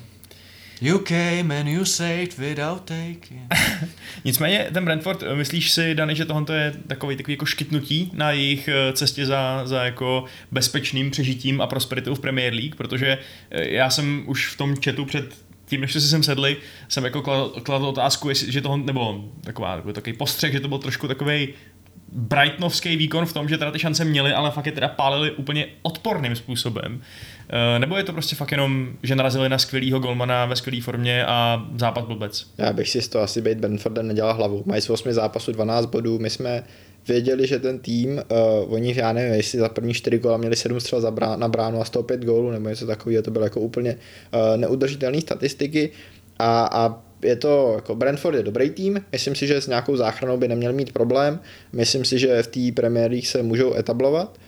You 0.81 0.99
came 0.99 1.61
and 1.61 1.68
you 1.68 1.85
saved 1.85 2.39
without 2.39 2.85
taking. 2.85 3.53
Nicméně 4.25 4.66
ten 4.72 4.85
Brentford, 4.85 5.22
eh, 5.22 5.35
myslíš 5.35 5.70
si, 5.70 5.95
Dani, 5.95 6.14
že 6.14 6.25
tohle 6.25 6.57
je 6.57 6.72
takový, 6.87 7.16
takový 7.16 7.33
jako 7.33 7.47
škytnutí 7.47 8.11
na 8.14 8.31
jejich 8.31 8.68
eh, 8.68 8.93
cestě 8.93 9.27
za, 9.27 9.62
za 9.64 9.85
jako 9.85 10.25
bezpečným 10.51 11.11
přežitím 11.11 11.61
a 11.61 11.66
prosperitou 11.66 12.14
v 12.14 12.20
Premier 12.20 12.55
League? 12.55 12.75
Protože 12.75 13.18
eh, 13.51 13.68
já 13.68 13.91
jsem 13.91 14.22
už 14.27 14.47
v 14.47 14.57
tom 14.57 14.75
chatu 14.85 15.05
před 15.05 15.35
tím, 15.66 15.81
než 15.81 15.93
si 15.93 16.01
sem 16.01 16.22
sedli, 16.22 16.57
jsem 16.89 17.05
jako 17.05 17.22
kladl, 17.22 17.53
kladl 17.62 17.87
otázku, 17.87 18.29
jestli, 18.29 18.53
že 18.53 18.61
toho, 18.61 18.77
nebo 18.77 19.25
taková, 19.41 19.83
takový 19.93 20.16
postřeh, 20.16 20.53
že 20.53 20.61
to 20.61 20.68
byl 20.68 20.79
trošku 20.79 21.09
takový 21.09 21.49
Brightnovský 22.16 22.97
výkon 22.97 23.27
v 23.27 23.33
tom, 23.33 23.49
že 23.49 23.59
teda 23.59 23.70
ty 23.70 23.79
šance 23.79 24.05
měli, 24.05 24.33
ale 24.33 24.51
fakt 24.51 24.66
je 24.66 24.72
teda 24.72 24.89
pálili 24.89 25.31
úplně 25.31 25.66
odporným 25.83 26.37
způsobem. 26.37 27.03
E, 27.49 27.78
nebo 27.78 27.97
je 27.97 28.05
to 28.05 28.12
prostě 28.12 28.36
fakt 28.36 28.51
jenom, 28.51 28.88
že 29.03 29.16
narazili 29.16 29.49
na 29.49 29.59
skvělýho 29.59 30.01
golmana 30.01 30.47
ve 30.47 30.57
skvělé 30.57 30.82
formě 30.82 31.26
a 31.26 31.66
západ 31.78 32.05
blbec? 32.05 32.47
Já 32.59 32.72
bych 32.72 32.88
si 32.88 33.03
z 33.03 33.09
toho 33.09 33.24
asi 33.24 33.42
být 33.42 33.59
Brentfordem 33.59 34.09
nedělal 34.09 34.34
hlavu. 34.34 34.62
Mají 34.66 34.82
z 34.82 34.90
8 34.90 35.12
zápasů 35.12 35.53
12 35.53 35.86
bodů, 35.86 36.18
my 36.18 36.30
jsme 36.30 36.64
věděli, 37.09 37.47
že 37.47 37.59
ten 37.59 37.78
tým, 37.78 38.11
uh, 38.12 38.74
oni, 38.74 38.95
já 38.97 39.12
nevím, 39.12 39.34
jestli 39.34 39.59
za 39.59 39.68
první 39.68 39.95
čtyři 39.95 40.18
góla 40.18 40.36
měli 40.36 40.57
sedm 40.57 40.80
střel 40.80 41.01
za 41.01 41.11
brá, 41.11 41.36
na 41.36 41.49
bránu 41.49 41.80
a 41.80 41.84
105 41.84 42.24
gólů, 42.24 42.51
nebo 42.51 42.68
něco 42.68 42.86
takového, 42.86 43.22
to 43.22 43.30
bylo 43.30 43.45
jako 43.45 43.61
úplně 43.61 43.95
uh, 43.95 44.57
neudržitelné 44.57 45.20
statistiky. 45.20 45.90
A, 46.38 46.68
a 46.72 47.03
je 47.22 47.36
to, 47.36 47.72
jako 47.74 47.95
Brentford 47.95 48.36
je 48.36 48.42
dobrý 48.42 48.70
tým, 48.70 49.05
myslím 49.12 49.34
si, 49.34 49.47
že 49.47 49.61
s 49.61 49.66
nějakou 49.66 49.97
záchranou 49.97 50.36
by 50.36 50.49
neměl 50.49 50.72
mít 50.72 50.92
problém, 50.92 51.40
myslím 51.72 52.05
si, 52.05 52.18
že 52.18 52.42
v 52.42 52.47
té 52.47 52.82
League 52.88 53.26
se 53.26 53.42
můžou 53.42 53.74
etablovat, 53.74 54.38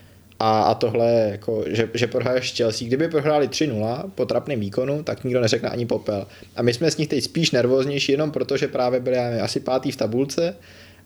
a, 0.41 0.63
a 0.63 0.75
tohle, 0.75 1.29
jako, 1.31 1.65
že, 1.67 1.91
že 1.95 2.07
prohraješ 2.07 2.55
Chelsea. 2.57 2.87
Kdyby 2.87 3.09
prohráli 3.09 3.49
3-0 3.49 4.11
po 4.15 4.27
trapném 4.27 4.61
výkonu, 4.61 5.03
tak 5.03 5.25
nikdo 5.25 5.41
neřekne 5.41 5.69
ani 5.69 5.87
popel. 5.87 6.27
A 6.57 6.63
my 6.63 6.75
jsme 6.75 6.91
s 6.91 6.97
nich 6.97 7.09
teď 7.09 7.25
spíš 7.25 7.51
nervóznější 7.51 8.13
jenom 8.13 8.31
proto, 8.31 8.57
že 8.57 8.69
právě 8.69 9.01
byli 9.01 9.19
asi 9.19 9.61
pátý 9.61 9.93
v 9.93 9.97
tabulce 9.97 10.57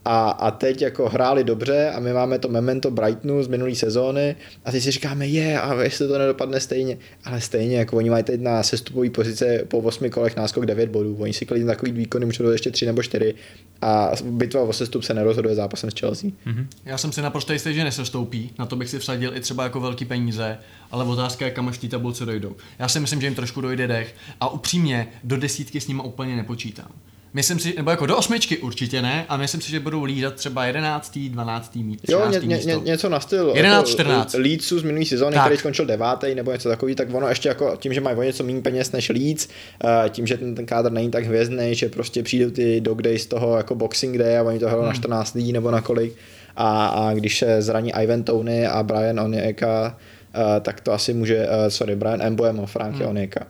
a, 0.05 0.31
a 0.31 0.51
teď 0.51 0.83
jako 0.83 1.09
hráli 1.09 1.45
dobře 1.45 1.91
a 1.91 2.01
my 2.01 2.13
máme 2.13 2.39
to 2.39 2.49
memento 2.49 2.91
Brightonu 2.91 3.43
z 3.43 3.49
minulé 3.49 3.75
sezóny 3.75 4.37
a 4.65 4.73
teď 4.73 4.83
si 4.83 4.91
říkáme, 4.91 5.27
je, 5.27 5.61
a 5.61 5.83
jestli 5.83 6.09
to 6.09 6.19
nedopadne 6.19 6.61
stejně, 6.61 6.99
ale 7.25 7.41
stejně, 7.41 7.79
jako 7.79 7.97
oni 7.97 8.11
mají 8.11 8.25
teď 8.25 8.41
na 8.41 8.63
sestupový 8.63 9.11
pozice 9.11 9.65
po 9.69 9.79
8 9.79 10.11
kolech 10.11 10.37
náskok 10.37 10.67
9 10.67 10.91
bodů, 10.91 11.17
oni 11.21 11.33
si 11.33 11.47
klidně 11.47 11.67
takový 11.67 11.93
výkony 11.93 12.27
můžou 12.27 12.45
dát 12.45 12.53
ještě 12.53 12.71
3 12.71 12.87
nebo 12.87 13.03
4 13.03 13.35
a 13.83 14.11
bitva 14.25 14.63
o 14.63 14.73
sestup 14.73 15.03
se 15.03 15.15
nerozhoduje 15.15 15.55
zápasem 15.55 15.91
s 15.91 15.95
Chelsea. 16.01 16.31
Mm-hmm. 16.47 16.67
Já 16.85 16.99
jsem 16.99 17.13
si 17.13 17.23
naprosto 17.23 17.53
jistý, 17.53 17.75
že 17.75 17.85
nesestoupí, 17.85 18.51
na 18.59 18.67
to 18.67 18.77
bych 18.77 18.89
si 18.89 18.99
vsadil 18.99 19.37
i 19.37 19.41
třeba 19.41 19.65
jako 19.65 19.81
velký 19.81 20.05
peníze, 20.05 20.59
ale 20.91 21.05
otázka 21.05 21.45
je, 21.45 21.51
kam 21.51 21.69
až 21.69 21.79
té 21.79 21.89
tabulce 21.89 22.27
dojdou. 22.27 22.57
Já 22.79 22.89
si 22.89 23.01
myslím, 23.01 23.21
že 23.21 23.27
jim 23.27 23.35
trošku 23.35 23.61
dojde 23.61 23.87
dech 23.87 24.15
a 24.41 24.49
upřímně 24.49 25.09
do 25.25 25.37
desítky 25.37 25.81
s 25.81 25.89
nimi 25.89 26.03
úplně 26.05 26.37
nepočítám. 26.37 26.93
Myslím 27.35 27.59
si, 27.59 27.75
nebo 27.77 27.91
jako 27.91 28.07
do 28.07 28.17
osmičky 28.17 28.59
určitě 28.59 29.03
ne, 29.03 29.25
a 29.29 29.37
myslím 29.37 29.61
si, 29.61 29.71
že 29.71 29.81
budou 29.81 30.05
lídat 30.05 30.35
třeba 30.35 30.65
11. 30.65 31.19
12. 31.19 31.77
místo. 31.77 32.13
Jo, 32.13 32.31
ně, 32.31 32.59
ně, 32.59 32.77
něco 32.85 33.09
na 33.09 33.21
styl. 33.21 33.53
11, 33.55 33.77
jako 33.77 33.91
14. 33.91 34.35
Leedsu 34.35 34.79
z 34.79 34.83
minulé 34.83 35.05
sezóny, 35.05 35.35
tak. 35.35 35.45
který 35.45 35.59
skončil 35.59 35.87
devátý 35.87 36.35
nebo 36.35 36.53
něco 36.53 36.69
takový, 36.69 36.95
tak 36.95 37.15
ono 37.15 37.29
ještě 37.29 37.49
jako 37.49 37.77
tím, 37.77 37.95
že 37.95 38.01
mají 38.01 38.17
o 38.17 38.23
něco 38.23 38.45
méně 38.45 38.61
peněz 38.61 38.93
než 38.93 39.09
Leeds, 39.09 39.49
uh, 39.85 40.09
tím, 40.09 40.27
že 40.27 40.37
ten, 40.37 40.55
ten 40.55 40.67
kádr 40.67 40.93
není 40.93 41.11
tak 41.11 41.25
hvězdný, 41.25 41.75
že 41.75 41.89
prostě 41.89 42.23
přijdou 42.23 42.51
ty 42.51 42.81
dog 42.81 43.03
days 43.03 43.23
z 43.23 43.27
toho 43.27 43.57
jako 43.57 43.75
boxing 43.75 44.19
day 44.19 44.39
a 44.39 44.43
oni 44.43 44.59
to 44.59 44.67
hrajou 44.67 44.83
hmm. 44.83 44.89
na 44.89 44.95
14 44.95 45.35
lidí 45.35 45.53
nebo 45.53 45.71
na 45.71 45.81
kolik. 45.81 46.15
A, 46.57 46.87
a 46.87 47.15
když 47.15 47.39
se 47.39 47.63
zraní 47.63 47.93
Ivan 48.03 48.23
Tony 48.23 48.67
a 48.67 48.83
Brian 48.83 49.21
Onyeka, 49.21 49.97
uh, 50.37 50.43
tak 50.61 50.81
to 50.81 50.93
asi 50.93 51.15
může, 51.15 51.49
uh, 51.49 51.69
sorry, 51.69 51.97
Brian 51.97 52.23
Emboemo, 52.23 52.67
Frank 52.67 52.97
hmm. 52.97 53.09
Onyeka 53.09 53.47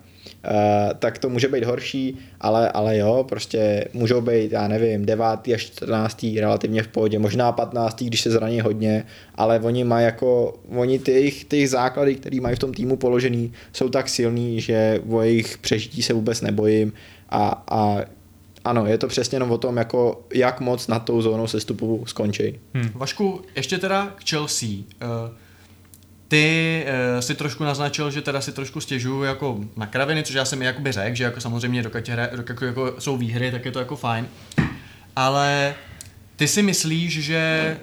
tak 0.98 1.18
to 1.18 1.28
může 1.28 1.48
být 1.48 1.64
horší, 1.64 2.18
ale, 2.40 2.68
ale 2.68 2.98
jo, 2.98 3.24
prostě 3.28 3.84
můžou 3.92 4.20
být, 4.20 4.52
já 4.52 4.68
nevím, 4.68 5.06
9. 5.06 5.24
až 5.54 5.62
14. 5.62 6.26
relativně 6.40 6.82
v 6.82 6.88
pohodě, 6.88 7.18
možná 7.18 7.52
15. 7.52 8.02
když 8.02 8.20
se 8.20 8.30
zraní 8.30 8.60
hodně, 8.60 9.04
ale 9.34 9.60
oni 9.60 9.84
mají 9.84 10.04
jako, 10.04 10.54
oni 10.76 10.98
ty 10.98 11.12
jejich, 11.12 11.44
ty 11.44 11.68
základy, 11.68 12.14
které 12.14 12.40
mají 12.40 12.56
v 12.56 12.58
tom 12.58 12.74
týmu 12.74 12.96
položený, 12.96 13.52
jsou 13.72 13.88
tak 13.88 14.08
silný, 14.08 14.60
že 14.60 15.00
o 15.08 15.22
jejich 15.22 15.58
přežití 15.58 16.02
se 16.02 16.12
vůbec 16.12 16.40
nebojím 16.40 16.92
a, 17.30 17.64
a 17.70 18.00
ano, 18.64 18.86
je 18.86 18.98
to 18.98 19.08
přesně 19.08 19.36
jenom 19.36 19.50
o 19.50 19.58
tom, 19.58 19.76
jako 19.76 20.24
jak 20.34 20.60
moc 20.60 20.88
nad 20.88 20.98
tou 20.98 21.22
zónou 21.22 21.46
sestupu 21.46 22.04
skončí. 22.06 22.58
Hmm. 22.74 22.90
Vašku, 22.94 23.40
ještě 23.56 23.78
teda 23.78 24.06
k 24.06 24.28
Chelsea. 24.30 24.68
Uh, 24.68 25.30
ty 26.30 26.86
uh, 27.14 27.20
si 27.20 27.34
trošku 27.34 27.64
naznačil, 27.64 28.10
že 28.10 28.22
teda 28.22 28.40
si 28.40 28.52
trošku 28.52 28.80
stěžuju 28.80 29.22
jako 29.22 29.58
na 29.76 29.86
kraviny, 29.86 30.22
což 30.22 30.34
já 30.34 30.44
jsem 30.44 30.62
jakoby 30.62 30.92
řekl, 30.92 31.16
že 31.16 31.24
jako 31.24 31.40
samozřejmě 31.40 31.82
dokud, 31.82 32.08
hra, 32.08 32.28
dokud 32.36 32.62
jako, 32.62 32.94
jsou 32.98 33.16
výhry, 33.16 33.50
tak 33.50 33.64
je 33.64 33.72
to 33.72 33.78
jako 33.78 33.96
fajn. 33.96 34.28
Ale 35.16 35.74
ty 36.36 36.48
si 36.48 36.62
myslíš, 36.62 37.24
že 37.24 37.76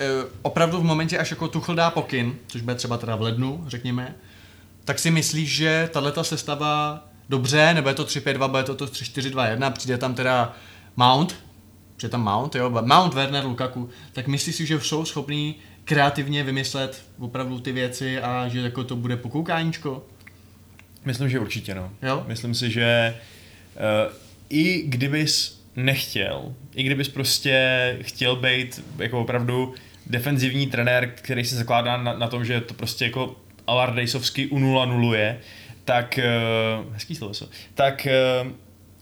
uh, 0.00 0.30
opravdu 0.42 0.78
v 0.78 0.84
momentě, 0.84 1.18
až 1.18 1.30
jako 1.30 1.48
Tuchl 1.48 1.74
dá 1.74 1.90
pokyn, 1.90 2.34
což 2.46 2.60
bude 2.60 2.74
třeba 2.74 2.96
teda 2.96 3.16
v 3.16 3.22
lednu, 3.22 3.64
řekněme, 3.66 4.14
tak 4.84 4.98
si 4.98 5.10
myslíš, 5.10 5.56
že 5.56 5.90
tahle 5.92 6.12
sestava 6.22 7.04
dobře, 7.28 7.74
nebo 7.74 7.88
je 7.88 7.94
to 7.94 8.04
3-5-2, 8.04 8.48
bude 8.48 8.62
to, 8.62 8.74
to 8.74 8.86
3-4-2-1, 8.86 9.72
přijde 9.72 9.98
tam 9.98 10.14
teda 10.14 10.56
Mount, 10.96 11.36
že 11.98 12.08
tam 12.08 12.22
Mount, 12.22 12.54
jo, 12.54 12.70
Mount, 12.70 13.14
Werner, 13.14 13.44
Lukaku, 13.44 13.88
tak 14.12 14.26
myslíš 14.26 14.56
si, 14.56 14.66
že 14.66 14.80
jsou 14.80 15.04
schopní 15.04 15.56
kreativně 15.88 16.42
vymyslet 16.42 17.04
opravdu 17.18 17.60
ty 17.60 17.72
věci 17.72 18.20
a 18.20 18.48
že 18.48 18.60
jako 18.60 18.84
to 18.84 18.96
bude 18.96 19.16
pokoukáníčko? 19.16 20.06
Myslím, 21.04 21.28
že 21.28 21.38
určitě 21.38 21.74
no. 21.74 21.90
Jo? 22.02 22.24
Myslím 22.26 22.54
si, 22.54 22.70
že 22.70 23.14
uh, 23.76 24.12
i 24.48 24.82
kdybys 24.86 25.62
nechtěl, 25.76 26.54
i 26.74 26.82
kdybys 26.82 27.08
prostě 27.08 27.96
chtěl 28.02 28.36
být 28.36 28.84
jako 28.98 29.20
opravdu 29.20 29.74
defenzivní 30.06 30.66
trenér, 30.66 31.10
který 31.10 31.44
se 31.44 31.56
zakládá 31.56 31.96
na, 31.96 32.18
na 32.18 32.28
tom, 32.28 32.44
že 32.44 32.60
to 32.60 32.74
prostě 32.74 33.04
jako 33.04 33.36
alardejsovsky 33.66 34.46
u 34.46 34.58
nula 34.58 34.84
nuluje, 34.84 35.40
tak, 35.84 36.18
uh, 36.18 36.94
hezký 36.94 37.14
slovo, 37.14 37.34
tak 37.74 38.06
uh, 38.44 38.52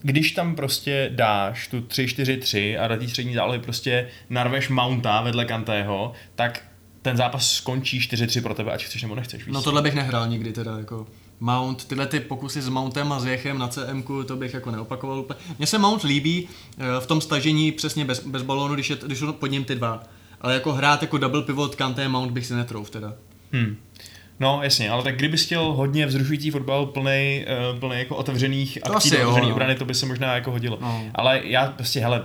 když 0.03 0.33
tam 0.33 0.57
prostě 0.57 1.11
dáš 1.13 1.69
tu 1.69 1.81
3-4-3 1.81 2.81
a 2.81 2.89
do 2.89 2.97
té 2.97 3.09
střední 3.09 3.35
zálohy 3.35 3.59
prostě 3.59 4.09
narveš 4.31 4.69
Mounta 4.69 5.23
vedle 5.23 5.45
Kantého, 5.45 6.13
tak 6.35 6.63
ten 7.07 7.17
zápas 7.17 7.53
skončí 7.53 8.01
4-3 8.01 8.43
pro 8.43 8.55
tebe, 8.55 8.73
ať 8.73 8.85
chceš 8.85 9.03
nebo 9.03 9.15
nechceš. 9.15 9.47
Víc. 9.47 9.55
No 9.55 9.63
tohle 9.63 9.83
bych 9.83 9.95
nehrál 9.95 10.29
nikdy 10.29 10.53
teda, 10.53 10.79
jako 10.79 11.07
Mount, 11.41 11.85
tyhle 11.85 12.07
ty 12.07 12.21
pokusy 12.21 12.63
s 12.63 12.69
Mountem 12.69 13.13
a 13.13 13.21
s 13.21 13.25
Jechem 13.25 13.59
na 13.59 13.69
CM, 13.69 14.03
to 14.27 14.37
bych 14.37 14.55
jako 14.55 14.71
neopakoval 14.71 15.19
úplně. 15.19 15.39
Mně 15.59 15.67
se 15.67 15.79
Mount 15.79 16.03
líbí 16.03 16.49
eh, 16.79 16.85
v 17.01 17.07
tom 17.07 17.21
stažení 17.21 17.73
přesně 17.73 18.05
bez, 18.05 18.27
bez 18.27 18.43
balónu, 18.43 18.75
když, 18.75 18.91
je, 18.91 18.97
když 19.07 19.19
jsou 19.19 19.33
pod 19.33 19.47
ním 19.47 19.65
ty 19.65 19.75
dva. 19.75 20.03
Ale 20.41 20.55
jako 20.55 20.73
hrát 20.73 21.03
jako 21.03 21.19
double 21.19 21.43
pivot 21.43 21.75
Kanté 21.75 22.09
Mount 22.09 22.33
bych 22.33 22.47
si 22.47 22.55
netrouf 22.55 22.91
teda. 22.91 23.15
Hmm. 23.53 23.77
No, 24.41 24.61
jasně, 24.63 24.91
ale 24.91 25.03
tak 25.03 25.17
kdyby 25.17 25.37
chtěl 25.37 25.73
hodně 25.73 26.07
vzrušující 26.07 26.51
fotbal 26.51 26.87
plný, 26.87 27.45
uh, 27.73 27.79
plný 27.79 27.99
jako 27.99 28.17
otevřených 28.17 28.79
akcí 28.83 29.11
do 29.11 29.17
otevřený 29.17 29.49
no. 29.49 29.55
obrany, 29.55 29.75
to 29.75 29.85
by 29.85 29.95
se 29.95 30.07
možná 30.07 30.35
jako 30.35 30.51
hodilo. 30.51 30.79
No. 30.81 31.05
Ale 31.15 31.41
já 31.45 31.67
prostě, 31.67 32.01
hele, 32.01 32.25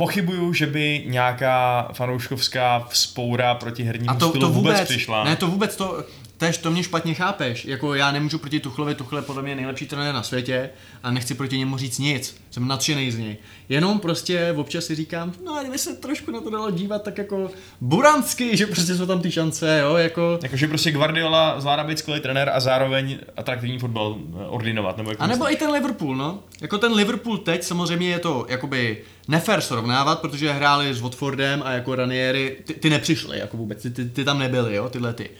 pochybuju, 0.00 0.52
že 0.52 0.66
by 0.66 1.04
nějaká 1.06 1.88
fanouškovská 1.92 2.86
vzpoura 2.88 3.54
proti 3.54 3.82
hernímu 3.82 4.10
a 4.10 4.14
to, 4.14 4.28
stylu 4.28 4.40
to 4.40 4.52
vůbec, 4.52 4.72
vůbec 4.74 4.88
přišla. 4.88 5.24
Ne, 5.24 5.36
to 5.36 5.46
vůbec, 5.46 5.76
to, 5.76 6.04
Tež 6.40 6.58
to 6.58 6.70
mě 6.70 6.82
špatně 6.82 7.14
chápeš. 7.14 7.64
Jako 7.64 7.94
já 7.94 8.12
nemůžu 8.12 8.38
proti 8.38 8.60
Tuchlovi, 8.60 8.94
Tuchle 8.94 9.22
podle 9.22 9.42
mě 9.42 9.54
nejlepší 9.54 9.86
trenér 9.86 10.14
na 10.14 10.22
světě 10.22 10.70
a 11.02 11.10
nechci 11.10 11.34
proti 11.34 11.58
němu 11.58 11.78
říct 11.78 11.98
nic. 11.98 12.40
Jsem 12.50 12.68
nadšený 12.68 13.10
z 13.10 13.18
něj. 13.18 13.36
Jenom 13.68 14.00
prostě 14.00 14.54
občas 14.56 14.84
si 14.84 14.94
říkám, 14.94 15.32
no 15.44 15.54
a 15.54 15.62
kdyby 15.62 15.78
se 15.78 15.96
trošku 15.96 16.30
na 16.30 16.40
to 16.40 16.50
dalo 16.50 16.70
dívat 16.70 17.02
tak 17.02 17.18
jako 17.18 17.50
buransky, 17.80 18.56
že 18.56 18.66
prostě 18.66 18.94
jsou 18.94 19.06
tam 19.06 19.22
ty 19.22 19.30
šance, 19.30 19.78
jo, 19.82 19.96
jako... 19.96 20.38
Jakože 20.42 20.68
prostě 20.68 20.92
Guardiola 20.92 21.60
zvládá 21.60 21.84
být 21.84 21.98
skvělý 21.98 22.20
trenér 22.20 22.50
a 22.54 22.60
zároveň 22.60 23.18
atraktivní 23.36 23.78
fotbal 23.78 24.16
eh, 24.18 24.46
ordinovat, 24.46 24.96
nebo 24.96 25.10
jako 25.10 25.22
A 25.22 25.26
nebo 25.26 25.52
i 25.52 25.56
ten 25.56 25.70
Liverpool, 25.70 26.16
no. 26.16 26.42
Jako 26.60 26.78
ten 26.78 26.92
Liverpool 26.92 27.38
teď 27.38 27.62
samozřejmě 27.62 28.08
je 28.08 28.18
to 28.18 28.46
jakoby 28.48 29.02
nefér 29.28 29.60
srovnávat, 29.60 30.20
protože 30.20 30.52
hráli 30.52 30.94
s 30.94 31.00
Watfordem 31.00 31.62
a 31.64 31.72
jako 31.72 31.94
Ranieri, 31.94 32.56
ty, 32.64 32.74
ty 32.74 32.90
nepřišli 32.90 33.38
jako 33.38 33.56
vůbec, 33.56 33.82
ty, 33.82 33.90
ty, 33.90 34.04
ty 34.04 34.24
tam 34.24 34.38
nebyli, 34.38 34.74
jo, 34.74 34.88
tyhle 34.88 35.12
ty. 35.12 35.30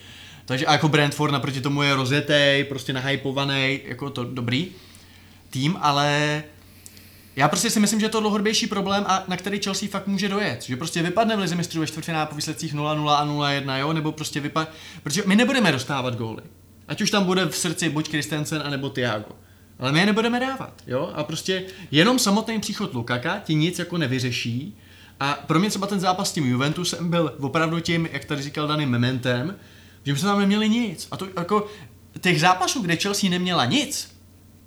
Takže 0.51 0.65
jako 0.69 0.87
Brentford 0.87 1.33
naproti 1.33 1.61
tomu 1.61 1.81
je 1.81 1.95
rozjetý, 1.95 2.65
prostě 2.69 2.93
nahypovaný, 2.93 3.79
jako 3.85 4.09
to 4.09 4.23
dobrý 4.23 4.67
tým, 5.49 5.77
ale 5.81 6.43
já 7.35 7.47
prostě 7.47 7.69
si 7.69 7.79
myslím, 7.79 7.99
že 7.99 8.05
je 8.05 8.09
to 8.09 8.19
dlouhodobější 8.19 8.67
problém, 8.67 9.03
a 9.07 9.23
na 9.27 9.37
který 9.37 9.59
Chelsea 9.59 9.89
fakt 9.89 10.07
může 10.07 10.29
dojet. 10.29 10.63
Že 10.63 10.77
prostě 10.77 11.01
vypadne 11.01 11.35
v 11.35 11.39
lize 11.39 11.55
mistrů 11.55 11.79
ve 11.79 11.87
čtvrtfinále 11.87 12.25
po 12.25 12.35
výsledcích 12.35 12.75
0-0 12.75 13.09
a 13.09 13.25
0-1, 13.25 13.77
jo? 13.77 13.93
nebo 13.93 14.11
prostě 14.11 14.39
vypadne, 14.39 14.73
protože 15.03 15.23
my 15.25 15.35
nebudeme 15.35 15.71
dostávat 15.71 16.15
góly. 16.15 16.41
Ať 16.87 17.01
už 17.01 17.11
tam 17.11 17.25
bude 17.25 17.45
v 17.45 17.57
srdci 17.57 17.89
buď 17.89 18.09
Christensen, 18.09 18.61
anebo 18.65 18.89
Thiago. 18.89 19.31
Ale 19.79 19.91
my 19.91 19.99
je 19.99 20.05
nebudeme 20.05 20.39
dávat, 20.39 20.73
jo? 20.87 21.11
A 21.15 21.23
prostě 21.23 21.63
jenom 21.91 22.19
samotný 22.19 22.59
příchod 22.59 22.93
Lukaka 22.93 23.39
ti 23.39 23.55
nic 23.55 23.79
jako 23.79 23.97
nevyřeší. 23.97 24.77
A 25.19 25.33
pro 25.33 25.59
mě 25.59 25.69
třeba 25.69 25.87
ten 25.87 25.99
zápas 25.99 26.29
s 26.29 26.33
tím 26.33 26.51
Juventusem 26.51 27.09
byl 27.09 27.33
opravdu 27.39 27.79
tím, 27.79 28.09
jak 28.11 28.25
tady 28.25 28.41
říkal 28.41 28.67
Dany, 28.67 28.85
mementem, 28.85 29.55
že 30.05 30.15
jsme 30.15 30.29
tam 30.29 30.39
neměli 30.39 30.69
nic. 30.69 31.07
A 31.11 31.17
to 31.17 31.27
jako 31.37 31.67
těch 32.21 32.39
zápasů, 32.39 32.81
kde 32.81 32.95
Chelsea 32.95 33.29
neměla 33.29 33.65
nic, 33.65 34.17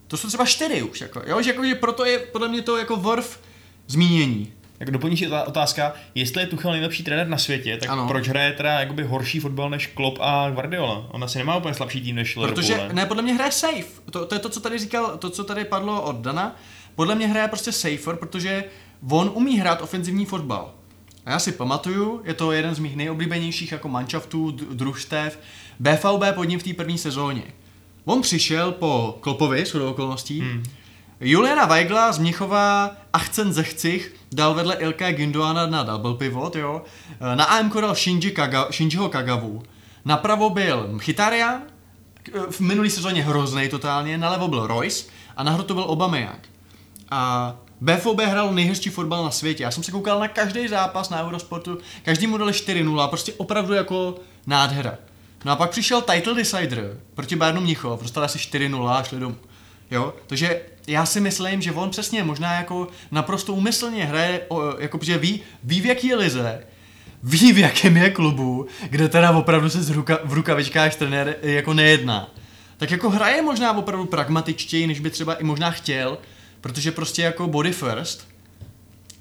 to 0.07 0.17
jsou 0.17 0.29
třeba 0.29 0.47
čtyři 0.47 0.83
už, 0.83 1.01
jako, 1.01 1.23
jo? 1.27 1.43
Že, 1.43 1.51
jako, 1.51 1.65
že 1.65 1.75
proto 1.75 2.05
je 2.05 2.19
podle 2.19 2.49
mě 2.49 2.63
to 2.63 2.77
jako 2.77 2.97
worth 2.97 3.41
zmínění. 3.87 4.53
Jak 4.81 4.91
doplníš 4.91 5.25
otázka, 5.47 5.93
jestli 6.15 6.43
je 6.43 6.47
Tuchel 6.47 6.73
nejlepší 6.73 7.03
trenér 7.03 7.29
na 7.29 7.39
světě, 7.39 7.77
tak 7.77 7.91
ano. 7.91 8.09
proč 8.09 8.29
hraje 8.29 8.53
teda 8.53 8.81
jakoby 8.81 9.03
horší 9.03 9.41
fotbal 9.41 9.71
než 9.71 9.87
Klopp 9.87 10.19
a 10.21 10.51
Guardiola? 10.51 11.07
On 11.11 11.25
asi 11.25 11.39
nemá 11.39 11.57
úplně 11.57 11.75
slabší 11.75 12.01
tým 12.01 12.17
než 12.17 12.37
Liverpool. 12.37 12.63
Protože, 12.63 12.89
ne, 12.93 13.07
podle 13.07 13.23
mě 13.23 13.35
hraje 13.35 13.53
safe. 13.53 13.85
To, 14.11 14.27
to, 14.27 14.35
je 14.35 14.39
to, 14.39 14.49
co 14.49 14.61
tady 14.61 14.79
říkal, 14.79 15.17
to, 15.19 15.31
co 15.31 15.45
tady 15.45 15.65
padlo 15.65 16.03
od 16.03 16.17
Dana. 16.17 16.57
Podle 16.95 17.15
mě 17.15 17.27
hraje 17.27 17.49
prostě 17.49 17.73
safer, 17.73 18.17
protože 18.17 18.65
on 19.11 19.31
umí 19.35 19.59
hrát 19.59 19.83
ofenzivní 19.83 20.27
fotbal. 20.27 20.75
A 21.27 21.31
já 21.31 21.39
si 21.39 21.53
pamatuju, 21.53 22.21
je 22.25 22.35
to 22.35 22.53
jeden 22.53 22.75
z 22.75 22.79
mých 22.79 22.97
nejoblíbenějších 22.97 23.73
jako 23.73 23.89
manšaftů, 23.89 24.51
družstev, 24.51 25.39
BVB 25.81 26.35
pod 26.35 26.45
ním 26.45 26.59
v 26.59 26.63
té 26.63 26.75
první 26.75 26.99
sezóně. 26.99 27.43
On 28.05 28.23
přišel 28.23 28.73
po 28.73 29.19
Klopovi, 29.21 29.67
s 29.67 29.75
okolností, 29.75 30.41
hmm. 30.41 30.63
Juliana 31.21 31.65
Weigla 31.67 32.13
z 32.13 32.19
Mnichova 32.19 32.91
Achcen 33.13 33.53
Zechcich 33.53 34.15
dal 34.33 34.55
vedle 34.55 34.75
Ilka 34.75 35.13
Gindoana 35.13 35.67
na 35.67 35.83
double 35.83 36.15
pivot, 36.15 36.57
jo. 36.57 36.83
Eh, 37.33 37.37
Na 37.37 37.45
AMK 37.45 37.75
dal 37.75 37.95
Shinji 37.95 38.31
Kaga, 38.31 38.69
Shinjiho 38.73 39.09
Kagavu. 39.09 39.63
Napravo 40.05 40.51
byl 40.51 40.89
Mchitarian, 40.93 41.63
k- 42.23 42.51
v 42.51 42.61
minulý 42.61 42.91
sezóně 42.91 43.23
hrozný 43.23 43.69
totálně, 43.69 44.19
nalevo 44.19 44.49
byl 44.49 44.67
Royce 44.67 45.05
a 45.37 45.43
nahoru 45.43 45.63
to 45.65 45.75
byl 45.75 45.83
Aubameyang. 45.85 46.49
A 47.11 47.55
BFOB 47.85 48.21
hrál 48.21 48.55
nejhezčí 48.55 48.91
fotbal 48.91 49.25
na 49.25 49.31
světě. 49.31 49.63
Já 49.63 49.71
jsem 49.71 49.83
se 49.83 49.93
koukal 49.93 50.21
na 50.21 50.29
každý 50.29 50.69
zápas 50.69 51.11
na 51.11 51.25
Eurosportu, 51.25 51.79
každý 52.03 52.27
mu 52.27 52.39
dali 52.39 52.53
4-0, 52.53 53.09
prostě 53.09 53.33
opravdu 53.33 53.75
jako 53.75 54.15
nádhera. 54.47 54.95
No 55.45 55.53
a 55.53 55.57
pak 55.57 55.71
přišel 55.71 56.03
title 56.03 56.35
decider 56.35 56.99
proti 57.15 57.37
Bayernu 57.37 57.61
Mnichov, 57.61 58.03
dostal 58.03 58.25
asi 58.25 58.39
4-0 58.39 58.89
a 58.89 59.03
šli 59.03 59.21
domů. 59.21 59.37
Jo, 59.91 60.15
takže 60.27 60.61
já 60.87 61.07
si 61.07 61.21
myslím, 61.21 61.63
že 61.63 61.73
on 61.73 61.91
přesně 61.91 62.25
možná 62.25 62.55
jako 62.55 62.89
naprosto 63.11 63.55
úmyslně 63.55 64.05
hraje, 64.05 64.41
jako 64.79 64.99
že 65.03 65.19
ví, 65.19 65.41
ví 65.65 65.81
v 65.81 65.87
jaký 65.87 66.07
je 66.07 66.17
lize, 66.17 66.65
ví 67.23 67.53
v 67.53 67.59
jakém 67.59 67.97
je 67.97 68.11
klubu, 68.11 68.67
kde 68.91 69.09
teda 69.09 69.31
opravdu 69.31 69.71
se 69.71 69.83
z 69.83 69.91
ruka, 69.91 70.19
v 70.25 70.33
rukavičkách 70.33 70.97
trenér 70.97 71.37
jako 71.43 71.75
nejedná. 71.75 72.31
Tak 72.77 72.91
jako 72.91 73.11
hraje 73.11 73.43
možná 73.43 73.73
opravdu 73.73 74.07
pragmatičtěji, 74.07 74.87
než 74.87 75.01
by 75.01 75.11
třeba 75.11 75.35
i 75.35 75.45
možná 75.45 75.71
chtěl, 75.71 76.19
protože 76.65 76.93
prostě 76.93 77.23
jako 77.23 77.47
body 77.47 77.73
first 77.73 78.27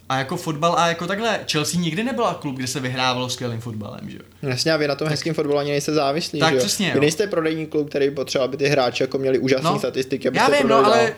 a 0.09 0.17
jako 0.17 0.37
fotbal 0.37 0.75
a 0.79 0.87
jako 0.87 1.07
takhle, 1.07 1.39
Chelsea 1.51 1.79
nikdy 1.81 2.03
nebyla 2.03 2.33
klub, 2.33 2.55
kde 2.55 2.67
se 2.67 2.79
vyhrávalo 2.79 3.29
skvělým 3.29 3.61
fotbalem, 3.61 4.09
že 4.09 4.17
jo. 4.17 4.49
Jasně, 4.49 4.73
a 4.73 4.77
vy 4.77 4.87
na 4.87 4.95
tom 4.95 5.07
hezkém 5.07 5.33
fotbalu 5.33 5.59
ani 5.59 5.71
nejste 5.71 5.93
závislí, 5.93 6.39
Tak 6.39 6.49
že 6.49 6.55
jo? 6.55 6.59
přesně, 6.59 6.87
Vy 6.87 6.95
jo. 6.97 7.01
nejste 7.01 7.27
prodejní 7.27 7.65
klub, 7.65 7.89
který 7.89 8.11
potřeba, 8.11 8.43
aby 8.45 8.57
ty 8.57 8.67
hráči 8.67 9.03
jako 9.03 9.17
měli 9.17 9.39
úžasné 9.39 9.69
No, 9.69 9.79
statistiky, 9.79 10.29
Já 10.33 10.45
abyste 10.45 10.63
vím, 10.63 10.69
no, 10.69 10.81
dál. 10.81 10.85
ale 10.93 11.13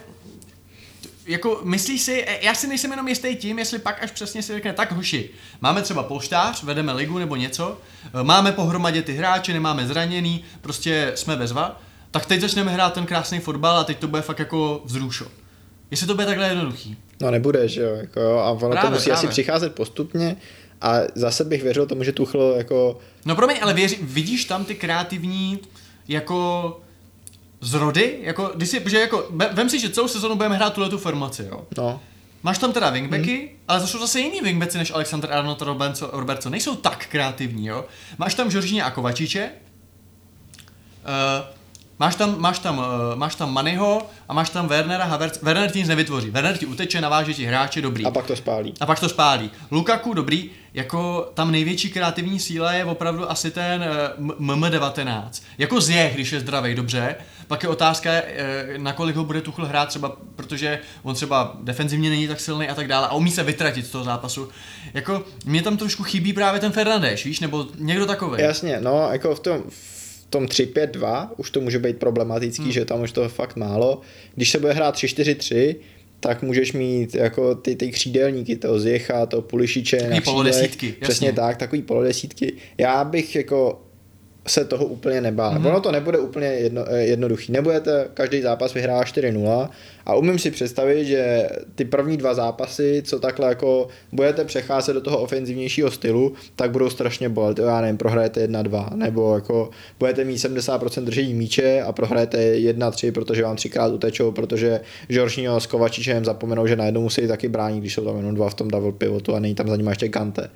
jako 1.28 1.62
myslíš 1.64 2.02
si, 2.02 2.26
já 2.42 2.56
si 2.56 2.68
nejsem 2.68 2.92
jenom 2.92 3.08
jistý 3.08 3.36
tím, 3.36 3.60
jestli 3.60 3.80
pak 3.80 4.04
až 4.04 4.12
přesně 4.12 4.44
si 4.44 4.54
řekne, 4.54 4.74
tak 4.74 4.92
hoši, 4.92 5.30
máme 5.62 5.82
třeba 5.82 6.04
polštář, 6.04 6.64
vedeme 6.64 6.94
ligu 6.94 7.18
nebo 7.18 7.36
něco, 7.36 7.78
eh, 8.06 8.24
máme 8.24 8.52
pohromadě 8.52 9.02
ty 9.02 9.14
hráče, 9.14 9.54
nemáme 9.54 9.88
zraněný, 9.88 10.44
prostě 10.62 11.12
jsme 11.16 11.36
bezva, 11.36 11.82
tak 12.12 12.26
teď 12.26 12.42
začneme 12.42 12.72
hrát 12.72 12.94
ten 12.94 13.06
krásný 13.06 13.40
fotbal 13.40 13.78
a 13.78 13.84
teď 13.84 13.98
to 13.98 14.08
bude 14.08 14.22
fakt 14.22 14.40
jako 14.40 14.82
vzrušo. 14.86 15.26
Jestli 15.96 16.08
to 16.08 16.14
bude 16.14 16.26
takhle 16.26 16.48
jednoduchý. 16.48 16.98
No 17.22 17.32
nebude, 17.32 17.68
že 17.68 17.82
jo, 17.82 17.96
jako 17.96 18.20
jo, 18.20 18.38
a 18.38 18.50
ono 18.52 18.70
Právě, 18.70 18.82
to 18.82 18.90
musí 18.90 19.06
právě. 19.06 19.18
asi 19.18 19.28
přicházet 19.28 19.76
postupně 19.76 20.36
a 20.82 20.96
zase 21.16 21.44
bych 21.44 21.64
věřil 21.64 21.86
tomu, 21.86 22.04
že 22.04 22.12
Tuchl 22.12 22.54
jako, 22.58 23.00
No 23.26 23.36
promiň, 23.36 23.58
ale 23.62 23.74
věři, 23.74 24.00
vidíš 24.02 24.46
tam 24.46 24.66
ty 24.66 24.76
kreativní 24.76 25.60
jako 26.08 26.80
zrody, 27.62 28.18
jako, 28.22 28.52
když 28.56 28.70
si, 28.70 28.82
že 28.86 29.00
jako, 29.00 29.28
ve- 29.30 29.50
vem 29.54 29.70
si, 29.70 29.80
že 29.80 29.90
celou 29.90 30.08
sezonu 30.08 30.36
budeme 30.36 30.56
hrát 30.56 30.74
tuhle 30.74 30.90
tu 30.90 30.98
formaci, 30.98 31.48
jo. 31.52 31.62
no, 31.78 32.02
Máš 32.44 32.58
tam 32.58 32.74
teda 32.74 32.90
wingbacky, 32.90 33.38
hmm. 33.38 33.50
ale 33.68 33.80
to 33.82 33.88
jsou 33.88 34.00
zase 34.00 34.20
jiný 34.20 34.42
wingbacky 34.42 34.78
než 34.78 34.92
Alexander 34.92 35.34
Arnold 35.34 35.62
a 35.62 35.66
Robertson, 35.66 36.10
Robertson. 36.14 36.52
Nejsou 36.52 36.76
tak 36.76 37.06
kreativní, 37.08 37.68
jo. 37.68 37.86
Máš 38.18 38.34
tam 38.34 38.52
Žoržíně 38.52 38.84
a 38.84 38.92
Kovačiče, 38.92 39.50
uh, 41.06 41.56
máš 42.00 42.16
tam, 42.16 42.36
máš 42.42 42.60
tam, 42.60 42.78
uh, 42.78 42.84
máš 43.16 43.36
tam 43.36 43.54
Manyho 43.54 44.02
a 44.30 44.34
máš 44.34 44.50
tam 44.50 44.68
Wernera 44.68 45.06
Havertz. 45.06 45.42
Werner 45.42 45.72
ti 45.72 45.80
nic 45.80 45.88
nevytvoří. 45.88 46.30
Werner 46.30 46.58
ti 46.58 46.66
uteče, 46.66 47.02
naváže 47.02 47.34
ti 47.34 47.46
hráče, 47.46 47.82
dobrý. 47.82 48.06
a 48.06 48.12
pak 48.12 48.28
to 48.28 48.36
spálí. 48.36 48.74
A 48.80 48.86
pak 48.86 49.00
to 49.00 49.10
spálí. 49.10 49.52
Lukaku, 49.72 50.14
dobrý, 50.14 50.50
jako 50.74 51.32
tam 51.34 51.52
největší 51.52 51.90
kreativní 51.90 52.40
síla 52.40 52.74
je 52.74 52.86
opravdu 52.86 53.32
asi 53.32 53.52
ten 53.52 53.84
eh, 53.84 54.14
M- 54.18 54.34
MM19. 54.40 55.24
Jako 55.58 55.82
zje, 55.82 56.12
když 56.14 56.32
je 56.32 56.40
zdravý, 56.40 56.76
dobře. 56.76 57.16
Pak 57.48 57.64
je 57.64 57.70
otázka, 57.70 58.10
eh, 58.12 58.66
nakolik 58.78 59.16
ho 59.16 59.24
bude 59.24 59.42
Tuchl 59.42 59.66
hrát 59.66 59.90
třeba, 59.90 60.12
protože 60.36 60.80
on 61.04 61.16
třeba 61.16 61.56
defenzivně 61.64 62.10
není 62.10 62.28
tak 62.28 62.40
silný 62.40 62.70
a 62.70 62.76
tak 62.76 62.88
dále 62.88 63.08
a 63.08 63.14
umí 63.14 63.32
se 63.32 63.44
vytratit 63.44 63.86
z 63.86 63.90
toho 63.90 64.04
zápasu. 64.04 64.50
Jako, 64.94 65.24
mě 65.46 65.62
tam 65.62 65.78
trošku 65.78 66.04
chybí 66.04 66.34
právě 66.34 66.60
ten 66.62 66.72
Fernandeš, 66.72 67.26
víš, 67.26 67.40
nebo 67.40 67.66
někdo 67.78 68.06
takový. 68.06 68.42
Jasně, 68.42 68.80
no, 68.82 69.10
jako 69.12 69.36
v 69.36 69.40
tom, 69.40 69.64
v 69.70 69.95
tom 70.36 70.46
3-5-2 70.46 71.30
už 71.38 71.50
to 71.50 71.62
může 71.62 71.80
být 71.80 71.98
problematický, 71.98 72.64
hmm. 72.64 72.72
že 72.72 72.86
tam 72.86 73.02
už 73.02 73.12
to 73.12 73.30
fakt 73.30 73.56
málo. 73.56 74.02
Když 74.36 74.52
se 74.52 74.60
bude 74.60 74.74
hrát 74.74 74.96
3-4-3, 74.96 75.76
tak 76.20 76.44
můžeš 76.44 76.74
mít 76.74 77.16
jako 77.16 77.56
ty, 77.56 77.76
ty 77.76 77.92
křídelníky, 77.92 78.56
toho 78.56 78.80
Zjecha, 78.80 79.26
toho 79.26 79.42
Pulišiče 79.42 79.98
Takový 79.98 80.16
na 80.16 80.22
polodesítky, 80.22 80.76
křídlech. 80.78 81.00
Přesně 81.00 81.28
jasně. 81.28 81.42
tak, 81.42 81.58
takový 81.58 81.82
polodesítky. 81.82 82.54
Já 82.78 83.04
bych 83.04 83.36
jako 83.36 83.85
se 84.48 84.66
toho 84.66 84.86
úplně 84.86 85.22
nebál. 85.22 85.52
Mhm. 85.52 85.64
Mm-hmm. 85.64 85.68
Ono 85.68 85.82
to 85.82 85.92
nebude 85.92 86.18
úplně 86.18 86.48
jedno, 86.48 86.86
eh, 86.88 87.02
jednoduchý. 87.02 87.52
Nebudete 87.52 88.08
každý 88.14 88.42
zápas 88.42 88.74
vyhrát 88.74 89.08
4-0 89.08 89.70
a 90.06 90.16
umím 90.16 90.40
si 90.40 90.52
představit, 90.52 91.06
že 91.06 91.50
ty 91.76 91.86
první 91.86 92.18
dva 92.18 92.34
zápasy, 92.34 93.02
co 93.06 93.20
takhle 93.20 93.50
jako 93.50 93.88
budete 94.12 94.46
přecházet 94.46 94.94
do 94.94 95.02
toho 95.02 95.18
ofenzivnějšího 95.18 95.92
stylu, 95.92 96.34
tak 96.56 96.72
budou 96.72 96.90
strašně 96.90 97.30
bolet. 97.30 97.60
Já 97.60 97.82
nevím, 97.82 97.98
prohrajete 97.98 98.48
1-2, 98.48 98.96
nebo 98.96 99.36
jako 99.36 99.70
budete 100.00 100.24
mít 100.24 100.38
70% 100.38 101.04
držení 101.04 101.34
míče 101.34 101.82
a 101.82 101.92
prohrajete 101.92 102.56
1-3, 102.56 103.12
protože 103.12 103.44
vám 103.44 103.56
třikrát 103.56 103.94
utečou, 103.94 104.32
protože 104.32 104.82
Žoržního 105.10 105.60
s 105.60 105.66
Kovačičem 105.66 106.26
zapomenou, 106.26 106.68
že 106.68 106.76
najednou 106.76 107.02
musí 107.02 107.28
taky 107.28 107.48
bránit, 107.48 107.80
když 107.80 107.94
jsou 107.94 108.06
tam 108.06 108.18
jenom 108.18 108.36
dva 108.36 108.50
v 108.50 108.54
tom 108.54 108.68
double 108.68 108.92
pivotu 108.92 109.36
a 109.36 109.40
není 109.40 109.56
tam 109.56 109.68
za 109.68 109.76
nimi 109.76 109.90
ještě 109.90 110.10
Kante. 110.10 110.50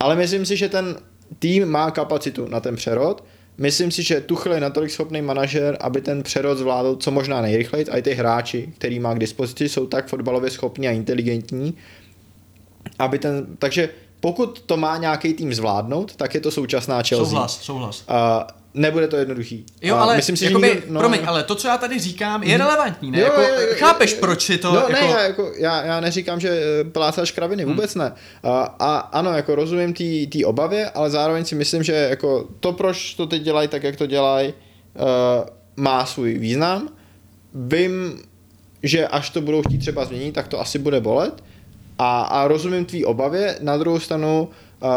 Ale 0.00 0.16
myslím 0.16 0.46
si, 0.46 0.56
že 0.56 0.68
ten 0.68 0.96
tým 1.38 1.66
má 1.66 1.90
kapacitu 1.90 2.48
na 2.48 2.60
ten 2.60 2.76
přerod. 2.76 3.24
Myslím 3.58 3.90
si, 3.90 4.02
že 4.02 4.20
Tuchl 4.20 4.52
je 4.52 4.60
natolik 4.60 4.90
schopný 4.90 5.22
manažer, 5.22 5.76
aby 5.80 6.00
ten 6.00 6.22
přerod 6.22 6.58
zvládl 6.58 6.96
co 6.96 7.10
možná 7.10 7.40
nejrychleji. 7.40 7.86
A 7.86 7.96
i 7.96 8.02
ty 8.02 8.14
hráči, 8.14 8.72
který 8.78 9.00
má 9.00 9.14
k 9.14 9.18
dispozici, 9.18 9.68
jsou 9.68 9.86
tak 9.86 10.08
fotbalově 10.08 10.50
schopní 10.50 10.88
a 10.88 10.90
inteligentní, 10.90 11.74
aby 12.98 13.18
ten, 13.18 13.46
takže 13.58 13.88
pokud 14.20 14.60
to 14.60 14.76
má 14.76 14.96
nějaký 14.96 15.34
tým 15.34 15.54
zvládnout, 15.54 16.16
tak 16.16 16.34
je 16.34 16.40
to 16.40 16.50
současná 16.50 17.02
Chelsea. 17.02 17.24
Souhlas, 17.24 17.62
souhlas. 17.62 18.04
A 18.08 18.46
nebude 18.74 19.08
to 19.08 19.16
jednoduchý. 19.16 19.66
Jo, 19.82 19.96
ale 19.96 20.16
myslím 20.16 20.36
si, 20.36 20.44
jakoby, 20.44 20.68
že 20.68 20.74
nikdo, 20.74 20.92
no, 20.92 21.00
promiň, 21.00 21.20
ale 21.26 21.42
to, 21.42 21.54
co 21.54 21.68
já 21.68 21.78
tady 21.78 21.98
říkám, 21.98 22.42
je 22.42 22.58
relevantní, 22.58 23.10
ne? 23.10 23.20
Jo, 23.20 23.24
jako, 23.24 23.40
jo, 23.40 23.48
jo, 23.60 23.74
chápeš, 23.78 24.12
jo, 24.12 24.16
proč 24.20 24.42
si 24.42 24.58
to... 24.58 24.72
No 24.72 24.80
jako... 24.80 24.92
ne, 24.92 25.00
já, 25.00 25.22
jako, 25.22 25.52
já, 25.56 25.84
já 25.84 26.00
neříkám, 26.00 26.40
že 26.40 26.48
eh, 26.48 26.84
plácáš 26.84 27.30
kraviny, 27.30 27.64
vůbec 27.64 27.94
ne. 27.94 28.12
A, 28.42 28.76
a 28.78 28.96
ano, 28.96 29.32
jako 29.32 29.54
rozumím 29.54 29.94
té 30.32 30.46
obavě, 30.46 30.90
ale 30.90 31.10
zároveň 31.10 31.44
si 31.44 31.54
myslím, 31.54 31.82
že 31.82 31.92
jako 31.92 32.48
to, 32.60 32.72
proč 32.72 33.14
to 33.14 33.26
teď 33.26 33.42
dělají 33.42 33.68
tak, 33.68 33.82
jak 33.82 33.96
to 33.96 34.06
dělají, 34.06 34.48
uh, 34.94 35.04
má 35.76 36.06
svůj 36.06 36.38
význam. 36.38 36.88
Vím, 37.54 38.22
že 38.82 39.08
až 39.08 39.30
to 39.30 39.40
budou 39.40 39.62
chtít 39.62 39.78
třeba 39.78 40.04
změnit, 40.04 40.32
tak 40.32 40.48
to 40.48 40.60
asi 40.60 40.78
bude 40.78 41.00
bolet. 41.00 41.44
A, 41.98 42.22
a 42.22 42.48
rozumím 42.48 42.84
tvý 42.84 43.04
obavě, 43.04 43.58
na 43.60 43.76
druhou 43.76 43.98
stranu 43.98 44.48
uh, 44.82 44.88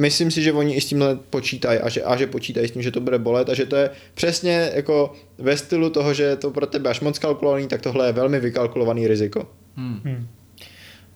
myslím 0.00 0.30
si, 0.30 0.42
že 0.42 0.52
oni 0.52 0.74
i 0.74 0.80
s 0.80 0.86
tímhle 0.86 1.16
počítají 1.30 1.78
a 1.78 1.88
že, 1.88 2.02
a 2.02 2.16
že 2.16 2.26
počítají 2.26 2.68
s 2.68 2.70
tím, 2.70 2.82
že 2.82 2.90
to 2.90 3.00
bude 3.00 3.18
bolet 3.18 3.48
a 3.48 3.54
že 3.54 3.66
to 3.66 3.76
je 3.76 3.90
přesně 4.14 4.70
jako 4.74 5.12
ve 5.38 5.56
stylu 5.56 5.90
toho, 5.90 6.14
že 6.14 6.22
je 6.22 6.36
to 6.36 6.50
pro 6.50 6.66
tebe 6.66 6.90
až 6.90 7.00
moc 7.00 7.18
kalkulovaný, 7.18 7.68
tak 7.68 7.82
tohle 7.82 8.06
je 8.06 8.12
velmi 8.12 8.40
vykalkulovaný 8.40 9.08
riziko. 9.08 9.50
Hmm. 9.76 10.28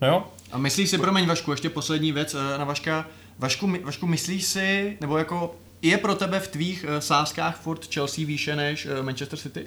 No 0.01 0.09
jo, 0.09 0.25
A 0.53 0.59
myslíš 0.59 0.91
si, 0.91 0.99
promiň 0.99 1.27
Vašku, 1.27 1.51
ještě 1.51 1.71
poslední 1.71 2.13
věc 2.13 2.35
eh, 2.35 2.59
na 2.59 2.65
Vaška. 2.65 3.09
Vašku, 3.39 3.67
my- 3.67 3.79
Vašku, 3.79 4.07
myslíš 4.07 4.45
si, 4.45 4.97
nebo 5.01 5.19
jako 5.19 5.55
je 5.83 5.99
pro 5.99 6.15
tebe 6.15 6.41
v 6.41 6.49
tvých 6.49 6.85
eh, 6.89 7.01
sázkách 7.01 7.61
furt 7.61 7.95
Chelsea 7.95 8.27
výše 8.27 8.57
než 8.57 8.87
eh, 8.87 9.03
Manchester 9.03 9.39
City? 9.39 9.67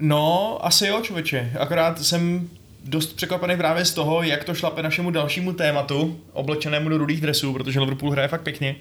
No, 0.00 0.58
asi 0.66 0.86
jo, 0.86 1.00
člověče. 1.02 1.52
Akorát 1.58 2.04
jsem 2.04 2.48
dost 2.88 3.16
překvapený 3.16 3.56
právě 3.56 3.84
z 3.84 3.94
toho, 3.94 4.22
jak 4.22 4.44
to 4.44 4.54
šlape 4.54 4.82
našemu 4.82 5.10
dalšímu 5.10 5.52
tématu, 5.52 6.20
oblečenému 6.32 6.88
do 6.88 6.98
rudých 6.98 7.20
dresů, 7.20 7.52
protože 7.52 7.80
Liverpool 7.80 8.10
hraje 8.10 8.28
fakt 8.28 8.42
pěkně. 8.42 8.76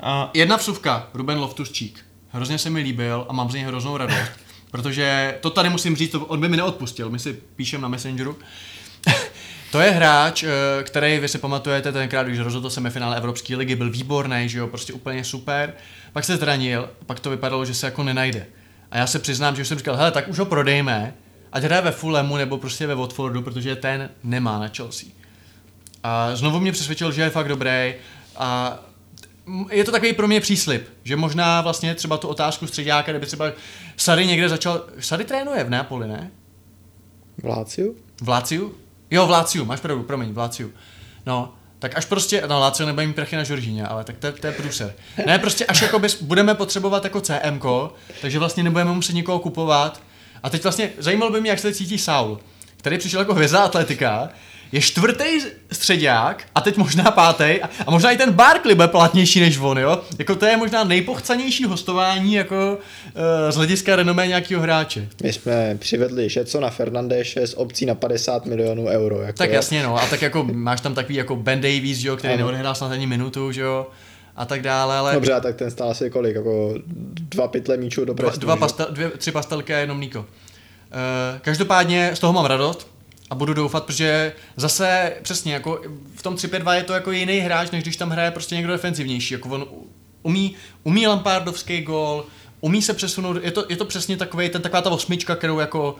A 0.00 0.30
Jedna 0.34 0.56
vsuvka, 0.56 1.08
Ruben 1.14 1.38
Loftus-Cheek. 1.38 1.92
Hrozně 2.28 2.58
se 2.58 2.70
mi 2.70 2.80
líbil 2.80 3.26
a 3.28 3.32
mám 3.32 3.50
z 3.50 3.54
něj 3.54 3.64
hroznou 3.64 3.96
radost. 3.96 4.30
Protože 4.70 5.38
to 5.40 5.50
tady 5.50 5.68
musím 5.68 5.96
říct, 5.96 6.10
to 6.10 6.20
on 6.20 6.40
by 6.40 6.48
mi 6.48 6.56
neodpustil, 6.56 7.10
my 7.10 7.18
si 7.18 7.32
píšem 7.56 7.80
na 7.80 7.88
Messengeru. 7.88 8.38
to 9.72 9.80
je 9.80 9.90
hráč, 9.90 10.42
eh, 10.42 10.48
který 10.82 11.18
vy 11.18 11.28
si 11.28 11.38
pamatujete 11.38 11.92
tenkrát, 11.92 12.26
když 12.26 12.38
rozhodl 12.38 12.70
semifinále 12.70 13.16
Evropské 13.16 13.56
ligy, 13.56 13.76
byl 13.76 13.90
výborný, 13.90 14.48
že 14.48 14.58
jo, 14.58 14.66
prostě 14.66 14.92
úplně 14.92 15.24
super. 15.24 15.74
Pak 16.12 16.24
se 16.24 16.36
zranil, 16.36 16.90
pak 17.06 17.20
to 17.20 17.30
vypadalo, 17.30 17.64
že 17.64 17.74
se 17.74 17.86
jako 17.86 18.02
nenajde. 18.02 18.46
A 18.90 18.98
já 18.98 19.06
se 19.06 19.18
přiznám, 19.18 19.56
že 19.56 19.62
už 19.62 19.68
jsem 19.68 19.78
říkal, 19.78 19.96
hele, 19.96 20.10
tak 20.10 20.28
už 20.28 20.38
ho 20.38 20.44
prodejme, 20.44 21.14
ať 21.52 21.62
hraje 21.62 21.82
ve 21.82 21.90
Fulhamu 21.90 22.36
nebo 22.36 22.58
prostě 22.58 22.86
ve 22.86 22.94
Watfordu, 22.94 23.42
protože 23.42 23.76
ten 23.76 24.10
nemá 24.24 24.58
na 24.58 24.68
Chelsea. 24.68 25.08
A 26.02 26.36
znovu 26.36 26.60
mě 26.60 26.72
přesvědčil, 26.72 27.12
že 27.12 27.22
je 27.22 27.30
fakt 27.30 27.48
dobrý 27.48 27.94
a 28.36 28.78
je 29.70 29.84
to 29.84 29.92
takový 29.92 30.12
pro 30.12 30.28
mě 30.28 30.40
příslip, 30.40 30.88
že 31.04 31.16
možná 31.16 31.60
vlastně 31.60 31.94
třeba 31.94 32.16
tu 32.16 32.28
otázku 32.28 32.66
středáka, 32.66 33.12
kdyby 33.12 33.26
třeba 33.26 33.52
Sary 33.96 34.26
někde 34.26 34.48
začal, 34.48 34.84
Sary 35.00 35.24
trénuje 35.24 35.64
v 35.64 35.70
Neapoli, 35.70 36.08
ne? 36.08 36.30
V 37.42 37.44
Láciu? 37.46 37.96
V 38.22 38.28
Láciu? 38.28 38.74
Jo, 39.10 39.26
v 39.26 39.30
Láciu, 39.30 39.64
máš 39.64 39.80
pravdu, 39.80 40.02
promiň, 40.02 40.32
v 40.32 40.38
Láciu. 40.38 40.72
No, 41.26 41.54
tak 41.78 41.96
až 41.98 42.04
prostě, 42.04 42.42
no 42.48 42.60
Lácio 42.60 42.86
nebude 42.86 43.06
mít 43.06 43.12
prachy 43.16 43.36
na 43.36 43.44
Žoržíně, 43.44 43.86
ale 43.86 44.04
tak 44.04 44.16
to, 44.18 44.26
je- 44.26 44.32
to 44.32 44.46
je 44.46 44.52
průser. 44.52 44.94
Ne, 45.26 45.38
prostě 45.38 45.66
až 45.66 45.82
jako 45.82 46.00
budeme 46.20 46.54
potřebovat 46.54 47.04
jako 47.04 47.20
CMko, 47.20 47.94
takže 48.20 48.38
vlastně 48.38 48.62
nebudeme 48.62 48.92
muset 48.92 49.12
nikoho 49.12 49.38
kupovat 49.38 50.02
A 50.42 50.50
teď 50.50 50.62
vlastně 50.62 50.90
zajímalo 50.98 51.32
by 51.32 51.40
mě, 51.40 51.50
jak 51.50 51.58
se 51.58 51.74
cítí 51.74 51.98
Saul, 51.98 52.40
který 52.76 52.98
přišel 52.98 53.20
jako 53.20 53.34
hvězda 53.34 53.60
atletika, 53.60 54.28
je 54.72 54.80
čtvrtý 54.80 55.24
středák 55.72 56.44
a 56.54 56.60
teď 56.60 56.76
možná 56.76 57.10
pátý 57.10 57.44
a, 57.62 57.70
a 57.86 57.90
možná 57.90 58.10
i 58.10 58.16
ten 58.16 58.32
Barkley 58.32 58.74
bude 58.74 58.88
platnější 58.88 59.40
než 59.40 59.58
on, 59.58 59.78
jo? 59.78 59.98
Jako 60.18 60.36
to 60.36 60.46
je 60.46 60.56
možná 60.56 60.84
nejpochcanější 60.84 61.64
hostování 61.64 62.34
jako 62.34 62.78
uh, 62.78 63.50
z 63.50 63.56
hlediska 63.56 63.96
renomé 63.96 64.26
nějakého 64.26 64.62
hráče. 64.62 65.08
My 65.22 65.32
jsme 65.32 65.76
přivedli 65.78 66.30
Šecona 66.30 66.70
Fernandéše 66.70 67.46
z 67.46 67.54
obcí 67.54 67.86
na 67.86 67.94
50 67.94 68.46
milionů 68.46 68.86
euro. 68.86 69.20
Jako 69.22 69.38
Tak 69.38 69.50
jo. 69.50 69.54
jasně, 69.54 69.82
no. 69.82 69.96
A 69.96 70.06
tak 70.06 70.22
jako 70.22 70.44
máš 70.52 70.80
tam 70.80 70.94
takový 70.94 71.14
jako 71.14 71.36
Ben 71.36 71.60
Davies, 71.60 72.04
jo, 72.04 72.16
který 72.16 72.36
neodehrál 72.36 72.74
snad 72.74 72.92
ani 72.92 73.06
minutu, 73.06 73.52
že 73.52 73.60
jo. 73.60 73.86
A 74.36 74.44
tak 74.44 74.62
dále, 74.62 74.98
ale 74.98 75.14
Dobře, 75.14 75.40
tak 75.42 75.56
ten 75.56 75.70
stál 75.70 75.90
asi 75.90 76.10
kolik? 76.10 76.36
Jako 76.36 76.74
dva 77.16 77.48
pytle 77.48 77.76
míčů 77.76 78.04
do 78.04 78.14
dva, 78.14 78.30
dva 78.30 78.56
pastel, 78.56 78.86
dvě, 78.90 79.10
tři 79.10 79.32
pastelky 79.32 79.74
a 79.74 79.78
jenom 79.78 80.00
Niko. 80.00 80.18
Uh, 80.20 80.26
každopádně 81.40 82.10
z 82.14 82.18
toho 82.18 82.32
mám 82.32 82.44
radost 82.44 82.92
a 83.30 83.34
budu 83.34 83.54
doufat, 83.54 83.84
protože 83.84 84.32
zase 84.56 85.12
přesně 85.22 85.52
jako 85.52 85.80
v 86.14 86.22
tom 86.22 86.34
3-5-2 86.34 86.72
je 86.72 86.82
to 86.82 86.92
jako 86.92 87.12
jiný 87.12 87.38
hráč, 87.38 87.70
než 87.70 87.82
když 87.82 87.96
tam 87.96 88.10
hraje 88.10 88.30
prostě 88.30 88.54
někdo 88.54 88.72
defenzivnější. 88.72 89.34
Jako 89.34 89.48
on 89.48 89.66
umí, 90.22 90.54
umí 90.82 91.06
Lampardovský 91.06 91.82
gol, 91.82 92.26
umí 92.60 92.82
se 92.82 92.94
přesunout, 92.94 93.36
je 93.42 93.50
to, 93.50 93.64
je 93.68 93.76
to 93.76 93.84
přesně 93.84 94.16
takový, 94.16 94.48
ten, 94.48 94.62
taková 94.62 94.82
ta 94.82 94.90
osmička, 94.90 95.36
kterou 95.36 95.58
jako 95.58 95.96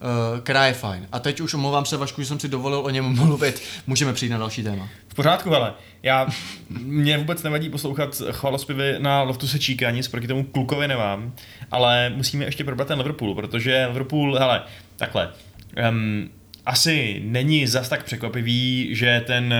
Uh, 0.00 0.40
která 0.40 0.66
je 0.66 0.72
fajn. 0.72 1.08
A 1.12 1.18
teď 1.18 1.40
už 1.40 1.54
omlouvám 1.54 1.84
se 1.84 1.96
Vašku, 1.96 2.22
že 2.22 2.28
jsem 2.28 2.40
si 2.40 2.48
dovolil 2.48 2.78
o 2.78 2.90
něm 2.90 3.04
mluvit. 3.04 3.62
Můžeme 3.86 4.12
přijít 4.12 4.30
na 4.30 4.38
další 4.38 4.62
téma. 4.62 4.88
V 5.08 5.14
pořádku, 5.14 5.50
hele. 5.50 5.72
Já, 6.02 6.26
mě 6.70 7.18
vůbec 7.18 7.42
nevadí 7.42 7.70
poslouchat 7.70 8.22
chvalospěvy 8.30 8.94
na 8.98 9.22
Loftu 9.22 9.48
Sečíka, 9.48 9.90
nic 9.90 10.08
proti 10.08 10.26
tomu 10.26 10.44
klukovi 10.44 10.88
nemám, 10.88 11.32
ale 11.70 12.12
musíme 12.16 12.44
ještě 12.44 12.64
probrat 12.64 12.88
ten 12.88 12.98
Liverpool, 12.98 13.34
protože 13.34 13.86
Liverpool, 13.86 14.36
hele, 14.38 14.62
takhle, 14.96 15.30
um, 15.90 16.30
asi 16.66 17.22
není 17.24 17.66
zas 17.66 17.88
tak 17.88 18.04
překvapivý, 18.04 18.88
že 18.90 19.22
ten, 19.26 19.54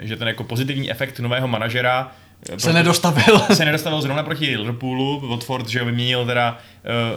že 0.00 0.16
ten 0.16 0.28
jako 0.28 0.44
pozitivní 0.44 0.90
efekt 0.90 1.20
nového 1.20 1.48
manažera 1.48 2.12
Se 2.56 2.72
nedostavil. 2.72 3.38
se 3.54 3.64
nedostavil 3.64 4.02
zrovna 4.02 4.22
proti 4.22 4.56
Liverpoolu, 4.56 5.28
Watford, 5.28 5.68
že 5.68 5.84
vyměnil 5.84 6.26
teda 6.26 6.58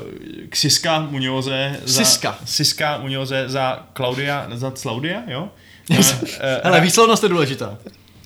uh, 0.04 0.50
Siska 0.54 1.08
Muñoze 1.12 1.76
za, 1.86 2.04
Siska. 2.04 2.38
Siska 2.46 3.02
Muñoze 3.02 3.48
za 3.48 3.88
Claudia, 3.94 4.48
za 4.54 4.72
Claudia, 4.72 5.24
jo? 5.28 5.50
Ale 6.64 6.82
výslovnost 6.82 7.24
je 7.24 7.30
důležitá. 7.30 7.78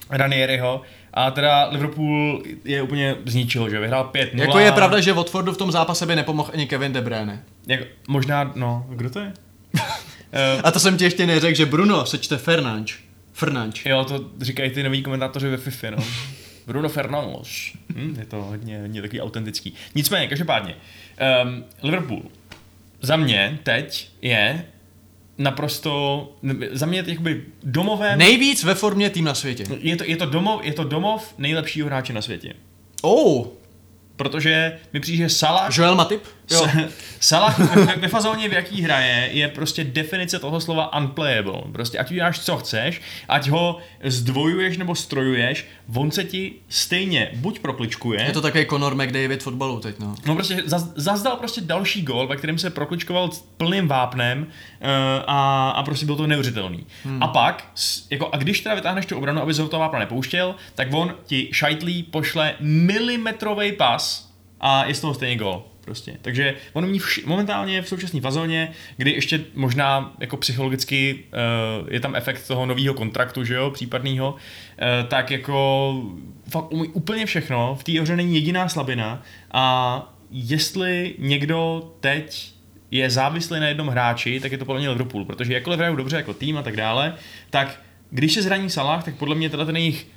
Ranieriho. 0.10 0.82
A 1.14 1.32
teda 1.32 1.70
Liverpool 1.72 2.44
je 2.66 2.82
úplně 2.82 3.16
zničil, 3.26 3.70
že 3.70 3.80
vyhrál 3.80 4.10
5-0. 4.14 4.42
Jako 4.42 4.60
je 4.60 4.72
pravda, 4.72 5.00
že 5.00 5.14
Watfordu 5.14 5.54
v 5.54 5.58
tom 5.58 5.72
zápase 5.72 6.06
by 6.06 6.16
nepomohl 6.16 6.50
ani 6.54 6.68
Kevin 6.68 6.94
De 6.94 7.02
Bruyne. 7.02 7.44
Jak, 7.68 7.80
možná, 8.08 8.52
no, 8.56 8.86
kdo 8.90 9.10
to 9.10 9.20
je? 9.20 9.34
A 10.64 10.72
to 10.72 10.80
jsem 10.80 10.98
ti 10.98 11.04
ještě 11.04 11.28
neřekl, 11.28 11.56
že 11.56 11.66
Bruno 11.66 12.06
sečte 12.06 12.38
Fernanč. 12.38 12.96
Fernanč. 13.34 13.86
jo, 13.86 14.06
to 14.06 14.26
říkají 14.42 14.72
ty 14.72 14.84
noví 14.84 15.04
komentátoři 15.04 15.50
ve 15.50 15.58
FIFA, 15.58 15.90
no. 15.90 15.98
Bruno 16.68 16.90
Fernandes. 16.90 17.48
Hm, 17.96 18.16
je 18.20 18.26
to 18.26 18.42
hodně, 18.44 18.82
hodně 18.82 19.02
takový 19.02 19.22
autentický. 19.22 19.74
Nicméně, 19.96 20.28
každopádně, 20.28 20.76
um, 21.44 21.64
Liverpool 21.84 22.22
za 23.02 23.16
mě 23.16 23.60
teď 23.64 24.10
je 24.22 24.66
naprosto, 25.38 26.36
za 26.72 26.86
mě 26.86 27.00
je 27.00 27.04
to 27.04 27.10
jakoby 27.10 27.46
domovem, 27.64 28.20
Nejvíc 28.20 28.64
ve 28.64 28.76
formě 28.76 29.10
tým 29.10 29.26
na 29.26 29.34
světě. 29.34 29.64
je 29.80 29.96
to, 29.96 30.04
je, 30.04 30.18
to 30.18 30.26
domov, 30.26 30.64
je 30.64 30.74
to 30.74 30.84
domov 30.84 31.34
nejlepšího 31.38 31.88
hráče 31.88 32.14
na 32.14 32.22
světě. 32.22 32.54
Oh, 33.02 33.48
Protože 34.22 34.80
mi 34.94 35.00
přijde, 35.00 35.18
že 35.18 35.30
Salah 35.30 35.78
Joel 35.78 35.96
Matip? 35.96 36.24
Jo. 36.52 36.68
Salah 37.20 37.60
ve, 37.98 38.08
fazóně, 38.08 38.50
v 38.50 38.54
jaký 38.54 38.82
hraje, 38.82 39.30
je 39.32 39.48
prostě 39.48 39.84
definice 39.84 40.40
toho 40.40 40.62
slova 40.62 40.98
unplayable. 40.98 41.62
Prostě 41.72 41.98
ať 41.98 42.12
uděláš, 42.12 42.40
co 42.40 42.58
chceš, 42.58 43.02
ať 43.30 43.48
ho 43.48 43.78
zdvojuješ 44.04 44.78
nebo 44.78 44.96
strojuješ, 44.96 45.68
on 45.96 46.12
se 46.12 46.24
ti 46.24 46.54
stejně 46.70 47.32
buď 47.36 47.60
prokličkuje, 47.60 48.22
Je 48.22 48.32
to 48.32 48.42
takový 48.42 48.66
Conor 48.66 48.96
McDavid 48.96 49.44
fotbalu 49.44 49.80
teď, 49.80 50.00
no. 50.00 50.16
No 50.26 50.36
prostě 50.36 50.64
zaz, 50.66 50.92
zazdal 50.96 51.36
prostě 51.36 51.62
další 51.62 52.02
gol, 52.02 52.28
ve 52.28 52.36
kterém 52.36 52.58
se 52.58 52.70
prokličkoval 52.70 53.30
plným 53.58 53.88
vápnem 53.88 54.42
uh, 54.42 54.88
a, 55.28 55.70
a 55.70 55.84
prostě 55.84 56.06
byl 56.06 56.16
to 56.16 56.28
neuvěřitelný. 56.28 56.86
Hmm. 57.04 57.24
A 57.24 57.28
pak, 57.28 57.72
jako, 58.10 58.30
a 58.32 58.38
když 58.38 58.62
teda 58.62 58.76
vytáhneš 58.76 59.06
tu 59.06 59.18
obranu, 59.18 59.42
aby 59.42 59.54
z 59.54 59.58
toho 59.70 59.80
vápna 59.80 60.00
nepouštěl, 60.00 60.56
tak 60.76 60.88
on 60.92 61.16
ti 61.26 61.50
šajtlí 61.52 62.04
pošle 62.04 62.54
milimetrový 62.60 63.72
pas 63.72 64.32
a 64.60 64.86
je 64.86 64.96
z 64.96 65.02
toho 65.02 65.14
stejně 65.14 65.36
gol. 65.36 65.71
Prostě. 65.86 66.18
Takže 66.22 66.56
on 66.74 66.86
umí 66.86 67.00
vš- 67.00 67.24
momentálně 67.26 67.82
v 67.82 67.88
současné 67.88 68.22
fazóně, 68.22 68.72
kdy 68.98 69.12
ještě 69.12 69.42
možná 69.54 70.14
jako 70.20 70.38
psychologicky 70.38 71.24
uh, 71.84 71.94
je 71.94 72.00
tam 72.00 72.16
efekt 72.16 72.48
toho 72.48 72.66
nového 72.66 72.94
kontraktu, 72.94 73.44
že 73.44 73.56
jo, 73.56 73.72
případného, 73.72 74.32
uh, 74.32 75.08
tak 75.08 75.32
jako 75.32 75.94
fakt 76.50 76.72
umí 76.72 76.88
úplně 76.88 77.26
všechno, 77.26 77.76
v 77.76 77.84
té 77.84 78.02
hře 78.02 78.16
není 78.16 78.36
jediná 78.36 78.70
slabina. 78.70 79.24
A 79.52 80.16
jestli 80.32 81.16
někdo 81.18 81.92
teď 82.00 82.54
je 82.92 83.10
závislý 83.10 83.60
na 83.60 83.68
jednom 83.68 83.88
hráči, 83.88 84.40
tak 84.40 84.52
je 84.52 84.58
to 84.58 84.66
podle 84.66 84.80
mě 84.80 84.90
Liverpool, 84.90 85.26
protože 85.26 85.54
jakkoliv 85.54 85.80
hrajou 85.80 85.96
dobře 85.96 86.16
jako 86.16 86.34
tým 86.34 86.58
a 86.58 86.64
tak 86.64 86.76
dále, 86.76 87.16
tak 87.50 87.82
když 88.10 88.34
se 88.34 88.42
zraní 88.42 88.70
Salah, 88.70 89.04
tak 89.04 89.16
podle 89.16 89.36
mě 89.36 89.50
teda 89.50 89.66
ten 89.66 89.78
jejich 89.78 90.08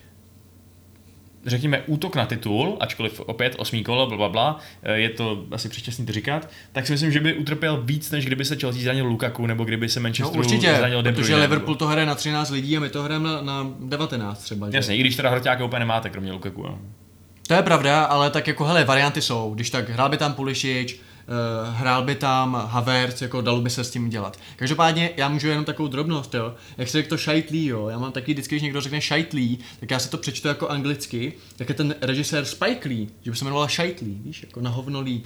řekněme, 1.47 1.83
útok 1.87 2.17
na 2.17 2.27
titul, 2.27 2.77
ačkoliv 2.81 3.21
opět 3.21 3.55
osmý 3.59 3.85
kolo, 3.85 4.07
bla, 4.07 4.17
bla, 4.17 4.29
bla, 4.29 4.59
eh, 4.83 4.97
je 4.97 5.09
to 5.11 5.45
asi 5.51 5.69
předčasný 5.69 6.07
to 6.07 6.13
říkat, 6.13 6.51
tak 6.73 6.87
si 6.87 6.93
myslím, 6.93 7.13
že 7.13 7.21
by 7.21 7.35
utrpěl 7.35 7.83
víc, 7.83 8.11
než 8.11 8.27
kdyby 8.27 8.45
se 8.45 8.57
Chelsea 8.57 8.83
zranil 8.83 9.07
Lukaku, 9.07 9.47
nebo 9.47 9.65
kdyby 9.65 9.89
se 9.89 10.01
No 10.01 10.03
Manchester 10.03 10.39
určitě, 10.39 10.75
zranil 10.75 11.03
De 11.03 11.13
protože 11.13 11.37
Liverpool 11.37 11.75
to 11.75 11.87
hraje 11.87 12.07
na 12.07 12.15
13 12.15 12.51
lidí 12.51 12.77
a 12.77 12.81
my 12.81 12.89
to 12.89 13.03
hrajeme 13.03 13.29
na, 13.29 13.43
na 13.43 13.67
19 13.81 14.43
třeba, 14.43 14.71
že? 14.71 14.77
Jasně, 14.77 14.97
i 14.97 15.01
když 15.01 15.17
teda 15.17 15.31
hroťáka 15.31 15.65
úplně 15.65 15.81
nemáte, 15.81 16.11
kromě 16.11 16.33
Lukaku. 16.33 16.63
No. 16.63 16.79
To 17.47 17.55
je 17.55 17.63
pravda, 17.63 18.05
ale 18.05 18.31
tak 18.31 18.47
jako 18.47 18.65
hele, 18.65 18.85
varianty 18.85 19.23
jsou. 19.23 19.55
Když 19.55 19.71
tak 19.71 19.89
hrál 19.89 20.09
by 20.09 20.17
tam 20.17 20.35
Pulisic, 20.35 20.93
uh, 20.93 21.14
hrál 21.73 22.03
by 22.03 22.15
tam 22.15 22.69
Havertz, 22.71 23.23
jako 23.23 23.41
dalo 23.41 23.61
by 23.61 23.71
se 23.71 23.85
s 23.85 23.91
tím 23.91 24.11
dělat. 24.11 24.39
Každopádně 24.57 25.11
já 25.17 25.29
můžu 25.29 25.49
jenom 25.49 25.65
takovou 25.65 25.89
drobnost, 25.89 26.35
jo. 26.35 26.55
Jak 26.79 26.89
se 26.89 26.99
řekl 26.99 27.09
to 27.09 27.17
šajtlí, 27.17 27.67
jo. 27.67 27.89
Já 27.89 27.99
mám 27.99 28.13
taky 28.13 28.33
vždycky, 28.33 28.55
když 28.55 28.63
někdo 28.63 28.81
řekne 28.81 29.01
šajtlí, 29.01 29.59
tak 29.81 29.91
já 29.91 29.99
si 29.99 30.11
to 30.11 30.19
přečtu 30.19 30.49
jako 30.49 30.69
anglicky, 30.69 31.33
tak 31.57 31.69
je 31.69 31.75
ten 31.75 31.95
režisér 32.01 32.45
Spike 32.45 32.89
Lee, 32.89 33.09
že 33.23 33.31
by 33.31 33.37
se 33.37 33.45
jmenoval 33.45 33.69
šajtlí, 33.69 34.21
víš, 34.25 34.43
jako 34.43 34.61
na 34.61 34.71
hovnolí. 34.71 35.23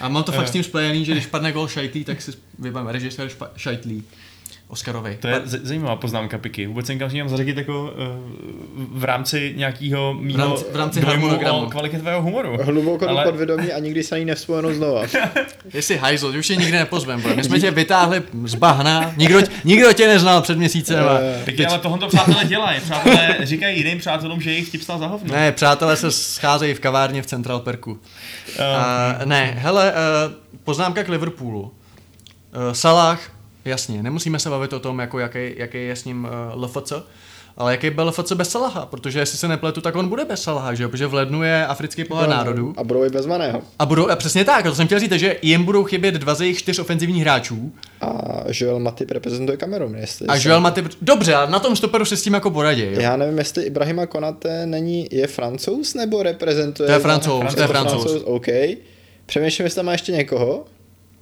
A 0.00 0.08
mám 0.08 0.24
to 0.24 0.32
fakt 0.32 0.48
s 0.48 0.50
tím 0.54 0.64
spojený, 0.64 1.04
že 1.04 1.12
když 1.12 1.26
padne 1.26 1.52
gol 1.52 1.68
šajtlí, 1.68 2.04
tak 2.04 2.22
si 2.22 2.32
vybavím 2.58 2.88
režisér 2.88 3.28
špa- 3.28 3.48
šajtlí. 3.56 4.02
Oscarovi. 4.74 5.16
To 5.20 5.28
je 5.28 5.40
z- 5.44 5.64
zajímavá 5.64 5.96
poznámka 5.96 6.38
Piky. 6.38 6.66
Vůbec 6.66 6.86
jsem 6.86 6.98
kam 6.98 7.28
zařadit 7.28 7.56
jako 7.56 7.82
uh, 7.82 7.88
v 9.00 9.04
rámci 9.04 9.54
nějakého 9.56 10.14
mýho 10.14 10.38
V 10.38 10.40
rámci- 10.50 10.64
v 10.72 10.76
rámci 10.76 11.00
dojmu 11.00 11.12
harmonogramu. 11.26 11.58
o 11.58 11.70
kvalitě 11.70 11.98
tvého 11.98 12.22
humoru. 12.22 12.56
Hluboko 12.62 13.08
Ale- 13.08 13.24
do 13.24 13.30
podvědomí 13.30 13.72
a 13.72 13.78
nikdy 13.78 14.02
se 14.02 14.14
ani 14.14 14.24
nevzpomenu 14.24 14.74
znova. 14.74 15.02
Jestli 15.74 15.96
hajzl, 15.96 16.32
že 16.32 16.38
už 16.38 16.46
tě 16.46 16.56
nikdy 16.56 16.72
nepozvem, 16.78 17.20
bro. 17.22 17.36
My 17.36 17.44
jsme 17.44 17.60
tě 17.60 17.70
vytáhli 17.70 18.22
z 18.44 18.54
bahna, 18.54 19.14
nikdo, 19.16 19.40
nikdo 19.64 19.92
tě 19.92 20.06
neznal 20.06 20.42
před 20.42 20.58
měsícem. 20.58 21.04
A 21.04 21.18
Piky, 21.44 21.66
ale 21.66 21.78
tohle 21.78 22.08
přátelé 22.08 22.44
dělají. 22.44 22.80
Přátelé 22.80 23.36
říkají 23.42 23.78
jiným 23.78 23.98
přátelům, 23.98 24.40
že 24.40 24.50
jejich 24.50 24.68
vtip 24.68 24.82
stál 24.82 24.98
za 24.98 25.06
hovno. 25.06 25.34
Ne, 25.34 25.52
přátelé 25.52 25.96
se 25.96 26.10
scházejí 26.10 26.74
v 26.74 26.80
kavárně 26.80 27.22
v 27.22 27.26
Central 27.26 27.60
Perku. 27.60 27.90
Uh, 27.92 27.98
ne, 29.24 29.54
hele, 29.58 29.92
uh, 29.92 30.32
poznámka 30.64 31.04
k 31.04 31.08
Liverpoolu. 31.08 31.60
Uh, 31.62 32.72
Salah, 32.72 33.20
jasně, 33.64 34.02
nemusíme 34.02 34.38
se 34.38 34.50
bavit 34.50 34.72
o 34.72 34.80
tom, 34.80 34.98
jako 34.98 35.18
jaký, 35.18 35.52
jaký 35.56 35.86
je 35.86 35.96
s 35.96 36.04
ním 36.04 36.28
uh, 36.54 36.62
LFC, 36.62 36.92
ale 37.56 37.72
jaký 37.72 37.90
byl 37.90 38.04
LFC 38.08 38.32
bez 38.32 38.48
Salaha, 38.50 38.86
protože 38.86 39.18
jestli 39.18 39.38
se 39.38 39.48
nepletu, 39.48 39.80
tak 39.80 39.96
on 39.96 40.08
bude 40.08 40.24
bez 40.24 40.42
Salaha, 40.42 40.74
že 40.74 40.82
jo? 40.82 40.88
protože 40.88 41.06
v 41.06 41.14
lednu 41.14 41.42
je 41.42 41.66
africký 41.66 42.04
pohár 42.04 42.28
národů. 42.28 42.74
A 42.76 42.84
budou 42.84 43.04
i 43.04 43.08
bez 43.10 43.26
Maného. 43.26 43.62
A 43.78 43.86
budou, 43.86 44.08
a 44.10 44.16
přesně 44.16 44.44
tak, 44.44 44.66
a 44.66 44.68
to 44.70 44.74
jsem 44.74 44.86
chtěl 44.86 44.98
říct, 44.98 45.12
že 45.12 45.36
jim 45.42 45.64
budou 45.64 45.84
chybět 45.84 46.14
dva 46.14 46.34
ze 46.34 46.44
jejich 46.44 46.58
čtyř 46.58 46.78
ofenzivních 46.78 47.22
hráčů. 47.22 47.72
A 48.00 48.22
Joel 48.52 48.78
Matip 48.78 49.10
reprezentuje 49.10 49.56
Kamerun. 49.56 49.96
Jestli 49.96 50.26
A 50.26 50.34
jsem- 50.36 50.50
Joel 50.50 50.60
Matip, 50.60 50.88
dobře, 51.02 51.34
ale 51.34 51.50
na 51.50 51.58
tom 51.58 51.76
stoperu 51.76 52.04
se 52.04 52.16
s 52.16 52.22
tím 52.22 52.34
jako 52.34 52.50
poradí. 52.50 52.82
Jo? 52.82 53.00
Já 53.00 53.16
nevím, 53.16 53.38
jestli 53.38 53.62
Ibrahima 53.64 54.06
Konate 54.06 54.66
není, 54.66 55.08
je 55.10 55.26
francouz 55.26 55.94
nebo 55.94 56.22
reprezentuje... 56.22 56.86
To 56.86 56.92
je 56.92 56.98
Francouz, 56.98 57.54
to 57.54 57.60
je 57.60 57.66
Francouz. 57.66 58.22
OK. 58.24 58.46
Přemýšlím, 59.26 59.64
jestli 59.64 59.76
tam 59.76 59.86
má 59.86 59.92
ještě 59.92 60.12
někoho, 60.12 60.64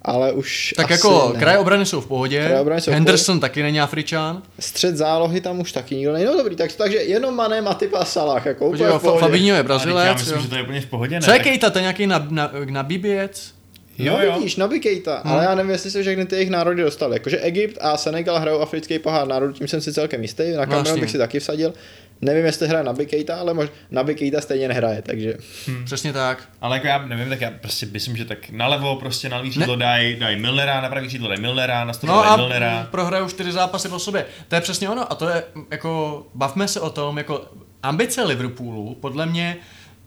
ale 0.04 0.32
už 0.32 0.74
Tak 0.76 0.84
asi 0.84 0.92
jako 0.92 1.30
ne. 1.34 1.40
kraje 1.40 1.58
obrany 1.58 1.86
jsou 1.86 2.00
v 2.00 2.06
pohodě, 2.06 2.44
Kraje 2.46 2.60
obrany 2.60 2.80
jsou 2.80 2.90
v 2.90 2.94
Henderson 2.94 3.40
taky 3.40 3.62
není 3.62 3.80
Afričan, 3.80 4.42
Střed 4.58 4.96
zálohy 4.96 5.40
tam 5.40 5.60
už 5.60 5.72
taky 5.72 5.94
nikdo 5.96 6.12
není. 6.12 6.24
No 6.24 6.36
dobrý, 6.36 6.56
tak, 6.56 6.72
takže 6.72 6.96
jenom 6.96 7.36
Mané, 7.36 7.60
Matip 7.60 7.94
a 7.94 8.04
Salah, 8.04 8.46
jako 8.46 8.64
úplně 8.66 8.78
Podívej, 8.78 8.98
v 8.98 9.02
pohodě. 9.02 9.20
Fabinho 9.20 9.46
je 9.46 9.52
Ale 9.52 9.62
teď 9.62 9.68
já 9.88 9.92
Brazilec, 9.94 10.14
myslím, 10.18 10.36
jo. 10.36 10.42
že 10.42 10.48
to 10.48 10.54
je 10.56 10.62
úplně 10.62 10.80
v 10.80 10.86
pohodě, 10.86 11.14
ne? 11.14 11.20
Co 11.22 11.32
je 11.32 11.38
Kejta, 11.38 11.70
to 11.70 11.78
je 11.78 11.82
nějaký 11.82 12.06
nab, 12.06 12.30
na, 12.30 12.50
nabíběc? 12.70 13.52
No 13.98 14.04
Jo, 14.04 14.18
jo. 14.22 14.32
vidíš, 14.36 14.56
Naby 14.56 14.80
Keita, 14.80 15.20
Hmm. 15.24 15.32
ale 15.32 15.44
já 15.44 15.54
nevím, 15.54 15.70
jestli 15.72 15.90
se 15.90 16.02
všechny 16.02 16.26
ty 16.26 16.34
jejich 16.36 16.50
národy 16.50 16.82
dostali. 16.82 17.14
Jakože 17.16 17.38
Egypt 17.40 17.78
a 17.80 17.96
Senegal 17.96 18.38
hrajou 18.38 18.60
africký 18.60 18.98
pohár 18.98 19.28
národů, 19.28 19.52
tím 19.52 19.68
jsem 19.68 19.80
si 19.80 19.92
celkem 19.92 20.22
jistý, 20.22 20.42
na 20.50 20.66
Kamerun 20.66 20.82
Vlastně. 20.84 21.00
bych 21.00 21.10
si 21.10 21.18
taky 21.18 21.40
vsadil. 21.40 21.74
Nevím, 22.22 22.44
jestli 22.44 22.68
hraje 22.68 22.84
na 22.84 22.92
Bikejta, 22.92 23.36
ale 23.36 23.54
mož, 23.54 23.68
na 23.90 24.02
Bikejta 24.02 24.40
stejně 24.40 24.68
nehraje, 24.68 25.02
takže... 25.02 25.34
Hmm. 25.66 25.84
Přesně 25.84 26.12
tak. 26.12 26.48
Ale 26.60 26.76
jako 26.76 26.86
já 26.86 27.06
nevím, 27.06 27.28
tak 27.28 27.40
já 27.40 27.50
prostě 27.50 27.86
myslím, 27.86 28.16
že 28.16 28.24
tak 28.24 28.50
nalevo 28.50 28.96
prostě 28.96 29.28
na 29.28 29.42
křídlo 29.42 29.76
dají 29.76 30.16
daj 30.16 30.36
Milnera, 30.36 30.80
na 30.80 30.88
pravý 30.88 31.06
křídlo 31.06 31.28
dají 31.28 31.40
Milnera, 31.40 31.84
na 31.84 31.92
no 32.02 32.22
dají 32.22 32.36
Milnera. 32.36 32.88
prohrajou 32.90 33.28
čtyři 33.28 33.52
zápasy 33.52 33.88
po 33.88 33.98
sobě. 33.98 34.24
To 34.48 34.54
je 34.54 34.60
přesně 34.60 34.88
ono 34.88 35.12
a 35.12 35.14
to 35.14 35.28
je 35.28 35.44
jako, 35.70 36.22
bavme 36.34 36.68
se 36.68 36.80
o 36.80 36.90
tom, 36.90 37.18
jako 37.18 37.48
ambice 37.82 38.22
Liverpoolu 38.22 38.94
podle 38.94 39.26
mě 39.26 39.56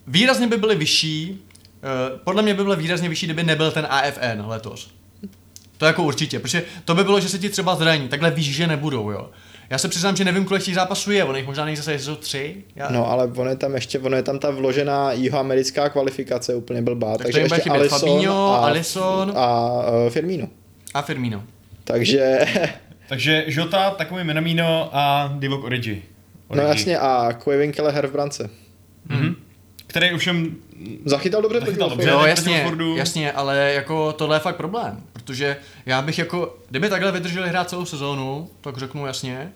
výrazně 0.06 0.46
by 0.46 0.56
byly 0.56 0.74
vyšší, 0.74 1.30
uh, 1.30 2.18
podle 2.18 2.42
mě 2.42 2.54
by 2.54 2.64
byly 2.64 2.76
výrazně 2.76 3.08
vyšší, 3.08 3.26
kdyby 3.26 3.42
nebyl 3.42 3.70
ten 3.70 3.86
AFN 3.90 4.46
letos. 4.46 4.90
To 5.78 5.86
jako 5.86 6.02
určitě, 6.02 6.38
protože 6.38 6.62
to 6.84 6.94
by 6.94 7.04
bylo, 7.04 7.20
že 7.20 7.28
se 7.28 7.38
ti 7.38 7.48
třeba 7.50 7.76
zraní, 7.76 8.08
takhle 8.08 8.30
víš, 8.30 8.54
že 8.54 8.66
nebudou, 8.66 9.10
jo. 9.10 9.30
Já 9.70 9.78
se 9.78 9.88
přiznám, 9.88 10.16
že 10.16 10.24
nevím, 10.24 10.44
kolik 10.44 10.62
těch 10.62 10.74
zápasů 10.74 11.12
je, 11.12 11.24
on 11.24 11.36
jich 11.36 11.46
možná 11.46 11.64
nejde 11.64 11.82
zase 11.82 11.98
jsou 11.98 12.14
tři. 12.14 12.56
Já... 12.76 12.90
No, 12.90 13.10
ale 13.10 13.26
ono 13.26 13.50
je 13.50 13.56
tam 13.56 13.74
ještě, 13.74 13.98
ono 13.98 14.16
je 14.16 14.22
tam 14.22 14.38
ta 14.38 14.50
vložená 14.50 15.12
jihoamerická 15.12 15.88
kvalifikace 15.88 16.54
úplně 16.54 16.82
blbá, 16.82 17.16
tak 17.16 17.22
takže 17.22 17.40
ještě 17.40 17.70
Alisson, 17.70 17.98
Fabinho, 17.98 18.54
a, 18.54 18.66
Alisson 18.66 19.32
a 19.36 19.70
uh, 19.70 20.10
Firmino. 20.10 20.48
A 20.94 21.02
Firmino. 21.02 21.42
Takže... 21.84 22.38
takže 23.08 23.44
Jota, 23.46 23.90
takový 23.90 24.24
Minamino 24.24 24.90
a 24.92 25.32
Divock 25.38 25.64
Origi. 25.64 26.02
Origi. 26.48 26.64
No 26.64 26.72
jasně, 26.72 26.98
a 26.98 27.32
Quavin 27.32 27.72
Kelleher 27.72 28.06
v 28.06 28.12
brance. 28.12 28.50
Mm-hmm. 29.10 29.34
Který 29.86 30.12
ovšem 30.12 30.56
Zachytal 31.04 31.42
dobře 31.42 31.60
Zachytal 31.60 31.90
dobře, 31.90 32.08
jo, 32.08 32.24
jasně, 32.24 32.66
jasně, 32.96 33.32
ale 33.32 33.72
jako 33.72 34.12
tohle 34.12 34.36
je 34.36 34.40
fakt 34.40 34.56
problém, 34.56 35.02
protože 35.26 35.56
já 35.86 36.02
bych 36.02 36.18
jako, 36.18 36.58
kdyby 36.68 36.88
takhle 36.88 37.12
vydrželi 37.12 37.48
hrát 37.48 37.70
celou 37.70 37.84
sezónu, 37.84 38.50
tak 38.60 38.78
řeknu 38.78 39.06
jasně, 39.06 39.52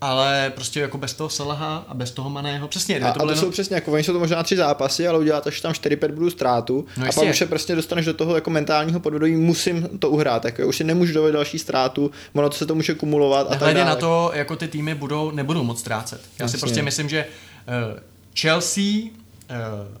ale 0.00 0.52
prostě 0.54 0.80
jako 0.80 0.98
bez 0.98 1.14
toho 1.14 1.30
Salaha 1.30 1.84
a 1.88 1.94
bez 1.94 2.10
toho 2.10 2.30
Maného, 2.30 2.68
přesně. 2.68 3.00
A 3.00 3.12
to, 3.12 3.22
a 3.22 3.26
to 3.26 3.36
jsou 3.36 3.50
přesně, 3.50 3.74
jako 3.74 3.92
oni 3.92 4.04
jsou 4.04 4.12
to 4.12 4.18
možná 4.18 4.42
tři 4.42 4.56
zápasy, 4.56 5.08
ale 5.08 5.18
udělat 5.18 5.46
až 5.46 5.60
tam 5.60 5.72
4-5 5.72 6.12
budů 6.12 6.30
ztrátu 6.30 6.86
no 6.96 7.06
a 7.06 7.12
pak 7.12 7.24
už 7.24 7.38
se 7.38 7.46
prostě 7.46 7.76
dostaneš 7.76 8.06
do 8.06 8.14
toho 8.14 8.34
jako 8.34 8.50
mentálního 8.50 9.00
podvědomí, 9.00 9.36
musím 9.36 9.88
to 9.98 10.10
uhrát, 10.10 10.44
jako 10.44 10.66
už 10.66 10.76
si 10.76 10.84
nemůžu 10.84 11.14
dovolit 11.14 11.32
další 11.32 11.58
ztrátu, 11.58 12.10
ono 12.32 12.48
to 12.48 12.56
se 12.56 12.66
to 12.66 12.74
může 12.74 12.94
kumulovat 12.94 13.46
a 13.52 13.56
tak 13.56 13.74
dále. 13.74 13.88
na 13.88 13.96
to, 13.96 14.30
jako 14.34 14.56
ty 14.56 14.68
týmy 14.68 14.94
budou, 14.94 15.30
nebudou 15.30 15.62
moc 15.62 15.80
ztrácet. 15.80 16.20
Já 16.38 16.44
Jasně. 16.44 16.58
si 16.58 16.60
prostě 16.60 16.82
myslím, 16.82 17.08
že 17.08 17.26
uh, 17.26 17.98
Chelsea, 18.40 18.84
uh, 18.84 19.08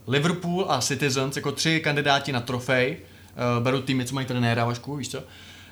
Liverpool 0.06 0.66
a 0.68 0.80
Citizens 0.80 1.36
jako 1.36 1.52
tři 1.52 1.80
kandidáti 1.80 2.32
na 2.32 2.40
trofej, 2.40 2.96
uh, 3.00 3.09
beru 3.60 3.82
týmy, 3.82 4.04
co 4.04 4.14
mají 4.14 4.26
trenéra, 4.26 4.64
Vašku, 4.64 4.96
víš 4.96 5.08
co, 5.08 5.22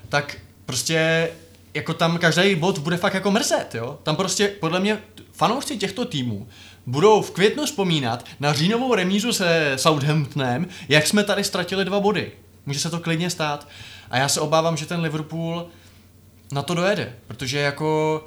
tak 0.09 0.37
prostě 0.65 1.29
jako 1.73 1.93
tam 1.93 2.17
každý 2.17 2.55
bod 2.55 2.77
bude 2.77 2.97
fakt 2.97 3.13
jako 3.13 3.31
mrzet, 3.31 3.75
jo. 3.75 3.99
Tam 4.03 4.15
prostě 4.15 4.47
podle 4.47 4.79
mě 4.79 4.97
fanoušci 5.31 5.77
těchto 5.77 6.05
týmů 6.05 6.47
budou 6.85 7.21
v 7.21 7.31
květnu 7.31 7.65
vzpomínat 7.65 8.25
na 8.39 8.53
říjnovou 8.53 8.95
remízu 8.95 9.33
se 9.33 9.73
Southamptonem, 9.75 10.67
jak 10.89 11.07
jsme 11.07 11.23
tady 11.23 11.43
ztratili 11.43 11.85
dva 11.85 11.99
body. 11.99 12.31
Může 12.65 12.79
se 12.79 12.89
to 12.89 12.99
klidně 12.99 13.29
stát. 13.29 13.67
A 14.11 14.17
já 14.17 14.29
se 14.29 14.39
obávám, 14.39 14.77
že 14.77 14.85
ten 14.85 15.01
Liverpool 15.01 15.67
na 16.51 16.61
to 16.61 16.73
dojede, 16.73 17.13
protože 17.27 17.59
jako 17.59 18.23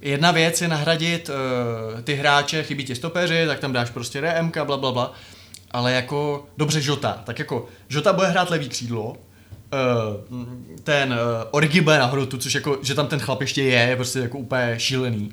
jedna 0.00 0.30
věc 0.30 0.60
je 0.60 0.68
nahradit 0.68 1.28
uh, 1.28 2.00
ty 2.00 2.14
hráče, 2.14 2.62
chybí 2.62 2.84
ti 2.84 2.94
stopeři, 2.94 3.46
tak 3.46 3.58
tam 3.58 3.72
dáš 3.72 3.90
prostě 3.90 4.20
DMK, 4.20 4.58
bla, 4.62 4.76
bla, 4.76 4.92
bla. 4.92 5.12
Ale 5.76 5.92
jako, 5.92 6.46
dobře 6.56 6.80
Žota, 6.80 7.22
tak 7.26 7.38
jako 7.38 7.66
Žota 7.88 8.12
bude 8.12 8.26
hrát 8.26 8.50
levý 8.50 8.68
křídlo, 8.68 9.10
uh, 9.10 9.16
ten 10.84 11.12
uh, 11.12 11.18
Origi 11.50 11.80
bude 11.80 11.98
na 11.98 12.06
hrotu, 12.06 12.38
což 12.38 12.54
jako, 12.54 12.78
že 12.82 12.94
tam 12.94 13.06
ten 13.06 13.18
chlap 13.18 13.40
ještě 13.40 13.62
je, 13.62 13.80
je 13.80 13.96
prostě 13.96 14.18
jako 14.18 14.38
úplně 14.38 14.74
šílený. 14.78 15.32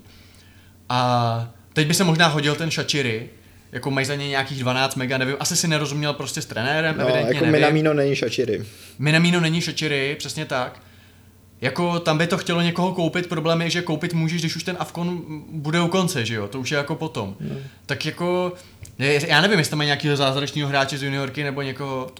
A 0.89 1.49
teď 1.73 1.87
by 1.87 1.93
se 1.93 2.03
možná 2.03 2.27
hodil 2.27 2.55
ten 2.55 2.71
Shachiri, 2.71 3.29
jako 3.71 3.91
mají 3.91 4.05
za 4.05 4.15
něj 4.15 4.29
nějakých 4.29 4.59
12 4.59 4.95
mega, 4.95 5.17
nevím, 5.17 5.35
asi 5.39 5.55
si 5.55 5.67
nerozuměl 5.67 6.13
prostě 6.13 6.41
s 6.41 6.45
trenérem, 6.45 6.95
no, 6.97 7.03
evidentně 7.03 7.33
jako 7.33 7.45
nevím. 7.45 7.51
Minamino 7.51 7.93
není 7.93 8.15
Shachiri. 8.15 8.65
Minamino 8.99 9.39
není 9.39 9.61
Shachiri, 9.61 10.15
přesně 10.19 10.45
tak. 10.45 10.79
Jako 11.63 11.99
tam 11.99 12.17
by 12.17 12.27
to 12.27 12.37
chtělo 12.37 12.61
někoho 12.61 12.93
koupit, 12.93 13.27
problém 13.27 13.61
je, 13.61 13.69
že 13.69 13.81
koupit 13.81 14.13
můžeš, 14.13 14.41
když 14.41 14.55
už 14.55 14.63
ten 14.63 14.75
Avkon 14.79 15.21
bude 15.51 15.81
u 15.81 15.87
konce, 15.87 16.25
že 16.25 16.35
jo, 16.35 16.47
to 16.47 16.59
už 16.59 16.71
je 16.71 16.77
jako 16.77 16.95
potom. 16.95 17.35
No. 17.39 17.55
Tak 17.85 18.05
jako, 18.05 18.53
já 19.27 19.41
nevím, 19.41 19.59
jestli 19.59 19.69
tam 19.69 19.77
mají 19.77 19.87
nějakého 19.87 20.15
zázračného 20.15 20.69
hráče 20.69 20.97
z 20.97 21.03
juniorky 21.03 21.43
nebo 21.43 21.61
někoho, 21.61 22.11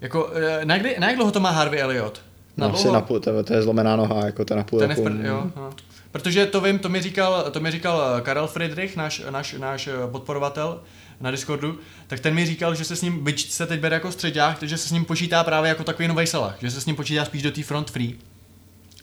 jako, 0.00 0.30
eh, 0.34 0.64
na, 0.64 0.78
kdy, 0.78 0.96
na 0.98 1.06
jak 1.06 1.16
dlouho 1.16 1.30
to 1.30 1.40
má 1.40 1.50
Harvey 1.50 1.80
Elliot? 1.80 2.22
Na 2.56 2.68
no, 2.68 2.92
na 2.92 3.00
půl, 3.00 3.20
to, 3.20 3.42
to, 3.42 3.54
je 3.54 3.62
zlomená 3.62 3.96
noha, 3.96 4.26
jako 4.26 4.44
to 4.44 4.56
na 4.56 4.64
půl 4.64 4.78
Ten 4.78 4.90
roku. 4.90 5.08
jo, 5.22 5.50
no. 5.56 5.70
Protože 6.12 6.46
to 6.46 6.60
vím, 6.60 6.78
to 6.78 6.88
mi 6.88 7.02
říkal, 7.02 7.50
to 7.50 7.60
mi 7.60 7.70
říkal 7.70 8.14
eh, 8.18 8.20
Karel 8.20 8.46
Friedrich, 8.46 8.96
náš, 8.96 9.22
náš, 9.30 9.52
náš 9.58 9.86
eh, 9.86 9.92
podporovatel 10.10 10.80
na 11.20 11.30
Discordu, 11.30 11.78
tak 12.06 12.20
ten 12.20 12.34
mi 12.34 12.46
říkal, 12.46 12.74
že 12.74 12.84
se 12.84 12.96
s 12.96 13.02
ním, 13.02 13.24
byť 13.24 13.50
se 13.50 13.66
teď 13.66 13.80
bere 13.80 13.96
jako 13.96 14.12
středák, 14.12 14.58
takže 14.58 14.76
se 14.76 14.88
s 14.88 14.92
ním 14.92 15.04
počítá 15.04 15.44
právě 15.44 15.68
jako 15.68 15.84
takový 15.84 16.08
nový 16.08 16.26
Salah, 16.26 16.56
že 16.62 16.70
se 16.70 16.80
s 16.80 16.86
ním 16.86 16.96
počítá 16.96 17.24
spíš 17.24 17.42
do 17.42 17.50
té 17.50 17.62
front 17.62 17.90
free. 17.90 18.14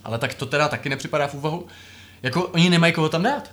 Ale 0.06 0.18
tak 0.18 0.34
to 0.34 0.46
teda 0.46 0.68
taky 0.68 0.90
nepřipadá 0.90 1.28
v 1.28 1.34
úvahu. 1.34 1.68
Jako 2.24 2.48
oni 2.48 2.70
nemají 2.70 2.94
koho 2.94 3.10
tam 3.10 3.24
dát. 3.24 3.52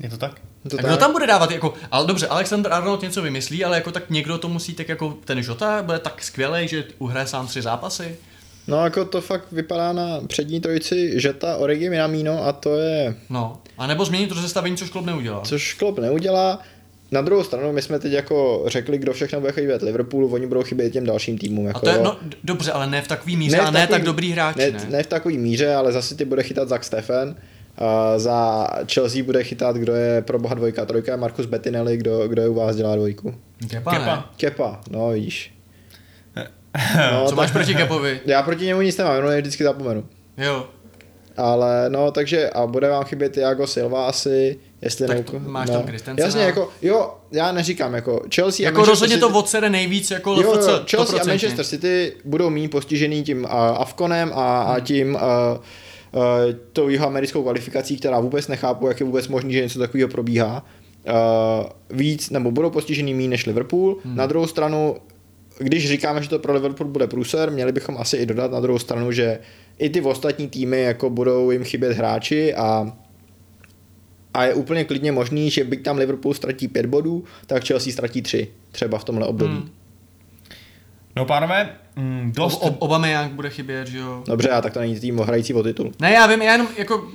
Je 0.00 0.10
to 0.10 0.16
tak? 0.16 0.40
To 0.62 0.76
tak. 0.76 0.86
Kdo 0.86 0.96
tam 0.96 1.12
bude 1.12 1.26
dávat, 1.26 1.50
jako, 1.50 1.74
ale 1.90 2.06
dobře, 2.06 2.26
Alexander 2.26 2.72
Arnold 2.72 3.02
něco 3.02 3.22
vymyslí, 3.22 3.64
ale 3.64 3.76
jako 3.76 3.92
tak 3.92 4.10
někdo 4.10 4.38
to 4.38 4.48
musí, 4.48 4.74
tak 4.74 4.88
jako 4.88 5.18
ten 5.24 5.42
Žota 5.42 5.82
bude 5.82 5.98
tak 5.98 6.22
skvělý, 6.22 6.68
že 6.68 6.84
uhraje 6.98 7.26
sám 7.26 7.46
tři 7.46 7.62
zápasy. 7.62 8.16
No 8.66 8.84
jako 8.84 9.04
to 9.04 9.20
fakt 9.20 9.52
vypadá 9.52 9.92
na 9.92 10.20
přední 10.26 10.60
trojici 10.60 11.20
Žeta, 11.20 11.56
Origi, 11.56 11.90
Minamino 11.90 12.44
a 12.44 12.52
to 12.52 12.76
je... 12.76 13.14
No, 13.30 13.60
a 13.78 13.86
nebo 13.86 14.04
změnit 14.04 14.28
to 14.28 14.34
zestavení, 14.34 14.76
což 14.76 14.90
Klopp 14.90 15.06
neudělá. 15.06 15.40
Což 15.40 15.74
Klopp 15.74 15.98
neudělá. 15.98 16.58
Na 17.12 17.20
druhou 17.20 17.44
stranu, 17.44 17.72
my 17.72 17.82
jsme 17.82 17.98
teď 17.98 18.12
jako 18.12 18.64
řekli, 18.66 18.98
kdo 18.98 19.12
všechno 19.12 19.40
bude 19.40 19.52
chybět 19.52 19.82
Liverpoolu, 19.82 20.34
oni 20.34 20.46
budou 20.46 20.62
chybět 20.62 20.90
těm 20.90 21.06
dalším 21.06 21.38
týmům. 21.38 21.66
Jako 21.66 21.78
a 21.78 21.80
to 21.80 21.88
je, 21.88 22.02
no, 22.02 22.16
dobře, 22.44 22.72
ale 22.72 22.86
ne 22.86 23.02
v 23.02 23.08
takový 23.08 23.36
míře 23.36 23.56
ne 23.56 23.62
a 23.62 23.70
ne 23.70 23.80
takový, 23.80 23.90
tak 23.90 24.04
dobrý 24.04 24.32
hráč. 24.32 24.56
Ne, 24.56 24.70
ne. 24.70 24.86
ne 24.90 25.02
v 25.02 25.06
takový 25.06 25.38
míře, 25.38 25.74
ale 25.74 25.92
zase 25.92 26.14
ty 26.14 26.24
bude 26.24 26.42
chytat 26.42 26.68
Zach 26.68 26.84
Stefan. 26.84 27.28
Uh, 27.28 27.86
za 28.16 28.68
Chelsea 28.92 29.24
bude 29.24 29.44
chytat, 29.44 29.76
kdo 29.76 29.94
je 29.94 30.22
pro 30.22 30.38
boha 30.38 30.54
dvojka. 30.54 30.84
Trojka 30.84 31.12
je 31.12 31.18
Markus 31.18 31.46
Bettinelli, 31.46 31.96
kdo, 31.96 32.28
kdo 32.28 32.42
je 32.42 32.48
u 32.48 32.54
vás 32.54 32.76
dělá 32.76 32.96
dvojku. 32.96 33.34
Kepa, 33.68 33.90
Kepa. 33.90 34.16
Ne? 34.16 34.22
Kepa, 34.36 34.80
no 34.90 35.10
víš. 35.10 35.54
No, 37.12 37.28
Co 37.28 37.36
máš 37.36 37.50
proti 37.50 37.74
Kepovi? 37.74 38.20
Já 38.26 38.42
proti 38.42 38.64
němu 38.64 38.80
nic 38.80 38.96
nemám, 38.96 39.16
jenom 39.16 39.32
je 39.32 39.40
vždycky 39.40 39.64
zapomenu. 39.64 40.04
Jo. 40.36 40.66
Ale 41.36 41.84
no, 41.88 42.10
takže 42.10 42.50
a 42.50 42.66
bude 42.66 42.88
vám 42.88 43.04
chybět 43.04 43.36
Jago 43.36 43.66
Silva 43.66 44.06
asi, 44.06 44.58
jestli 44.82 45.06
tak 45.06 45.30
to, 45.30 45.38
máš 45.38 45.68
no. 45.68 45.74
tam 45.74 45.82
Kristensena. 45.82 46.26
Jasně, 46.26 46.42
jako, 46.42 46.68
jo, 46.82 47.14
já 47.32 47.52
neříkám, 47.52 47.94
jako 47.94 48.22
Chelsea 48.34 48.64
jako 48.66 48.82
a 48.82 48.84
rozhodně 48.84 49.18
to 49.18 49.28
odsede 49.28 49.70
nejvíc 49.70 50.10
jako 50.10 50.32
jo, 50.32 50.42
jo, 50.42 50.80
Chelsea 50.90 51.22
a 51.22 51.26
Manchester 51.26 51.64
City 51.64 52.12
budou 52.24 52.50
mít 52.50 52.68
postižený 52.68 53.22
tím 53.22 53.44
uh, 53.44 53.50
Avkonem 53.50 54.32
a, 54.34 54.62
a 54.62 54.72
hmm. 54.72 54.84
tím 54.84 55.14
uh, 55.14 55.20
uh, 55.20 56.22
tou 56.72 56.88
jeho 56.88 57.06
americkou 57.06 57.42
kvalifikací, 57.42 57.96
která 57.96 58.20
vůbec 58.20 58.48
nechápu, 58.48 58.88
jak 58.88 59.00
je 59.00 59.06
vůbec 59.06 59.28
možný, 59.28 59.52
že 59.52 59.62
něco 59.62 59.78
takového 59.78 60.08
probíhá. 60.08 60.64
Uh, 61.08 61.66
víc, 61.90 62.30
nebo 62.30 62.50
budou 62.50 62.70
postižený 62.70 63.14
méně 63.14 63.28
než 63.28 63.46
Liverpool. 63.46 63.96
Hmm. 64.04 64.16
Na 64.16 64.26
druhou 64.26 64.46
stranu, 64.46 64.96
když 65.58 65.88
říkáme, 65.88 66.22
že 66.22 66.28
to 66.28 66.38
pro 66.38 66.52
Liverpool 66.52 66.88
bude 66.88 67.06
průser, 67.06 67.50
měli 67.50 67.72
bychom 67.72 67.96
asi 67.98 68.16
i 68.16 68.26
dodat 68.26 68.50
na 68.50 68.60
druhou 68.60 68.78
stranu, 68.78 69.12
že 69.12 69.38
i 69.78 69.90
ty 69.90 70.00
ostatní 70.00 70.48
týmy 70.48 70.82
jako 70.82 71.10
budou 71.10 71.50
jim 71.50 71.64
chybět 71.64 71.96
hráči 71.96 72.54
a 72.54 72.92
a 74.34 74.44
je 74.44 74.54
úplně 74.54 74.84
klidně 74.84 75.12
možný, 75.12 75.50
že 75.50 75.64
byť 75.64 75.82
tam 75.82 75.96
Liverpool 75.96 76.34
ztratí 76.34 76.68
pět 76.68 76.86
bodů, 76.86 77.24
tak 77.46 77.64
Chelsea 77.64 77.92
ztratí 77.92 78.22
tři, 78.22 78.48
třeba 78.72 78.98
v 78.98 79.04
tomhle 79.04 79.26
období. 79.26 79.54
Hmm. 79.54 79.70
No 81.16 81.24
pánové, 81.24 81.76
mm, 81.96 82.32
dost... 82.36 82.58
Ob, 82.62 82.76
Obama 82.78 83.06
jak 83.06 83.32
bude 83.32 83.50
chybět, 83.50 83.86
že 83.88 83.98
jo? 83.98 84.22
Dobře, 84.26 84.50
a 84.50 84.60
tak 84.60 84.72
to 84.72 84.80
není 84.80 85.00
tým 85.00 85.18
hrající 85.18 85.54
o 85.54 85.62
titul. 85.62 85.92
Ne, 86.00 86.12
já 86.12 86.26
vím, 86.26 86.42
já 86.42 86.52
jenom 86.52 86.68
jako 86.78 87.08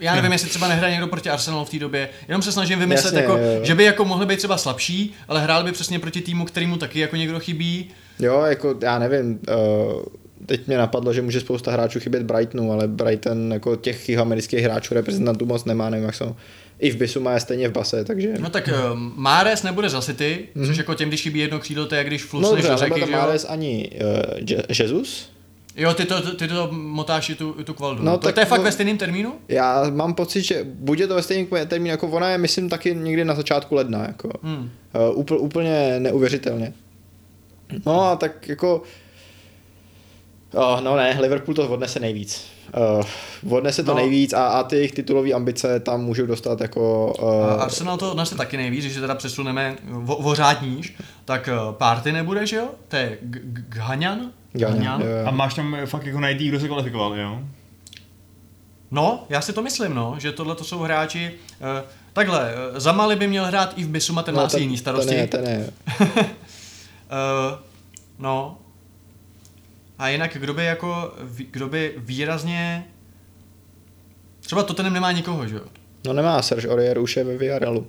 já 0.00 0.14
nevím, 0.14 0.32
jestli 0.32 0.48
třeba 0.48 0.68
nehraje 0.68 0.92
někdo 0.92 1.06
proti 1.06 1.30
Arsenalu 1.30 1.64
v 1.64 1.70
té 1.70 1.78
době. 1.78 2.08
Jenom 2.28 2.42
se 2.42 2.52
snažím 2.52 2.78
vymyslet, 2.78 3.14
Jasně, 3.14 3.20
jako, 3.20 3.36
jo. 3.36 3.64
že 3.64 3.74
by 3.74 3.84
jako 3.84 4.04
mohli 4.04 4.26
být 4.26 4.36
třeba 4.36 4.58
slabší, 4.58 5.14
ale 5.28 5.42
hrál 5.42 5.64
by 5.64 5.72
přesně 5.72 5.98
proti 5.98 6.20
týmu, 6.20 6.44
kterýmu 6.44 6.76
taky 6.76 7.00
jako 7.00 7.16
někdo 7.16 7.40
chybí. 7.40 7.90
Jo, 8.18 8.42
jako 8.42 8.74
já 8.82 8.98
nevím, 8.98 9.40
uh, 9.48 10.02
teď 10.46 10.66
mě 10.66 10.78
napadlo, 10.78 11.12
že 11.12 11.22
může 11.22 11.40
spousta 11.40 11.72
hráčů 11.72 12.00
chybět 12.00 12.22
Brightonu, 12.22 12.72
ale 12.72 12.88
Brighton 12.88 13.52
jako 13.52 13.76
těch 13.76 14.18
amerických 14.18 14.60
hráčů 14.60 14.94
reprezentantů 14.94 15.46
moc 15.46 15.64
nemá, 15.64 15.90
nevím 15.90 16.06
jak 16.06 16.14
jsou. 16.14 16.36
I 16.78 16.90
v 16.90 16.96
Bisu 16.96 17.20
má 17.20 17.32
je 17.32 17.40
stejně 17.40 17.68
v 17.68 17.72
base, 17.72 18.04
takže... 18.04 18.34
No 18.38 18.50
tak 18.50 18.68
uh, 18.68 18.98
Mares 18.98 19.62
nebude 19.62 19.88
za 19.88 20.00
City, 20.00 20.48
mm-hmm. 20.56 20.66
což 20.66 20.76
jako 20.76 20.94
těm, 20.94 21.08
když 21.08 21.22
chybí 21.22 21.40
jedno 21.40 21.58
křídlo, 21.58 21.86
to 21.86 21.94
je 21.94 22.04
když 22.04 22.24
flusneš 22.24 22.64
no, 22.64 22.70
do 22.70 22.76
řeky, 22.76 23.00
že 23.00 23.06
Mares 23.06 23.46
ani 23.48 23.90
uh, 23.94 24.56
Jesus, 24.78 25.30
Jo, 25.76 25.94
ty 25.94 26.04
to, 26.04 26.34
ty 26.36 26.48
to 26.48 26.68
motáš 26.72 27.30
i 27.30 27.34
tu, 27.34 27.52
tu 27.52 27.74
kvaldu. 27.74 28.02
No, 28.02 28.12
to, 28.12 28.18
tak 28.18 28.34
to 28.34 28.40
je 28.40 28.46
fakt 28.46 28.58
no, 28.58 28.64
ve 28.64 28.72
stejném 28.72 28.98
termínu? 28.98 29.34
Já 29.48 29.90
mám 29.90 30.14
pocit, 30.14 30.42
že 30.42 30.64
bude 30.64 31.06
to 31.06 31.14
ve 31.14 31.22
stejném 31.22 31.66
termínu, 31.66 31.90
jako 31.90 32.08
ona 32.08 32.30
je, 32.30 32.38
myslím, 32.38 32.68
taky 32.68 32.94
někdy 32.94 33.24
na 33.24 33.34
začátku 33.34 33.74
ledna. 33.74 34.02
Jako. 34.06 34.30
Hmm. 34.42 34.70
Uh, 35.10 35.18
úpl, 35.18 35.30
úplně 35.30 35.96
neuvěřitelně. 35.98 36.72
No 37.86 38.02
a 38.02 38.16
tak 38.16 38.48
jako 38.48 38.82
Oh, 40.54 40.80
no 40.80 40.96
ne, 40.96 41.18
Liverpool 41.20 41.54
to 41.54 41.68
odnese 41.68 42.00
nejvíc. 42.00 42.44
Uh, 43.46 43.54
odnese 43.56 43.82
to 43.82 43.90
No. 43.90 43.96
nejvíc 43.96 44.32
a, 44.32 44.46
a 44.46 44.62
ty 44.62 44.76
jejich 44.76 44.92
titulové 44.92 45.32
ambice 45.32 45.80
tam 45.80 46.00
můžou 46.04 46.26
dostat 46.26 46.60
jako... 46.60 47.12
A 47.18 47.22
Uh, 47.56 47.62
Arsenal 47.62 47.96
to 47.96 48.10
odnese 48.10 48.34
taky 48.34 48.56
nejvíc, 48.56 48.84
když 48.84 48.94
se 48.94 49.00
teda 49.00 49.14
přesuneme 49.14 49.76
o, 50.06 50.16
o 50.16 50.34
řád 50.34 50.62
níž, 50.62 50.96
tak 51.24 51.48
uh, 51.68 51.74
Party 51.74 52.12
nebude, 52.12 52.46
že 52.46 52.56
jo? 52.56 52.68
To 52.88 52.96
je 52.96 53.18
G- 53.22 53.40
G- 53.42 53.62
Ghaňan? 53.68 54.32
Ghaňan, 54.52 55.00
jo, 55.02 55.06
jo. 55.06 55.26
A 55.26 55.30
máš 55.30 55.54
tam 55.54 55.76
fakt 55.84 56.06
jako 56.06 56.20
najít, 56.20 56.48
kdo 56.48 56.60
se 56.60 56.66
kvalifikoval, 56.68 57.14
jo? 57.18 57.38
No, 58.90 59.24
já 59.28 59.40
si 59.40 59.52
to 59.52 59.62
myslím, 59.62 59.94
no, 59.94 60.14
že 60.18 60.32
tohle 60.32 60.54
to 60.54 60.64
jsou 60.64 60.78
hráči, 60.78 61.32
uh, 61.60 61.88
takhle, 62.12 62.54
uh, 62.72 62.78
za 62.78 62.92
Mali 62.92 63.16
by 63.16 63.26
měl 63.26 63.44
hrát 63.44 63.72
i 63.76 63.84
v 63.84 63.88
Bisuma, 63.88 64.22
ten 64.22 64.34
má 64.34 64.42
asi 64.42 64.60
jiný 64.60 64.78
starosti. 64.78 65.16
No, 65.20 65.26
Ten 65.26 65.44
ne, 65.44 65.66
ten 65.66 65.66
ne. 66.18 66.26
Uh, 67.10 67.58
no. 68.18 68.56
A 70.00 70.08
jinak, 70.08 70.36
kdo 70.36 70.54
by 70.54 70.64
jako, 70.64 71.14
kdo 71.50 71.68
by 71.68 71.94
výrazně, 71.96 72.84
třeba 74.40 74.62
Tottenham 74.62 74.94
nemá 74.94 75.12
nikoho, 75.12 75.46
že 75.46 75.54
jo? 75.54 75.62
No 76.06 76.12
nemá, 76.12 76.42
Serge 76.42 76.68
Aurier 76.68 76.98
už 76.98 77.16
je 77.16 77.24
ve 77.24 77.36
Villarrealu. 77.36 77.86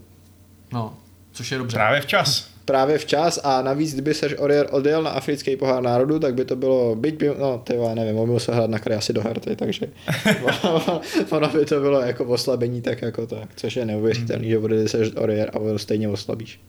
No, 0.73 0.97
což 1.31 1.51
je 1.51 1.57
dobře. 1.57 1.75
Právě 1.75 2.01
včas. 2.01 2.51
Právě 2.65 2.97
včas 2.97 3.39
a 3.43 3.61
navíc, 3.61 3.93
kdyby 3.93 4.13
Serge 4.13 4.37
Aurier 4.37 4.67
odjel 4.71 5.03
na 5.03 5.09
africký 5.09 5.55
pohár 5.55 5.83
národu, 5.83 6.19
tak 6.19 6.35
by 6.35 6.45
to 6.45 6.55
bylo, 6.55 6.95
byť 6.95 7.15
by, 7.15 7.31
no 7.39 7.57
ty 7.57 7.77
vole, 7.77 7.95
nevím, 7.95 8.17
on 8.17 8.27
by 8.27 8.33
musel 8.33 8.55
hrát 8.55 8.69
na 8.69 8.79
kraji 8.79 8.97
asi 8.97 9.13
do 9.13 9.21
Herty, 9.21 9.55
takže 9.55 9.87
ono 11.29 11.47
by 11.49 11.65
to 11.65 11.79
bylo 11.79 12.01
jako 12.01 12.25
oslabení 12.25 12.81
tak 12.81 13.01
jako 13.01 13.27
tak, 13.27 13.49
což 13.55 13.75
je 13.75 13.85
neuvěřitelný, 13.85 14.49
že 14.49 14.57
odjede 14.57 14.87
Serge 14.87 15.15
Aurier 15.15 15.51
a 15.53 15.59
ho 15.59 15.79
stejně 15.79 16.09
oslabíš. 16.09 16.59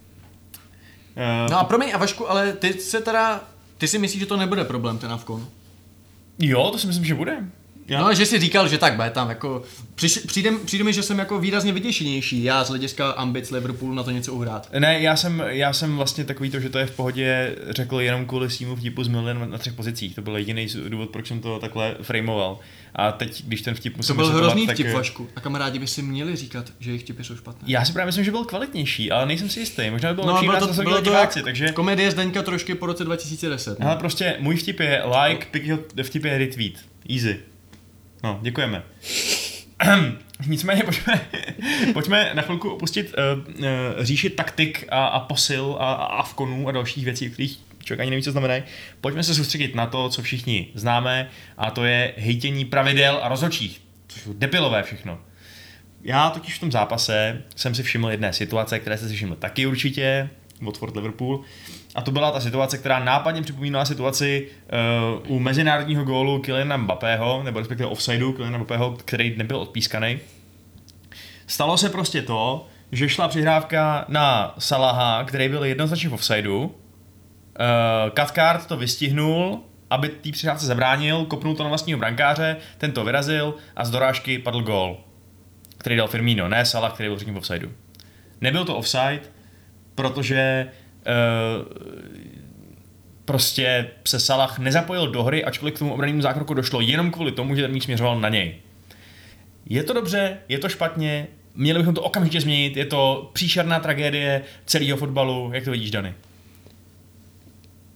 Uh, 1.16 1.50
No 1.50 1.58
a 1.58 1.64
promiň, 1.64 1.90
a 1.94 1.98
Vašku, 1.98 2.30
ale 2.30 2.52
ty 2.52 2.72
se 2.72 3.00
teda, 3.00 3.51
ty 3.82 3.88
si 3.88 3.98
myslíš, 3.98 4.20
že 4.20 4.26
to 4.26 4.36
nebude 4.36 4.64
problém, 4.64 4.98
ten 4.98 5.12
Avkon? 5.12 5.46
Jo, 6.38 6.70
to 6.70 6.78
si 6.78 6.86
myslím, 6.86 7.04
že 7.04 7.14
bude. 7.14 7.50
Já, 7.88 8.00
No, 8.00 8.14
že 8.14 8.26
jsi 8.26 8.38
říkal, 8.40 8.68
že 8.68 8.78
tak 8.78 8.94
bude 8.96 9.10
tam 9.10 9.28
jako, 9.28 9.62
přiš, 9.94 10.18
přijde, 10.18 10.50
přijde 10.64 10.84
mi, 10.84 10.92
že 10.92 11.02
jsem 11.02 11.18
jako 11.18 11.38
výrazně 11.38 11.72
vyděšenější, 11.72 12.44
já 12.44 12.64
z 12.64 12.68
hlediska 12.68 13.10
ambic 13.10 13.50
Liverpoolu 13.50 13.94
na 13.94 14.02
to 14.02 14.10
něco 14.10 14.32
uhrát. 14.34 14.68
Ne, 14.78 15.00
já 15.00 15.16
jsem, 15.16 15.42
já 15.46 15.72
jsem 15.72 15.96
vlastně 15.96 16.24
takový 16.24 16.50
to, 16.50 16.60
že 16.60 16.68
to 16.68 16.78
je 16.78 16.86
v 16.86 16.90
pohodě, 16.96 17.56
řekl 17.70 18.00
jenom 18.00 18.26
kvůli 18.26 18.50
svýmu 18.50 18.76
vtipu 18.76 19.04
z 19.04 19.08
Milion 19.08 19.50
na 19.50 19.58
třech 19.58 19.72
pozicích. 19.72 20.14
To 20.14 20.22
byl 20.22 20.36
jediný 20.36 20.66
důvod, 20.88 21.10
proč 21.10 21.28
jsem 21.28 21.40
to 21.40 21.58
takhle 21.58 21.94
framoval. 22.02 22.58
A 22.94 23.12
teď, 23.12 23.44
když 23.46 23.62
ten 23.62 23.74
vtip 23.74 23.92
To 23.92 23.96
musím 23.96 24.16
byl 24.16 24.24
vysvětlovat, 24.24 24.52
hrozný 24.52 24.66
tak, 24.66 24.76
vtip, 24.76 24.86
eh, 24.86 24.92
Vašku. 24.92 25.28
A 25.36 25.40
kamarádi 25.40 25.78
by 25.78 25.86
si 25.86 26.02
měli 26.02 26.36
říkat, 26.36 26.72
že 26.80 26.90
jejich 26.90 27.02
vtipy 27.02 27.24
jsou 27.24 27.36
špatné. 27.36 27.62
Já 27.66 27.84
si 27.84 27.92
právě 27.92 28.06
myslím, 28.06 28.24
že 28.24 28.30
byl 28.30 28.44
kvalitnější, 28.44 29.10
ale 29.10 29.26
nejsem 29.26 29.48
si 29.48 29.60
jistý. 29.60 29.90
Možná 29.90 30.08
by 30.08 30.14
bylo 30.14 30.26
No, 30.26 30.32
lepší, 30.32 30.46
bylo 30.46 30.60
nás 30.60 30.68
to, 30.68 30.74
to, 30.76 30.82
bylo 30.82 30.96
to 30.96 31.02
diváci, 31.02 31.42
takže... 31.42 31.68
komedie 31.68 32.10
Zdeňka 32.10 32.42
trošky 32.42 32.74
po 32.74 32.86
roce 32.86 33.04
2010. 33.04 33.78
no. 33.80 33.86
Ale 33.86 33.96
prostě 33.96 34.36
můj 34.40 34.56
vtip 34.56 34.80
je 34.80 35.02
like, 35.22 35.46
Pikyho 35.50 35.78
vtip 36.02 36.24
je 36.24 36.38
retweet. 36.38 36.74
Easy. 37.10 37.40
No, 38.22 38.38
děkujeme. 38.42 38.82
Nicméně 40.46 40.82
pojďme, 40.82 41.20
pojďme 41.92 42.30
na 42.34 42.42
chvilku 42.42 42.70
opustit 42.70 43.14
uh, 43.34 43.58
uh, 43.58 43.64
říši 44.00 44.30
taktik 44.30 44.84
a, 44.88 45.06
a 45.06 45.20
posil 45.20 45.76
a, 45.80 45.92
a 45.92 46.04
avkonů 46.04 46.68
a 46.68 46.72
dalších 46.72 47.04
věcí, 47.04 47.30
kterých 47.30 47.58
člověk 47.84 48.00
ani 48.00 48.10
neví, 48.10 48.22
co 48.22 48.32
znamenají. 48.32 48.62
Pojďme 49.00 49.22
se 49.22 49.34
soustředit 49.34 49.74
na 49.74 49.86
to, 49.86 50.08
co 50.08 50.22
všichni 50.22 50.68
známe, 50.74 51.28
a 51.58 51.70
to 51.70 51.84
je 51.84 52.14
hejtění 52.16 52.64
pravidel 52.64 53.20
a 53.22 53.28
rozhodčích. 53.28 53.82
Což 54.08 54.22
jsou 54.22 54.32
debilové 54.32 54.82
všechno. 54.82 55.18
Já 56.02 56.30
totiž 56.30 56.54
v 56.54 56.60
tom 56.60 56.72
zápase 56.72 57.42
jsem 57.56 57.74
si 57.74 57.82
všiml 57.82 58.10
jedné 58.10 58.32
situace, 58.32 58.78
které 58.78 58.98
jste 58.98 59.08
si 59.08 59.14
všiml 59.14 59.36
taky 59.36 59.66
určitě, 59.66 60.30
Watford 60.60 60.96
Liverpool. 60.96 61.44
A 61.94 62.02
to 62.02 62.10
byla 62.10 62.30
ta 62.30 62.40
situace, 62.40 62.78
která 62.78 62.98
nápadně 62.98 63.42
připomínala 63.42 63.84
situaci 63.84 64.48
uh, 65.26 65.36
u 65.36 65.38
mezinárodního 65.38 66.04
gólu 66.04 66.38
Kyliana 66.38 66.76
Mbappého, 66.76 67.42
nebo 67.42 67.58
respektive 67.58 67.88
offsideu 67.88 68.32
Kyliana 68.32 68.58
Mbappého, 68.58 68.90
který 68.90 69.36
nebyl 69.36 69.56
odpískaný. 69.56 70.18
Stalo 71.46 71.76
se 71.76 71.88
prostě 71.88 72.22
to, 72.22 72.66
že 72.92 73.08
šla 73.08 73.28
přihrávka 73.28 74.04
na 74.08 74.54
Salaha, 74.58 75.24
který 75.24 75.48
byl 75.48 75.64
jednoznačně 75.64 76.08
v 76.08 76.14
offsideu. 76.14 76.58
Uh, 76.60 76.70
Katkart 78.10 78.66
to 78.66 78.76
vystihnul, 78.76 79.60
aby 79.90 80.08
té 80.08 80.30
přihrávce 80.32 80.66
zabránil, 80.66 81.24
kopnul 81.24 81.54
to 81.54 81.62
na 81.62 81.68
vlastního 81.68 81.98
brankáře, 81.98 82.56
ten 82.78 82.92
to 82.92 83.04
vyrazil 83.04 83.54
a 83.76 83.84
z 83.84 83.90
dorážky 83.90 84.38
padl 84.38 84.62
gól, 84.62 84.96
který 85.78 85.96
dal 85.96 86.08
Firmino, 86.08 86.48
ne 86.48 86.64
Salah, 86.64 86.92
který 86.92 87.08
byl 87.08 87.18
řekněme 87.18 87.38
v 87.38 87.40
offsideu. 87.40 87.68
Nebyl 88.40 88.64
to 88.64 88.76
offside, 88.76 89.20
protože 89.94 90.66
prostě 93.24 93.90
se 94.04 94.20
Salah 94.20 94.58
nezapojil 94.58 95.10
do 95.10 95.22
hry, 95.22 95.44
ačkoliv 95.44 95.74
k 95.74 95.78
tomu 95.78 95.94
obranému 95.94 96.22
zákroku 96.22 96.54
došlo 96.54 96.80
jenom 96.80 97.10
kvůli 97.10 97.32
tomu, 97.32 97.56
že 97.56 97.62
ten 97.62 97.72
míč 97.72 97.84
směřoval 97.84 98.20
na 98.20 98.28
něj. 98.28 98.56
Je 99.66 99.82
to 99.82 99.92
dobře, 99.92 100.38
je 100.48 100.58
to 100.58 100.68
špatně, 100.68 101.26
měli 101.54 101.78
bychom 101.78 101.94
to 101.94 102.02
okamžitě 102.02 102.40
změnit, 102.40 102.76
je 102.76 102.84
to 102.84 103.30
příšerná 103.32 103.80
tragédie 103.80 104.42
celého 104.66 104.96
fotbalu, 104.96 105.50
jak 105.54 105.64
to 105.64 105.70
vidíš, 105.70 105.90
Dany? 105.90 106.14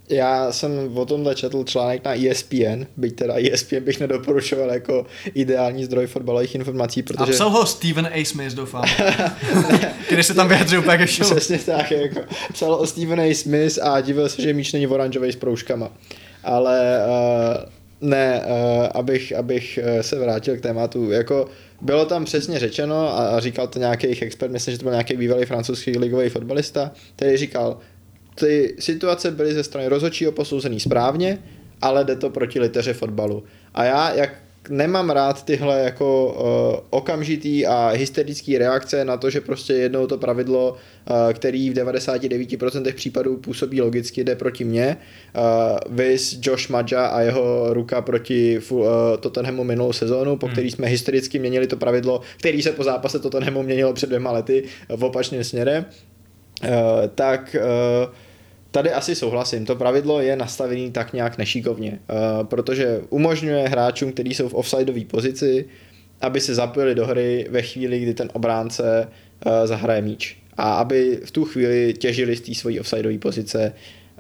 Já 0.08 0.52
jsem 0.52 0.98
o 0.98 1.06
tomhle 1.06 1.34
četl 1.34 1.64
článek 1.64 2.04
na 2.04 2.14
ESPN, 2.14 2.86
byť 2.96 3.16
teda 3.16 3.34
ESPN 3.34 3.80
bych 3.80 4.00
nedoporučoval 4.00 4.70
jako 4.70 5.06
ideální 5.34 5.84
zdroj 5.84 6.06
fotbalových 6.06 6.54
informací, 6.54 7.00
A 7.00 7.04
protože... 7.06 7.32
psal 7.32 7.50
ho 7.50 7.66
Steven 7.66 8.08
A. 8.12 8.24
Smith, 8.24 8.54
doufám. 8.54 8.84
Který 10.06 10.22
se 10.22 10.34
tam 10.34 10.48
vyjadřil 10.48 10.80
úplně 10.80 10.98
ke 10.98 11.06
show. 11.06 11.30
Přesně 11.30 11.58
tak, 11.58 11.90
jako 11.90 12.20
psal 12.52 12.74
o 12.74 12.86
Stephen 12.86 13.20
A. 13.20 13.34
Smith 13.34 13.78
a 13.82 14.00
divil 14.00 14.28
se, 14.28 14.42
že 14.42 14.52
míč 14.52 14.72
není 14.72 14.86
oranžový 14.86 15.32
s 15.32 15.36
proužkama. 15.36 15.90
Ale 16.44 17.00
uh, 17.06 18.08
ne, 18.08 18.42
uh, 18.46 18.86
abych, 18.94 19.32
abych 19.32 19.78
uh, 19.82 20.00
se 20.00 20.18
vrátil 20.18 20.56
k 20.56 20.60
tématu, 20.60 21.10
jako 21.10 21.48
bylo 21.80 22.04
tam 22.04 22.24
přesně 22.24 22.58
řečeno 22.58 23.18
a, 23.18 23.28
a 23.28 23.40
říkal 23.40 23.66
to 23.66 23.78
nějaký 23.78 24.06
jejich 24.06 24.22
expert, 24.22 24.50
myslím, 24.50 24.72
že 24.72 24.78
to 24.78 24.84
byl 24.84 24.92
nějaký 24.92 25.16
bývalý 25.16 25.44
francouzský 25.44 25.98
ligový 25.98 26.28
fotbalista, 26.28 26.90
který 27.16 27.36
říkal, 27.36 27.78
ty 28.40 28.74
situace 28.78 29.30
byly 29.30 29.54
ze 29.54 29.64
strany 29.64 29.88
rozhodčího 29.88 30.32
posouzený 30.32 30.80
správně, 30.80 31.38
ale 31.82 32.04
jde 32.04 32.16
to 32.16 32.30
proti 32.30 32.60
liteře 32.60 32.92
fotbalu. 32.92 33.44
A 33.74 33.84
já, 33.84 34.14
jak 34.14 34.30
nemám 34.68 35.10
rád 35.10 35.44
tyhle 35.44 35.80
jako 35.80 36.26
uh, 36.26 36.86
okamžitý 36.90 37.66
a 37.66 37.88
hysterický 37.88 38.58
reakce 38.58 39.04
na 39.04 39.16
to, 39.16 39.30
že 39.30 39.40
prostě 39.40 39.72
jednou 39.72 40.06
to 40.06 40.18
pravidlo, 40.18 40.70
uh, 40.70 41.32
který 41.32 41.70
v 41.70 41.74
99% 41.74 42.94
případů 42.94 43.36
působí 43.36 43.80
logicky, 43.80 44.24
jde 44.24 44.36
proti 44.36 44.64
mně. 44.64 44.96
Uh, 45.36 45.96
Vis 45.96 46.38
Josh 46.42 46.68
Madja 46.68 47.06
a 47.06 47.20
jeho 47.20 47.74
ruka 47.74 48.02
proti 48.02 48.60
uh, 48.70 48.86
Tottenhamu 49.20 49.64
minulou 49.64 49.92
sezónu, 49.92 50.36
po 50.36 50.48
který 50.48 50.70
jsme 50.70 50.86
hystericky 50.86 51.38
měnili 51.38 51.66
to 51.66 51.76
pravidlo, 51.76 52.20
který 52.38 52.62
se 52.62 52.72
po 52.72 52.84
zápase 52.84 53.18
Tottenhamu 53.18 53.62
měnilo 53.62 53.92
před 53.92 54.06
dvěma 54.06 54.32
lety 54.32 54.64
v 54.88 55.04
opačným 55.04 55.44
směrem. 55.44 55.84
Uh, 56.64 56.70
tak 57.14 57.56
uh, 57.58 58.14
Tady 58.76 58.92
asi 58.92 59.14
souhlasím, 59.14 59.66
to 59.66 59.76
pravidlo 59.76 60.20
je 60.20 60.36
nastavené 60.36 60.90
tak 60.90 61.12
nějak 61.12 61.38
nešikovně, 61.38 61.90
uh, 61.90 62.46
protože 62.46 63.00
umožňuje 63.10 63.68
hráčům, 63.68 64.12
kteří 64.12 64.34
jsou 64.34 64.48
v 64.48 64.54
offsideové 64.54 65.04
pozici, 65.04 65.64
aby 66.20 66.40
se 66.40 66.54
zapojili 66.54 66.94
do 66.94 67.06
hry 67.06 67.46
ve 67.50 67.62
chvíli, 67.62 68.00
kdy 68.00 68.14
ten 68.14 68.28
obránce 68.32 69.08
uh, 69.46 69.52
zahraje 69.64 70.02
míč. 70.02 70.36
A 70.56 70.74
aby 70.74 71.20
v 71.24 71.30
tu 71.30 71.44
chvíli 71.44 71.94
těžili 71.98 72.36
z 72.36 72.40
té 72.40 72.54
svojí 72.54 72.80
offsideové 72.80 73.18
pozice 73.18 73.72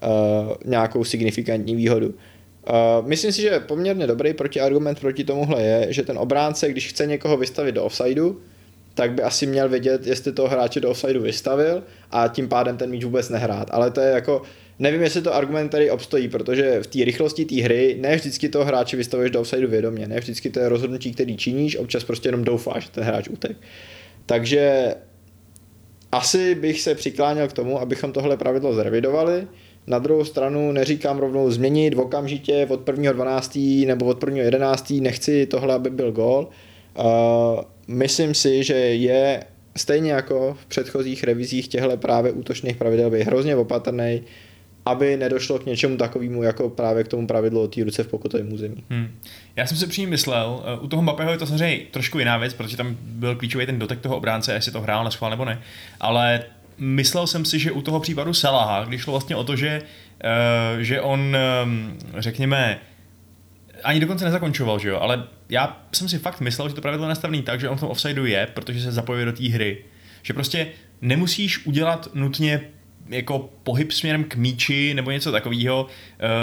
uh, 0.02 0.54
nějakou 0.64 1.04
signifikantní 1.04 1.76
výhodu. 1.76 2.08
Uh, 2.08 3.08
myslím 3.08 3.32
si, 3.32 3.42
že 3.42 3.60
poměrně 3.60 4.06
dobrý 4.06 4.34
protiargument 4.34 5.00
proti 5.00 5.24
tomuhle 5.24 5.62
je, 5.62 5.86
že 5.92 6.02
ten 6.02 6.18
obránce, 6.18 6.68
když 6.68 6.88
chce 6.88 7.06
někoho 7.06 7.36
vystavit 7.36 7.74
do 7.74 7.84
offsideu, 7.84 8.40
tak 8.96 9.12
by 9.12 9.22
asi 9.22 9.46
měl 9.46 9.68
vědět, 9.68 10.06
jestli 10.06 10.32
toho 10.32 10.48
hráče 10.48 10.80
do 10.80 10.90
offsideu 10.90 11.22
vystavil 11.22 11.82
a 12.10 12.28
tím 12.28 12.48
pádem 12.48 12.76
ten 12.76 12.90
míč 12.90 13.04
vůbec 13.04 13.28
nehrát. 13.28 13.68
Ale 13.70 13.90
to 13.90 14.00
je 14.00 14.10
jako, 14.10 14.42
nevím, 14.78 15.02
jestli 15.02 15.22
to 15.22 15.34
argument 15.34 15.68
tady 15.68 15.90
obstojí, 15.90 16.28
protože 16.28 16.82
v 16.82 16.86
té 16.86 17.04
rychlosti 17.04 17.44
té 17.44 17.62
hry 17.62 17.96
ne 18.00 18.16
vždycky 18.16 18.48
toho 18.48 18.64
hráče 18.64 18.96
vystavuješ 18.96 19.30
do 19.30 19.40
offsideu 19.40 19.68
vědomě, 19.68 20.08
ne 20.08 20.20
vždycky 20.20 20.50
to 20.50 20.60
je 20.60 20.68
rozhodnutí, 20.68 21.12
který 21.12 21.36
činíš, 21.36 21.76
občas 21.76 22.04
prostě 22.04 22.28
jenom 22.28 22.44
doufáš, 22.44 22.84
že 22.84 22.90
ten 22.90 23.04
hráč 23.04 23.28
utek. 23.28 23.56
Takže 24.26 24.94
asi 26.12 26.54
bych 26.54 26.80
se 26.80 26.94
přikláněl 26.94 27.48
k 27.48 27.52
tomu, 27.52 27.80
abychom 27.80 28.12
tohle 28.12 28.36
pravidlo 28.36 28.74
zrevidovali. 28.74 29.46
Na 29.86 29.98
druhou 29.98 30.24
stranu 30.24 30.72
neříkám 30.72 31.18
rovnou 31.18 31.50
změnit 31.50 31.94
v 31.94 32.00
okamžitě 32.00 32.66
od 32.70 32.88
1.12. 32.88 33.86
nebo 33.86 34.06
od 34.06 34.24
1.11. 34.24 35.02
nechci 35.02 35.46
tohle, 35.46 35.74
aby 35.74 35.90
byl 35.90 36.12
gól. 36.12 36.48
Uh, 36.98 37.04
myslím 37.88 38.34
si, 38.34 38.64
že 38.64 38.74
je 38.74 39.44
stejně 39.76 40.12
jako 40.12 40.56
v 40.60 40.66
předchozích 40.66 41.24
revizích 41.24 41.68
těchto 41.68 41.96
právě 41.96 42.32
útočných 42.32 42.76
pravidel 42.76 43.10
by 43.10 43.24
hrozně 43.24 43.56
opatrný, 43.56 44.22
aby 44.84 45.16
nedošlo 45.16 45.58
k 45.58 45.66
něčemu 45.66 45.96
takovému, 45.96 46.42
jako 46.42 46.70
právě 46.70 47.04
k 47.04 47.08
tomu 47.08 47.26
pravidlu 47.26 47.62
o 47.62 47.68
té 47.68 47.84
ruce 47.84 48.02
v 48.02 48.08
pokutovém 48.08 48.52
území. 48.52 48.84
Hmm. 48.90 49.18
Já 49.56 49.66
jsem 49.66 49.76
si 49.76 49.86
přímě 49.86 50.08
myslel, 50.08 50.64
uh, 50.78 50.84
u 50.84 50.88
toho 50.88 51.02
Mbappého 51.02 51.32
je 51.32 51.38
to 51.38 51.46
samozřejmě 51.46 51.80
trošku 51.90 52.18
jiná 52.18 52.38
věc, 52.38 52.54
protože 52.54 52.76
tam 52.76 52.96
byl 53.00 53.36
klíčový 53.36 53.66
ten 53.66 53.78
dotek 53.78 54.00
toho 54.00 54.16
obránce, 54.16 54.54
jestli 54.54 54.72
to 54.72 54.80
hrál 54.80 55.04
na 55.04 55.10
schvál 55.10 55.30
nebo 55.30 55.44
ne, 55.44 55.60
ale 56.00 56.44
myslel 56.78 57.26
jsem 57.26 57.44
si, 57.44 57.58
že 57.58 57.72
u 57.72 57.82
toho 57.82 58.00
případu 58.00 58.34
Salaha, 58.34 58.84
když 58.84 59.00
šlo 59.00 59.12
vlastně 59.12 59.36
o 59.36 59.44
to, 59.44 59.56
že, 59.56 59.82
uh, 60.24 60.80
že 60.80 61.00
on, 61.00 61.36
um, 61.64 61.98
řekněme, 62.18 62.80
ani 63.84 64.00
dokonce 64.00 64.24
nezakončoval, 64.24 64.78
že 64.78 64.88
jo, 64.88 64.98
ale 64.98 65.24
já 65.48 65.86
jsem 65.92 66.08
si 66.08 66.18
fakt 66.18 66.40
myslel, 66.40 66.68
že 66.68 66.74
to 66.74 66.80
pravidlo 66.80 67.08
nastavený 67.08 67.42
tak, 67.42 67.60
že 67.60 67.68
on 67.68 67.76
v 67.76 67.80
tom 67.80 67.90
offsideu 67.90 68.24
je, 68.24 68.48
protože 68.54 68.80
se 68.80 68.92
zapojuje 68.92 69.24
do 69.24 69.32
té 69.32 69.48
hry. 69.48 69.84
Že 70.22 70.32
prostě 70.34 70.66
nemusíš 71.00 71.66
udělat 71.66 72.08
nutně 72.14 72.60
jako 73.08 73.50
pohyb 73.62 73.92
směrem 73.92 74.24
k 74.24 74.36
míči 74.36 74.94
nebo 74.94 75.10
něco 75.10 75.32
takového, 75.32 75.86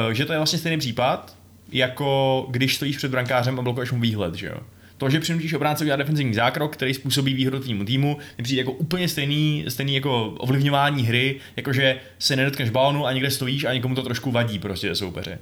uh, 0.06 0.14
že 0.14 0.26
to 0.26 0.34
je 0.34 0.40
vlastně 0.40 0.60
stejný 0.60 0.78
případ, 0.78 1.38
jako 1.72 2.48
když 2.50 2.76
stojíš 2.76 2.98
před 2.98 3.12
brankářem 3.12 3.60
a 3.60 3.62
blokuješ 3.62 3.92
mu 3.92 4.00
výhled, 4.00 4.36
že 4.36 4.48
jo. 4.48 4.58
To, 4.98 5.10
že 5.10 5.20
přinutíš 5.20 5.54
obránce 5.54 5.84
udělat 5.84 5.98
defenzivní 5.98 6.34
zákrok, 6.34 6.74
který 6.74 6.94
způsobí 6.94 7.34
výhodu 7.34 7.60
týmu 7.60 7.86
týmu, 7.86 8.18
mi 8.38 8.44
přijde 8.44 8.62
jako 8.62 8.72
úplně 8.72 9.08
stejný, 9.08 9.66
stejný 9.68 9.96
jako 9.96 10.30
ovlivňování 10.30 11.04
hry, 11.04 11.36
jakože 11.56 12.00
se 12.20 12.36
nedotkneš 12.36 12.70
balonu 12.70 13.06
a 13.06 13.14
někde 13.14 13.32
stojíš 13.32 13.64
a 13.64 13.74
někomu 13.74 13.96
to 13.96 14.02
trošku 14.02 14.32
vadí 14.32 14.60
prostě 14.60 14.96
soupeře. 14.96 15.40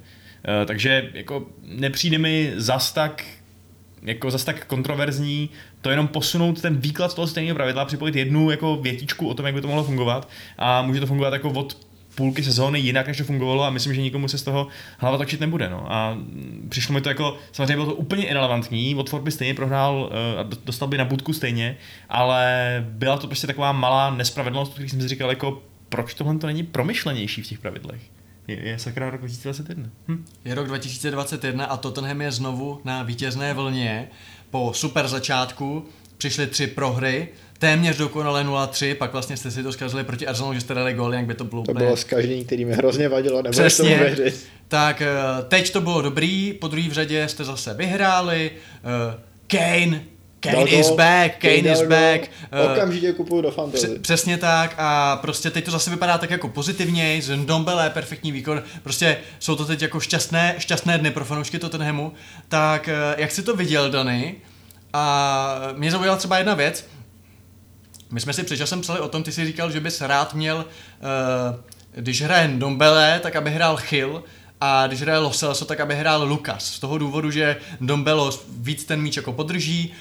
Uh, 0.48 0.66
takže 0.66 1.10
jako 1.14 1.46
nepřijde 1.62 2.18
mi 2.18 2.52
zas 2.56 2.92
tak 2.92 3.24
jako 4.02 4.30
zas 4.30 4.44
tak 4.44 4.66
kontroverzní, 4.66 5.50
to 5.80 5.90
jenom 5.90 6.08
posunout 6.08 6.60
ten 6.60 6.76
výklad 6.76 7.14
toho 7.14 7.26
stejného 7.26 7.54
pravidla, 7.54 7.84
připojit 7.84 8.16
jednu 8.16 8.50
jako 8.50 8.76
větičku 8.76 9.28
o 9.28 9.34
tom, 9.34 9.46
jak 9.46 9.54
by 9.54 9.60
to 9.60 9.68
mohlo 9.68 9.84
fungovat 9.84 10.28
a 10.58 10.82
může 10.82 11.00
to 11.00 11.06
fungovat 11.06 11.32
jako 11.32 11.50
od 11.50 11.76
půlky 12.14 12.42
sezóny 12.42 12.80
jinak, 12.80 13.06
než 13.06 13.16
to 13.16 13.24
fungovalo 13.24 13.64
a 13.64 13.70
myslím, 13.70 13.94
že 13.94 14.00
nikomu 14.00 14.28
se 14.28 14.38
z 14.38 14.42
toho 14.42 14.66
hlava 14.98 15.18
točit 15.18 15.40
nebude. 15.40 15.70
No. 15.70 15.92
A 15.92 16.18
přišlo 16.68 16.94
mi 16.94 17.00
to 17.00 17.08
jako, 17.08 17.36
samozřejmě 17.52 17.74
bylo 17.74 17.86
to 17.86 17.94
úplně 17.94 18.26
irrelevantní, 18.26 18.94
Watford 18.94 19.24
by 19.24 19.30
stejně 19.30 19.54
prohrál 19.54 20.10
uh, 20.34 20.40
a 20.40 20.42
dostal 20.64 20.88
by 20.88 20.98
na 20.98 21.04
budku 21.04 21.32
stejně, 21.32 21.76
ale 22.08 22.84
byla 22.88 23.16
to 23.16 23.26
prostě 23.26 23.46
taková 23.46 23.72
malá 23.72 24.10
nespravedlnost, 24.10 24.72
který 24.72 24.88
jsem 24.88 25.00
si 25.00 25.08
říkal, 25.08 25.30
jako 25.30 25.62
proč 25.88 26.14
tohle 26.14 26.38
to 26.38 26.46
není 26.46 26.62
promyšlenější 26.62 27.42
v 27.42 27.48
těch 27.48 27.58
pravidlech. 27.58 28.00
Je, 28.48 28.68
je 28.68 28.78
sakra 28.78 29.10
rok 29.10 29.20
2021. 29.20 29.90
Hm. 30.08 30.24
Je 30.44 30.54
rok 30.54 30.66
2021 30.66 31.64
a 31.64 31.76
Tottenham 31.76 32.20
je 32.20 32.32
znovu 32.32 32.80
na 32.84 33.02
vítězné 33.02 33.54
vlně. 33.54 34.08
Po 34.50 34.72
super 34.74 35.08
začátku 35.08 35.84
přišly 36.18 36.46
tři 36.46 36.66
prohry, 36.66 37.28
téměř 37.58 37.96
dokonale 37.96 38.44
0-3, 38.44 38.94
pak 38.94 39.12
vlastně 39.12 39.36
jste 39.36 39.50
si 39.50 39.62
to 39.62 39.72
zkazili 39.72 40.04
proti 40.04 40.26
Arsenalu, 40.26 40.54
že 40.54 40.60
jste 40.60 40.74
dali 40.74 40.94
góly, 40.94 41.16
jak 41.16 41.26
by 41.26 41.34
to 41.34 41.44
bylo 41.44 41.62
To 41.62 41.74
bylo 41.74 41.96
z 41.96 42.04
každý, 42.04 42.44
který 42.44 42.64
mi 42.64 42.72
hrozně 42.72 43.08
vadilo, 43.08 43.42
nebo 43.42 43.50
Přesně. 43.52 43.98
to 43.98 44.04
věřit. 44.04 44.46
Tak 44.68 45.02
eh, 45.02 45.08
teď 45.48 45.72
to 45.72 45.80
bylo 45.80 46.02
dobrý, 46.02 46.52
po 46.52 46.68
druhé 46.68 46.88
v 46.88 46.92
řadě 46.92 47.28
jste 47.28 47.44
zase 47.44 47.74
vyhráli, 47.74 48.50
eh, 48.50 49.20
Kane, 49.46 50.04
Kane 50.42 50.56
Dal 50.56 50.68
is 50.68 50.90
back, 50.90 51.36
Kane 51.38 51.62
dal 51.62 51.72
is 51.72 51.82
back. 51.88 52.30
eh, 52.52 52.72
Okamžitě 52.72 53.12
kupuju 53.12 53.42
do 53.42 53.50
fantasy. 53.50 53.86
Pře- 53.86 53.98
přesně 53.98 54.38
tak 54.38 54.74
a 54.78 55.16
prostě 55.16 55.50
teď 55.50 55.64
to 55.64 55.70
zase 55.70 55.90
vypadá 55.90 56.18
tak 56.18 56.30
jako 56.30 56.48
pozitivněji, 56.48 57.22
z 57.22 57.36
Ndombele 57.36 57.90
perfektní 57.90 58.32
výkon, 58.32 58.62
prostě 58.82 59.16
jsou 59.38 59.56
to 59.56 59.64
teď 59.64 59.82
jako 59.82 60.00
šťastné, 60.00 60.54
šťastné 60.58 60.98
dny 60.98 61.10
pro 61.10 61.24
fanoušky 61.24 61.58
Tottenhamu, 61.58 62.12
tak 62.48 62.88
eh, 62.88 62.94
jak 63.16 63.30
jsi 63.30 63.42
to 63.42 63.56
viděl, 63.56 63.90
Dany? 63.90 64.34
A 64.92 65.58
mě 65.76 65.90
zaujala 65.90 66.16
třeba 66.18 66.38
jedna 66.38 66.54
věc, 66.54 66.86
my 68.10 68.20
jsme 68.20 68.32
si 68.32 68.42
před 68.44 68.56
časem 68.56 68.80
psali 68.80 69.00
o 69.00 69.08
tom, 69.08 69.22
ty 69.22 69.32
jsi 69.32 69.46
říkal, 69.46 69.70
že 69.70 69.80
bys 69.80 70.00
rád 70.00 70.34
měl, 70.34 70.64
eh, 70.66 72.00
když 72.00 72.22
hraje 72.22 72.48
Ndombele, 72.48 73.20
tak 73.22 73.36
aby 73.36 73.50
hrál 73.50 73.76
Chyl, 73.76 74.24
a 74.64 74.86
když 74.86 75.00
hraje 75.02 75.18
Lo 75.18 75.30
Celso, 75.30 75.64
tak 75.64 75.80
aby 75.80 75.94
hrál 75.94 76.24
Lukas. 76.28 76.64
Z 76.74 76.78
toho 76.78 76.98
důvodu, 76.98 77.30
že 77.30 77.56
Dombelo 77.80 78.30
víc 78.58 78.84
ten 78.84 79.02
míč 79.02 79.16
jako 79.16 79.32
podrží, 79.32 79.92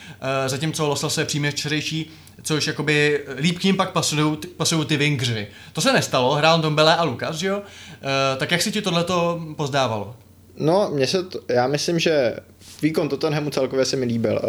eh, 0.46 0.50
zatímco 0.50 0.88
Lo 0.88 0.96
Celso 0.96 1.22
je 1.22 1.26
příměřčeřejší, 1.26 2.10
což 2.44 2.68
jakoby 2.68 3.26
líp 3.36 3.60
k 3.60 3.64
ním 3.64 3.78
pak 3.78 3.92
pasují, 3.92 4.38
pasují 4.58 4.86
ty 4.86 4.98
wingři. 4.98 5.48
To 5.74 5.82
se 5.82 5.94
nestalo, 5.94 6.36
hrál 6.36 6.62
Dombele 6.62 6.96
a 6.96 7.04
Lukas, 7.04 7.42
jo? 7.42 7.62
Eh, 7.64 8.38
Tak 8.38 8.52
jak 8.52 8.62
si 8.62 8.72
ti 8.72 8.82
tohleto 8.82 9.42
pozdávalo? 9.58 10.16
No, 10.58 10.90
mně 10.94 11.08
se 11.08 11.24
to, 11.24 11.40
já 11.50 11.68
myslím, 11.68 12.00
že 12.00 12.36
výkon 12.82 13.10
Tottenhamu 13.10 13.50
celkově 13.50 13.86
se 13.86 13.96
mi 13.96 14.06
líbil. 14.06 14.42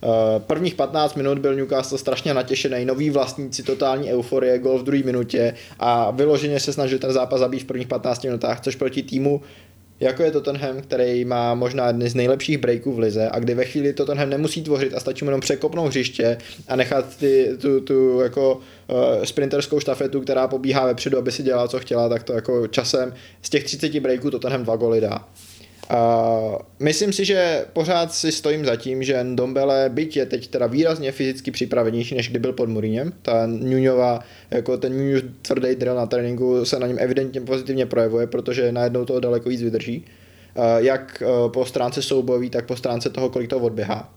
Uh, 0.00 0.42
prvních 0.42 0.74
15 0.74 1.14
minut 1.14 1.38
byl 1.38 1.54
Newcastle 1.54 1.98
strašně 1.98 2.34
natěšený, 2.34 2.84
noví 2.84 3.10
vlastníci, 3.10 3.62
totální 3.62 4.12
euforie, 4.12 4.58
gol 4.58 4.78
v 4.78 4.82
druhé 4.82 5.02
minutě 5.02 5.54
a 5.78 6.10
vyloženě 6.10 6.60
se 6.60 6.72
snažil 6.72 6.98
ten 6.98 7.12
zápas 7.12 7.40
zabít 7.40 7.62
v 7.62 7.66
prvních 7.66 7.88
15 7.88 8.24
minutách, 8.24 8.60
což 8.60 8.76
proti 8.76 9.02
týmu 9.02 9.40
jako 10.00 10.22
je 10.22 10.30
Tottenham, 10.30 10.82
který 10.82 11.24
má 11.24 11.54
možná 11.54 11.86
jedny 11.86 12.08
z 12.08 12.14
nejlepších 12.14 12.58
breaků 12.58 12.92
v 12.92 12.98
lize 12.98 13.28
a 13.32 13.38
kdy 13.38 13.54
ve 13.54 13.64
chvíli 13.64 13.92
Tottenham 13.92 14.30
nemusí 14.30 14.62
tvořit 14.62 14.94
a 14.94 15.00
stačí 15.00 15.24
mu 15.24 15.30
jenom 15.30 15.40
překopnout 15.40 15.88
hřiště 15.88 16.38
a 16.68 16.76
nechat 16.76 17.16
ty, 17.16 17.48
tu, 17.60 17.80
tu 17.80 18.20
jako 18.20 18.54
uh, 18.54 19.24
sprinterskou 19.24 19.80
štafetu, 19.80 20.20
která 20.20 20.48
pobíhá 20.48 20.86
vepředu, 20.86 21.18
aby 21.18 21.32
si 21.32 21.42
dělala, 21.42 21.68
co 21.68 21.78
chtěla, 21.78 22.08
tak 22.08 22.22
to 22.22 22.32
jako 22.32 22.66
časem 22.66 23.14
z 23.42 23.50
těch 23.50 23.64
30 23.64 24.00
breaků 24.00 24.30
Tottenham 24.30 24.62
dva 24.62 24.76
goly 24.76 25.00
dá. 25.00 25.28
Uh, 25.90 26.56
myslím 26.78 27.12
si, 27.12 27.24
že 27.24 27.64
pořád 27.72 28.12
si 28.12 28.32
stojím 28.32 28.64
za 28.64 28.76
tím, 28.76 29.02
že 29.02 29.24
Ndombele, 29.24 29.88
byť 29.88 30.16
je 30.16 30.26
teď 30.26 30.48
teda 30.48 30.66
výrazně 30.66 31.12
fyzicky 31.12 31.50
připravenější, 31.50 32.14
než 32.14 32.30
kdy 32.30 32.38
byl 32.38 32.52
pod 32.52 32.68
Mourinhem, 32.68 33.12
ta 33.22 33.46
Nuňová, 33.46 34.20
jako 34.50 34.76
ten 34.76 34.96
Nuňův 34.96 35.22
tvrdý 35.42 35.74
drill 35.74 35.94
na 35.94 36.06
tréninku 36.06 36.64
se 36.64 36.78
na 36.78 36.86
něm 36.86 36.96
evidentně 37.00 37.40
pozitivně 37.40 37.86
projevuje, 37.86 38.26
protože 38.26 38.72
najednou 38.72 39.04
toho 39.04 39.20
daleko 39.20 39.48
víc 39.48 39.62
vydrží, 39.62 40.04
uh, 40.54 40.64
jak 40.76 41.22
uh, 41.26 41.52
po 41.52 41.66
stránce 41.66 42.02
soubojový, 42.02 42.50
tak 42.50 42.66
po 42.66 42.76
stránce 42.76 43.10
toho, 43.10 43.28
kolik 43.28 43.50
to 43.50 43.58
odběhá. 43.58 44.12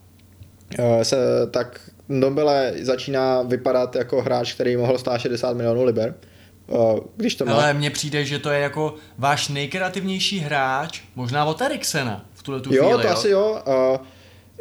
Uh, 0.79 1.01
se, 1.01 1.17
tak 1.51 1.81
Ndombele 2.09 2.73
začíná 2.81 3.41
vypadat 3.41 3.95
jako 3.95 4.21
hráč, 4.21 4.53
který 4.53 4.77
mohl 4.77 4.97
stát 4.97 5.17
60 5.17 5.57
milionů 5.57 5.83
liber. 5.83 6.09
Uh, 6.09 6.15
když 7.15 7.35
to 7.35 7.45
má... 7.45 7.53
Ale 7.53 7.73
mně 7.73 7.89
přijde, 7.89 8.25
že 8.25 8.39
to 8.39 8.49
je 8.49 8.59
jako 8.59 8.95
váš 9.17 9.47
nejkreativnější 9.47 10.39
hráč, 10.39 11.01
možná 11.15 11.45
od 11.45 11.61
Eriksena 11.61 12.25
v 12.33 12.43
tuhle 12.43 12.61
tu 12.61 12.73
jo, 12.73 12.83
chvíli, 12.83 13.01
to 13.01 13.07
jo? 13.07 13.13
asi 13.13 13.29
jo. 13.29 13.61
Uh, 13.67 14.05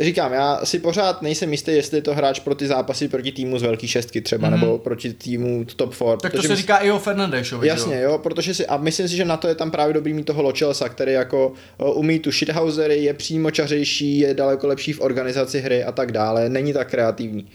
říkám, 0.01 0.33
já 0.33 0.61
si 0.65 0.79
pořád 0.79 1.23
nejsem 1.23 1.53
jistý, 1.53 1.71
jestli 1.71 1.99
je 1.99 2.03
to 2.03 2.15
hráč 2.15 2.41
pro 2.41 2.55
ty 2.55 2.67
zápasy 2.67 3.09
proti 3.09 3.33
týmu 3.33 3.59
z 3.59 3.63
velké 3.63 3.89
šestky 3.89 4.21
třeba, 4.21 4.49
mm-hmm. 4.49 4.61
nebo 4.61 4.79
proti 4.79 5.13
týmu 5.13 5.65
top 5.77 5.95
4. 5.95 6.05
Tak 6.23 6.33
to 6.33 6.43
se 6.43 6.57
říká 6.57 6.77
i 6.77 6.91
o 6.91 6.99
Fernandešovi, 6.99 7.69
Jasně, 7.69 8.01
jo, 8.01 8.19
protože 8.19 8.55
si, 8.55 8.67
a 8.67 8.77
myslím 8.77 9.09
si, 9.09 9.17
že 9.17 9.25
na 9.25 9.37
to 9.37 9.49
je 9.49 9.55
tam 9.55 9.71
právě 9.71 9.95
dobrý 9.95 10.15
mít 10.15 10.25
toho 10.27 10.43
Lochelsa, 10.43 10.89
který 10.89 11.13
jako 11.13 11.53
uh, 11.79 11.99
umí 11.99 12.19
tu 12.19 12.31
shithousery, 12.31 13.05
je 13.05 13.15
přímočařejší, 13.15 14.19
je 14.19 14.35
daleko 14.35 14.67
lepší 14.67 14.93
v 14.93 15.01
organizaci 15.01 15.61
hry 15.61 15.85
a 15.85 15.93
tak 15.93 16.13
dále, 16.13 16.49
není 16.49 16.73
tak 16.73 16.91
kreativní. 16.91 17.49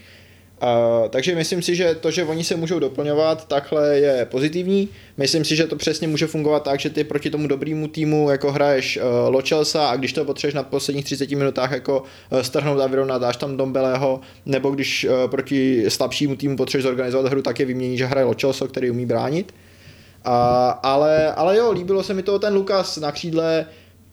Uh, 0.62 1.08
takže 1.08 1.34
myslím 1.34 1.62
si, 1.62 1.76
že 1.76 1.94
to, 1.94 2.10
že 2.10 2.24
oni 2.24 2.44
se 2.44 2.56
můžou 2.56 2.78
doplňovat, 2.78 3.48
takhle 3.48 3.98
je 3.98 4.26
pozitivní. 4.30 4.88
Myslím 5.16 5.44
si, 5.44 5.56
že 5.56 5.66
to 5.66 5.76
přesně 5.76 6.08
může 6.08 6.26
fungovat 6.26 6.62
tak, 6.62 6.80
že 6.80 6.90
ty 6.90 7.04
proti 7.04 7.30
tomu 7.30 7.48
dobrému 7.48 7.88
týmu 7.88 8.30
jako 8.30 8.52
hraješ 8.52 8.96
uh, 8.96 9.34
Lochelsa 9.34 9.88
a 9.88 9.96
když 9.96 10.12
to 10.12 10.24
potřebuješ 10.24 10.54
na 10.54 10.62
posledních 10.62 11.04
30 11.04 11.30
minutách 11.30 11.70
jako 11.70 12.02
uh, 12.30 12.40
strhnout 12.40 12.80
a 12.80 12.86
vyrovnat, 12.86 13.22
dáš 13.22 13.36
tam 13.36 13.56
Dombeleho, 13.56 14.20
nebo 14.46 14.70
když 14.70 15.04
uh, 15.04 15.30
proti 15.30 15.84
slabšímu 15.88 16.36
týmu 16.36 16.56
potřebuješ 16.56 16.84
zorganizovat 16.84 17.32
hru, 17.32 17.42
tak 17.42 17.60
je 17.60 17.66
vymění, 17.66 17.98
že 17.98 18.06
hraje 18.06 18.26
Lochelso, 18.26 18.68
který 18.68 18.90
umí 18.90 19.06
bránit. 19.06 19.54
Uh, 20.26 20.32
ale, 20.82 21.32
ale 21.32 21.56
jo, 21.56 21.72
líbilo 21.72 22.02
se 22.02 22.14
mi 22.14 22.22
to 22.22 22.38
ten 22.38 22.54
Lukas 22.54 22.96
na 22.96 23.12
křídle, 23.12 23.66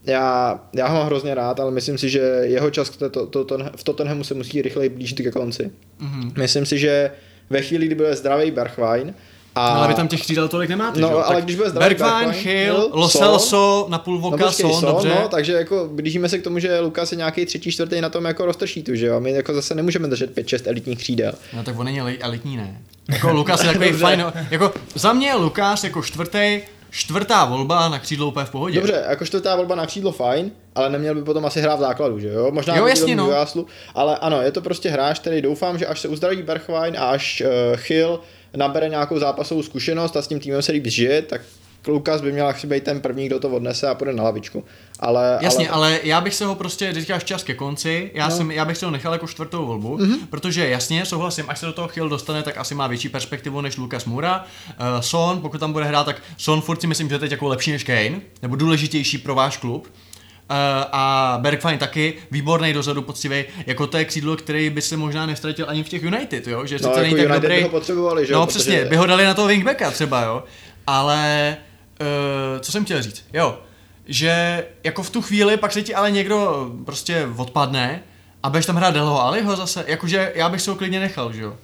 já, 0.05 0.59
já 0.73 0.87
ho 0.87 0.95
mám 0.97 1.05
hrozně 1.05 1.35
rád, 1.35 1.59
ale 1.59 1.71
myslím 1.71 1.97
si, 1.97 2.09
že 2.09 2.19
jeho 2.43 2.69
čas 2.69 2.89
to, 2.89 3.09
to, 3.09 3.25
to, 3.25 3.43
to, 3.43 3.57
v 3.75 3.83
Tottenhamu 3.83 4.23
se 4.23 4.33
musí 4.33 4.61
rychleji 4.61 4.89
blížit 4.89 5.17
ke 5.21 5.31
konci. 5.31 5.71
Mm-hmm. 6.01 6.31
Myslím 6.37 6.65
si, 6.65 6.79
že 6.79 7.11
ve 7.49 7.61
chvíli, 7.61 7.85
kdy 7.85 7.95
bude 7.95 8.15
zdravý 8.15 8.51
Bergwijn, 8.51 9.13
a... 9.55 9.73
No, 9.73 9.79
ale 9.79 9.87
vy 9.87 9.93
tam 9.93 10.07
těch 10.07 10.21
křídel 10.21 10.47
tolik 10.47 10.69
nemáte, 10.69 10.99
No, 10.99 11.07
že? 11.07 11.13
ale 11.13 11.35
Tak 11.35 11.43
když 11.43 11.55
bude 11.55 11.69
zdravý 11.69 11.95
Bergwijn, 11.95 12.29
Hill, 12.31 12.53
Hill, 12.53 12.89
Lo 12.93 13.09
Son. 13.09 13.21
Celso, 13.21 13.85
na 13.89 13.99
půl 13.99 14.15
No, 14.15 14.21
voka, 14.21 14.45
počkej, 14.45 14.73
Son, 14.73 14.85
dobře. 14.85 15.09
no, 15.09 15.27
takže 15.27 15.53
jako 15.53 15.89
blížíme 15.93 16.29
se 16.29 16.37
k 16.37 16.43
tomu, 16.43 16.59
že 16.59 16.79
Lukas 16.79 17.11
je 17.11 17.17
nějaký 17.17 17.45
třetí, 17.45 17.71
čtvrtý 17.71 18.01
na 18.01 18.09
tom 18.09 18.25
jako 18.25 18.45
roztržítu, 18.45 18.95
že 18.95 19.05
jo? 19.05 19.15
A 19.15 19.19
my 19.19 19.31
jako 19.31 19.53
zase 19.53 19.75
nemůžeme 19.75 20.07
držet 20.07 20.37
5-6 20.37 20.61
elitních 20.69 20.97
křídel. 20.97 21.33
No 21.53 21.63
tak 21.63 21.79
on 21.79 21.85
není 21.85 21.99
eli- 22.01 22.17
elitní, 22.19 22.57
ne. 22.57 22.81
Jako 23.11 23.31
Lukas 23.33 23.63
je 23.63 23.67
takový 23.67 23.91
fajn, 23.91 24.23
jako 24.51 24.73
za 24.95 25.13
mě 25.13 25.27
je 25.27 25.35
Lukas 25.35 25.83
jako 25.83 26.01
čtvrtý, 26.03 26.61
čtvrtá 26.91 27.45
volba 27.45 27.89
na 27.89 27.99
křídlo 27.99 28.27
úplně 28.27 28.45
v 28.45 28.49
pohodě. 28.49 28.75
Dobře, 28.75 29.05
jako 29.09 29.25
čtvrtá 29.25 29.55
volba 29.55 29.75
na 29.75 29.85
křídlo 29.85 30.11
fajn, 30.11 30.51
ale 30.75 30.89
neměl 30.89 31.15
by 31.15 31.23
potom 31.23 31.45
asi 31.45 31.61
hrát 31.61 31.75
v 31.75 31.79
základu, 31.79 32.19
že 32.19 32.27
jo? 32.27 32.51
Možná 32.51 32.75
Jo, 32.75 32.87
jasně, 32.87 33.15
no. 33.15 33.25
Newcastlu, 33.25 33.67
ale 33.95 34.17
ano, 34.17 34.41
je 34.41 34.51
to 34.51 34.61
prostě 34.61 34.89
hráč, 34.89 35.19
který 35.19 35.41
doufám, 35.41 35.77
že 35.77 35.85
až 35.87 35.99
se 35.99 36.07
uzdraví 36.07 36.43
Bergwijn 36.43 36.97
a 36.97 37.09
až 37.09 37.43
uh, 37.45 37.77
Chill 37.77 38.19
nabere 38.55 38.89
nějakou 38.89 39.19
zápasovou 39.19 39.63
zkušenost 39.63 40.17
a 40.17 40.21
s 40.21 40.27
tím 40.27 40.39
týmem 40.39 40.61
se 40.61 40.71
líp 40.71 40.87
žije, 40.87 41.21
tak 41.21 41.41
Lukas 41.87 42.21
by 42.21 42.31
měl 42.31 42.47
asi 42.47 42.67
být 42.67 42.83
ten 42.83 43.01
první, 43.01 43.25
kdo 43.25 43.39
to 43.39 43.49
odnese 43.49 43.87
a 43.87 43.95
půjde 43.95 44.13
na 44.13 44.23
lavičku. 44.23 44.63
Ale, 44.99 45.37
Jasně, 45.41 45.69
ale... 45.69 45.87
ale 45.87 45.99
já 46.03 46.21
bych 46.21 46.33
se 46.35 46.45
ho 46.45 46.55
prostě, 46.55 46.91
když 46.91 47.03
říkáš 47.03 47.23
čas 47.23 47.43
ke 47.43 47.53
konci, 47.53 48.11
já, 48.13 48.27
no. 48.29 48.35
jsem, 48.35 48.51
já 48.51 48.65
bych 48.65 48.77
se 48.77 48.85
ho 48.85 48.91
nechal 48.91 49.13
jako 49.13 49.27
čtvrtou 49.27 49.65
volbu, 49.65 49.97
mm-hmm. 49.97 50.17
protože 50.29 50.67
jasně, 50.69 51.05
souhlasím, 51.05 51.45
až 51.47 51.59
se 51.59 51.65
do 51.65 51.73
toho 51.73 51.87
Chyl 51.87 52.09
dostane, 52.09 52.43
tak 52.43 52.57
asi 52.57 52.75
má 52.75 52.87
větší 52.87 53.09
perspektivu 53.09 53.61
než 53.61 53.77
Lukas 53.77 54.05
Moura. 54.05 54.43
Uh, 54.69 54.99
Son, 54.99 55.41
pokud 55.41 55.57
tam 55.57 55.73
bude 55.73 55.85
hrát, 55.85 56.03
tak 56.03 56.21
Son 56.37 56.61
furt 56.61 56.81
si 56.81 56.87
myslím, 56.87 57.09
že 57.09 57.15
je 57.15 57.19
teď 57.19 57.31
jako 57.31 57.47
lepší 57.47 57.71
než 57.71 57.83
Kane, 57.83 58.21
nebo 58.41 58.55
důležitější 58.55 59.17
pro 59.17 59.35
váš 59.35 59.57
klub. 59.57 59.87
Uh, 59.87 60.57
a 60.91 61.37
Bergwijn 61.41 61.77
taky, 61.79 62.13
výborný 62.31 62.73
dozadu, 62.73 63.01
poctivý, 63.01 63.43
jako 63.65 63.87
to 63.87 63.97
je 63.97 64.05
křídlo, 64.05 64.35
který 64.35 64.69
by 64.69 64.81
se 64.81 64.97
možná 64.97 65.25
nestratil 65.25 65.65
ani 65.69 65.83
v 65.83 65.89
těch 65.89 66.03
United, 66.03 66.47
jo? 66.47 66.65
že 66.65 66.77
No, 66.81 66.89
jako 66.89 67.01
není 67.01 67.15
tak 67.15 67.19
United 67.25 67.41
dobrý. 67.41 67.55
by 67.55 67.63
ho 67.63 67.69
potřebovali, 67.69 68.25
že 68.25 68.33
No 68.33 68.45
protože- 68.45 68.59
přesně, 68.59 68.85
by 68.85 68.95
ho 68.95 69.05
dali 69.05 69.23
na 69.25 69.33
toho 69.33 69.47
wingbacka 69.47 69.91
třeba, 69.91 70.21
jo. 70.21 70.43
Ale, 70.87 71.57
uh, 72.01 72.59
co 72.59 72.71
jsem 72.71 72.85
chtěl 72.85 73.01
říct, 73.01 73.25
jo, 73.33 73.59
že 74.05 74.65
jako 74.83 75.03
v 75.03 75.09
tu 75.09 75.21
chvíli 75.21 75.57
pak 75.57 75.71
se 75.71 75.81
ti 75.81 75.95
ale 75.95 76.11
někdo 76.11 76.69
prostě 76.85 77.27
odpadne 77.37 78.03
a 78.43 78.49
budeš 78.49 78.65
tam 78.65 78.75
hrát 78.75 78.93
Deleho 78.93 79.21
Aliho 79.21 79.55
zase, 79.55 79.83
jakože 79.87 80.31
já 80.35 80.49
bych 80.49 80.61
se 80.61 80.71
ho 80.71 80.77
klidně 80.77 80.99
nechal, 80.99 81.33
že 81.33 81.41
jo. 81.41 81.57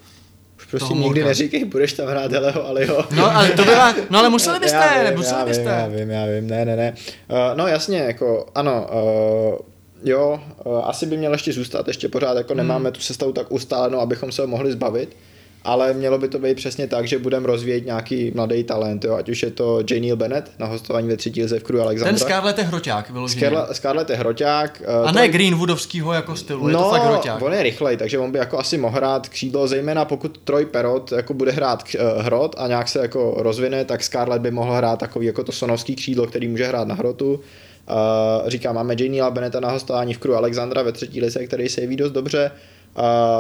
Už 0.58 0.66
prostě 0.66 0.88
Toho 0.88 0.96
nikdy 1.02 1.20
Morka. 1.20 1.28
neříkej, 1.28 1.66
budeš 1.66 1.94
tam 1.94 2.08
hrát 2.08 2.32
Deleho, 2.32 2.68
ale 2.68 2.86
jo. 2.86 3.06
No 3.12 3.36
ale 3.36 3.50
to 3.50 3.64
byla, 3.64 3.96
no 4.10 4.20
ale 4.20 4.30
museli 4.30 4.60
byste, 4.60 4.90
já 4.96 5.10
vím, 5.10 5.18
museli 5.18 5.40
já 5.40 5.46
byste. 5.46 5.64
Vím, 5.64 5.70
já 5.70 5.88
vím, 5.98 6.10
já 6.10 6.26
vím, 6.26 6.48
ne, 6.48 6.66
ne, 6.66 6.76
ne. 6.76 6.94
Uh, 7.30 7.38
no 7.58 7.68
jasně, 7.68 7.98
jako 7.98 8.46
ano, 8.56 8.88
uh, 8.92 9.60
jo, 10.04 10.40
asi 10.84 11.06
by 11.06 11.18
měl 11.18 11.32
ještě 11.32 11.54
zůstat, 11.54 11.88
ještě 11.88 12.10
pořád 12.10 12.38
jako 12.38 12.54
nemáme 12.54 12.92
tu 12.92 13.00
sestavu 13.00 13.32
tak 13.34 13.52
ustálenou, 13.52 14.00
abychom 14.00 14.32
se 14.32 14.42
ho 14.42 14.48
mohli 14.48 14.72
zbavit, 14.72 15.18
ale 15.64 15.94
mělo 15.94 16.18
by 16.18 16.28
to 16.28 16.40
být 16.40 16.56
přesně 16.58 16.88
tak, 16.88 17.08
že 17.08 17.20
budeme 17.20 17.48
rozvíjet 17.48 17.86
nějaký 17.86 18.32
mladý 18.36 18.64
talent, 18.64 19.06
jo, 19.06 19.16
ať 19.16 19.30
už 19.30 19.44
je 19.44 19.52
to 19.52 19.80
J. 19.90 20.00
Neil 20.00 20.16
Bennett 20.16 20.52
na 20.60 20.66
hostování 20.66 21.08
ve 21.08 21.18
třetí 21.18 21.42
lize 21.42 21.60
v 21.60 21.64
Crew 21.64 21.82
Alexandra. 21.82 22.12
Ten 22.12 22.20
Scarlett 22.20 22.58
je 22.58 22.64
hroťák, 22.64 23.10
vyloženě. 23.10 23.40
Scarlett, 23.42 23.76
Scarlett 23.76 24.10
je 24.10 24.16
hroťák. 24.16 24.82
uh, 25.02 25.08
A 25.10 25.12
ne 25.12 25.22
je- 25.22 25.28
Greenwoodovskýho 25.28 26.14
jako 26.14 26.36
stylu, 26.36 26.68
je 26.70 26.76
to 26.76 26.82
no, 26.82 26.90
fakt 26.90 27.04
hroťák. 27.04 27.42
on 27.42 27.54
je 27.54 27.64
rychlej, 27.64 27.98
takže 27.98 28.20
on 28.20 28.32
by 28.32 28.40
jako 28.40 28.60
asi 28.60 28.78
mohl 28.78 28.96
hrát 28.96 29.30
křídlo, 29.30 29.68
zejména 29.68 30.06
pokud 30.06 30.38
Troy 30.38 30.66
Perot 30.66 31.12
jako 31.12 31.34
bude 31.34 31.52
hrát 31.52 31.84
uh, 31.84 32.24
hrot 32.24 32.56
a 32.60 32.68
nějak 32.68 32.88
se 32.88 33.00
jako 33.00 33.34
rozvine, 33.38 33.86
tak 33.86 34.04
Scarlett 34.04 34.42
by 34.42 34.52
mohl 34.52 34.74
hrát 34.74 35.00
takový 35.00 35.26
jako 35.26 35.44
to 35.44 35.52
sonovský 35.52 35.96
křídlo, 35.96 36.28
který 36.28 36.48
může 36.48 36.66
hrát 36.68 36.88
na 36.88 36.96
hrotu. 36.96 37.34
Uh, 37.34 38.50
říkám, 38.50 38.76
máme 38.76 38.96
Janiela 39.00 39.32
Beneta 39.32 39.60
na 39.60 39.72
hostování 39.72 40.14
v 40.14 40.18
Crew 40.18 40.36
Alexandra 40.36 40.82
ve 40.82 40.92
třetí 40.92 41.22
lize, 41.22 41.46
který 41.48 41.70
se 41.70 41.82
jeví 41.82 41.96
dost 41.96 42.12
dobře. 42.12 42.52
Uh, 42.54 42.77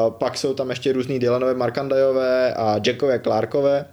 pak 0.09 0.37
jsou 0.37 0.53
tam 0.53 0.69
ještě 0.69 0.93
různý 0.93 1.19
Dylanové 1.19 1.53
Markandajové 1.53 2.53
a 2.53 2.79
Jackové 2.85 3.19
Clarkové. 3.19 3.85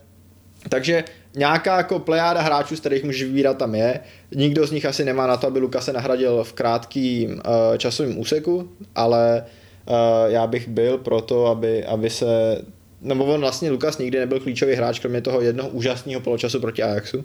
Takže 0.69 1.05
nějaká 1.37 1.77
jako 1.77 1.99
plejáda 1.99 2.41
hráčů, 2.41 2.77
z 2.77 2.81
kterých 2.81 3.05
můžeš 3.05 3.23
vybírat 3.23 3.59
tam 3.59 3.75
je. 3.75 4.01
Nikdo 4.35 4.67
z 4.67 4.71
nich 4.71 4.85
asi 4.85 5.05
nemá 5.05 5.27
na 5.27 5.37
to, 5.37 5.47
aby 5.47 5.59
Luka 5.59 5.81
se 5.81 5.93
nahradil 5.93 6.45
v 6.45 6.53
krátkým 6.53 7.31
uh, 7.31 7.41
časovém 7.77 8.19
úseku, 8.19 8.69
ale 8.95 9.45
uh, 9.89 9.95
já 10.27 10.47
bych 10.47 10.69
byl 10.69 10.99
pro 10.99 11.21
to, 11.21 11.47
aby, 11.47 11.85
aby 11.85 12.11
se... 12.11 12.59
Nebo 13.01 13.25
on 13.25 13.41
vlastně 13.41 13.71
Lukas 13.71 13.99
nikdy 13.99 14.19
nebyl 14.19 14.41
klíčový 14.41 14.75
hráč, 14.75 14.99
kromě 14.99 15.21
toho 15.21 15.41
jednoho 15.41 15.69
úžasného 15.69 16.21
poločasu 16.21 16.61
proti 16.61 16.83
Ajaxu, 16.83 17.19
uh, 17.19 17.25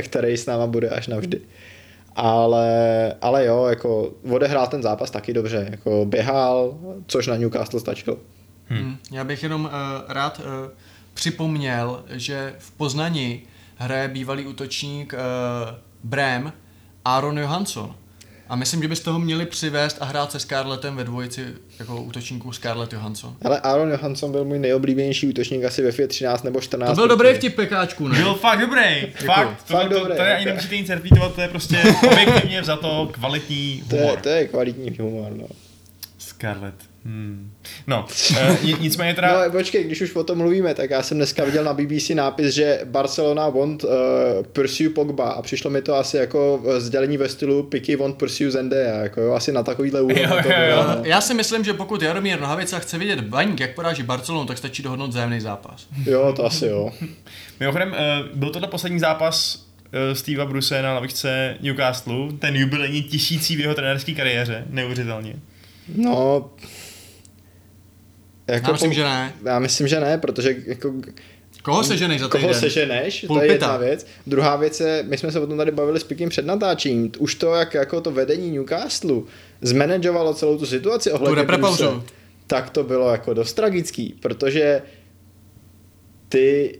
který 0.00 0.36
s 0.36 0.46
náma 0.46 0.66
bude 0.66 0.88
až 0.88 1.06
navždy. 1.06 1.40
Ale, 2.16 3.14
ale 3.20 3.46
jo, 3.46 3.66
jako 3.66 4.12
odehrál 4.30 4.66
ten 4.66 4.82
zápas 4.82 5.10
taky 5.10 5.32
dobře, 5.32 5.68
jako 5.70 6.04
běhal, 6.04 6.74
což 7.06 7.26
na 7.26 7.36
Newcastle 7.36 7.80
stačilo. 7.80 8.16
Hmm. 8.66 8.96
Já 9.12 9.24
bych 9.24 9.42
jenom 9.42 9.64
uh, 9.64 9.70
rád 10.08 10.38
uh, 10.38 10.44
připomněl, 11.14 12.04
že 12.08 12.54
v 12.58 12.70
Poznani 12.70 13.42
hraje 13.76 14.08
bývalý 14.08 14.46
útočník 14.46 15.12
uh, 15.12 15.18
Brem 16.04 16.52
Aaron 17.04 17.38
Johansson. 17.38 17.94
A 18.48 18.56
myslím, 18.56 18.82
že 18.82 18.88
byste 18.88 19.10
ho 19.10 19.18
měli 19.18 19.46
přivést 19.46 19.96
a 20.00 20.04
hrát 20.04 20.32
se 20.32 20.40
Scarlettem 20.40 20.96
ve 20.96 21.04
dvojici 21.04 21.46
jako 21.78 22.02
útočníků 22.02 22.52
Scarlett 22.52 22.92
Johansson. 22.92 23.36
Ale 23.44 23.60
Aaron 23.60 23.90
Johansson 23.90 24.32
byl 24.32 24.44
můj 24.44 24.58
nejoblíbenější 24.58 25.26
útočník 25.28 25.64
asi 25.64 25.82
ve 25.82 25.92
FIA 25.92 26.08
13 26.08 26.42
nebo 26.42 26.60
14. 26.60 26.90
To 26.90 26.94
byl 26.96 27.08
dobrý 27.08 27.34
vtip 27.34 27.56
pekáčku, 27.56 28.08
ne? 28.08 28.18
Byl 28.18 28.34
fakt 28.34 28.60
dobrý. 28.60 29.06
Fakt, 29.26 29.62
to, 29.66 29.72
Fakt 29.74 29.88
to, 29.88 29.94
dobrý, 29.94 30.10
to, 30.12 30.16
tady 30.16 30.32
ani 30.32 30.44
nemusíte 30.44 30.76
nic 30.76 30.86
certifikovat, 30.86 31.34
to 31.34 31.40
je 31.40 31.48
prostě 31.48 31.82
objektivně 32.12 32.64
za 32.64 32.76
to 32.76 33.08
kvalitní 33.12 33.82
To 33.90 33.96
je, 33.96 34.02
humor. 34.02 34.20
to 34.20 34.28
je 34.28 34.46
kvalitní 34.48 34.96
humor, 35.00 35.32
no. 35.36 35.46
Scarlett. 36.18 36.74
Hmm. 37.04 37.52
No, 37.86 38.06
uh, 38.30 38.80
nicméně 38.80 39.14
teda... 39.14 39.44
No 39.44 39.50
počkej, 39.50 39.84
když 39.84 40.00
už 40.00 40.14
o 40.14 40.24
tom 40.24 40.38
mluvíme, 40.38 40.74
tak 40.74 40.90
já 40.90 41.02
jsem 41.02 41.16
dneska 41.16 41.44
viděl 41.44 41.64
na 41.64 41.74
BBC 41.74 42.10
nápis, 42.10 42.54
že 42.54 42.80
Barcelona 42.84 43.48
want 43.48 43.84
uh, 43.84 43.90
pursue 44.52 44.90
Pogba 44.90 45.30
a 45.30 45.42
přišlo 45.42 45.70
mi 45.70 45.82
to 45.82 45.94
asi 45.96 46.16
jako 46.16 46.62
eh, 46.66 46.80
sdělení 46.80 47.16
ve 47.16 47.28
stylu 47.28 47.62
Picky 47.62 47.96
want 47.96 48.16
pursue 48.16 48.50
Zendaya, 48.50 49.02
jako 49.02 49.20
jo, 49.20 49.32
asi 49.32 49.52
na 49.52 49.62
takovýhle 49.62 50.02
úrovni 50.02 50.22
Jo, 50.22 50.28
to 50.28 50.48
jo, 50.48 50.54
bylo, 50.66 50.82
jo. 50.82 50.84
no. 50.88 51.04
Já 51.04 51.20
si 51.20 51.34
myslím, 51.34 51.64
že 51.64 51.74
pokud 51.74 52.02
Jaromír 52.02 52.40
Nohavica 52.40 52.78
chce 52.78 52.98
vidět 52.98 53.20
baník, 53.20 53.60
jak 53.60 53.74
poráží 53.74 54.02
Barcelonu, 54.02 54.46
tak 54.46 54.58
stačí 54.58 54.82
dohodnout 54.82 55.10
vzájemný 55.10 55.40
zápas. 55.40 55.86
jo, 56.06 56.32
to 56.36 56.44
asi 56.46 56.66
jo. 56.66 56.92
Mimochodem, 57.60 57.88
uh, 57.88 58.38
byl 58.38 58.50
tohle 58.50 58.68
poslední 58.68 58.98
zápas 58.98 59.56
uh, 59.56 60.14
Steva 60.14 60.46
Bruse 60.46 60.82
na 60.82 60.94
lavičce 60.94 61.56
Newcastle, 61.60 62.32
ten 62.38 62.56
jubilejní 62.56 63.02
tisící 63.02 63.56
v 63.56 63.60
jeho 63.60 63.74
trenérské 63.74 64.12
kariéře, 64.12 64.64
neuvěřitelně. 64.70 65.36
No, 65.96 66.50
jako 68.46 68.66
Já 68.66 68.72
myslím, 68.72 68.90
po- 68.90 68.94
že 68.94 69.04
ne. 69.04 69.32
Já 69.44 69.58
myslím, 69.58 69.88
že 69.88 70.00
ne, 70.00 70.18
protože 70.18 70.56
jako 70.66 70.92
Koho 71.62 71.84
seženej 71.84 72.18
za 72.18 72.28
Koho 72.28 72.54
seženeš, 72.54 73.24
to 73.28 73.42
je 73.42 73.52
jedna 73.52 73.76
věc. 73.76 74.06
Druhá 74.26 74.56
věc 74.56 74.80
je, 74.80 75.04
my 75.08 75.18
jsme 75.18 75.32
se 75.32 75.40
o 75.40 75.46
tom 75.46 75.56
tady 75.56 75.70
bavili 75.70 76.00
s 76.00 76.04
Pikem 76.04 76.28
před 76.28 76.46
natáčením, 76.46 77.12
už 77.18 77.34
to, 77.34 77.54
jak 77.54 77.74
jako 77.74 78.00
to 78.00 78.10
vedení 78.10 78.50
Newcastle 78.50 79.22
zmanageovalo 79.60 80.34
celou 80.34 80.58
tu 80.58 80.66
situaci 80.66 81.12
ohledně. 81.12 81.42
Bruce, 81.42 81.84
tak 82.46 82.70
to 82.70 82.84
bylo 82.84 83.10
jako 83.10 83.34
dost 83.34 83.52
tragický, 83.52 84.14
protože 84.22 84.82
ty 86.28 86.78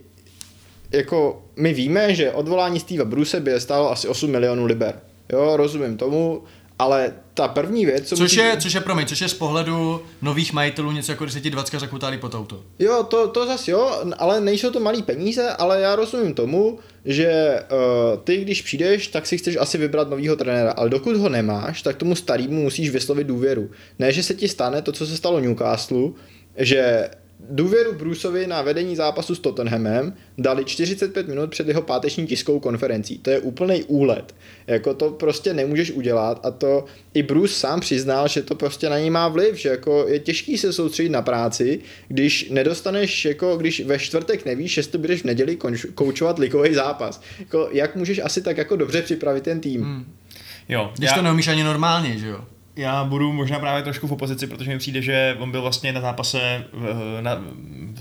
jako 0.91 1.43
my 1.57 1.75
víme, 1.75 2.15
že 2.15 2.33
odvolání 2.33 2.81
Steva 2.81 3.05
Bruce 3.05 3.41
by 3.41 3.51
je 3.51 3.61
stálo 3.61 3.91
asi 3.93 4.09
8 4.09 4.31
milionů 4.31 4.65
liber. 4.65 5.01
Jo, 5.33 5.57
rozumím 5.57 5.97
tomu, 5.97 6.43
ale 6.83 7.13
ta 7.35 7.49
první 7.49 7.87
věc, 7.87 8.09
co 8.09 8.17
Což 8.17 8.23
musíš- 8.23 8.37
je, 8.39 8.57
což 8.61 8.73
je, 8.75 8.81
promiň, 8.81 9.07
což 9.07 9.21
je 9.21 9.29
z 9.29 9.35
pohledu 9.35 10.03
nových 10.23 10.53
majitelů 10.53 10.93
něco 10.93 11.13
jako 11.13 11.25
když 11.25 11.35
se 11.35 11.41
ti 11.41 11.51
dvacka 11.51 11.79
zakutálí 11.79 12.19
pod 12.19 12.35
auto. 12.35 12.63
Jo, 12.79 13.03
to, 13.03 13.29
to 13.29 13.47
zase 13.47 13.71
jo, 13.71 14.03
ale 14.19 14.41
nejsou 14.41 14.71
to 14.71 14.81
malý 14.81 15.03
peníze, 15.03 15.51
ale 15.51 15.81
já 15.81 15.97
rozumím 15.97 16.35
tomu, 16.35 16.79
že 17.05 17.59
uh, 17.63 18.19
ty, 18.25 18.37
když 18.37 18.63
přijdeš, 18.63 19.09
tak 19.09 19.27
si 19.27 19.39
chceš 19.39 19.57
asi 19.57 19.79
vybrat 19.79 20.11
novýho 20.11 20.37
trenéra, 20.37 20.71
ale 20.73 20.91
dokud 20.91 21.17
ho 21.17 21.29
nemáš, 21.29 21.83
tak 21.83 21.97
tomu 21.97 22.15
starému 22.15 22.63
musíš 22.63 22.91
vyslovit 22.91 23.27
důvěru. 23.27 23.71
Ne, 23.99 24.13
že 24.13 24.23
se 24.23 24.35
ti 24.35 24.49
stane 24.49 24.83
to, 24.83 24.93
co 24.93 25.07
se 25.07 25.17
stalo 25.17 25.41
Newcastle, 25.41 26.11
že 26.57 27.09
důvěru 27.51 27.93
Bruceovi 27.93 28.47
na 28.47 28.63
vedení 28.63 28.97
zápasu 28.97 29.35
s 29.35 29.39
Tottenhamem 29.39 30.15
dali 30.39 30.65
45 30.65 31.29
minut 31.29 31.51
před 31.51 31.69
jeho 31.69 31.83
páteční 31.83 32.27
tiskovou 32.27 32.61
konferencí. 32.61 33.19
To 33.19 33.31
je 33.31 33.41
úplný 33.41 33.85
úlet. 33.85 34.35
Jako 34.67 34.95
to 34.95 35.11
prostě 35.11 35.55
nemůžeš 35.55 35.91
udělat 35.91 36.47
a 36.47 36.51
to 36.51 36.85
i 37.15 37.23
Bruce 37.23 37.55
sám 37.55 37.81
přiznal, 37.81 38.29
že 38.29 38.43
to 38.43 38.55
prostě 38.55 38.89
na 38.89 38.99
něj 38.99 39.11
má 39.11 39.29
vliv, 39.29 39.57
že 39.57 39.69
jako 39.69 40.05
je 40.09 40.19
těžký 40.19 40.59
se 40.59 40.73
soustředit 40.73 41.09
na 41.09 41.23
práci, 41.23 41.81
když 42.09 42.51
nedostaneš, 42.51 43.25
jako 43.25 43.57
když 43.57 43.81
ve 43.81 43.99
čtvrtek 43.99 44.45
nevíš, 44.45 44.77
jestli 44.77 44.99
budeš 44.99 45.21
v 45.21 45.25
neděli 45.25 45.57
konč- 45.57 45.93
koučovat 45.95 46.39
ligový 46.39 46.75
zápas. 46.75 47.23
Jako, 47.39 47.69
jak 47.73 47.97
můžeš 47.97 48.19
asi 48.25 48.43
tak 48.43 48.57
jako 48.57 48.77
dobře 48.77 49.03
připravit 49.03 49.45
ten 49.45 49.61
tým? 49.61 49.83
Hmm. 49.83 50.05
Jo, 50.69 50.93
Když 50.99 51.11
já, 51.11 51.17
to 51.17 51.23
neumíš 51.23 51.49
ani 51.49 51.65
normálně, 51.65 52.19
že 52.19 52.29
jo? 52.29 52.45
Já 52.77 53.05
budu 53.05 53.33
možná 53.33 53.59
právě 53.59 53.83
trošku 53.83 54.07
v 54.07 54.13
opozici, 54.13 54.47
protože 54.47 54.71
mi 54.71 54.79
přijde, 54.79 55.03
že 55.03 55.37
on 55.39 55.51
byl 55.51 55.63
vlastně 55.63 55.93
na 55.93 56.01
zápase 56.01 56.41
eh, 56.43 57.23
na, 57.23 57.45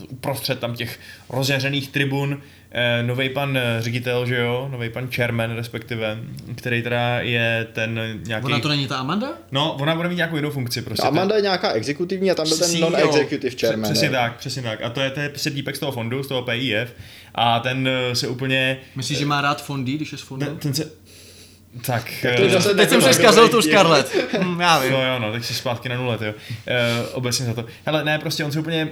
uprostřed 0.09 0.59
tam 0.59 0.75
těch 0.75 0.99
rozjařených 1.29 1.89
tribun, 1.89 2.41
eh, 2.71 3.03
nový 3.03 3.29
pan 3.29 3.57
eh, 3.57 3.77
ředitel, 3.79 4.25
že 4.25 4.37
jo, 4.37 4.69
nový 4.71 4.89
pan 4.89 5.07
chairman 5.07 5.51
respektive, 5.51 6.17
který 6.55 6.81
teda 6.81 7.19
je 7.19 7.67
ten 7.73 7.99
nějaký... 8.25 8.45
Ona 8.45 8.59
to 8.59 8.69
není 8.69 8.87
ta 8.87 8.97
Amanda? 8.97 9.27
No, 9.51 9.73
ona 9.73 9.95
bude 9.95 10.09
mít 10.09 10.15
nějakou 10.15 10.35
jinou 10.35 10.49
funkci 10.49 10.81
prostě. 10.81 11.07
Amanda 11.07 11.35
je 11.35 11.41
nějaká 11.41 11.71
exekutivní 11.71 12.31
a 12.31 12.35
tam 12.35 12.47
byl 12.49 12.57
ten 12.57 12.79
non-executive 12.79 13.55
chairman. 13.59 13.91
Přesně 13.91 14.09
ne? 14.09 14.17
tak, 14.17 14.37
přesně 14.37 14.61
tak. 14.61 14.81
A 14.81 14.89
to 14.89 15.01
je, 15.01 15.09
to 15.09 15.19
je 15.19 15.29
prostě 15.29 15.51
týpek 15.51 15.75
z 15.75 15.79
toho 15.79 15.91
fondu, 15.91 16.23
z 16.23 16.27
toho 16.27 16.41
PIF. 16.41 16.93
A 17.35 17.59
ten 17.59 17.87
eh, 17.87 18.15
se 18.15 18.27
úplně... 18.27 18.77
Myslíš, 18.95 19.17
že 19.17 19.25
má 19.25 19.41
rád 19.41 19.63
fondy, 19.63 19.93
když 19.93 20.11
je 20.11 20.17
z 20.17 20.21
fondu? 20.21 20.45
Ten, 20.45 20.57
ten 20.57 20.73
se... 20.73 20.91
Tak, 21.85 22.11
to 22.37 22.43
eh, 22.43 22.49
zase 22.49 22.75
Teď 22.75 22.89
jsem 22.89 23.01
si 23.01 23.13
zkazil 23.13 23.49
tu. 23.49 23.61
Scarlett. 23.61 24.15
Hm, 24.43 24.61
já 24.61 24.79
vím. 24.79 24.91
No 24.91 25.05
jo, 25.05 25.19
no, 25.19 25.31
tak 25.31 25.43
si 25.43 25.53
zpátky 25.53 25.89
na 25.89 25.97
nule, 25.97 26.17
jo. 26.21 26.33
E, 26.67 27.07
obecně 27.13 27.45
za 27.45 27.53
to. 27.53 27.65
Hele, 27.85 28.03
ne, 28.03 28.19
prostě 28.19 28.43
on 28.43 28.51
se 28.51 28.59
úplně 28.59 28.91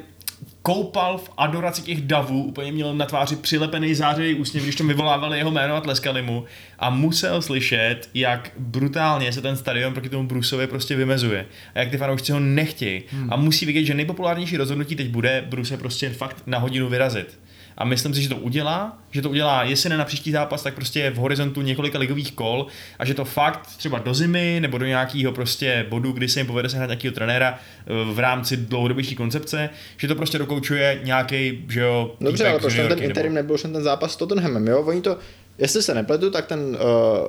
koupal 0.62 1.18
v 1.18 1.30
adoraci 1.38 1.82
těch 1.82 2.02
davů, 2.02 2.44
úplně 2.44 2.72
měl 2.72 2.96
na 2.96 3.06
tváři 3.06 3.36
přilepený 3.36 3.96
zářivý 3.96 4.34
úsměv, 4.34 4.64
když 4.64 4.76
tam 4.76 4.88
vyvolávali 4.88 5.38
jeho 5.38 5.52
jméno 5.52 5.76
a 5.76 5.82
tleskali 5.82 6.22
mu 6.22 6.46
a 6.80 6.90
musel 6.90 7.42
slyšet, 7.42 8.10
jak 8.14 8.52
brutálně 8.58 9.34
se 9.34 9.42
ten 9.42 9.58
stadion 9.58 9.94
proti 9.94 10.10
tomu 10.10 10.28
Bruceovi 10.28 10.68
prostě 10.68 10.96
vymezuje 10.96 11.46
a 11.76 11.80
jak 11.80 11.90
ty 11.90 11.98
fanoušci 11.98 12.32
ho 12.32 12.40
nechtějí 12.40 13.04
hmm. 13.12 13.34
a 13.34 13.36
musí 13.36 13.66
vidět, 13.66 13.86
že 13.86 13.94
nejpopulárnější 13.94 14.58
rozhodnutí 14.58 14.96
teď 14.96 15.10
bude 15.10 15.46
Bruce 15.50 15.78
prostě 15.78 16.10
fakt 16.10 16.44
na 16.46 16.58
hodinu 16.58 16.90
vyrazit. 16.90 17.40
A 17.80 17.86
myslím 17.86 18.14
si, 18.14 18.22
že 18.22 18.30
to 18.30 18.36
udělá, 18.38 18.98
že 19.12 19.22
to 19.22 19.30
udělá, 19.30 19.64
jestli 19.64 19.90
ne 19.90 19.98
na 19.98 20.06
příští 20.06 20.32
zápas, 20.32 20.64
tak 20.64 20.74
prostě 20.74 21.10
v 21.10 21.16
horizontu 21.16 21.62
několika 21.62 22.00
ligových 22.00 22.32
kol 22.32 22.68
a 23.00 23.06
že 23.06 23.14
to 23.14 23.26
fakt 23.26 23.68
třeba 23.78 24.00
do 24.00 24.14
zimy 24.14 24.58
nebo 24.62 24.78
do 24.78 24.86
nějakého 24.86 25.32
prostě 25.32 25.86
bodu, 25.90 26.12
kdy 26.12 26.30
se 26.30 26.40
jim 26.40 26.48
povede 26.48 26.70
sehnat 26.70 26.90
nějakého 26.90 27.14
trenéra 27.14 27.60
eh, 27.60 28.14
v 28.14 28.20
rámci 28.20 28.58
dlouhodobější 28.58 29.16
koncepce, 29.16 29.70
že 29.98 30.08
to 30.08 30.16
prostě 30.16 30.38
dokoučuje 30.38 31.00
nějaký, 31.04 31.66
že 31.70 31.82
jo, 31.82 32.16
Dobře, 32.22 32.48
ale 32.48 32.60
proč 32.60 32.76
tam 32.76 32.88
ten 32.88 33.04
interim 33.04 33.34
nebo- 33.34 33.44
nebyl 33.44 33.56
už 33.56 33.62
ten 33.62 33.84
zápas 33.84 34.14
s 34.14 34.16
Tottenhamem, 34.16 34.68
jo? 34.68 34.82
Oni 34.82 35.02
to, 35.02 35.18
jestli 35.58 35.84
se 35.84 35.94
nepletu, 35.94 36.32
tak 36.32 36.46
ten, 36.46 36.60
uh, 36.60 37.28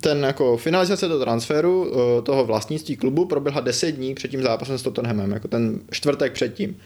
ten 0.00 0.24
jako 0.24 0.56
finalizace 0.56 1.08
toho 1.08 1.20
transferu, 1.20 1.90
uh, 1.90 2.24
toho 2.24 2.44
vlastnictví 2.44 2.96
klubu 2.96 3.24
proběhla 3.24 3.60
10 3.60 3.92
dní 3.92 4.14
před 4.14 4.28
tím 4.28 4.42
zápasem 4.42 4.78
s 4.78 4.82
Tottenhamem, 4.82 5.32
jako 5.32 5.48
ten 5.48 5.80
čtvrtek 5.90 6.32
předtím. 6.32 6.76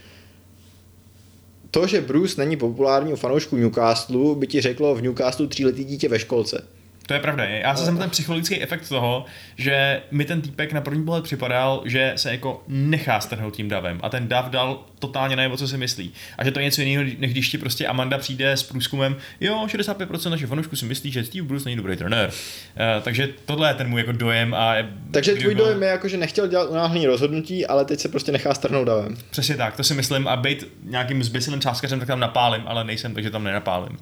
To, 1.71 1.87
že 1.87 2.01
Bruce 2.01 2.41
není 2.41 2.57
populární 2.57 3.13
u 3.13 3.15
fanoušků 3.15 3.55
Newcastle, 3.55 4.35
by 4.35 4.47
ti 4.47 4.61
řeklo 4.61 4.95
v 4.95 5.01
Newcastle 5.01 5.47
tříletý 5.47 5.83
dítě 5.83 6.09
ve 6.09 6.19
školce. 6.19 6.67
To 7.07 7.13
je 7.13 7.19
pravda. 7.19 7.43
Já 7.45 7.75
se 7.75 7.85
jsem 7.85 7.97
ten 7.97 8.09
psychologický 8.09 8.61
efekt 8.61 8.89
toho, 8.89 9.25
že 9.57 10.01
mi 10.11 10.25
ten 10.25 10.41
týpek 10.41 10.73
na 10.73 10.81
první 10.81 11.05
pohled 11.05 11.23
připadal, 11.23 11.81
že 11.85 12.13
se 12.15 12.31
jako 12.31 12.63
nechá 12.67 13.19
strhnout 13.19 13.55
tím 13.55 13.69
davem 13.69 13.99
a 14.03 14.09
ten 14.09 14.27
dav 14.27 14.49
dal 14.49 14.83
totálně 14.99 15.35
najevo, 15.35 15.57
co 15.57 15.67
si 15.67 15.77
myslí. 15.77 16.13
A 16.37 16.43
že 16.43 16.51
to 16.51 16.59
je 16.59 16.65
něco 16.65 16.81
jiného, 16.81 17.03
než 17.19 17.31
když 17.31 17.49
ti 17.49 17.57
prostě 17.57 17.87
Amanda 17.87 18.17
přijde 18.17 18.51
s 18.51 18.63
průzkumem, 18.63 19.15
jo, 19.39 19.65
65% 19.67 20.29
našich 20.29 20.47
fanoušků 20.47 20.75
si 20.75 20.85
myslí, 20.85 21.11
že 21.11 21.23
Steve 21.23 21.47
Bruce 21.47 21.65
není 21.65 21.75
dobrý 21.75 21.97
trenér. 21.97 22.29
Uh, 22.29 23.03
takže 23.03 23.29
tohle 23.45 23.69
je 23.69 23.73
ten 23.73 23.89
můj 23.89 24.01
jako 24.01 24.11
dojem. 24.11 24.53
A 24.53 24.75
takže 25.11 25.35
tvůj 25.35 25.55
byl... 25.55 25.65
dojem 25.65 25.83
je 25.83 25.89
jako, 25.89 26.07
že 26.07 26.17
nechtěl 26.17 26.47
dělat 26.47 26.69
unáhlený 26.69 27.07
rozhodnutí, 27.07 27.67
ale 27.67 27.85
teď 27.85 27.99
se 27.99 28.09
prostě 28.09 28.31
nechá 28.31 28.53
strhnout 28.53 28.87
davem. 28.87 29.17
Přesně 29.29 29.55
tak, 29.55 29.75
to 29.75 29.83
si 29.83 29.93
myslím 29.93 30.27
a 30.27 30.35
být 30.35 30.67
nějakým 30.83 31.23
zbysilým 31.23 31.61
sáskařem, 31.61 31.99
tak 31.99 32.07
tam 32.07 32.19
napálím, 32.19 32.63
ale 32.65 32.83
nejsem, 32.83 33.13
takže 33.13 33.29
tam 33.29 33.43
nenapálím. 33.43 33.97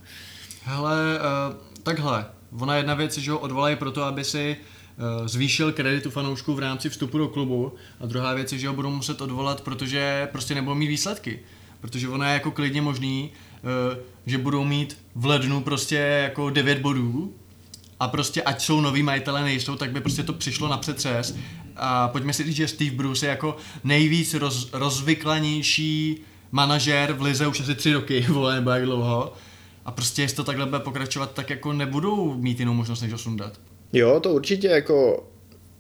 Hele, 0.64 0.96
uh, 1.20 1.56
takhle, 1.84 2.26
Ona 2.60 2.76
jedna 2.76 2.94
věc, 2.94 3.18
že 3.18 3.32
ho 3.32 3.40
odvolají 3.40 3.76
proto, 3.76 4.04
aby 4.04 4.24
si 4.24 4.58
uh, 4.58 5.28
zvýšil 5.28 5.72
kreditu 5.72 6.10
fanoušků 6.10 6.54
v 6.54 6.60
rámci 6.60 6.90
vstupu 6.90 7.18
do 7.18 7.28
klubu 7.28 7.74
a 8.00 8.06
druhá 8.06 8.34
věc 8.34 8.54
je, 8.54 8.60
že 8.60 8.68
ho 8.68 8.74
budou 8.74 8.90
muset 8.90 9.22
odvolat, 9.22 9.62
protože 9.62 10.28
prostě 10.32 10.56
nebudou 10.56 10.76
mít 10.76 10.88
výsledky. 10.88 11.40
Protože 11.82 12.10
ono 12.10 12.24
je 12.24 12.34
jako 12.34 12.52
klidně 12.52 12.82
možný, 12.82 13.32
uh, 13.64 13.98
že 14.26 14.38
budou 14.38 14.66
mít 14.66 14.98
v 15.16 15.26
lednu 15.26 15.62
prostě 15.62 15.96
jako 15.96 16.50
9 16.50 16.80
bodů 16.80 17.34
a 18.00 18.08
prostě 18.08 18.44
ať 18.44 18.62
jsou 18.62 18.82
noví 18.82 19.04
majitele 19.04 19.44
nejsou, 19.44 19.76
tak 19.76 19.92
by 19.92 20.02
prostě 20.02 20.24
to 20.24 20.34
přišlo 20.34 20.68
na 20.68 20.78
přetřes. 20.78 21.36
A 21.76 22.08
pojďme 22.08 22.34
si 22.34 22.44
říct, 22.44 22.56
že 22.56 22.68
Steve 22.68 22.96
Bruce 22.96 23.26
je 23.26 23.30
jako 23.30 23.58
nejvíc 23.84 24.34
roz, 24.34 24.70
rozvyklanější 24.74 26.22
manažer 26.52 27.14
v 27.14 27.22
lize 27.22 27.48
už 27.48 27.60
asi 27.60 27.76
tři 27.76 27.94
roky, 27.94 28.22
vole, 28.30 28.56
nebo 28.56 28.70
jak 28.70 28.86
dlouho. 28.86 29.34
A 29.90 29.92
prostě 29.92 30.22
jestli 30.22 30.36
to 30.36 30.44
takhle 30.44 30.66
bude 30.66 30.80
pokračovat, 30.80 31.32
tak 31.34 31.50
jako 31.50 31.74
nebudou 31.74 32.34
mít 32.34 32.60
jinou 32.60 32.74
možnost, 32.74 33.02
než 33.02 33.12
ho 33.12 33.18
sundat. 33.18 33.54
Jo, 33.94 34.20
to 34.20 34.34
určitě 34.34 34.68
jako 34.68 35.28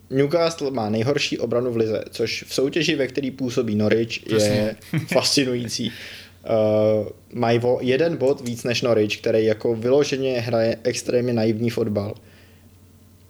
Newcastle 0.09 0.71
má 0.71 0.89
nejhorší 0.89 1.37
obranu 1.37 1.71
v 1.71 1.77
lize, 1.77 2.03
což 2.09 2.43
v 2.47 2.53
soutěži, 2.53 2.95
ve 2.95 3.07
který 3.07 3.31
působí 3.31 3.75
Norwich, 3.75 4.19
Přesně. 4.19 4.49
je 4.49 4.75
fascinující. 5.13 5.91
Uh, 5.91 7.07
mají 7.33 7.59
o 7.59 7.77
jeden 7.81 8.17
bod 8.17 8.41
víc 8.41 8.63
než 8.63 8.81
Norwich, 8.81 9.17
který 9.17 9.45
jako 9.45 9.75
vyloženě 9.75 10.39
hraje 10.39 10.77
extrémně 10.83 11.33
naivní 11.33 11.69
fotbal. 11.69 12.13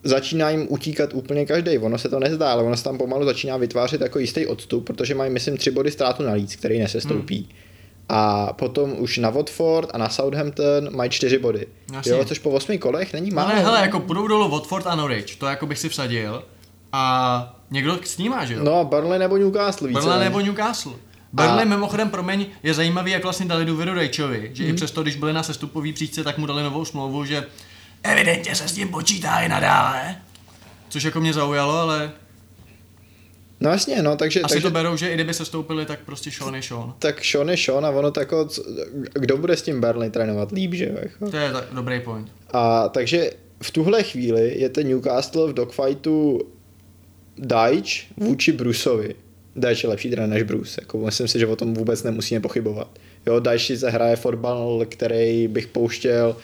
Začíná 0.03 0.49
jim 0.49 0.67
utíkat 0.69 1.13
úplně 1.13 1.45
každý. 1.45 1.77
Ono 1.77 1.97
se 1.97 2.09
to 2.09 2.19
nezdá, 2.19 2.51
ale 2.51 2.63
ono 2.63 2.77
se 2.77 2.83
tam 2.83 2.97
pomalu 2.97 3.25
začíná 3.25 3.57
vytvářet 3.57 4.01
jako 4.01 4.19
jistý 4.19 4.45
odstup, 4.45 4.85
protože 4.85 5.15
mají, 5.15 5.31
myslím, 5.31 5.57
tři 5.57 5.71
body 5.71 5.91
ztrátu 5.91 6.23
na 6.23 6.33
líc, 6.33 6.55
který 6.55 6.79
nesestoupí. 6.79 7.37
Hmm 7.37 7.68
a 8.09 8.53
potom 8.53 8.93
už 8.97 9.17
na 9.17 9.29
Watford 9.29 9.89
a 9.93 9.97
na 9.97 10.09
Southampton 10.09 10.95
mají 10.95 11.09
čtyři 11.09 11.37
body. 11.37 11.67
Jasně. 11.93 12.11
Jo, 12.11 12.25
což 12.25 12.39
po 12.39 12.49
osmi 12.49 12.77
kolech 12.77 13.13
není 13.13 13.31
málo. 13.31 13.49
No 13.49 13.55
ne, 13.55 13.61
hele, 13.61 13.81
jako 13.81 13.99
půjdou 13.99 14.27
dolů 14.27 14.49
Watford 14.49 14.87
a 14.87 14.95
Norwich, 14.95 15.35
to 15.35 15.45
jako 15.45 15.65
bych 15.65 15.79
si 15.79 15.89
vsadil. 15.89 16.43
A 16.91 17.55
někdo 17.71 17.99
s 18.03 18.17
ním 18.17 18.31
má, 18.31 18.45
že 18.45 18.53
jo? 18.53 18.63
No, 18.63 18.85
Burnley 18.85 19.19
nebo 19.19 19.37
Newcastle 19.37 19.87
více. 19.87 20.01
Burnley 20.01 20.23
nebo 20.23 20.39
Newcastle. 20.39 20.93
Burnley 21.33 21.61
a... 21.61 21.65
mimochodem, 21.65 22.09
promiň, 22.09 22.45
je 22.63 22.73
zajímavý, 22.73 23.11
jak 23.11 23.23
vlastně 23.23 23.45
dali 23.45 23.65
důvěru 23.65 23.93
Rejčovi, 23.93 24.51
že 24.53 24.63
hmm. 24.63 24.69
i 24.69 24.71
mhm. 24.71 24.75
přesto, 24.75 25.01
když 25.01 25.15
byli 25.15 25.33
na 25.33 25.43
sestupový 25.43 25.93
příčce, 25.93 26.23
tak 26.23 26.37
mu 26.37 26.45
dali 26.45 26.63
novou 26.63 26.85
smlouvu, 26.85 27.25
že 27.25 27.45
evidentně 28.03 28.55
se 28.55 28.67
s 28.67 28.73
tím 28.73 28.89
počítá 28.89 29.39
i 29.39 29.49
nadále. 29.49 30.15
Což 30.89 31.03
jako 31.03 31.19
mě 31.19 31.33
zaujalo, 31.33 31.73
ale 31.73 32.11
No 33.61 33.69
jasně, 33.69 34.01
no, 34.01 34.15
takže... 34.15 34.41
Asi 34.41 34.53
takže, 34.53 34.67
to 34.67 34.73
berou, 34.73 34.95
že 34.95 35.09
i 35.09 35.13
kdyby 35.13 35.33
se 35.33 35.45
stoupili, 35.45 35.85
tak 35.85 35.99
prostě 35.99 36.31
Sean 36.31 36.55
je 36.55 36.61
Sean. 36.61 36.93
Tak 36.99 37.25
Sean 37.25 37.49
je 37.49 37.57
Sean 37.57 37.85
a 37.85 37.89
ono 37.89 38.11
to 38.11 38.19
jako, 38.19 38.49
kdo 39.13 39.37
bude 39.37 39.57
s 39.57 39.61
tím 39.61 39.81
Burnley 39.81 40.09
trénovat 40.09 40.51
líp, 40.51 40.73
že 40.73 40.85
jo? 40.85 40.95
Jako. 41.01 41.31
To 41.31 41.37
je 41.37 41.51
tak, 41.51 41.65
dobrý 41.71 41.99
point. 41.99 42.31
A 42.53 42.89
takže 42.89 43.31
v 43.61 43.71
tuhle 43.71 44.03
chvíli 44.03 44.59
je 44.59 44.69
ten 44.69 44.87
Newcastle 44.87 45.47
v 45.47 45.53
dogfightu 45.53 46.41
Dajč 47.37 48.07
vůči 48.17 48.51
Bruceovi. 48.51 49.15
Dajč 49.55 49.83
je 49.83 49.89
lepší 49.89 50.09
trenér 50.09 50.29
než 50.29 50.43
Bruce, 50.43 50.81
jako 50.81 50.97
myslím 50.97 51.27
si, 51.27 51.39
že 51.39 51.47
o 51.47 51.55
tom 51.55 51.73
vůbec 51.73 52.03
nemusíme 52.03 52.41
pochybovat. 52.41 52.99
Jo, 53.25 53.39
Dajči 53.39 53.77
se 53.77 53.89
hraje 53.89 54.15
fotbal, 54.15 54.85
který 54.89 55.47
bych 55.47 55.67
pouštěl 55.67 56.35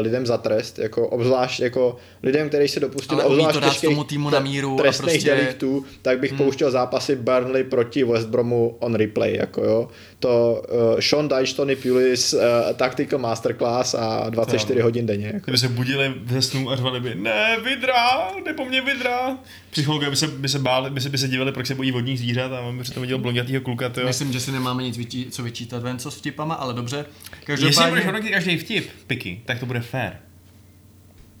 lidem 0.00 0.26
za 0.26 0.38
trest, 0.38 0.78
jako 0.78 1.08
obzvlášť 1.08 1.60
jako 1.60 1.96
lidem, 2.22 2.48
kteří 2.48 2.68
se 2.68 2.80
dopustili 2.80 3.22
obzvlášť 3.22 3.60
těžkých 3.64 3.88
tomu 3.88 4.04
týmu 4.04 4.30
na 4.30 4.40
míru 4.40 4.76
trestných 4.76 5.12
prostě... 5.12 5.30
deliktů, 5.30 5.84
tak 6.02 6.20
bych 6.20 6.30
hmm. 6.30 6.38
pouštěl 6.38 6.70
zápasy 6.70 7.16
Burnley 7.16 7.64
proti 7.64 8.04
West 8.04 8.28
Bromu 8.28 8.76
on 8.78 8.94
replay, 8.94 9.36
jako 9.36 9.64
jo. 9.64 9.88
To 10.20 10.62
uh, 10.94 11.00
Sean 11.00 11.28
Dyche, 11.28 11.54
Tony 11.54 11.76
Pulis, 11.76 12.32
uh, 12.32 12.40
Tactical 12.76 13.18
Masterclass 13.18 13.94
a 13.94 14.30
24 14.30 14.74
to, 14.74 14.82
hodin 14.82 15.06
denně. 15.06 15.26
Jako. 15.26 15.38
Kdyby 15.44 15.58
se 15.58 15.68
budili 15.68 16.14
ve 16.22 16.42
snu 16.42 16.70
a 16.70 16.76
řvali 16.76 17.00
by, 17.00 17.14
ne, 17.14 17.56
vydra, 17.64 18.30
ne 18.46 18.54
po 18.54 18.64
mně 18.64 18.82
vydra. 18.82 19.38
Psychologové 19.70 20.10
by 20.10 20.16
se, 20.16 20.26
by 20.26 20.48
se 20.48 20.58
báli, 20.58 20.90
by 20.90 21.00
se, 21.00 21.08
by 21.08 21.18
se 21.18 21.28
divili, 21.28 21.52
proč 21.52 21.66
se 21.66 21.74
bojí 21.74 21.90
vodních 21.90 22.18
zvířat 22.18 22.52
a 22.52 22.60
on 22.60 22.78
by 22.78 22.84
to 22.84 23.00
viděl 23.00 23.18
blondětýho 23.18 23.60
kluka. 23.60 23.88
Tyjo. 23.88 24.06
Myslím, 24.06 24.32
že 24.32 24.40
si 24.40 24.52
nemáme 24.52 24.82
nic 24.82 24.98
vyčí, 24.98 25.26
co 25.30 25.42
vyčítat 25.42 25.82
ven, 25.82 25.98
co 25.98 26.10
s 26.10 26.16
vtipama, 26.16 26.54
ale 26.54 26.74
dobře. 26.74 27.06
Každopádně... 27.44 27.96
Jestli 27.96 28.12
budeš 28.12 28.32
každý 28.32 28.58
vtip, 28.58 28.90
piky, 29.06 29.40
tak 29.44 29.58
to 29.58 29.66
bude 29.68 29.80
fér. 29.80 30.16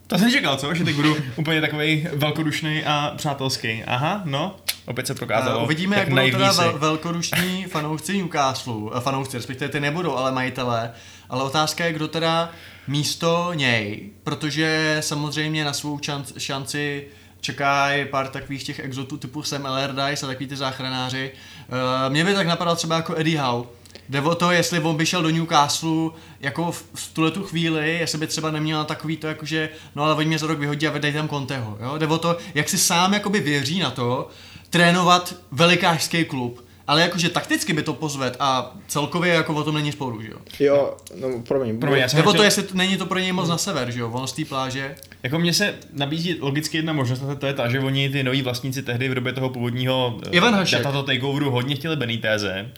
To 0.06 0.18
jsem 0.18 0.30
čekal, 0.30 0.56
co? 0.56 0.74
Že 0.74 0.84
teď 0.84 0.94
budu 0.94 1.16
úplně 1.36 1.60
takový 1.60 2.08
velkodušný 2.12 2.84
a 2.84 3.14
přátelský. 3.16 3.82
Aha, 3.86 4.22
no, 4.24 4.56
opět 4.86 5.06
se 5.06 5.14
prokázalo. 5.14 5.58
Uh, 5.58 5.64
uvidíme, 5.64 5.96
jak, 5.96 6.08
jak 6.08 6.14
budou 6.14 6.30
teda 6.30 6.52
vel- 6.52 6.78
velkodušní 6.78 7.64
fanoušci 7.64 8.18
Newcastle, 8.18 8.74
eh, 8.96 9.00
fanoušci, 9.00 9.36
respektive 9.36 9.68
ty 9.68 9.80
nebudou, 9.80 10.16
ale 10.16 10.32
majitelé. 10.32 10.92
Ale 11.28 11.42
otázka 11.42 11.84
je, 11.84 11.92
kdo 11.92 12.08
teda 12.08 12.50
místo 12.86 13.50
něj, 13.54 14.10
protože 14.24 14.96
samozřejmě 15.00 15.64
na 15.64 15.72
svou 15.72 16.00
šanci 16.38 17.06
čeká 17.40 17.88
pár 18.10 18.28
takových 18.28 18.64
těch 18.64 18.78
exotů 18.78 19.16
typu 19.16 19.42
Sam 19.42 19.66
Allardyce 19.66 20.26
a 20.26 20.28
takový 20.28 20.46
ty 20.46 20.56
záchranáři. 20.56 21.32
Uh, 21.68 22.12
mě 22.12 22.24
by 22.24 22.34
tak 22.34 22.46
napadal 22.46 22.76
třeba 22.76 22.96
jako 22.96 23.14
Eddie 23.16 23.40
Howe, 23.40 23.68
Jde 24.08 24.20
o 24.20 24.34
to, 24.34 24.50
jestli 24.50 24.80
on 24.80 24.96
by 24.96 25.06
šel 25.06 25.22
do 25.22 25.30
Newcastle 25.30 26.10
jako 26.40 26.72
v, 26.72 26.84
v 26.94 27.14
tuhle 27.14 27.30
tu 27.30 27.42
chvíli, 27.42 27.98
jestli 27.98 28.18
by 28.18 28.26
třeba 28.26 28.50
neměl 28.50 28.84
takový 28.84 29.16
to, 29.16 29.26
jakože, 29.26 29.68
no 29.94 30.04
ale 30.04 30.14
oni 30.14 30.26
mě 30.26 30.38
za 30.38 30.46
rok 30.46 30.58
vyhodí 30.58 30.86
a 30.86 30.90
vedej 30.90 31.12
tam 31.12 31.28
Conteho, 31.28 31.78
jo? 31.80 31.98
Jde 31.98 32.06
o 32.06 32.18
to, 32.18 32.36
jak 32.54 32.68
si 32.68 32.78
sám 32.78 33.12
jakoby 33.12 33.40
věří 33.40 33.78
na 33.78 33.90
to, 33.90 34.28
trénovat 34.70 35.34
velikářský 35.50 36.24
klub, 36.24 36.64
ale 36.86 37.02
jakože 37.02 37.28
takticky 37.28 37.72
by 37.72 37.82
to 37.82 37.92
pozved 37.92 38.36
a 38.40 38.76
celkově 38.86 39.34
jako 39.34 39.54
o 39.54 39.64
tom 39.64 39.74
není 39.74 39.92
sporu, 39.92 40.22
že 40.22 40.28
jo? 40.28 40.38
Jo, 40.60 40.96
no 41.20 41.42
promiň. 41.48 41.80
promiň 41.80 42.00
já 42.00 42.08
Nebo 42.14 42.32
to, 42.32 42.42
jestli 42.42 42.62
to, 42.62 42.74
není 42.74 42.96
to 42.96 43.06
pro 43.06 43.18
něj 43.18 43.32
moc 43.32 43.48
na 43.48 43.58
sever, 43.58 43.90
že 43.90 44.00
jo? 44.00 44.10
Ono 44.10 44.26
z 44.26 44.32
té 44.32 44.44
pláže. 44.44 44.96
Jako 45.22 45.38
mně 45.38 45.54
se 45.54 45.74
nabízí 45.92 46.36
logicky 46.40 46.76
jedna 46.76 46.92
možnost, 46.92 47.22
a 47.22 47.34
to 47.34 47.46
je 47.46 47.54
ta, 47.54 47.68
že 47.68 47.80
oni 47.80 48.10
ty 48.10 48.22
noví 48.22 48.42
vlastníci 48.42 48.82
tehdy 48.82 49.08
v 49.08 49.14
době 49.14 49.32
toho 49.32 49.50
původního 49.50 50.20
Ivan 50.30 50.64
data 50.72 51.02
takeoveru 51.02 51.50
hodně 51.50 51.74
chtěli 51.74 51.96
Beniteze 51.96 52.70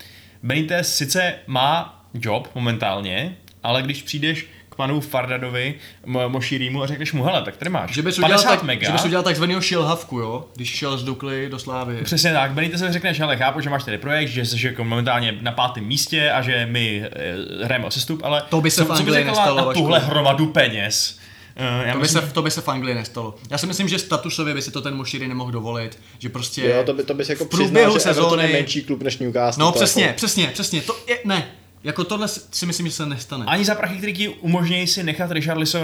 Benitez 0.43 0.97
sice 0.97 1.35
má 1.47 2.05
job 2.15 2.49
momentálně, 2.55 3.37
ale 3.62 3.83
když 3.83 4.03
přijdeš 4.03 4.47
k 4.69 4.75
panu 4.75 5.01
Fardadovi, 5.01 5.75
Mošírimu 6.29 6.83
a 6.83 6.87
řekneš 6.87 7.12
mu, 7.12 7.25
hele, 7.25 7.43
tak 7.43 7.57
tady 7.57 7.71
máš 7.71 7.95
že 7.95 8.03
bys 8.03 8.19
50 8.19 8.49
tak, 8.49 8.62
mega. 8.62 8.87
Že 8.87 8.93
bys 8.93 9.05
udělal 9.05 9.25
takzvaného 9.25 9.61
šilhavku, 9.61 10.19
jo? 10.19 10.49
Když 10.57 10.77
šel 10.77 10.99
z 10.99 11.05
Dukly 11.05 11.49
do 11.49 11.59
Slávy. 11.59 12.01
Přesně 12.05 12.33
tak, 12.33 12.53
Benitez 12.53 12.81
řekneš, 12.81 13.21
hele, 13.21 13.37
chápu, 13.37 13.61
že 13.61 13.71
máš 13.71 13.85
tady 13.85 13.99
projekt, 13.99 14.29
že 14.29 14.47
jsi 14.47 14.67
jako 14.67 14.85
momentálně 14.85 15.39
na 15.41 15.53
pátém 15.53 15.85
místě 15.85 16.31
a 16.31 16.43
že 16.43 16.67
my 16.71 17.05
e, 17.05 17.65
hrajeme 17.65 17.87
o 17.87 17.91
sestup, 17.91 18.21
ale 18.25 18.43
to 18.49 18.61
by 18.61 18.71
se 18.71 18.85
co, 18.85 18.95
v 18.95 18.97
Anglii 18.97 19.25
co 19.25 19.25
by 19.25 19.31
nestalo, 19.31 19.69
na 19.69 19.73
tuhle 19.73 19.99
hromadu 19.99 20.47
peněz? 20.47 21.19
Uh, 21.61 21.87
já 21.87 21.93
to, 21.93 21.99
myslím, 21.99 22.20
by 22.20 22.27
se, 22.27 22.35
to 22.35 22.43
by 22.43 22.51
se 22.51 22.61
v 22.61 22.69
Anglii 22.69 22.95
nestalo. 22.95 23.35
Já 23.51 23.59
si 23.59 23.66
myslím, 23.66 23.89
že 23.89 23.99
statusově 23.99 24.55
by 24.55 24.62
si 24.62 24.70
to 24.70 24.81
ten 24.81 24.95
Mošíry 24.95 25.28
nemohl 25.28 25.51
dovolit, 25.51 25.99
že 26.19 26.28
prostě 26.28 26.65
jo, 26.65 26.82
to 26.85 26.95
by, 26.95 27.05
to 27.05 27.15
by 27.15 27.24
se 27.24 27.32
jako 27.32 27.45
přiznal, 27.45 27.93
že 27.93 28.01
sezóny... 28.01 28.43
je 28.43 28.53
menší 28.53 28.82
klub 28.82 29.03
než 29.03 29.19
Newcastle. 29.19 29.65
No 29.65 29.73
přesně, 29.73 30.03
jako... 30.03 30.16
přesně, 30.16 30.47
přesně, 30.47 30.82
to 30.82 30.97
je, 31.09 31.19
ne, 31.24 31.49
jako 31.85 32.05
tohle 32.05 32.28
si 32.28 32.66
myslím, 32.66 32.87
že 32.87 32.93
se 32.93 33.07
nestane. 33.07 33.45
Ani 33.49 33.65
za 33.65 33.74
prachy, 33.74 33.97
který 33.97 34.12
ti 34.12 34.28
umožňují 34.28 34.87
si 34.87 35.03
nechat 35.03 35.31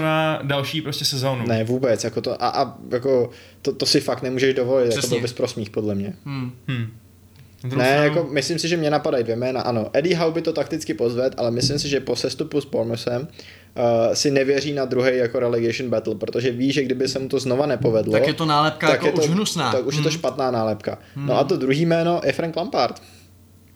na 0.01 0.39
další 0.43 0.81
prostě 0.81 1.05
sezónu. 1.05 1.47
Ne, 1.47 1.63
vůbec, 1.63 2.03
jako 2.03 2.21
to, 2.21 2.43
a, 2.43 2.47
a 2.47 2.75
jako 2.91 3.29
to, 3.61 3.73
to 3.73 3.85
si 3.85 4.01
fakt 4.01 4.21
nemůžeš 4.21 4.53
dovolit, 4.53 4.85
jako 4.85 4.97
Přesně. 4.97 5.07
jako 5.07 5.15
byl 5.15 5.21
bys 5.21 5.33
prosmích, 5.33 5.69
podle 5.69 5.95
mě. 5.95 6.13
Hmm. 6.25 6.51
Hmm. 6.67 6.87
Ne, 7.75 7.99
jako 8.03 8.27
myslím 8.31 8.59
si, 8.59 8.67
že 8.67 8.77
mě 8.77 8.89
napadají 8.89 9.23
dvě 9.23 9.35
jména, 9.35 9.61
ano. 9.61 9.89
Eddie 9.93 10.17
Howe 10.17 10.33
by 10.33 10.41
to 10.41 10.53
takticky 10.53 10.93
pozved, 10.93 11.33
ale 11.37 11.51
myslím 11.51 11.79
si, 11.79 11.89
že 11.89 11.99
po 11.99 12.15
sestupu 12.15 12.61
s 12.61 12.65
Bournemouthem 12.65 13.27
uh, 13.77 14.13
si 14.13 14.31
nevěří 14.31 14.73
na 14.73 14.85
druhý 14.85 15.17
jako 15.17 15.39
relegation 15.39 15.89
battle, 15.89 16.15
protože 16.15 16.51
ví, 16.51 16.71
že 16.71 16.83
kdyby 16.83 17.07
se 17.07 17.19
mu 17.19 17.29
to 17.29 17.39
znova 17.39 17.65
nepovedlo, 17.65 18.13
tak 18.13 18.27
je 18.27 18.33
to 18.33 18.45
nálepka 18.45 18.87
tak 18.87 18.93
jako 18.93 19.05
je 19.05 19.11
to, 19.11 19.21
už 19.21 19.27
hnusná. 19.27 19.71
Tak 19.71 19.85
už 19.85 19.93
hmm. 19.93 19.99
je 19.99 20.03
to 20.03 20.09
hmm. 20.09 20.17
špatná 20.19 20.51
nálepka. 20.51 20.97
Hmm. 21.15 21.27
No 21.27 21.37
a 21.37 21.43
to 21.43 21.57
druhý 21.57 21.85
jméno 21.85 22.21
je 22.23 22.33
Frank 22.33 22.55
Lampard. 22.55 23.01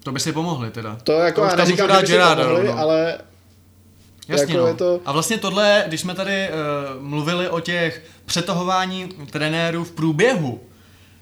To 0.04 0.12
by 0.12 0.20
si 0.20 0.32
pomohli 0.32 0.72
teda. 0.72 0.98
To 1.04 1.12
jako 1.12 1.42
to 1.42 1.48
já 1.48 1.56
neříkám, 1.56 1.90
že 1.90 2.02
by 2.02 2.08
si 2.08 2.18
pomohli, 2.18 2.68
no. 2.68 2.80
ale 2.80 3.18
Jasně, 4.28 4.54
jako 4.54 4.66
no. 4.66 4.68
je 4.68 4.74
to... 4.74 5.02
A 5.06 5.12
vlastně 5.12 5.38
tohle, 5.38 5.84
když 5.88 6.02
jsme 6.02 6.16
tady 6.16 6.50
uh, 6.50 7.04
mluvili 7.04 7.50
o 7.50 7.60
těch 7.60 8.04
přetahování 8.26 9.10
trenérů 9.32 9.84
v 9.84 9.92
průběhu, 9.92 10.60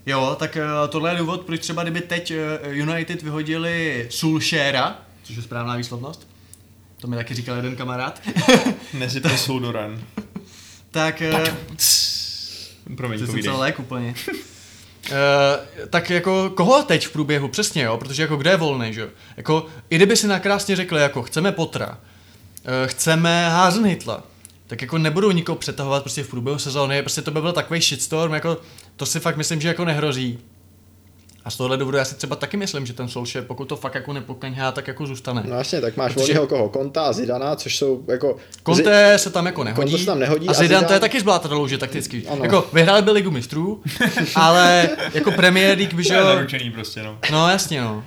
jo, 0.06 0.35
tak 0.39 0.57
uh, 0.57 0.89
tohle 0.89 1.11
je 1.11 1.18
důvod, 1.18 1.41
proč 1.41 1.61
třeba 1.61 1.84
kdyby 1.84 2.01
teď 2.01 2.34
uh, 2.65 2.73
United 2.73 3.22
vyhodili 3.22 4.07
Sulshera, 4.10 4.99
což 5.23 5.35
je 5.35 5.41
správná 5.41 5.76
výslovnost, 5.76 6.28
to 7.01 7.07
mi 7.07 7.15
taky 7.15 7.34
říkal 7.35 7.55
jeden 7.55 7.76
kamarád. 7.76 8.21
Nezipte 8.93 9.38
Suldoran. 9.38 10.01
tak, 10.91 11.23
uh, 11.34 11.47
Promiň, 12.95 13.19
Ty 13.19 13.26
jsi 13.26 13.31
povídej. 13.31 13.43
celý 13.51 13.57
lék 13.59 13.80
úplně. 13.80 14.13
Uh, 14.27 14.35
tak 15.89 16.09
jako 16.09 16.49
koho 16.49 16.84
teď 16.84 17.07
v 17.07 17.11
průběhu, 17.11 17.47
přesně 17.47 17.84
jo, 17.84 17.97
protože 17.97 18.21
jako 18.21 18.38
kde 18.38 18.49
je 18.51 18.57
volný, 18.57 18.93
že 18.93 19.01
jo. 19.01 19.07
Jako, 19.38 19.65
i 19.89 19.95
kdyby 19.95 20.17
si 20.17 20.27
nakrásně 20.27 20.76
řekli, 20.76 21.01
jako 21.01 21.23
chceme 21.23 21.51
Potra, 21.51 21.88
uh, 21.89 21.97
chceme 22.85 23.49
Hasenhitla, 23.49 24.23
tak 24.67 24.81
jako 24.81 24.97
nebudou 24.97 25.31
nikoho 25.31 25.55
přetahovat 25.55 26.03
prostě 26.03 26.23
v 26.23 26.30
průběhu 26.30 26.59
sezóny, 26.59 27.01
prostě 27.01 27.21
to 27.21 27.31
by 27.31 27.41
byl 27.41 27.51
takový 27.53 27.81
shitstorm, 27.81 28.34
jako 28.34 28.57
to 28.95 29.05
si 29.05 29.19
fakt 29.19 29.38
myslím, 29.38 29.61
že 29.61 29.67
jako 29.67 29.85
nehrozí. 29.85 30.39
A 31.49 31.51
z 31.51 31.57
tohohle 31.57 31.77
důvodu 31.77 31.97
já 31.97 32.05
si 32.05 32.15
třeba 32.15 32.35
taky 32.35 32.57
myslím, 32.57 32.85
že 32.85 32.93
ten 32.93 33.07
Solskjaer, 33.07 33.45
pokud 33.47 33.65
to 33.65 33.76
fakt 33.76 33.95
jako 33.95 34.13
nepokaňhá, 34.13 34.71
tak 34.71 34.88
jako 34.88 35.05
zůstane. 35.07 35.43
No 35.47 35.55
jasně, 35.57 35.81
tak 35.81 35.97
máš 35.97 36.13
Protože- 36.13 36.26
volného 36.26 36.47
koho? 36.47 36.69
Konta 36.69 37.01
a 37.03 37.13
Zidana, 37.13 37.55
což 37.55 37.77
jsou 37.77 38.03
jako... 38.07 38.38
Conte 38.65 39.17
se 39.17 39.30
tam 39.30 39.45
jako 39.45 39.63
nehodí. 39.63 39.91
Conte 39.91 39.97
se 39.99 40.05
tam 40.05 40.19
nehodí 40.19 40.47
a 40.47 40.51
a 40.51 40.53
Zidane 40.53 40.88
to 40.88 40.93
je 40.93 40.97
Zidane- 40.97 40.99
taky 40.99 41.19
zbláta 41.19 41.55
louže 41.55 41.77
takticky. 41.77 42.27
Ano. 42.27 42.43
Jako 42.43 42.67
vyhráli 42.73 43.01
by 43.01 43.11
ligu 43.11 43.31
mistrů, 43.31 43.84
ale 44.35 44.89
jako 45.13 45.31
Premier 45.31 45.77
League 45.77 45.93
by, 45.93 46.03
To 46.03 46.07
že 46.07 46.13
je 46.13 46.19
jo, 46.19 46.26
zaručený 46.26 46.71
prostě, 46.71 47.03
no. 47.03 47.17
No 47.31 47.49
jasně 47.49 47.81
no. 47.81 47.95
Uh, 47.95 48.03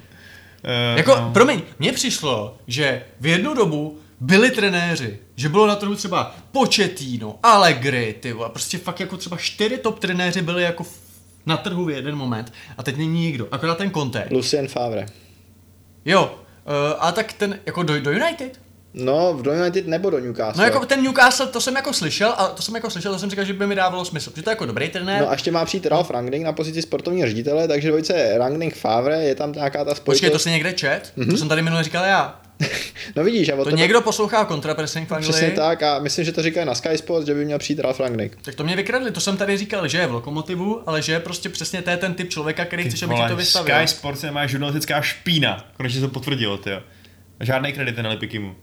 Jako, 0.96 1.16
no. 1.16 1.30
promiň, 1.34 1.62
mně 1.78 1.92
přišlo, 1.92 2.56
že 2.66 3.02
v 3.20 3.26
jednu 3.26 3.54
dobu 3.54 3.98
byli 4.20 4.50
trenéři, 4.50 5.18
že 5.36 5.48
bylo 5.48 5.66
na 5.66 5.76
trhu 5.76 5.94
třeba 5.94 6.34
Pochettino, 6.52 7.38
Allegri, 7.42 8.14
ty 8.20 8.32
vole, 8.32 8.48
prostě 8.48 8.78
fakt 8.78 9.00
jako 9.00 9.16
třeba 9.16 9.36
čtyři 9.36 9.78
top 9.78 9.98
trenéři 9.98 10.42
byli 10.42 10.62
jako 10.62 10.84
na 11.46 11.56
trhu 11.56 11.84
v 11.84 11.90
jeden 11.90 12.16
moment 12.16 12.52
a 12.78 12.82
teď 12.82 12.96
není 12.96 13.20
nikdo, 13.20 13.48
akorát 13.50 13.78
ten 13.78 13.90
Conte. 13.90 14.28
Lucien 14.30 14.68
Favre. 14.68 15.06
Jo, 16.04 16.38
uh, 16.64 16.96
a 16.98 17.12
tak 17.12 17.32
ten, 17.32 17.58
jako 17.66 17.82
do, 17.82 18.00
do 18.00 18.10
United? 18.10 18.60
No, 18.94 19.34
v 19.34 19.42
do 19.42 19.52
United 19.52 19.86
nebo 19.86 20.10
do 20.10 20.20
Newcastle. 20.20 20.62
No 20.62 20.64
jako 20.64 20.86
ten 20.86 21.02
Newcastle, 21.02 21.46
to 21.46 21.60
jsem 21.60 21.76
jako 21.76 21.92
slyšel, 21.92 22.34
a 22.36 22.46
to 22.48 22.62
jsem 22.62 22.74
jako 22.74 22.90
slyšel, 22.90 23.12
to 23.12 23.18
jsem 23.18 23.30
říkal, 23.30 23.44
že 23.44 23.52
by 23.52 23.66
mi 23.66 23.74
dávalo 23.74 24.04
smysl, 24.04 24.32
že 24.36 24.42
to 24.42 24.50
je 24.50 24.52
jako 24.52 24.66
dobrý 24.66 24.88
trenér. 24.88 25.20
No 25.20 25.28
a 25.28 25.32
ještě 25.32 25.50
má 25.50 25.64
přijít 25.64 25.86
Ralf 25.86 26.10
Rangnick 26.10 26.44
na 26.44 26.52
pozici 26.52 26.82
sportovního 26.82 27.28
ředitele, 27.28 27.68
takže 27.68 27.88
dvojice 27.88 28.38
Rangnick 28.38 28.76
Favre, 28.76 29.24
je 29.24 29.34
tam 29.34 29.52
nějaká 29.52 29.78
ta 29.78 29.94
spojitost. 29.94 30.04
Počkej, 30.04 30.30
to 30.30 30.38
si 30.38 30.50
někde 30.50 30.72
čet? 30.72 31.12
Mm-hmm. 31.16 31.30
To 31.30 31.36
jsem 31.36 31.48
tady 31.48 31.62
minule 31.62 31.84
říkal 31.84 32.04
já. 32.04 32.40
No 33.16 33.24
vidíš, 33.24 33.48
a 33.48 33.54
o 33.54 33.64
To 33.64 33.70
tom- 33.70 33.78
někdo 33.78 34.00
poslouchá 34.00 34.44
kontrapressing 34.44 35.08
v 35.08 35.12
Anglii? 35.12 35.32
Přesně 35.32 35.50
tak 35.50 35.82
a 35.82 35.98
myslím, 35.98 36.24
že 36.24 36.32
to 36.32 36.42
říkají 36.42 36.66
na 36.66 36.74
Sky 36.74 36.98
Sports, 36.98 37.26
že 37.26 37.34
by 37.34 37.44
měl 37.44 37.58
přijít 37.58 37.78
Ralf 37.80 38.00
Rangnick. 38.00 38.36
Tak 38.42 38.54
to 38.54 38.64
mě 38.64 38.76
vykradli, 38.76 39.10
to 39.10 39.20
jsem 39.20 39.36
tady 39.36 39.56
říkal, 39.56 39.88
že 39.88 39.98
je 39.98 40.06
v 40.06 40.12
Lokomotivu, 40.12 40.82
ale 40.86 41.02
že 41.02 41.12
je 41.12 41.20
prostě 41.20 41.48
přesně 41.48 41.82
to 41.82 41.90
je 41.90 41.96
ten 41.96 42.14
typ 42.14 42.30
člověka, 42.30 42.64
který 42.64 42.84
chceš, 42.84 43.02
abych 43.02 43.18
ti 43.18 43.28
to 43.28 43.36
vystavil. 43.36 43.74
Sky 43.76 43.88
Sports 43.88 44.22
je 44.22 44.30
má 44.30 44.46
žurnalistická 44.46 45.02
špína. 45.02 45.70
Konečně 45.76 46.00
se 46.00 46.06
to 46.06 46.12
potvrdilo, 46.12 46.58
ty 46.58 46.70
Žádný 47.40 47.72
kredit 47.72 47.98
na 47.98 48.10
Lipikimu. 48.10 48.56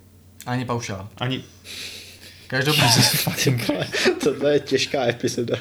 Ani 0.46 0.66
paušál. 0.66 1.08
Ani... 1.18 1.44
Každopádně. 2.50 3.60
Tohle 4.24 4.54
je 4.54 4.60
těžká 4.60 5.08
epizoda. 5.08 5.56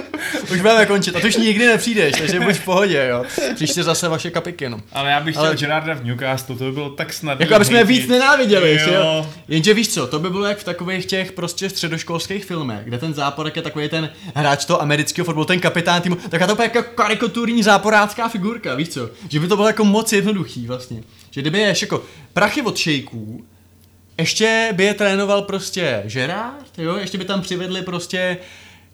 už 0.52 0.60
budeme 0.60 0.86
končit 0.86 1.16
a 1.16 1.20
ty 1.20 1.28
už 1.28 1.36
nikdy 1.36 1.66
nepřijdeš, 1.66 2.14
takže 2.18 2.40
buď 2.40 2.54
v 2.54 2.64
pohodě, 2.64 3.06
jo. 3.10 3.24
Příště 3.54 3.82
zase 3.82 4.08
vaše 4.08 4.30
kapiky 4.30 4.64
jenom. 4.64 4.82
Ale 4.92 5.10
já 5.10 5.20
bych 5.20 5.34
chtěl 5.34 5.46
Ale-. 5.46 5.56
Gerarda 5.56 5.94
v 5.94 6.04
Newcastle, 6.04 6.56
to 6.56 6.64
by 6.64 6.72
bylo 6.72 6.90
tak 6.90 7.12
snadné. 7.12 7.44
Jako 7.44 7.54
aby 7.54 7.64
jsme 7.64 7.78
je 7.78 7.84
víc 7.84 8.08
nenáviděli, 8.08 8.78
že 8.78 8.94
jo? 8.94 9.00
Jo. 9.02 9.30
Jenže 9.48 9.74
víš 9.74 9.88
co, 9.88 10.06
to 10.06 10.18
by 10.18 10.30
bylo 10.30 10.44
jak 10.44 10.58
v 10.58 10.64
takových 10.64 11.06
těch 11.06 11.32
prostě 11.32 11.70
středoškolských 11.70 12.44
filmech, 12.44 12.84
kde 12.84 12.98
ten 12.98 13.14
záporek 13.14 13.56
je 13.56 13.62
takový 13.62 13.88
ten 13.88 14.10
hráč 14.34 14.64
toho 14.64 14.82
amerického 14.82 15.24
fotbalu, 15.24 15.44
ten 15.44 15.60
kapitán 15.60 16.02
týmu, 16.02 16.16
tak 16.28 16.46
to 16.46 16.62
je 16.62 16.70
jako 16.74 16.82
karikaturní 16.94 17.62
záporácká 17.62 18.28
figurka, 18.28 18.74
víš 18.74 18.88
co? 18.88 19.10
Že 19.28 19.40
by 19.40 19.48
to 19.48 19.56
bylo 19.56 19.68
jako 19.68 19.84
moc 19.84 20.12
jednoduchý 20.12 20.66
vlastně. 20.66 21.02
Že 21.30 21.40
kdyby 21.40 21.58
je 21.58 21.74
jako 21.82 22.02
prachy 22.32 22.62
od 22.62 22.76
šejků, 22.76 23.44
ještě 24.22 24.72
by 24.72 24.84
je 24.84 24.94
trénoval 24.94 25.42
prostě 25.42 26.02
Gerard, 26.06 26.78
jo? 26.78 26.96
Ještě 26.96 27.18
by 27.18 27.24
tam 27.24 27.40
přivedli 27.42 27.82
prostě, 27.82 28.38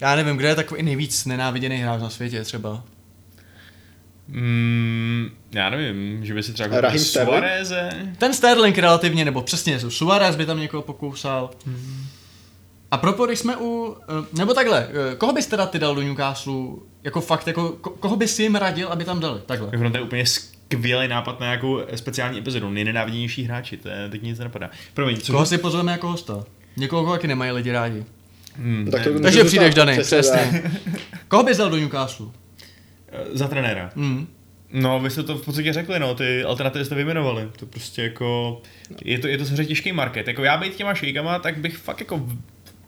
já 0.01 0.17
nevím, 0.17 0.37
kde 0.37 0.49
je 0.49 0.55
takový 0.55 0.83
nejvíc 0.83 1.25
nenáviděný 1.27 1.77
hráč 1.77 2.01
na 2.03 2.11
světě 2.11 2.45
třeba. 2.45 2.85
Mm, 4.29 5.29
já 5.53 5.71
nevím, 5.71 6.25
že 6.27 6.35
by 6.35 6.43
si 6.43 6.53
třeba 6.53 6.81
Raheem 6.81 6.99
Sterling? 7.05 7.35
Suareze. 7.39 7.91
Ten 8.19 8.35
Sterling 8.35 8.79
relativně, 8.79 9.25
nebo 9.25 9.43
přesně, 9.43 9.81
Suarez 9.81 10.37
by 10.37 10.47
tam 10.47 10.61
někoho 10.61 10.83
pokousal. 10.83 11.51
A 12.91 12.97
propo, 12.99 13.27
když 13.27 13.39
jsme 13.39 13.57
u, 13.57 13.97
eh, 14.03 14.39
nebo 14.39 14.55
takhle, 14.55 14.89
eh, 15.13 15.17
koho 15.17 15.33
bys 15.33 15.47
teda 15.47 15.67
ty 15.67 15.79
dal 15.79 15.95
do 15.95 16.01
Newcastle, 16.03 16.55
jako 17.03 17.21
fakt, 17.21 17.47
jako, 17.47 17.69
ko- 17.81 17.93
koho 18.01 18.17
bys 18.17 18.39
jim 18.39 18.55
radil, 18.55 18.89
aby 18.89 19.05
tam 19.05 19.21
dali, 19.21 19.41
takhle. 19.47 19.69
Jako 19.73 19.91
to 19.91 19.97
je 19.97 20.03
úplně 20.03 20.25
skvělý 20.75 21.09
nápad 21.09 21.41
na 21.41 21.47
nějakou 21.47 21.81
speciální 21.95 22.39
epizodu. 22.39 22.71
Nejnenáviděnější 22.71 23.43
hráči, 23.45 23.77
to 23.77 23.89
je, 23.89 24.09
teď 24.09 24.23
nic 24.23 24.39
nenapadá. 24.39 24.71
Promiň, 24.95 25.17
co 25.17 25.33
Koho 25.33 25.47
si 25.47 25.59
pozveme 25.59 25.93
jako 25.93 26.09
hosta? 26.09 26.45
Někoho, 26.77 27.03
koho 27.03 27.15
taky 27.17 27.27
nemají 27.29 27.51
lidi 27.51 27.73
rádi. 27.73 28.05
Hmm, 28.57 28.89
Tak 28.91 29.05
to- 29.05 29.11
ne, 29.11 29.21
Takže 29.21 29.45
přijdeš, 29.45 29.75
Dany, 29.75 29.99
přesně. 30.03 30.63
Koho 31.29 31.43
bys 31.43 31.57
dal 31.57 31.71
do 31.71 31.77
Newcastle? 31.77 32.27
za 33.33 33.49
trenéra. 33.49 33.91
Hmm. 33.97 34.27
No, 34.73 35.01
vy 35.01 35.11
jste 35.11 35.23
to 35.23 35.39
v 35.39 35.45
podstatě 35.45 35.73
řekli, 35.73 35.99
no, 35.99 36.15
ty 36.15 36.45
alternativy 36.45 36.85
jste 36.85 36.95
vyjmenovali. 36.95 37.49
To 37.59 37.67
prostě 37.67 38.03
jako, 38.03 38.61
je 39.05 39.19
to, 39.19 39.29
je 39.29 39.39
to 39.39 39.45
samozřejmě 39.45 39.65
těžký 39.65 39.93
market. 39.93 40.29
Jako 40.29 40.45
já 40.45 40.57
být 40.57 40.75
těma 40.77 40.95
šejkama, 40.95 41.39
tak 41.39 41.59
bych 41.59 41.77
fakt 41.77 42.01
jako 42.01 42.27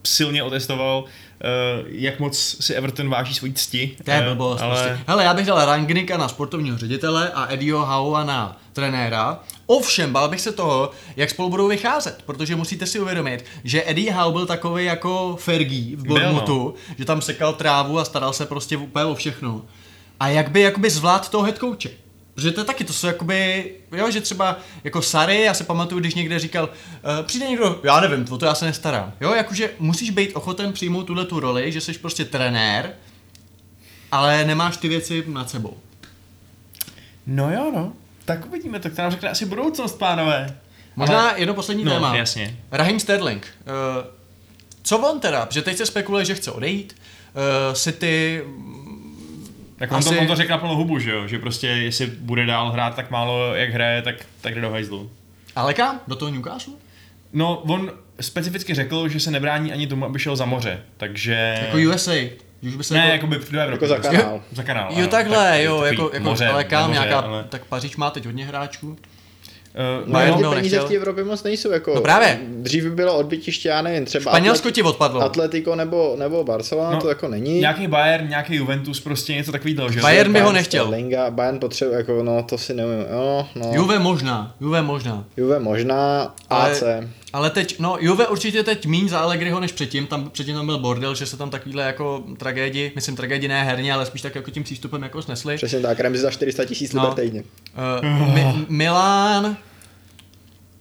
silně 0.07 0.43
otestoval, 0.43 1.05
uh, 1.05 1.87
jak 1.87 2.21
moc 2.21 2.57
si 2.61 2.75
Everton 2.75 3.09
váží 3.09 3.35
svojí 3.35 3.53
cti. 3.53 3.97
To 4.05 4.11
je 4.11 4.17
Eh, 4.17 4.25
blbost 4.25 4.61
ale... 4.61 4.83
prostě. 4.83 5.05
Hele, 5.07 5.25
já 5.25 5.35
bych 5.35 5.47
dal 5.47 5.65
Rangnicka 5.65 6.17
na 6.17 6.29
sportovního 6.29 6.79
ředitele 6.79 7.31
a 7.35 7.53
Eddieho 7.53 7.87
Howa 7.87 8.25
na 8.25 8.61
trenéra. 8.73 9.41
Ovšem, 9.67 10.13
bál 10.13 10.29
bych 10.29 10.41
se 10.41 10.53
toho, 10.53 10.91
jak 11.17 11.31
spolu 11.31 11.51
budou 11.51 11.69
vycházet, 11.69 12.23
protože 12.27 12.57
musíte 12.57 12.87
si 12.87 13.01
uvědomit, 13.01 13.45
že 13.65 13.83
Eddie 13.87 14.13
Howe 14.13 14.33
byl 14.33 14.47
takový 14.47 14.85
jako 14.85 15.37
Fergie 15.41 15.97
v 15.97 16.03
no. 16.03 16.09
Bournemouthu, 16.09 16.75
že 16.99 17.05
tam 17.05 17.23
sekal 17.23 17.53
trávu 17.53 17.99
a 17.99 18.05
staral 18.05 18.33
se 18.33 18.47
prostě 18.47 18.77
úplně 18.77 19.05
o 19.05 19.15
všechno. 19.15 19.63
A 20.21 20.29
jak 20.29 20.51
by 20.51 20.61
jakoby 20.61 20.91
zvlád 20.91 21.29
toho 21.29 21.45
head 21.45 21.59
coache. 21.59 21.91
Protože 22.41 22.53
to 22.53 22.61
je 22.61 22.65
taky, 22.65 22.85
to 22.85 22.93
jsou 22.93 23.07
jakoby, 23.07 23.71
jo, 23.93 24.11
že 24.11 24.21
třeba 24.21 24.59
jako 24.85 25.03
Sary, 25.03 25.43
já 25.43 25.55
si 25.55 25.65
pamatuju, 25.65 26.01
když 26.01 26.15
někde 26.15 26.39
říkal, 26.39 26.65
uh, 26.69 27.27
přijde 27.27 27.47
někdo, 27.47 27.81
já 27.85 28.01
nevím, 28.01 28.27
o 28.31 28.39
to 28.39 28.47
já 28.47 28.55
se 28.55 28.65
nestarám. 28.65 29.13
Jo, 29.21 29.35
jakože 29.35 29.71
musíš 29.79 30.11
být 30.11 30.31
ochoten 30.35 30.73
přijmout 30.73 31.03
tuhle 31.03 31.25
tu 31.25 31.41
roli, 31.41 31.73
že 31.73 31.81
jsi 31.81 31.93
prostě 31.93 32.25
trenér, 32.25 32.93
ale 34.13 34.45
nemáš 34.45 34.77
ty 34.77 34.89
věci 34.89 35.25
nad 35.27 35.51
sebou. 35.51 35.77
No 37.27 37.53
jo, 37.53 37.73
no. 37.75 37.93
Tak 38.25 38.47
uvidíme, 38.47 38.81
tak 38.81 38.95
to 38.95 39.03
nám 39.03 39.11
řekne 39.11 39.29
asi 39.29 39.47
budoucnost, 39.47 39.99
pánové. 39.99 40.57
Možná 40.97 41.29
Ale- 41.31 41.41
jedno 41.41 41.55
poslední 41.55 41.85
no, 41.85 41.93
téma. 41.93 42.17
jasně. 42.17 42.57
Raheem 42.71 43.01
Sterling. 43.01 43.47
Uh, 43.67 44.05
co 44.83 44.99
on 44.99 45.21
teda? 45.21 45.49
Že 45.51 45.63
teď 45.63 45.77
se 45.77 45.87
spekuluje, 45.87 46.25
že 46.25 46.35
chce 46.35 46.51
odejít. 46.51 46.97
Uh, 47.69 47.75
City... 47.75 48.45
Tak 49.81 49.93
on, 49.93 50.03
to, 50.03 50.11
Asi- 50.11 50.19
on 50.19 50.27
to 50.27 50.37
řekl 50.37 50.51
na 50.51 50.59
plnou 50.59 50.77
hubu, 50.77 50.99
že 50.99 51.11
jo? 51.11 51.27
Že 51.27 51.39
prostě 51.39 51.67
jestli 51.67 52.07
bude 52.07 52.47
dál 52.47 52.71
hrát 52.71 52.95
tak 52.97 53.11
málo, 53.11 53.55
jak 53.55 53.71
hraje, 53.71 54.03
tak, 54.03 54.15
tak 54.41 54.55
jde 54.55 54.61
do 54.61 54.71
hajzlu. 54.71 55.11
Ale 55.57 55.75
kam? 55.75 56.01
Do 56.09 56.17
toho 56.17 56.31
Newcastle? 56.31 56.75
No, 57.33 57.57
on 57.59 57.93
specificky 58.21 58.75
řekl, 58.75 59.09
že 59.09 59.21
se 59.21 59.31
nebrání 59.31 59.73
ani 59.73 59.87
tomu, 59.87 60.05
aby 60.05 60.19
šel 60.19 60.37
za 60.37 60.45
moře, 60.45 60.81
takže... 60.97 61.59
Jako 61.67 61.79
USA. 61.91 62.13
Že 62.63 62.69
Už 62.69 62.77
by 62.77 62.85
se 62.85 62.95
Ne, 62.95 63.01
jako... 63.01 63.13
jako 63.13 63.27
by 63.27 63.37
do 63.53 63.61
Evropy. 63.61 63.73
Jako 63.73 63.87
za 63.87 63.95
prostě. 63.95 64.17
kanál. 64.17 64.43
Za 64.53 64.63
kanál, 64.63 64.89
Jo, 64.93 64.99
ano. 64.99 65.09
takhle, 65.09 65.51
Tak 65.51 65.61
jo, 65.61 65.83
jako, 65.85 66.11
jako 66.15 66.25
moře, 66.31 66.47
ale 66.47 66.65
kam 66.65 66.83
moře, 66.89 66.93
nějaká, 67.01 67.19
ale- 67.21 67.45
tak 67.49 67.65
Paříž 67.65 67.97
má 67.97 68.11
teď 68.11 68.25
hodně 68.27 68.47
hráčů. 68.47 68.97
Uh, 69.75 70.07
No, 70.09 70.13
no, 70.13 70.21
jenom 70.21 70.39
ty 70.39 70.45
ho 70.45 70.53
peníze 70.55 70.77
nechtěl. 70.77 70.87
v 70.87 70.91
té 70.91 70.97
Evropě 70.97 71.25
moc 71.25 71.43
nejsou 71.43 71.71
jako... 71.71 71.95
No 71.95 72.01
právě. 72.01 72.41
Dřív 72.49 72.85
by 72.85 72.91
bylo 72.91 73.17
odbytiště, 73.19 73.69
já 73.69 73.83
nevím, 73.83 74.05
třeba 74.05 74.33
Španělsko 74.33 74.69
Atleti- 74.69 74.73
ti 74.73 74.83
odpadlo. 74.83 75.21
Atletico 75.21 75.77
nebo, 75.77 76.15
nebo 76.19 76.45
Barcelona, 76.45 76.91
No, 76.91 77.01
to 77.01 77.09
jako 77.09 77.29
není. 77.29 77.59
nějaký 77.61 77.87
Bayern, 77.87 78.29
nějaký 78.29 78.55
Juventus, 78.57 79.01
prostě 79.01 79.35
něco 79.35 79.53
takového, 79.53 79.91
že? 79.93 80.01
Bayern 80.01 80.33
by 80.33 80.41
ho 80.41 80.53
nechtěl. 80.53 80.85
Sterlinga, 80.87 81.31
Bayern 81.31 81.59
potřebuje, 81.59 81.97
jako, 81.99 82.23
no 82.23 82.43
to 82.43 82.59
si 82.59 82.75
nevím, 82.75 83.05
jo, 83.13 83.47
no. 83.55 83.71
Juve 83.75 83.99
možná, 83.99 84.55
Juve 84.61 84.83
možná. 84.83 85.25
Juve 85.37 85.59
možná, 85.59 86.35
Ale- 86.51 86.71
AC. 86.73 86.83
Ale 86.83 87.09
teď, 87.51 87.79
no 87.79 87.97
Juve 88.01 88.27
určitě 88.29 88.63
teď 88.63 88.87
míň 88.87 89.09
za 89.09 89.19
Allegriho 89.21 89.61
než 89.61 89.73
předtím, 89.73 90.07
tam 90.07 90.31
předtím 90.31 90.55
tam 90.57 90.67
byl 90.67 90.79
bordel, 90.79 91.15
že 91.15 91.27
se 91.27 91.37
tam 91.37 91.51
takovýhle 91.51 91.83
jako 91.85 92.25
tragédii, 92.39 92.93
myslím 92.95 93.17
tragédii 93.17 93.49
ne 93.49 93.65
herně, 93.65 93.93
ale 93.95 94.07
spíš 94.07 94.23
tak 94.23 94.35
jako 94.35 94.51
tím 94.51 94.63
přístupem 94.65 95.03
jako 95.03 95.23
snesli. 95.23 95.57
Přesně 95.57 95.81
tak, 95.81 96.01
Remzi 96.01 96.21
za 96.23 96.31
400 96.31 96.65
tisíc 96.65 96.93
No. 96.93 97.03
liber 97.09 97.25
týdně. 97.25 97.45
Uh, 98.03 98.35
Mi- 98.35 98.67
Milán, 98.69 99.57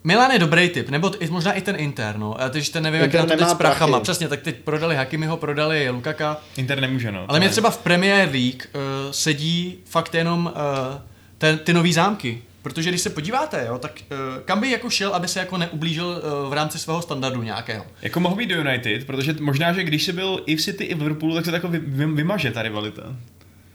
Milan 0.04 0.32
je 0.32 0.40
dobrý 0.40 0.70
typ, 0.70 0.90
nebo 0.90 1.10
t- 1.10 1.28
možná 1.30 1.54
i 1.54 1.62
ten 1.62 1.76
Inter, 1.80 2.18
no. 2.18 2.42
A 2.42 2.50
teď 2.50 2.70
ten 2.72 2.84
nevím, 2.84 3.02
jak 3.02 3.06
Inter 3.08 3.20
na 3.20 3.26
to 3.26 3.30
teď 3.30 3.40
nemá 3.40 3.54
s 3.54 3.58
prachama. 3.58 3.92
prachy. 3.92 4.04
Přesně, 4.04 4.28
tak 4.28 4.42
teď 4.42 4.56
prodali 4.56 4.96
Hakimiho, 4.96 5.38
prodali 5.38 5.90
Lukaka. 5.90 6.38
Inter 6.58 6.80
nemůže, 6.82 7.12
no. 7.12 7.26
Ale 7.28 7.40
mě 7.40 7.46
je- 7.48 7.52
třeba 7.52 7.70
v 7.70 7.78
Premier 7.78 8.30
League 8.30 8.64
uh, 8.76 9.12
sedí 9.12 9.78
fakt 9.86 10.16
jenom 10.16 10.46
uh, 10.56 10.98
ten, 11.38 11.58
ty 11.58 11.74
nový 11.74 11.94
zámky. 11.94 12.42
Protože 12.62 12.90
když 12.90 13.02
se 13.02 13.10
podíváte, 13.10 13.66
jo, 13.68 13.78
tak 13.78 13.92
uh, 14.12 14.44
kam 14.46 14.60
by 14.60 14.72
jako 14.72 14.90
šel, 14.90 15.16
aby 15.16 15.28
se 15.28 15.40
jako 15.40 15.58
neublížil 15.58 16.08
uh, 16.08 16.50
v 16.50 16.54
rámci 16.54 16.80
svého 16.80 17.02
standardu 17.02 17.44
nějakého. 17.44 17.86
Jako 18.02 18.20
mohl 18.20 18.36
být 18.36 18.50
do 18.50 18.56
United, 18.56 19.06
protože 19.06 19.36
možná, 19.40 19.74
že 19.74 19.84
když 19.84 20.04
jsi 20.04 20.14
byl 20.14 20.44
i 20.46 20.56
v 20.56 20.62
City, 20.62 20.84
i 20.84 20.96
v 20.96 21.02
Liverpoolu, 21.02 21.36
tak 21.36 21.46
se 21.46 21.52
tako 21.52 21.68
vy, 21.68 21.80
vy, 21.80 22.06
vymaže 22.06 22.52
ta 22.52 22.62
rivalita. 22.62 23.16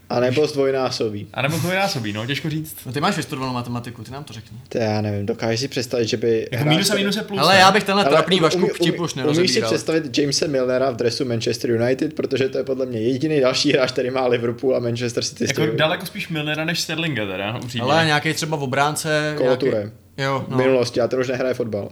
A 0.09 0.19
nebo 0.19 0.47
zdvojnásobí. 0.47 1.27
A 1.33 1.41
nebo 1.41 1.57
dvojnásobí, 1.57 2.13
no, 2.13 2.25
těžko 2.25 2.49
říct. 2.49 2.77
No 2.85 2.91
ty 2.93 3.01
máš 3.01 3.17
vystudovanou 3.17 3.53
matematiku, 3.53 4.03
ty 4.03 4.11
nám 4.11 4.23
to 4.23 4.33
řekni. 4.33 4.57
To 4.69 4.77
já 4.77 5.01
nevím, 5.01 5.25
dokážeš 5.25 5.59
si 5.59 5.67
představit, 5.67 6.07
že 6.07 6.17
by... 6.17 6.47
Jako 6.51 6.65
minus 6.69 6.89
a 6.89 6.95
minus 6.95 7.15
je 7.15 7.21
plus. 7.23 7.39
Ale 7.39 7.53
ne? 7.53 7.59
já 7.59 7.71
bych 7.71 7.83
tenhle 7.83 8.03
Ale 8.03 8.13
trapný 8.13 8.39
Vašku 8.39 8.59
umí- 8.61 8.73
vtip 8.73 8.93
už 8.99 8.99
Umíš 8.99 9.11
si 9.11 9.17
nerozebíral. 9.19 9.71
představit 9.71 10.17
Jamesa 10.17 10.47
Milnera 10.47 10.89
v 10.91 10.95
dresu 10.95 11.25
Manchester 11.25 11.71
United, 11.71 12.13
protože 12.13 12.49
to 12.49 12.57
je 12.57 12.63
podle 12.63 12.85
mě 12.85 12.99
jediný 12.99 13.39
další 13.41 13.71
hráč, 13.73 13.91
který 13.91 14.09
má 14.09 14.27
Liverpool 14.27 14.75
a 14.75 14.79
Manchester 14.79 15.23
City 15.23 15.45
Jako 15.47 15.75
daleko 15.75 16.05
spíš 16.05 16.29
Milnera 16.29 16.65
než 16.65 16.81
Sterlinga 16.81 17.25
teda, 17.25 17.57
upřímně. 17.63 17.81
Ale 17.91 18.05
nějaký 18.05 18.33
třeba 18.33 18.57
v 18.57 18.63
obránce. 18.63 19.33
Koloture. 19.37 19.71
Nějaký... 19.77 19.91
Jo, 20.17 20.45
V 20.47 20.51
no. 20.51 20.57
minulosti, 20.57 21.01
a 21.01 21.07
ten 21.07 21.19
už 21.19 21.27
nehraje 21.27 21.53
fotbal. 21.53 21.89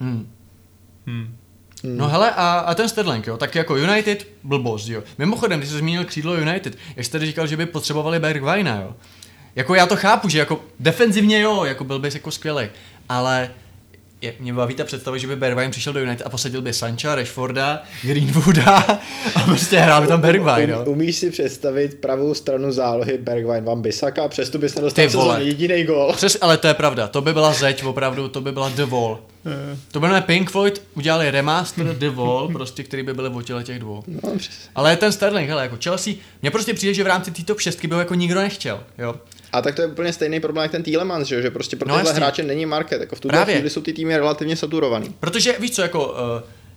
Hmm. 0.00 0.30
Hmm. 1.06 1.36
No 1.84 2.08
hele, 2.08 2.30
a, 2.30 2.58
a 2.58 2.74
ten 2.74 2.88
Sterling, 2.88 3.26
jo, 3.26 3.36
tak 3.36 3.54
jako 3.54 3.76
United, 3.76 4.28
blbost, 4.42 4.88
jo. 4.88 5.02
Mimochodem, 5.18 5.60
když 5.60 5.70
jsi 5.70 5.78
zmínil 5.78 6.04
křídlo 6.04 6.34
United, 6.34 6.78
jak 6.96 7.06
jsi 7.06 7.12
tady 7.12 7.26
říkal, 7.26 7.46
že 7.46 7.56
by 7.56 7.66
potřebovali 7.66 8.18
Bergwijna, 8.18 8.80
jo. 8.80 8.94
Jako 9.56 9.74
já 9.74 9.86
to 9.86 9.96
chápu, 9.96 10.28
že 10.28 10.38
jako 10.38 10.60
defenzivně 10.80 11.40
jo, 11.40 11.64
jako 11.64 11.84
byl 11.84 11.98
bys 11.98 12.14
jako 12.14 12.30
skvělý, 12.30 12.68
ale 13.08 13.50
je, 14.24 14.34
mě 14.40 14.52
baví 14.52 14.74
ta 14.74 14.84
představa, 14.84 15.16
že 15.18 15.26
by 15.26 15.36
Bergwijn 15.36 15.70
přišel 15.70 15.92
do 15.92 16.00
United 16.00 16.26
a 16.26 16.30
posadil 16.30 16.62
by 16.62 16.72
Sancha, 16.72 17.14
Rashforda, 17.14 17.82
Greenwooda 18.02 18.76
a 19.34 19.40
prostě 19.44 19.78
hrál 19.78 20.02
by 20.02 20.06
tam 20.08 20.20
Bergwijn, 20.20 20.64
Um, 20.64 20.70
jo. 20.70 20.84
umíš 20.86 21.16
si 21.16 21.30
představit 21.30 21.94
pravou 22.00 22.34
stranu 22.34 22.72
zálohy 22.72 23.18
Bergwijn 23.18 23.64
Van 23.64 23.82
Bissaka, 23.82 24.28
přesto 24.28 24.58
bys 24.58 24.74
nedostal 24.74 25.08
vole. 25.08 25.44
jediný 25.44 25.84
gol. 25.84 26.12
Přes, 26.16 26.38
ale 26.40 26.56
to 26.58 26.66
je 26.66 26.74
pravda, 26.74 27.08
to 27.08 27.20
by 27.20 27.32
byla 27.32 27.52
zeď, 27.52 27.84
opravdu, 27.84 28.28
to 28.28 28.40
by 28.40 28.52
byla 28.52 28.68
The 28.68 28.84
Wall. 28.84 29.18
To 29.92 30.00
by 30.00 30.06
Pink 30.20 30.50
Floyd 30.50 30.82
udělali 30.94 31.30
remaster 31.30 31.86
The 31.86 32.10
Wall, 32.10 32.48
prostě, 32.52 32.82
který 32.82 33.02
by 33.02 33.14
byly 33.14 33.30
v 33.30 33.42
těle 33.42 33.64
těch 33.64 33.78
dvou. 33.78 34.02
No, 34.06 34.32
Ale 34.74 34.96
ten 34.96 35.12
Sterling, 35.12 35.48
hele, 35.48 35.62
jako 35.62 35.76
Chelsea, 35.84 36.14
mně 36.42 36.50
prostě 36.50 36.74
přijde, 36.74 36.94
že 36.94 37.04
v 37.04 37.06
rámci 37.06 37.30
té 37.30 37.42
top 37.42 37.60
6 37.60 37.84
by 37.86 37.94
ho 37.94 37.98
jako 38.00 38.14
nikdo 38.14 38.40
nechtěl, 38.40 38.80
jo. 38.98 39.14
A 39.54 39.62
tak 39.62 39.74
to 39.74 39.82
je 39.82 39.88
úplně 39.88 40.12
stejný 40.12 40.40
problém 40.40 40.62
jak 40.62 40.72
ten 40.72 40.82
Tielemans, 40.82 41.28
že, 41.28 41.34
jo, 41.34 41.40
že 41.42 41.50
prostě 41.50 41.76
pro 41.76 41.88
No, 41.88 41.96
tyhle 41.96 42.12
hráče 42.12 42.42
není 42.42 42.66
market, 42.66 43.00
jako 43.00 43.16
v 43.16 43.20
tuto 43.20 43.32
Právě. 43.32 43.54
chvíli 43.54 43.70
jsou 43.70 43.80
ty 43.82 43.92
týmy 43.92 44.16
relativně 44.16 44.56
saturovaný. 44.56 45.14
Protože 45.20 45.54
víš 45.60 45.70
co, 45.70 45.82
jako 45.82 46.06
uh, 46.08 46.14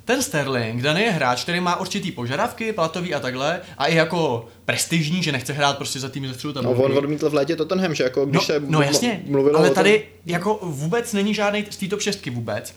ten 0.05 0.21
Sterling, 0.21 0.81
daný 0.81 1.01
je 1.01 1.11
hráč, 1.11 1.43
který 1.43 1.59
má 1.59 1.79
určitý 1.79 2.11
požadavky, 2.11 2.73
platový 2.73 3.13
a 3.13 3.19
takhle, 3.19 3.61
a 3.77 3.85
i 3.85 3.95
jako 3.95 4.45
prestižní, 4.65 5.23
že 5.23 5.31
nechce 5.31 5.53
hrát 5.53 5.77
prostě 5.77 5.99
za 5.99 6.09
tým 6.09 6.27
ze 6.27 6.33
středu 6.33 6.53
No, 6.55 6.61
tabulky. 6.61 6.81
on 6.91 6.97
odmítl 6.97 7.29
v 7.29 7.33
létě 7.33 7.55
Tottenham, 7.55 7.95
že 7.95 8.03
jako 8.03 8.25
když 8.25 8.41
no, 8.41 8.45
se 8.45 8.61
no 8.67 8.81
jasně, 8.81 9.21
mluvilo 9.25 9.57
ale 9.59 9.67
o 9.67 9.73
tom, 9.73 9.75
tady 9.83 10.03
jako 10.25 10.59
vůbec 10.61 11.13
není 11.13 11.33
žádný 11.33 11.65
z 11.69 11.77
té 11.77 11.87
top 11.87 12.01
6 12.01 12.25
vůbec. 12.25 12.73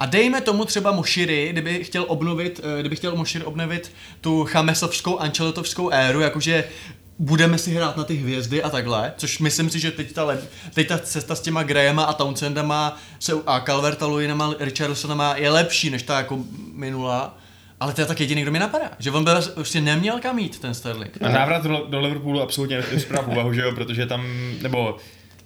A 0.00 0.06
dejme 0.06 0.40
tomu 0.40 0.64
třeba 0.64 0.92
Moširi, 0.92 1.48
kdyby 1.52 1.84
chtěl 1.84 2.04
obnovit, 2.08 2.60
eh, 2.76 2.80
kdyby 2.80 2.96
chtěl 2.96 3.16
Moširi 3.16 3.44
obnovit 3.44 3.92
tu 4.20 4.44
chamesovskou, 4.44 5.18
ancelotovskou 5.18 5.90
éru, 5.90 6.20
jakože 6.20 6.64
budeme 7.18 7.58
si 7.58 7.74
hrát 7.74 7.96
na 7.96 8.04
ty 8.04 8.14
hvězdy 8.14 8.62
a 8.62 8.70
takhle, 8.70 9.12
což 9.16 9.38
myslím 9.38 9.70
si, 9.70 9.80
že 9.80 9.90
teď 9.90 10.12
ta, 10.12 10.24
lep, 10.24 10.50
teď 10.74 10.88
ta 10.88 10.98
cesta 10.98 11.34
s 11.34 11.40
těma 11.40 11.62
Grahama 11.62 12.04
a 12.04 12.12
Townsendama 12.12 12.96
se, 13.18 13.32
a 13.46 13.60
Calverta 13.60 14.06
Lewinama, 14.06 14.54
Richardsonama 14.58 15.36
je 15.36 15.50
lepší 15.50 15.90
než 15.90 16.02
ta 16.02 16.16
jako 16.16 16.38
minulá. 16.74 17.38
Ale 17.80 17.92
to 17.92 18.00
je 18.00 18.06
tak 18.06 18.20
jediný, 18.20 18.42
kdo 18.42 18.52
mi 18.52 18.58
napadá, 18.58 18.90
že 18.98 19.10
on 19.10 19.24
by 19.24 19.30
prostě 19.54 19.80
neměl 19.80 20.20
kam 20.20 20.38
jít, 20.38 20.58
ten 20.58 20.74
Sterling. 20.74 21.18
A 21.20 21.28
návrat 21.28 21.62
do, 21.62 21.86
do 21.88 22.00
Liverpoolu 22.00 22.40
absolutně 22.40 22.82
v 22.82 23.26
úvahu, 23.26 23.52
že 23.52 23.60
jo, 23.60 23.72
protože 23.72 24.06
tam, 24.06 24.26
nebo 24.62 24.96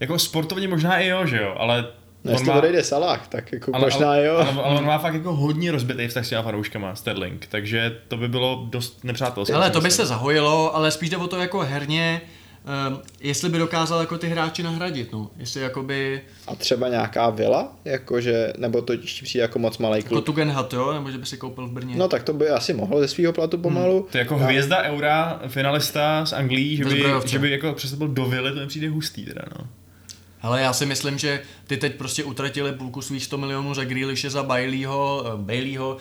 jako 0.01 0.19
sportovně 0.19 0.69
možná 0.69 0.99
i 0.99 1.09
jo, 1.09 1.27
že 1.27 1.37
jo, 1.37 1.55
ale 1.59 1.87
No, 2.27 2.33
jestli 2.33 2.51
odejde 2.53 2.83
Salah, 2.83 3.29
tak 3.29 3.53
jako 3.53 3.71
ale, 3.75 3.85
možná 3.85 4.09
ale, 4.09 4.27
jo. 4.27 4.35
Ale, 4.35 4.63
ale, 4.63 4.79
on 4.79 4.85
má 4.85 4.99
fakt 4.99 5.15
jako 5.15 5.37
hodně 5.37 5.73
rozbitý 5.73 6.09
vztah 6.09 6.27
s 6.27 6.29
těma 6.29 6.43
fanouškama, 6.43 6.95
Sterling, 6.95 7.47
takže 7.47 7.97
to 8.09 8.17
by 8.17 8.29
bylo 8.29 8.67
dost 8.71 9.05
nepřátelské. 9.05 9.55
Ale 9.55 9.71
to 9.71 9.81
by 9.81 9.91
se 9.91 10.07
zahojilo, 10.07 10.77
ale 10.77 10.91
spíš 10.91 11.11
jde 11.11 11.17
o 11.17 11.27
to 11.27 11.39
jako 11.39 11.59
herně, 11.61 12.21
um, 12.89 12.99
jestli 13.21 13.49
by 13.49 13.59
dokázal 13.59 14.01
jako 14.01 14.19
ty 14.19 14.29
hráči 14.29 14.63
nahradit, 14.63 15.13
no. 15.13 15.31
Jestli 15.37 15.61
jakoby, 15.61 16.21
A 16.47 16.55
třeba 16.55 16.89
nějaká 16.89 17.31
vila, 17.31 17.73
jakože, 17.85 18.53
nebo 18.59 18.83
to 18.83 18.97
ti 18.97 19.07
přijde 19.23 19.43
jako 19.43 19.59
moc 19.59 19.79
malý 19.79 19.99
jako 19.99 20.09
klub. 20.09 20.25
Tugendhat, 20.25 20.73
jo, 20.73 20.93
nebo 20.93 21.11
že 21.11 21.19
by 21.19 21.27
si 21.27 21.37
koupil 21.37 21.67
v 21.67 21.71
Brně. 21.71 21.95
No 21.97 22.09
tak 22.09 22.23
to 22.23 22.33
by 22.33 22.49
asi 22.49 22.75
mohl 22.75 23.01
ze 23.01 23.09
svého 23.09 23.33
platu 23.33 23.59
pomalu. 23.59 24.09
To 24.13 24.19
je 24.19 24.23
jako 24.23 24.37
hvězda 24.37 24.83
eura, 24.83 25.41
finalista 25.49 26.27
z 26.27 26.33
Anglii, 26.33 26.77
že 26.77 26.85
by, 26.85 27.05
že 27.25 27.39
by 27.39 27.51
jako 27.51 27.73
přestoupil 27.73 28.09
do 28.09 28.25
Vily, 28.25 28.53
to 28.53 28.61
mi 28.61 28.67
přijde 28.67 28.89
hustý 28.89 29.25
teda, 29.25 29.43
no. 29.59 29.67
Ale 30.43 30.61
já 30.63 30.73
si 30.73 30.87
myslím, 30.87 31.19
že 31.19 31.43
ty 31.67 31.77
teď 31.77 31.95
prostě 31.95 32.25
utratili 32.25 32.73
půlku 32.73 33.03
svých 33.03 33.25
100 33.25 33.39
milionů 33.39 33.75
za 33.75 33.85
Grealishe, 33.85 34.31
za 34.31 34.43
Baileyho, 34.43 35.25
uh, 35.35 35.41
Baileyho. 35.41 35.97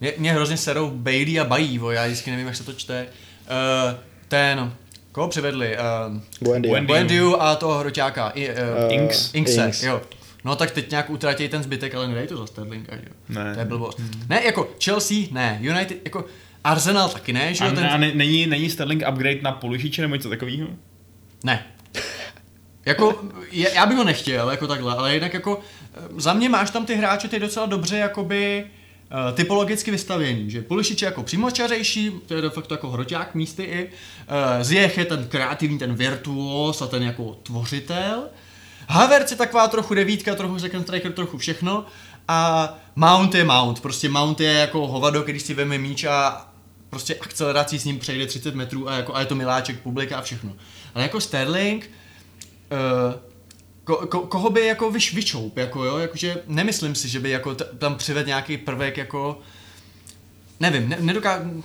Mě, 0.00 0.12
mě 0.18 0.32
hrozně 0.32 0.56
serou 0.56 0.90
Bailey 0.90 1.40
a 1.40 1.44
Bailey, 1.44 1.80
já 1.94 2.06
vždycky 2.06 2.30
nevím, 2.30 2.46
jak 2.46 2.56
se 2.56 2.64
to 2.64 2.72
čte. 2.72 3.06
Uh, 3.06 3.98
ten, 4.28 4.72
koho 5.12 5.28
přivedli? 5.28 5.76
Uh, 5.78 6.16
Buendia. 6.40 6.70
Buendia. 6.72 6.86
Buendiu 6.96 7.36
a 7.40 7.56
toho 7.56 7.78
hroťáka. 7.78 8.28
I, 8.34 8.48
uh, 8.50 8.54
Eh, 8.56 8.94
Inks. 8.94 9.34
Inkse, 9.34 9.64
Inks. 9.64 9.82
jo. 9.82 10.02
No 10.44 10.56
tak 10.56 10.70
teď 10.70 10.90
nějak 10.90 11.10
utratí 11.10 11.48
ten 11.48 11.62
zbytek, 11.62 11.94
ale 11.94 12.08
nedej 12.08 12.26
to 12.26 12.36
za 12.36 12.46
Sterlinga, 12.46 12.96
že 12.96 13.02
jo. 13.06 13.14
Ne. 13.28 13.54
To 13.54 13.60
je 13.60 13.64
blbost. 13.66 14.00
Ne, 14.28 14.42
jako 14.44 14.70
Chelsea, 14.84 15.16
ne, 15.30 15.58
United, 15.62 15.98
jako 16.04 16.24
Arsenal 16.64 17.08
taky 17.08 17.32
ne, 17.32 17.54
že 17.54 17.64
A, 17.64 17.66
jo, 17.68 17.74
ten... 17.74 17.84
a 17.86 17.96
ne, 17.96 18.12
není, 18.14 18.46
není 18.46 18.70
Sterling 18.70 19.02
upgrade 19.08 19.38
na 19.42 19.52
Pulisiče 19.52 20.02
nebo 20.02 20.14
něco 20.14 20.28
takového? 20.28 20.68
Ne. 21.44 21.66
Jako, 22.84 23.22
je, 23.50 23.74
já 23.74 23.86
bych 23.86 23.96
ho 23.96 24.04
nechtěl, 24.04 24.50
jako 24.50 24.66
takhle, 24.66 24.96
ale 24.96 25.14
jinak 25.14 25.34
jako, 25.34 25.60
eh, 25.94 26.00
za 26.16 26.32
mě 26.32 26.48
máš 26.48 26.70
tam 26.70 26.86
ty 26.86 26.94
hráče 26.94 27.28
ty 27.28 27.38
docela 27.38 27.66
dobře, 27.66 27.96
jakoby, 27.96 28.64
uh, 28.64 29.36
typologicky 29.36 29.90
vystavěný, 29.90 30.50
že? 30.50 30.62
Pulišič 30.62 31.02
je 31.02 31.06
jako 31.06 31.22
přímočařejší, 31.22 32.12
to 32.26 32.34
je 32.34 32.42
de 32.42 32.50
facto 32.50 32.74
jako 32.74 32.90
hroťák 32.90 33.34
místy 33.34 33.62
i, 33.62 33.84
uh, 33.84 34.62
Ziyech 34.62 34.98
je 34.98 35.04
ten 35.04 35.28
kreativní, 35.28 35.78
ten 35.78 35.94
virtuos 35.94 36.82
a 36.82 36.86
ten 36.86 37.02
jako 37.02 37.38
tvořitel, 37.42 38.22
Havertz 38.88 39.30
je 39.30 39.36
taková 39.36 39.68
trochu 39.68 39.94
devítka, 39.94 40.34
trochu 40.34 40.58
second 40.58 40.82
striker, 40.82 41.12
trochu 41.12 41.38
všechno. 41.38 41.84
A 42.28 42.68
Mount 42.96 43.34
je 43.34 43.44
Mount, 43.44 43.80
prostě 43.80 44.08
Mount 44.08 44.40
je 44.40 44.52
jako 44.52 44.86
hovado, 44.86 45.22
když 45.22 45.42
si 45.42 45.54
veme 45.54 45.78
míč 45.78 46.04
a 46.04 46.48
prostě 46.90 47.14
akcelerací 47.14 47.78
s 47.78 47.84
ním 47.84 47.98
přejde 47.98 48.26
30 48.26 48.54
metrů 48.54 48.88
a, 48.88 48.96
jako, 48.96 49.14
a 49.14 49.20
je 49.20 49.26
to 49.26 49.34
miláček 49.34 49.80
publika 49.80 50.18
a 50.18 50.22
všechno. 50.22 50.52
Ale 50.94 51.04
jako 51.04 51.20
Sterling, 51.20 51.90
uh, 52.72 53.14
ko, 53.84 54.06
ko, 54.06 54.20
koho 54.20 54.50
by 54.50 54.66
jako 54.66 54.90
vyš, 54.90 55.14
vyčoup, 55.14 55.56
jako 55.56 55.84
jo, 55.84 55.98
jakože 55.98 56.36
nemyslím 56.46 56.94
si, 56.94 57.08
že 57.08 57.20
by 57.20 57.30
jako 57.30 57.54
t- 57.54 57.64
tam 57.78 57.94
přived 57.94 58.26
nějaký 58.26 58.56
prvek 58.56 58.96
jako, 58.96 59.40
nevím, 60.60 60.88
ne, 60.88 60.96
nedokážu, 61.00 61.64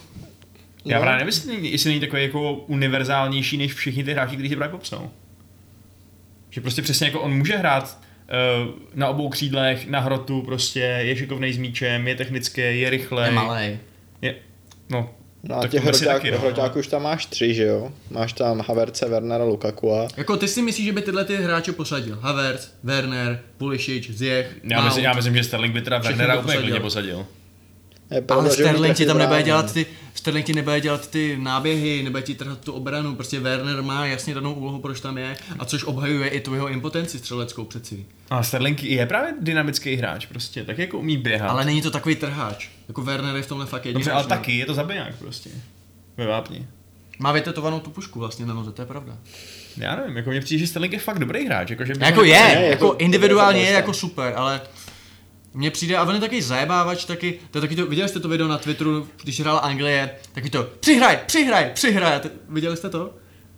Já 0.85 0.97
No. 0.97 1.01
právě 1.01 1.19
nemyslím, 1.19 1.65
jestli 1.65 1.89
není 1.89 1.99
takový 2.01 2.23
jako 2.23 2.53
univerzálnější 2.53 3.57
než 3.57 3.73
všichni 3.73 4.03
ty 4.03 4.13
hráči, 4.13 4.33
kteří 4.35 4.49
si 4.49 4.55
právě 4.55 4.71
popsal. 4.71 5.09
Že 6.49 6.61
prostě 6.61 6.81
přesně 6.81 7.07
jako 7.07 7.21
on 7.21 7.37
může 7.37 7.57
hrát 7.57 7.99
uh, 8.67 8.73
na 8.93 9.07
obou 9.07 9.29
křídlech, 9.29 9.87
na 9.87 9.99
hrotu 9.99 10.41
prostě, 10.41 10.79
je 10.79 11.15
šikovnej 11.15 11.53
s 11.53 11.57
míčem, 11.57 12.07
je 12.07 12.15
technický, 12.15 12.61
je 12.61 12.89
rychlej. 12.89 13.25
je 13.29 13.31
malej. 13.31 13.77
Je, 14.21 14.35
no, 14.89 15.09
No 15.43 15.55
a 15.55 15.61
tak 15.61 15.71
těch 15.71 15.81
to 15.81 15.87
Messi 15.87 16.05
hroťák, 16.05 16.21
taky, 16.21 16.31
no. 16.31 16.39
hroťáků 16.39 16.79
už 16.79 16.87
tam 16.87 17.03
máš 17.03 17.25
tři, 17.25 17.53
že 17.53 17.63
jo? 17.63 17.91
Máš 18.11 18.33
tam 18.33 18.63
Havertze, 18.67 19.09
Wernera, 19.09 19.43
Lukaku 19.43 19.93
a... 19.93 20.07
Jako 20.17 20.37
ty 20.37 20.47
si 20.47 20.61
myslíš, 20.61 20.85
že 20.85 20.93
by 20.93 21.01
tyhle 21.01 21.25
ty 21.25 21.35
hráče 21.35 21.71
posadil? 21.71 22.17
Havertz, 22.21 22.67
Werner, 22.83 23.39
Pulisic, 23.57 24.09
Ziyech, 24.11 24.55
já 24.63 24.85
myslím, 24.85 25.03
já 25.03 25.13
myslím, 25.13 25.35
že 25.35 25.43
Sterling 25.43 25.73
by 25.73 25.81
teda 25.81 25.99
Všechny 25.99 26.17
Wernera 26.17 26.35
by 26.35 26.43
úplně 26.43 26.57
klidně 26.57 26.79
posadil. 26.79 27.25
Je 28.11 28.21
pravda, 28.21 28.43
Ale 28.45 28.53
Sterling 28.53 28.95
ti 28.97 29.05
tam 29.05 29.17
nebude 29.17 29.43
dělat 29.43 29.73
ty, 29.73 29.85
Sterling 30.13 30.45
ti 30.45 30.53
nebude 30.53 30.81
dělat 30.81 31.09
ty 31.09 31.37
náběhy, 31.41 32.03
nebude 32.03 32.21
ti 32.23 32.35
trhat 32.35 32.59
tu 32.59 32.73
obranu, 32.73 33.15
prostě 33.15 33.39
Werner 33.39 33.81
má 33.81 34.05
jasně 34.05 34.33
danou 34.35 34.53
úlohu, 34.53 34.79
proč 34.79 34.99
tam 35.01 35.17
je, 35.17 35.37
a 35.59 35.65
což 35.65 35.83
obhajuje 35.83 36.29
i 36.29 36.39
tu 36.39 36.53
jeho 36.53 36.69
impotenci 36.69 37.19
střeleckou 37.19 37.63
přeci. 37.65 38.05
A 38.29 38.43
Sterling 38.43 38.83
je 38.83 39.05
právě 39.05 39.33
dynamický 39.41 39.95
hráč 39.95 40.25
prostě, 40.25 40.63
tak 40.63 40.77
jako 40.77 40.99
umí 40.99 41.17
běhat. 41.17 41.49
Ale 41.51 41.65
není 41.65 41.81
to 41.81 41.91
takový 41.91 42.15
trháč, 42.15 42.69
jako 42.87 43.01
Werner 43.01 43.35
je 43.35 43.41
v 43.41 43.47
tomhle 43.47 43.65
fakt 43.65 43.85
jedinečný. 43.85 44.09
Dobře, 44.11 44.11
ale 44.29 44.37
taky 44.37 44.57
je 44.57 44.65
to 44.65 44.73
zabiják 44.73 45.15
prostě. 45.15 45.49
Ve 46.17 46.25
vápni. 46.27 46.67
Má 47.19 47.31
vytetovanou 47.31 47.79
tu 47.79 47.89
pušku 47.89 48.19
vlastně 48.19 48.45
na 48.45 48.53
noze, 48.53 48.71
to 48.71 48.81
je 48.81 48.85
pravda. 48.85 49.17
Já 49.77 49.95
nevím, 49.95 50.17
jako 50.17 50.29
mně 50.29 50.41
přijde, 50.41 50.59
že 50.59 50.67
Sterling 50.67 50.93
je 50.93 50.99
fakt 50.99 51.19
dobrý 51.19 51.45
hráč. 51.45 51.69
Jako, 51.69 51.85
že 51.85 51.93
Jako 51.99 52.23
je, 52.23 52.33
Ne, 52.39 52.53
jako, 52.53 52.85
jako- 52.85 52.95
individuálně 52.97 53.59
je 53.59 53.65
jako 53.65 53.75
jako 53.77 53.93
super, 53.93 54.33
ale 54.35 54.61
mně 55.57 55.71
přijde, 55.71 55.97
a 55.97 56.03
on 56.03 56.15
je 56.15 56.21
taky 56.21 56.41
zajebávač, 56.41 57.05
taky, 57.05 57.39
to 57.51 57.57
je 57.57 57.61
taky 57.61 57.75
to, 57.75 57.85
viděli 57.85 58.09
jste 58.09 58.19
to 58.19 58.27
video 58.27 58.47
na 58.47 58.57
Twitteru, 58.57 59.07
když 59.23 59.39
hrála 59.39 59.59
Anglie, 59.59 60.09
taky 60.33 60.49
to, 60.49 60.67
přihraj, 60.79 61.19
přihraj, 61.25 61.71
přihraj, 61.73 62.19
Ty- 62.19 62.29
viděli 62.49 62.77
jste 62.77 62.89
to? 62.89 63.09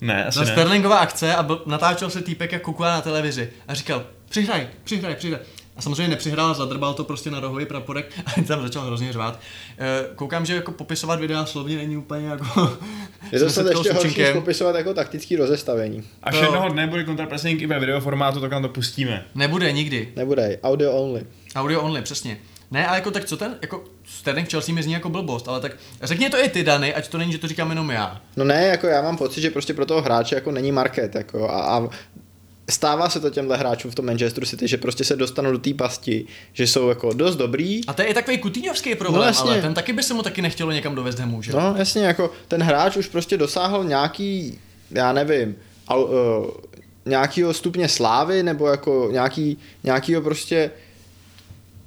Ne, 0.01 0.25
asi 0.25 0.39
Na 0.39 0.45
ne. 0.45 0.51
Sterlingova 0.51 0.97
akce 0.97 1.35
a 1.35 1.43
byl, 1.43 1.61
natáčel 1.65 2.09
se 2.09 2.21
týpek, 2.21 2.51
jak 2.51 2.61
koukal 2.61 2.91
na 2.91 3.01
televizi 3.01 3.49
a 3.67 3.73
říkal, 3.73 4.03
přihraj, 4.29 4.67
přihraj, 4.83 5.15
přihraj. 5.15 5.41
A 5.77 5.81
samozřejmě 5.81 6.07
nepřihrál, 6.07 6.53
zadrbal 6.53 6.93
to 6.93 7.03
prostě 7.03 7.31
na 7.31 7.39
rohový 7.39 7.65
praporek 7.65 8.11
a 8.25 8.41
tam 8.41 8.61
začal 8.61 8.85
hrozně 8.85 9.13
řvát. 9.13 9.39
E, 9.79 10.15
koukám, 10.15 10.45
že 10.45 10.55
jako 10.55 10.71
popisovat 10.71 11.19
videa 11.19 11.45
slovně 11.45 11.77
není 11.77 11.97
úplně 11.97 12.27
jako... 12.27 12.77
Je 13.31 13.39
to 13.39 13.49
setkal 13.49 13.77
ještě 13.81 13.93
horší 13.93 14.23
popisovat 14.33 14.75
jako 14.75 14.93
taktický 14.93 15.35
rozestavení. 15.35 16.03
Až 16.23 16.35
To- 16.37 16.43
jednoho 16.43 16.69
dne 16.69 16.87
bude 16.87 17.03
kontrapressing 17.03 17.61
i 17.61 17.67
ve 17.67 17.79
videoformátu, 17.79 18.41
tak 18.41 18.51
nám 18.51 18.61
to 18.61 18.69
pustíme. 18.69 19.25
Nebude 19.35 19.71
nikdy. 19.71 20.13
Nebude, 20.15 20.59
audio 20.63 20.91
only. 20.91 21.21
Audio 21.55 21.81
only, 21.81 22.01
přesně. 22.01 22.37
Ne, 22.71 22.87
ale 22.87 22.97
jako 22.97 23.11
tak 23.11 23.25
co 23.25 23.37
ten, 23.37 23.55
jako 23.61 23.83
Sterling 24.05 24.49
Chelsea 24.49 24.75
mi 24.75 24.83
zní 24.83 24.93
jako 24.93 25.09
blbost, 25.09 25.47
ale 25.47 25.59
tak 25.59 25.71
řekni 26.03 26.29
to 26.29 26.37
i 26.43 26.49
ty, 26.49 26.63
Dany, 26.63 26.93
ať 26.93 27.07
to 27.07 27.17
není, 27.17 27.31
že 27.31 27.37
to 27.37 27.47
říkám 27.47 27.69
jenom 27.69 27.89
já. 27.89 28.21
No 28.37 28.45
ne, 28.45 28.65
jako 28.65 28.87
já 28.87 29.01
mám 29.01 29.17
pocit, 29.17 29.41
že 29.41 29.49
prostě 29.49 29.73
pro 29.73 29.85
toho 29.85 30.01
hráče 30.01 30.35
jako 30.35 30.51
není 30.51 30.71
market, 30.71 31.15
jako 31.15 31.49
a, 31.49 31.61
a 31.77 31.89
stává 32.69 33.09
se 33.09 33.19
to 33.19 33.29
těmhle 33.29 33.57
hráčům 33.57 33.91
v 33.91 33.95
tom 33.95 34.05
Manchesteru 34.05 34.45
City, 34.45 34.67
že 34.67 34.77
prostě 34.77 35.03
se 35.03 35.15
dostanou 35.15 35.51
do 35.51 35.57
té 35.57 35.73
pasti, 35.73 36.25
že 36.53 36.67
jsou 36.67 36.89
jako 36.89 37.13
dost 37.13 37.35
dobrý. 37.35 37.85
A 37.87 37.93
to 37.93 38.01
je 38.01 38.07
i 38.07 38.13
takový 38.13 38.37
kutíňovský 38.37 38.95
problém, 38.95 39.21
No 39.21 39.27
jasně. 39.27 39.51
ale 39.51 39.61
ten 39.61 39.73
taky 39.73 39.93
by 39.93 40.03
se 40.03 40.13
mu 40.13 40.21
taky 40.23 40.41
nechtělo 40.41 40.71
někam 40.71 40.95
do 40.95 41.03
West 41.03 41.19
Hamu, 41.19 41.41
že? 41.41 41.51
No 41.51 41.75
jasně, 41.77 42.05
jako 42.05 42.31
ten 42.47 42.63
hráč 42.63 42.97
už 42.97 43.07
prostě 43.07 43.37
dosáhl 43.37 43.83
nějaký, 43.83 44.59
já 44.91 45.13
nevím, 45.13 45.55
al, 45.87 46.03
uh, 46.03 46.45
nějakýho 47.05 47.53
stupně 47.53 47.87
slávy, 47.89 48.43
nebo 48.43 48.67
jako 48.67 49.09
nějaký, 49.11 49.57
nějakýho 49.83 50.21
prostě 50.21 50.71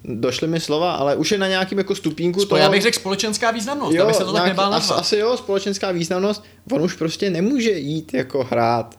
došly 0.05 0.49
mi 0.49 0.61
slova, 0.61 0.93
ale 0.93 1.17
už 1.17 1.33
je 1.33 1.39
na 1.39 1.49
nějakým 1.49 1.79
jako 1.79 1.95
stupínku 1.95 2.41
Spo, 2.41 2.57
já 2.57 2.71
bych 2.71 2.83
řekl 2.83 2.99
společenská 2.99 3.51
významnost, 3.51 3.95
jo, 3.95 4.05
aby 4.05 4.15
se 4.15 4.25
to 4.25 4.33
tak 4.33 4.47
nebál 4.47 4.75
asi, 4.75 5.17
jo, 5.17 5.37
společenská 5.37 5.93
významnost, 5.93 6.45
on 6.73 6.83
už 6.83 6.95
prostě 6.95 7.31
nemůže 7.31 7.71
jít 7.71 8.15
jako 8.15 8.45
hrát. 8.45 8.99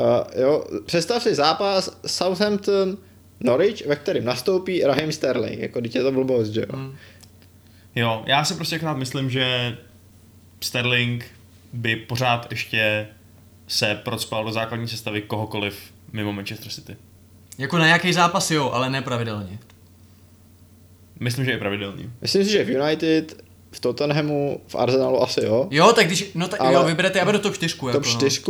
Uh, 0.00 0.42
jo, 0.42 0.64
představ 0.86 1.22
si 1.22 1.34
zápas 1.34 1.98
Southampton 2.06 2.98
Norwich, 3.40 3.86
ve 3.86 3.96
kterém 3.96 4.24
nastoupí 4.24 4.84
Raheem 4.84 5.12
Sterling, 5.12 5.58
jako 5.58 5.80
teď 5.80 5.94
je 5.94 6.02
to 6.02 6.12
blbost, 6.12 6.48
že 6.48 6.60
jo. 6.60 6.76
Hmm. 6.76 6.94
Jo, 7.94 8.22
já 8.26 8.44
si 8.44 8.54
prostě 8.54 8.76
akorát 8.76 8.96
myslím, 8.96 9.30
že 9.30 9.76
Sterling 10.60 11.24
by 11.72 11.96
pořád 11.96 12.46
ještě 12.50 13.08
se 13.66 14.00
procpal 14.04 14.44
do 14.44 14.52
základní 14.52 14.88
sestavy 14.88 15.22
kohokoliv 15.22 15.92
mimo 16.12 16.32
Manchester 16.32 16.72
City. 16.72 16.96
Jako 17.58 17.78
na 17.78 17.86
nějaký 17.86 18.12
zápas 18.12 18.50
jo, 18.50 18.70
ale 18.70 18.90
ne 18.90 19.02
pravidelně. 19.02 19.58
Myslím, 21.22 21.44
že 21.44 21.50
je 21.50 21.58
pravidelný. 21.58 22.10
Myslím 22.22 22.44
si, 22.44 22.50
že 22.50 22.64
v 22.64 22.70
United, 22.70 23.42
v 23.70 23.80
Tottenhamu, 23.80 24.60
v 24.66 24.74
Arsenalu 24.74 25.22
asi 25.22 25.44
jo. 25.44 25.68
Jo, 25.70 25.92
tak 25.92 26.06
když, 26.06 26.30
no 26.34 26.48
tak 26.48 26.60
Ale 26.60 26.74
jo, 26.74 26.84
vyberete, 26.84 27.18
já 27.18 27.24
beru 27.24 27.38
top 27.38 27.54
4. 27.54 27.74
Top 27.78 27.88
jako, 27.88 27.98
no. 27.98 28.04
4 28.04 28.42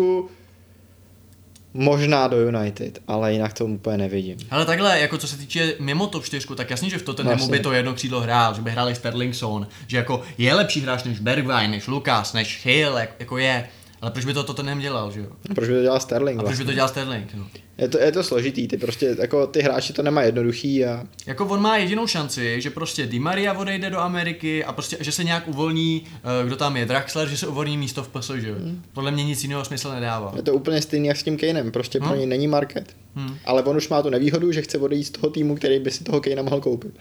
možná 1.74 2.28
do 2.28 2.36
United, 2.48 2.98
ale 3.08 3.32
jinak 3.32 3.52
to 3.52 3.66
úplně 3.66 3.98
nevidím. 3.98 4.36
Ale 4.50 4.64
takhle, 4.66 5.00
jako 5.00 5.18
co 5.18 5.28
se 5.28 5.36
týče 5.36 5.74
mimo 5.80 6.06
top 6.06 6.24
4, 6.24 6.46
tak 6.56 6.70
jasně, 6.70 6.90
že 6.90 6.98
v 6.98 7.02
Tottenhamu 7.02 7.42
Jasně. 7.42 7.52
by 7.52 7.60
to 7.60 7.72
jedno 7.72 7.94
křídlo 7.94 8.20
hrál, 8.20 8.54
že 8.54 8.62
by 8.62 8.70
hráli 8.70 8.94
Sterling 8.94 9.34
Son, 9.34 9.66
že 9.86 9.96
jako 9.96 10.22
je 10.38 10.54
lepší 10.54 10.80
hráč 10.80 11.04
než 11.04 11.18
Bergwijn, 11.18 11.70
než 11.70 11.86
Lukas, 11.86 12.32
než 12.32 12.66
Hill, 12.66 12.96
jak- 12.98 13.14
jako 13.18 13.38
je. 13.38 13.68
Ale 14.02 14.10
proč 14.10 14.24
by 14.24 14.34
to 14.34 14.42
Tottenham 14.44 14.78
dělal, 14.80 15.10
že 15.10 15.20
jo? 15.20 15.26
Proč 15.54 15.68
by 15.68 15.74
to 15.74 15.82
dělal 15.82 16.00
Sterling 16.00 16.40
A 16.40 16.42
proč 16.42 16.48
by 16.50 16.56
vlastně? 16.56 16.64
to 16.66 16.72
dělal 16.72 16.88
Sterling, 16.88 17.34
no? 17.34 17.46
Je 17.78 17.88
to, 17.88 17.98
je 17.98 18.12
to 18.12 18.22
složitý, 18.22 18.68
ty 18.68 18.76
prostě, 18.76 19.16
jako 19.20 19.46
ty 19.46 19.60
hráči 19.62 19.92
to 19.92 20.02
nemají 20.02 20.28
jednoduchý 20.28 20.84
a 20.84 21.04
Jako 21.26 21.46
on 21.46 21.60
má 21.62 21.76
jedinou 21.76 22.06
šanci, 22.06 22.60
že 22.60 22.70
prostě 22.70 23.06
Di 23.06 23.18
Maria 23.18 23.52
odejde 23.52 23.90
do 23.90 23.98
Ameriky 23.98 24.64
a 24.64 24.72
prostě, 24.72 24.96
že 25.00 25.12
se 25.12 25.24
nějak 25.24 25.48
uvolní, 25.48 26.04
eh, 26.42 26.46
kdo 26.46 26.56
tam 26.56 26.76
je, 26.76 26.84
Draxler, 26.86 27.28
že 27.28 27.36
se 27.36 27.46
uvolní 27.46 27.78
místo 27.78 28.02
v 28.02 28.08
PSG. 28.08 28.30
Hmm. 28.58 28.82
Podle 28.92 29.10
mě 29.10 29.24
nic 29.24 29.42
jiného 29.42 29.64
smysl 29.64 29.90
nedává. 29.92 30.32
je 30.36 30.42
to 30.42 30.54
úplně 30.54 30.82
stejný 30.82 31.08
jak 31.08 31.16
s 31.16 31.22
tím 31.22 31.36
Kanem, 31.38 31.72
prostě 31.72 31.98
pro 31.98 32.08
Hmm. 32.08 32.18
něj 32.18 32.26
není 32.26 32.46
market. 32.48 32.96
Hmm. 33.14 33.38
Ale 33.44 33.62
on 33.62 33.76
už 33.76 33.88
má 33.88 34.02
tu 34.02 34.10
nevýhodu, 34.10 34.52
že 34.52 34.62
chce 34.62 34.78
odejít 34.78 35.04
z 35.04 35.10
toho 35.10 35.30
týmu, 35.30 35.56
který 35.56 35.78
by 35.80 35.90
si 35.90 36.04
toho 36.04 36.20
Kejna 36.20 36.42
mohl 36.42 36.60
koupit. 36.60 36.92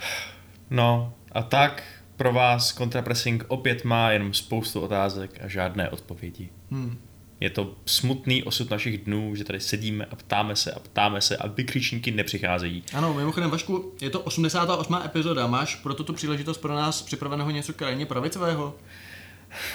No 0.69 1.14
a 1.32 1.41
tak 1.41 1.84
pro 2.22 2.34
vás 2.34 2.72
kontrapressing 2.72 3.45
opět 3.48 3.84
má 3.84 4.11
jenom 4.11 4.34
spoustu 4.34 4.81
otázek 4.81 5.39
a 5.43 5.48
žádné 5.48 5.89
odpovědi. 5.89 6.49
Hmm. 6.72 6.98
Je 7.39 7.49
to 7.49 7.76
smutný 7.85 8.43
osud 8.43 8.69
našich 8.69 8.98
dnů, 8.98 9.35
že 9.35 9.43
tady 9.43 9.60
sedíme 9.60 10.06
a 10.06 10.15
ptáme 10.15 10.56
se 10.56 10.72
a 10.72 10.80
ptáme 10.80 11.22
se 11.22 11.38
a 11.38 11.48
vykřičníky 11.48 12.11
nepřicházejí. 12.11 12.84
Ano, 12.93 13.14
mimochodem 13.14 13.49
Vašku, 13.49 13.93
je 14.02 14.10
to 14.10 14.19
88. 14.19 14.99
epizoda, 15.06 15.48
máš 15.48 15.76
pro 15.76 15.93
tuto 15.93 16.14
příležitost 16.14 16.57
pro 16.57 16.76
nás 16.76 17.02
připraveného 17.02 17.52
něco 17.52 17.73
krajně 17.73 18.06
pravicového? 18.06 18.76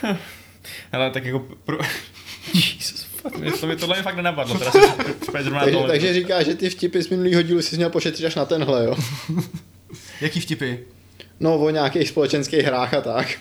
Hele, 0.92 1.10
tak 1.10 1.24
jako 1.24 1.38
pro... 1.64 1.78
Jesus, 2.54 3.02
fuck, 3.02 3.38
mě 3.38 3.52
to, 3.52 3.66
mě 3.66 3.76
tohle 3.76 3.96
mi 3.96 4.02
fakt 4.02 4.16
nenapadlo. 4.16 4.58
Teda 4.58 4.70
Takže, 5.32 5.50
tohle- 5.50 5.88
takže 5.88 6.14
říká, 6.14 6.42
že 6.42 6.54
ty 6.54 6.70
vtipy 6.70 7.02
z 7.02 7.08
minulého 7.08 7.42
dílu 7.42 7.62
si 7.62 7.76
měl 7.76 7.90
pošetřit 7.90 8.26
až 8.26 8.34
na 8.34 8.44
tenhle, 8.44 8.84
jo. 8.84 8.96
Jaký 10.20 10.40
vtipy? 10.40 10.95
No, 11.40 11.56
o 11.58 11.70
nějakých 11.70 12.08
společenských 12.08 12.64
hrách 12.64 12.94
a 12.94 13.00
tak. 13.00 13.38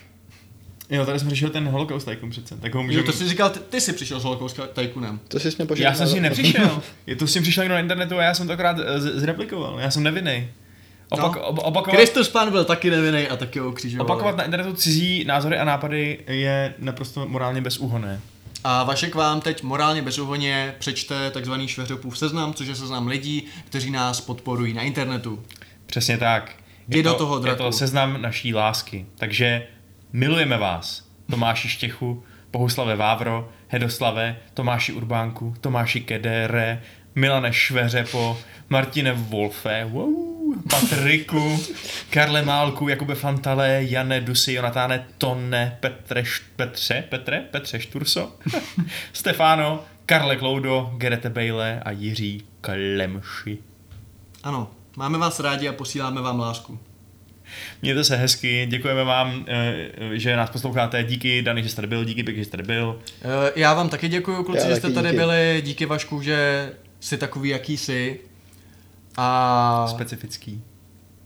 Jo, 0.89 1.05
tady 1.05 1.19
jsem 1.19 1.29
řešil 1.29 1.49
ten 1.49 1.67
holokaust 1.67 2.07
tycoon 2.07 2.29
přece, 2.29 2.55
tak 2.57 2.73
ho 2.73 2.79
Jo, 2.79 2.85
můžeme... 2.85 3.03
to 3.03 3.11
jsi 3.11 3.29
říkal, 3.29 3.49
ty, 3.49 3.59
ty 3.59 3.81
jsi 3.81 3.93
přišel 3.93 4.19
s 4.19 4.23
Holocaust 4.23 4.59
Tycoonem. 4.73 5.19
To 5.27 5.39
si 5.39 5.47
měl 5.57 5.67
pošetřit. 5.67 5.83
Já 5.83 5.95
jsem 5.95 6.07
si 6.07 6.19
nepřišel. 6.19 6.81
Je 7.07 7.15
to 7.15 7.27
s 7.27 7.33
tím 7.33 7.43
přišel 7.43 7.63
někdo 7.63 7.73
na 7.73 7.79
internetu 7.79 8.17
a 8.19 8.23
já 8.23 8.33
jsem 8.33 8.47
to 8.47 8.53
akorát 8.53 8.77
eh, 8.79 8.99
z- 8.99 9.15
zreplikoval. 9.19 9.79
Já 9.79 9.91
jsem 9.91 10.03
nevinný. 10.03 10.47
Opak, 11.09 11.35
No. 11.35 11.41
ob, 11.41 11.57
opakovat, 11.63 11.97
Kristus 11.97 12.29
pán 12.29 12.51
byl 12.51 12.65
taky 12.65 12.89
nevinný 12.89 13.27
a 13.27 13.35
taky 13.35 13.59
ho 13.59 13.69
ukřižoval. 13.69 14.05
opakovat 14.05 14.37
na 14.37 14.43
internetu 14.43 14.73
cizí 14.73 15.23
názory 15.23 15.57
a 15.57 15.63
nápady 15.63 16.19
je 16.27 16.73
naprosto 16.79 17.27
morálně 17.27 17.61
bezúhonné. 17.61 18.19
A 18.63 18.83
Vašek 18.83 19.15
vám 19.15 19.41
teď 19.41 19.63
morálně 19.63 20.01
bezúhonně 20.01 20.75
přečte 20.79 21.31
takzvaný 21.31 21.67
Šveřopův 21.67 22.17
seznam, 22.17 22.53
což 22.53 22.67
je 22.67 22.75
seznam 22.75 23.07
lidí, 23.07 23.45
kteří 23.65 23.91
nás 23.91 24.21
podporují 24.21 24.73
na 24.73 24.81
internetu. 24.81 25.43
Přesně 25.85 26.17
tak. 26.17 26.51
Jdi 26.87 26.97
Je 26.97 27.03
do 27.03 27.11
to, 27.11 27.17
toho, 27.17 27.35
je 27.37 27.41
draku. 27.41 27.63
to 27.63 27.71
seznam 27.71 28.21
naší 28.21 28.53
lásky. 28.53 29.05
Takže 29.15 29.67
milujeme 30.13 30.57
vás. 30.57 31.05
Tomáši 31.29 31.69
Štěchu, 31.69 32.23
Bohuslave 32.51 32.95
Vávro, 32.95 33.49
Hedoslave, 33.67 34.35
Tomáši 34.53 34.93
Urbánku, 34.93 35.55
Tomáši 35.61 36.01
Kedere, 36.01 36.81
Milane 37.15 37.53
Šveřepo, 37.53 38.37
Martine 38.69 39.13
Wolfe, 39.13 39.85
wow, 39.89 40.35
Patriku, 40.69 41.59
Karle 42.09 42.41
Málku, 42.41 42.87
Jakube 42.87 43.15
Fantale, 43.15 43.83
Jane 43.83 44.21
Dusy, 44.21 44.53
Jonatáne 44.53 45.05
Tonne, 45.17 45.77
Petre, 45.79 46.23
Petře, 46.55 47.03
Petre, 47.09 47.39
Petře 47.51 47.79
Šturso, 47.79 48.31
Stefano, 49.13 49.83
Karle 50.05 50.35
Kloudo, 50.35 50.93
Gerete 50.97 51.29
Bejle 51.29 51.79
a 51.85 51.91
Jiří 51.91 52.43
Klemši. 52.61 53.57
Ano, 54.43 54.71
máme 54.95 55.17
vás 55.17 55.39
rádi 55.39 55.67
a 55.67 55.73
posíláme 55.73 56.21
vám 56.21 56.39
lásku. 56.39 56.79
Mějte 57.81 58.03
se 58.03 58.15
hezky, 58.15 58.67
děkujeme 58.69 59.03
vám, 59.03 59.45
eh, 59.47 59.89
že 60.13 60.35
nás 60.35 60.49
posloucháte, 60.49 61.03
díky 61.03 61.41
Dani, 61.41 61.63
že 61.63 61.69
jste 61.69 61.75
tady 61.75 61.87
byl, 61.87 62.03
díky 62.05 62.23
Pěk, 62.23 62.37
že 62.37 62.45
jste 62.45 62.51
tady 62.57 62.63
byl. 62.63 62.99
Eh, 63.21 63.51
Já 63.55 63.73
vám 63.73 63.89
taky 63.89 64.07
děkuji, 64.09 64.43
kluci, 64.43 64.61
Já 64.61 64.69
že 64.69 64.75
jste 64.75 64.91
tady 64.91 65.07
díky. 65.09 65.17
byli. 65.17 65.61
Díky 65.65 65.85
Vašku, 65.85 66.21
že 66.21 66.71
jsi 66.99 67.17
takový, 67.17 67.49
jaký 67.49 67.77
jsi. 67.77 68.19
A... 69.17 69.85
Specifický. 69.89 70.63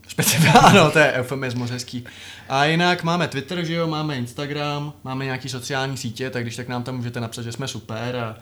Specificky, 0.07 0.57
ano, 0.63 0.91
to 0.91 0.99
je 0.99 1.11
eufemismus 1.11 1.69
hezký. 1.69 2.03
A 2.49 2.65
jinak 2.65 3.03
máme 3.03 3.27
Twitter, 3.27 3.65
že 3.65 3.73
jo, 3.73 3.87
máme 3.87 4.17
Instagram, 4.17 4.93
máme 5.03 5.25
nějaký 5.25 5.49
sociální 5.49 5.97
sítě, 5.97 6.29
tak 6.29 6.43
když 6.43 6.55
tak 6.55 6.67
nám 6.67 6.83
tam 6.83 6.97
můžete 6.97 7.19
napsat, 7.19 7.41
že 7.41 7.51
jsme 7.51 7.67
super 7.67 8.15
a, 8.15 8.37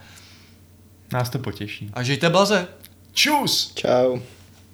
Nás 1.13 1.29
to 1.29 1.39
potěší. 1.39 1.89
a 1.93 2.03
žijte 2.03 2.29
blaze. 2.29 2.67
Čus! 3.13 3.71
Čau. 3.75 4.19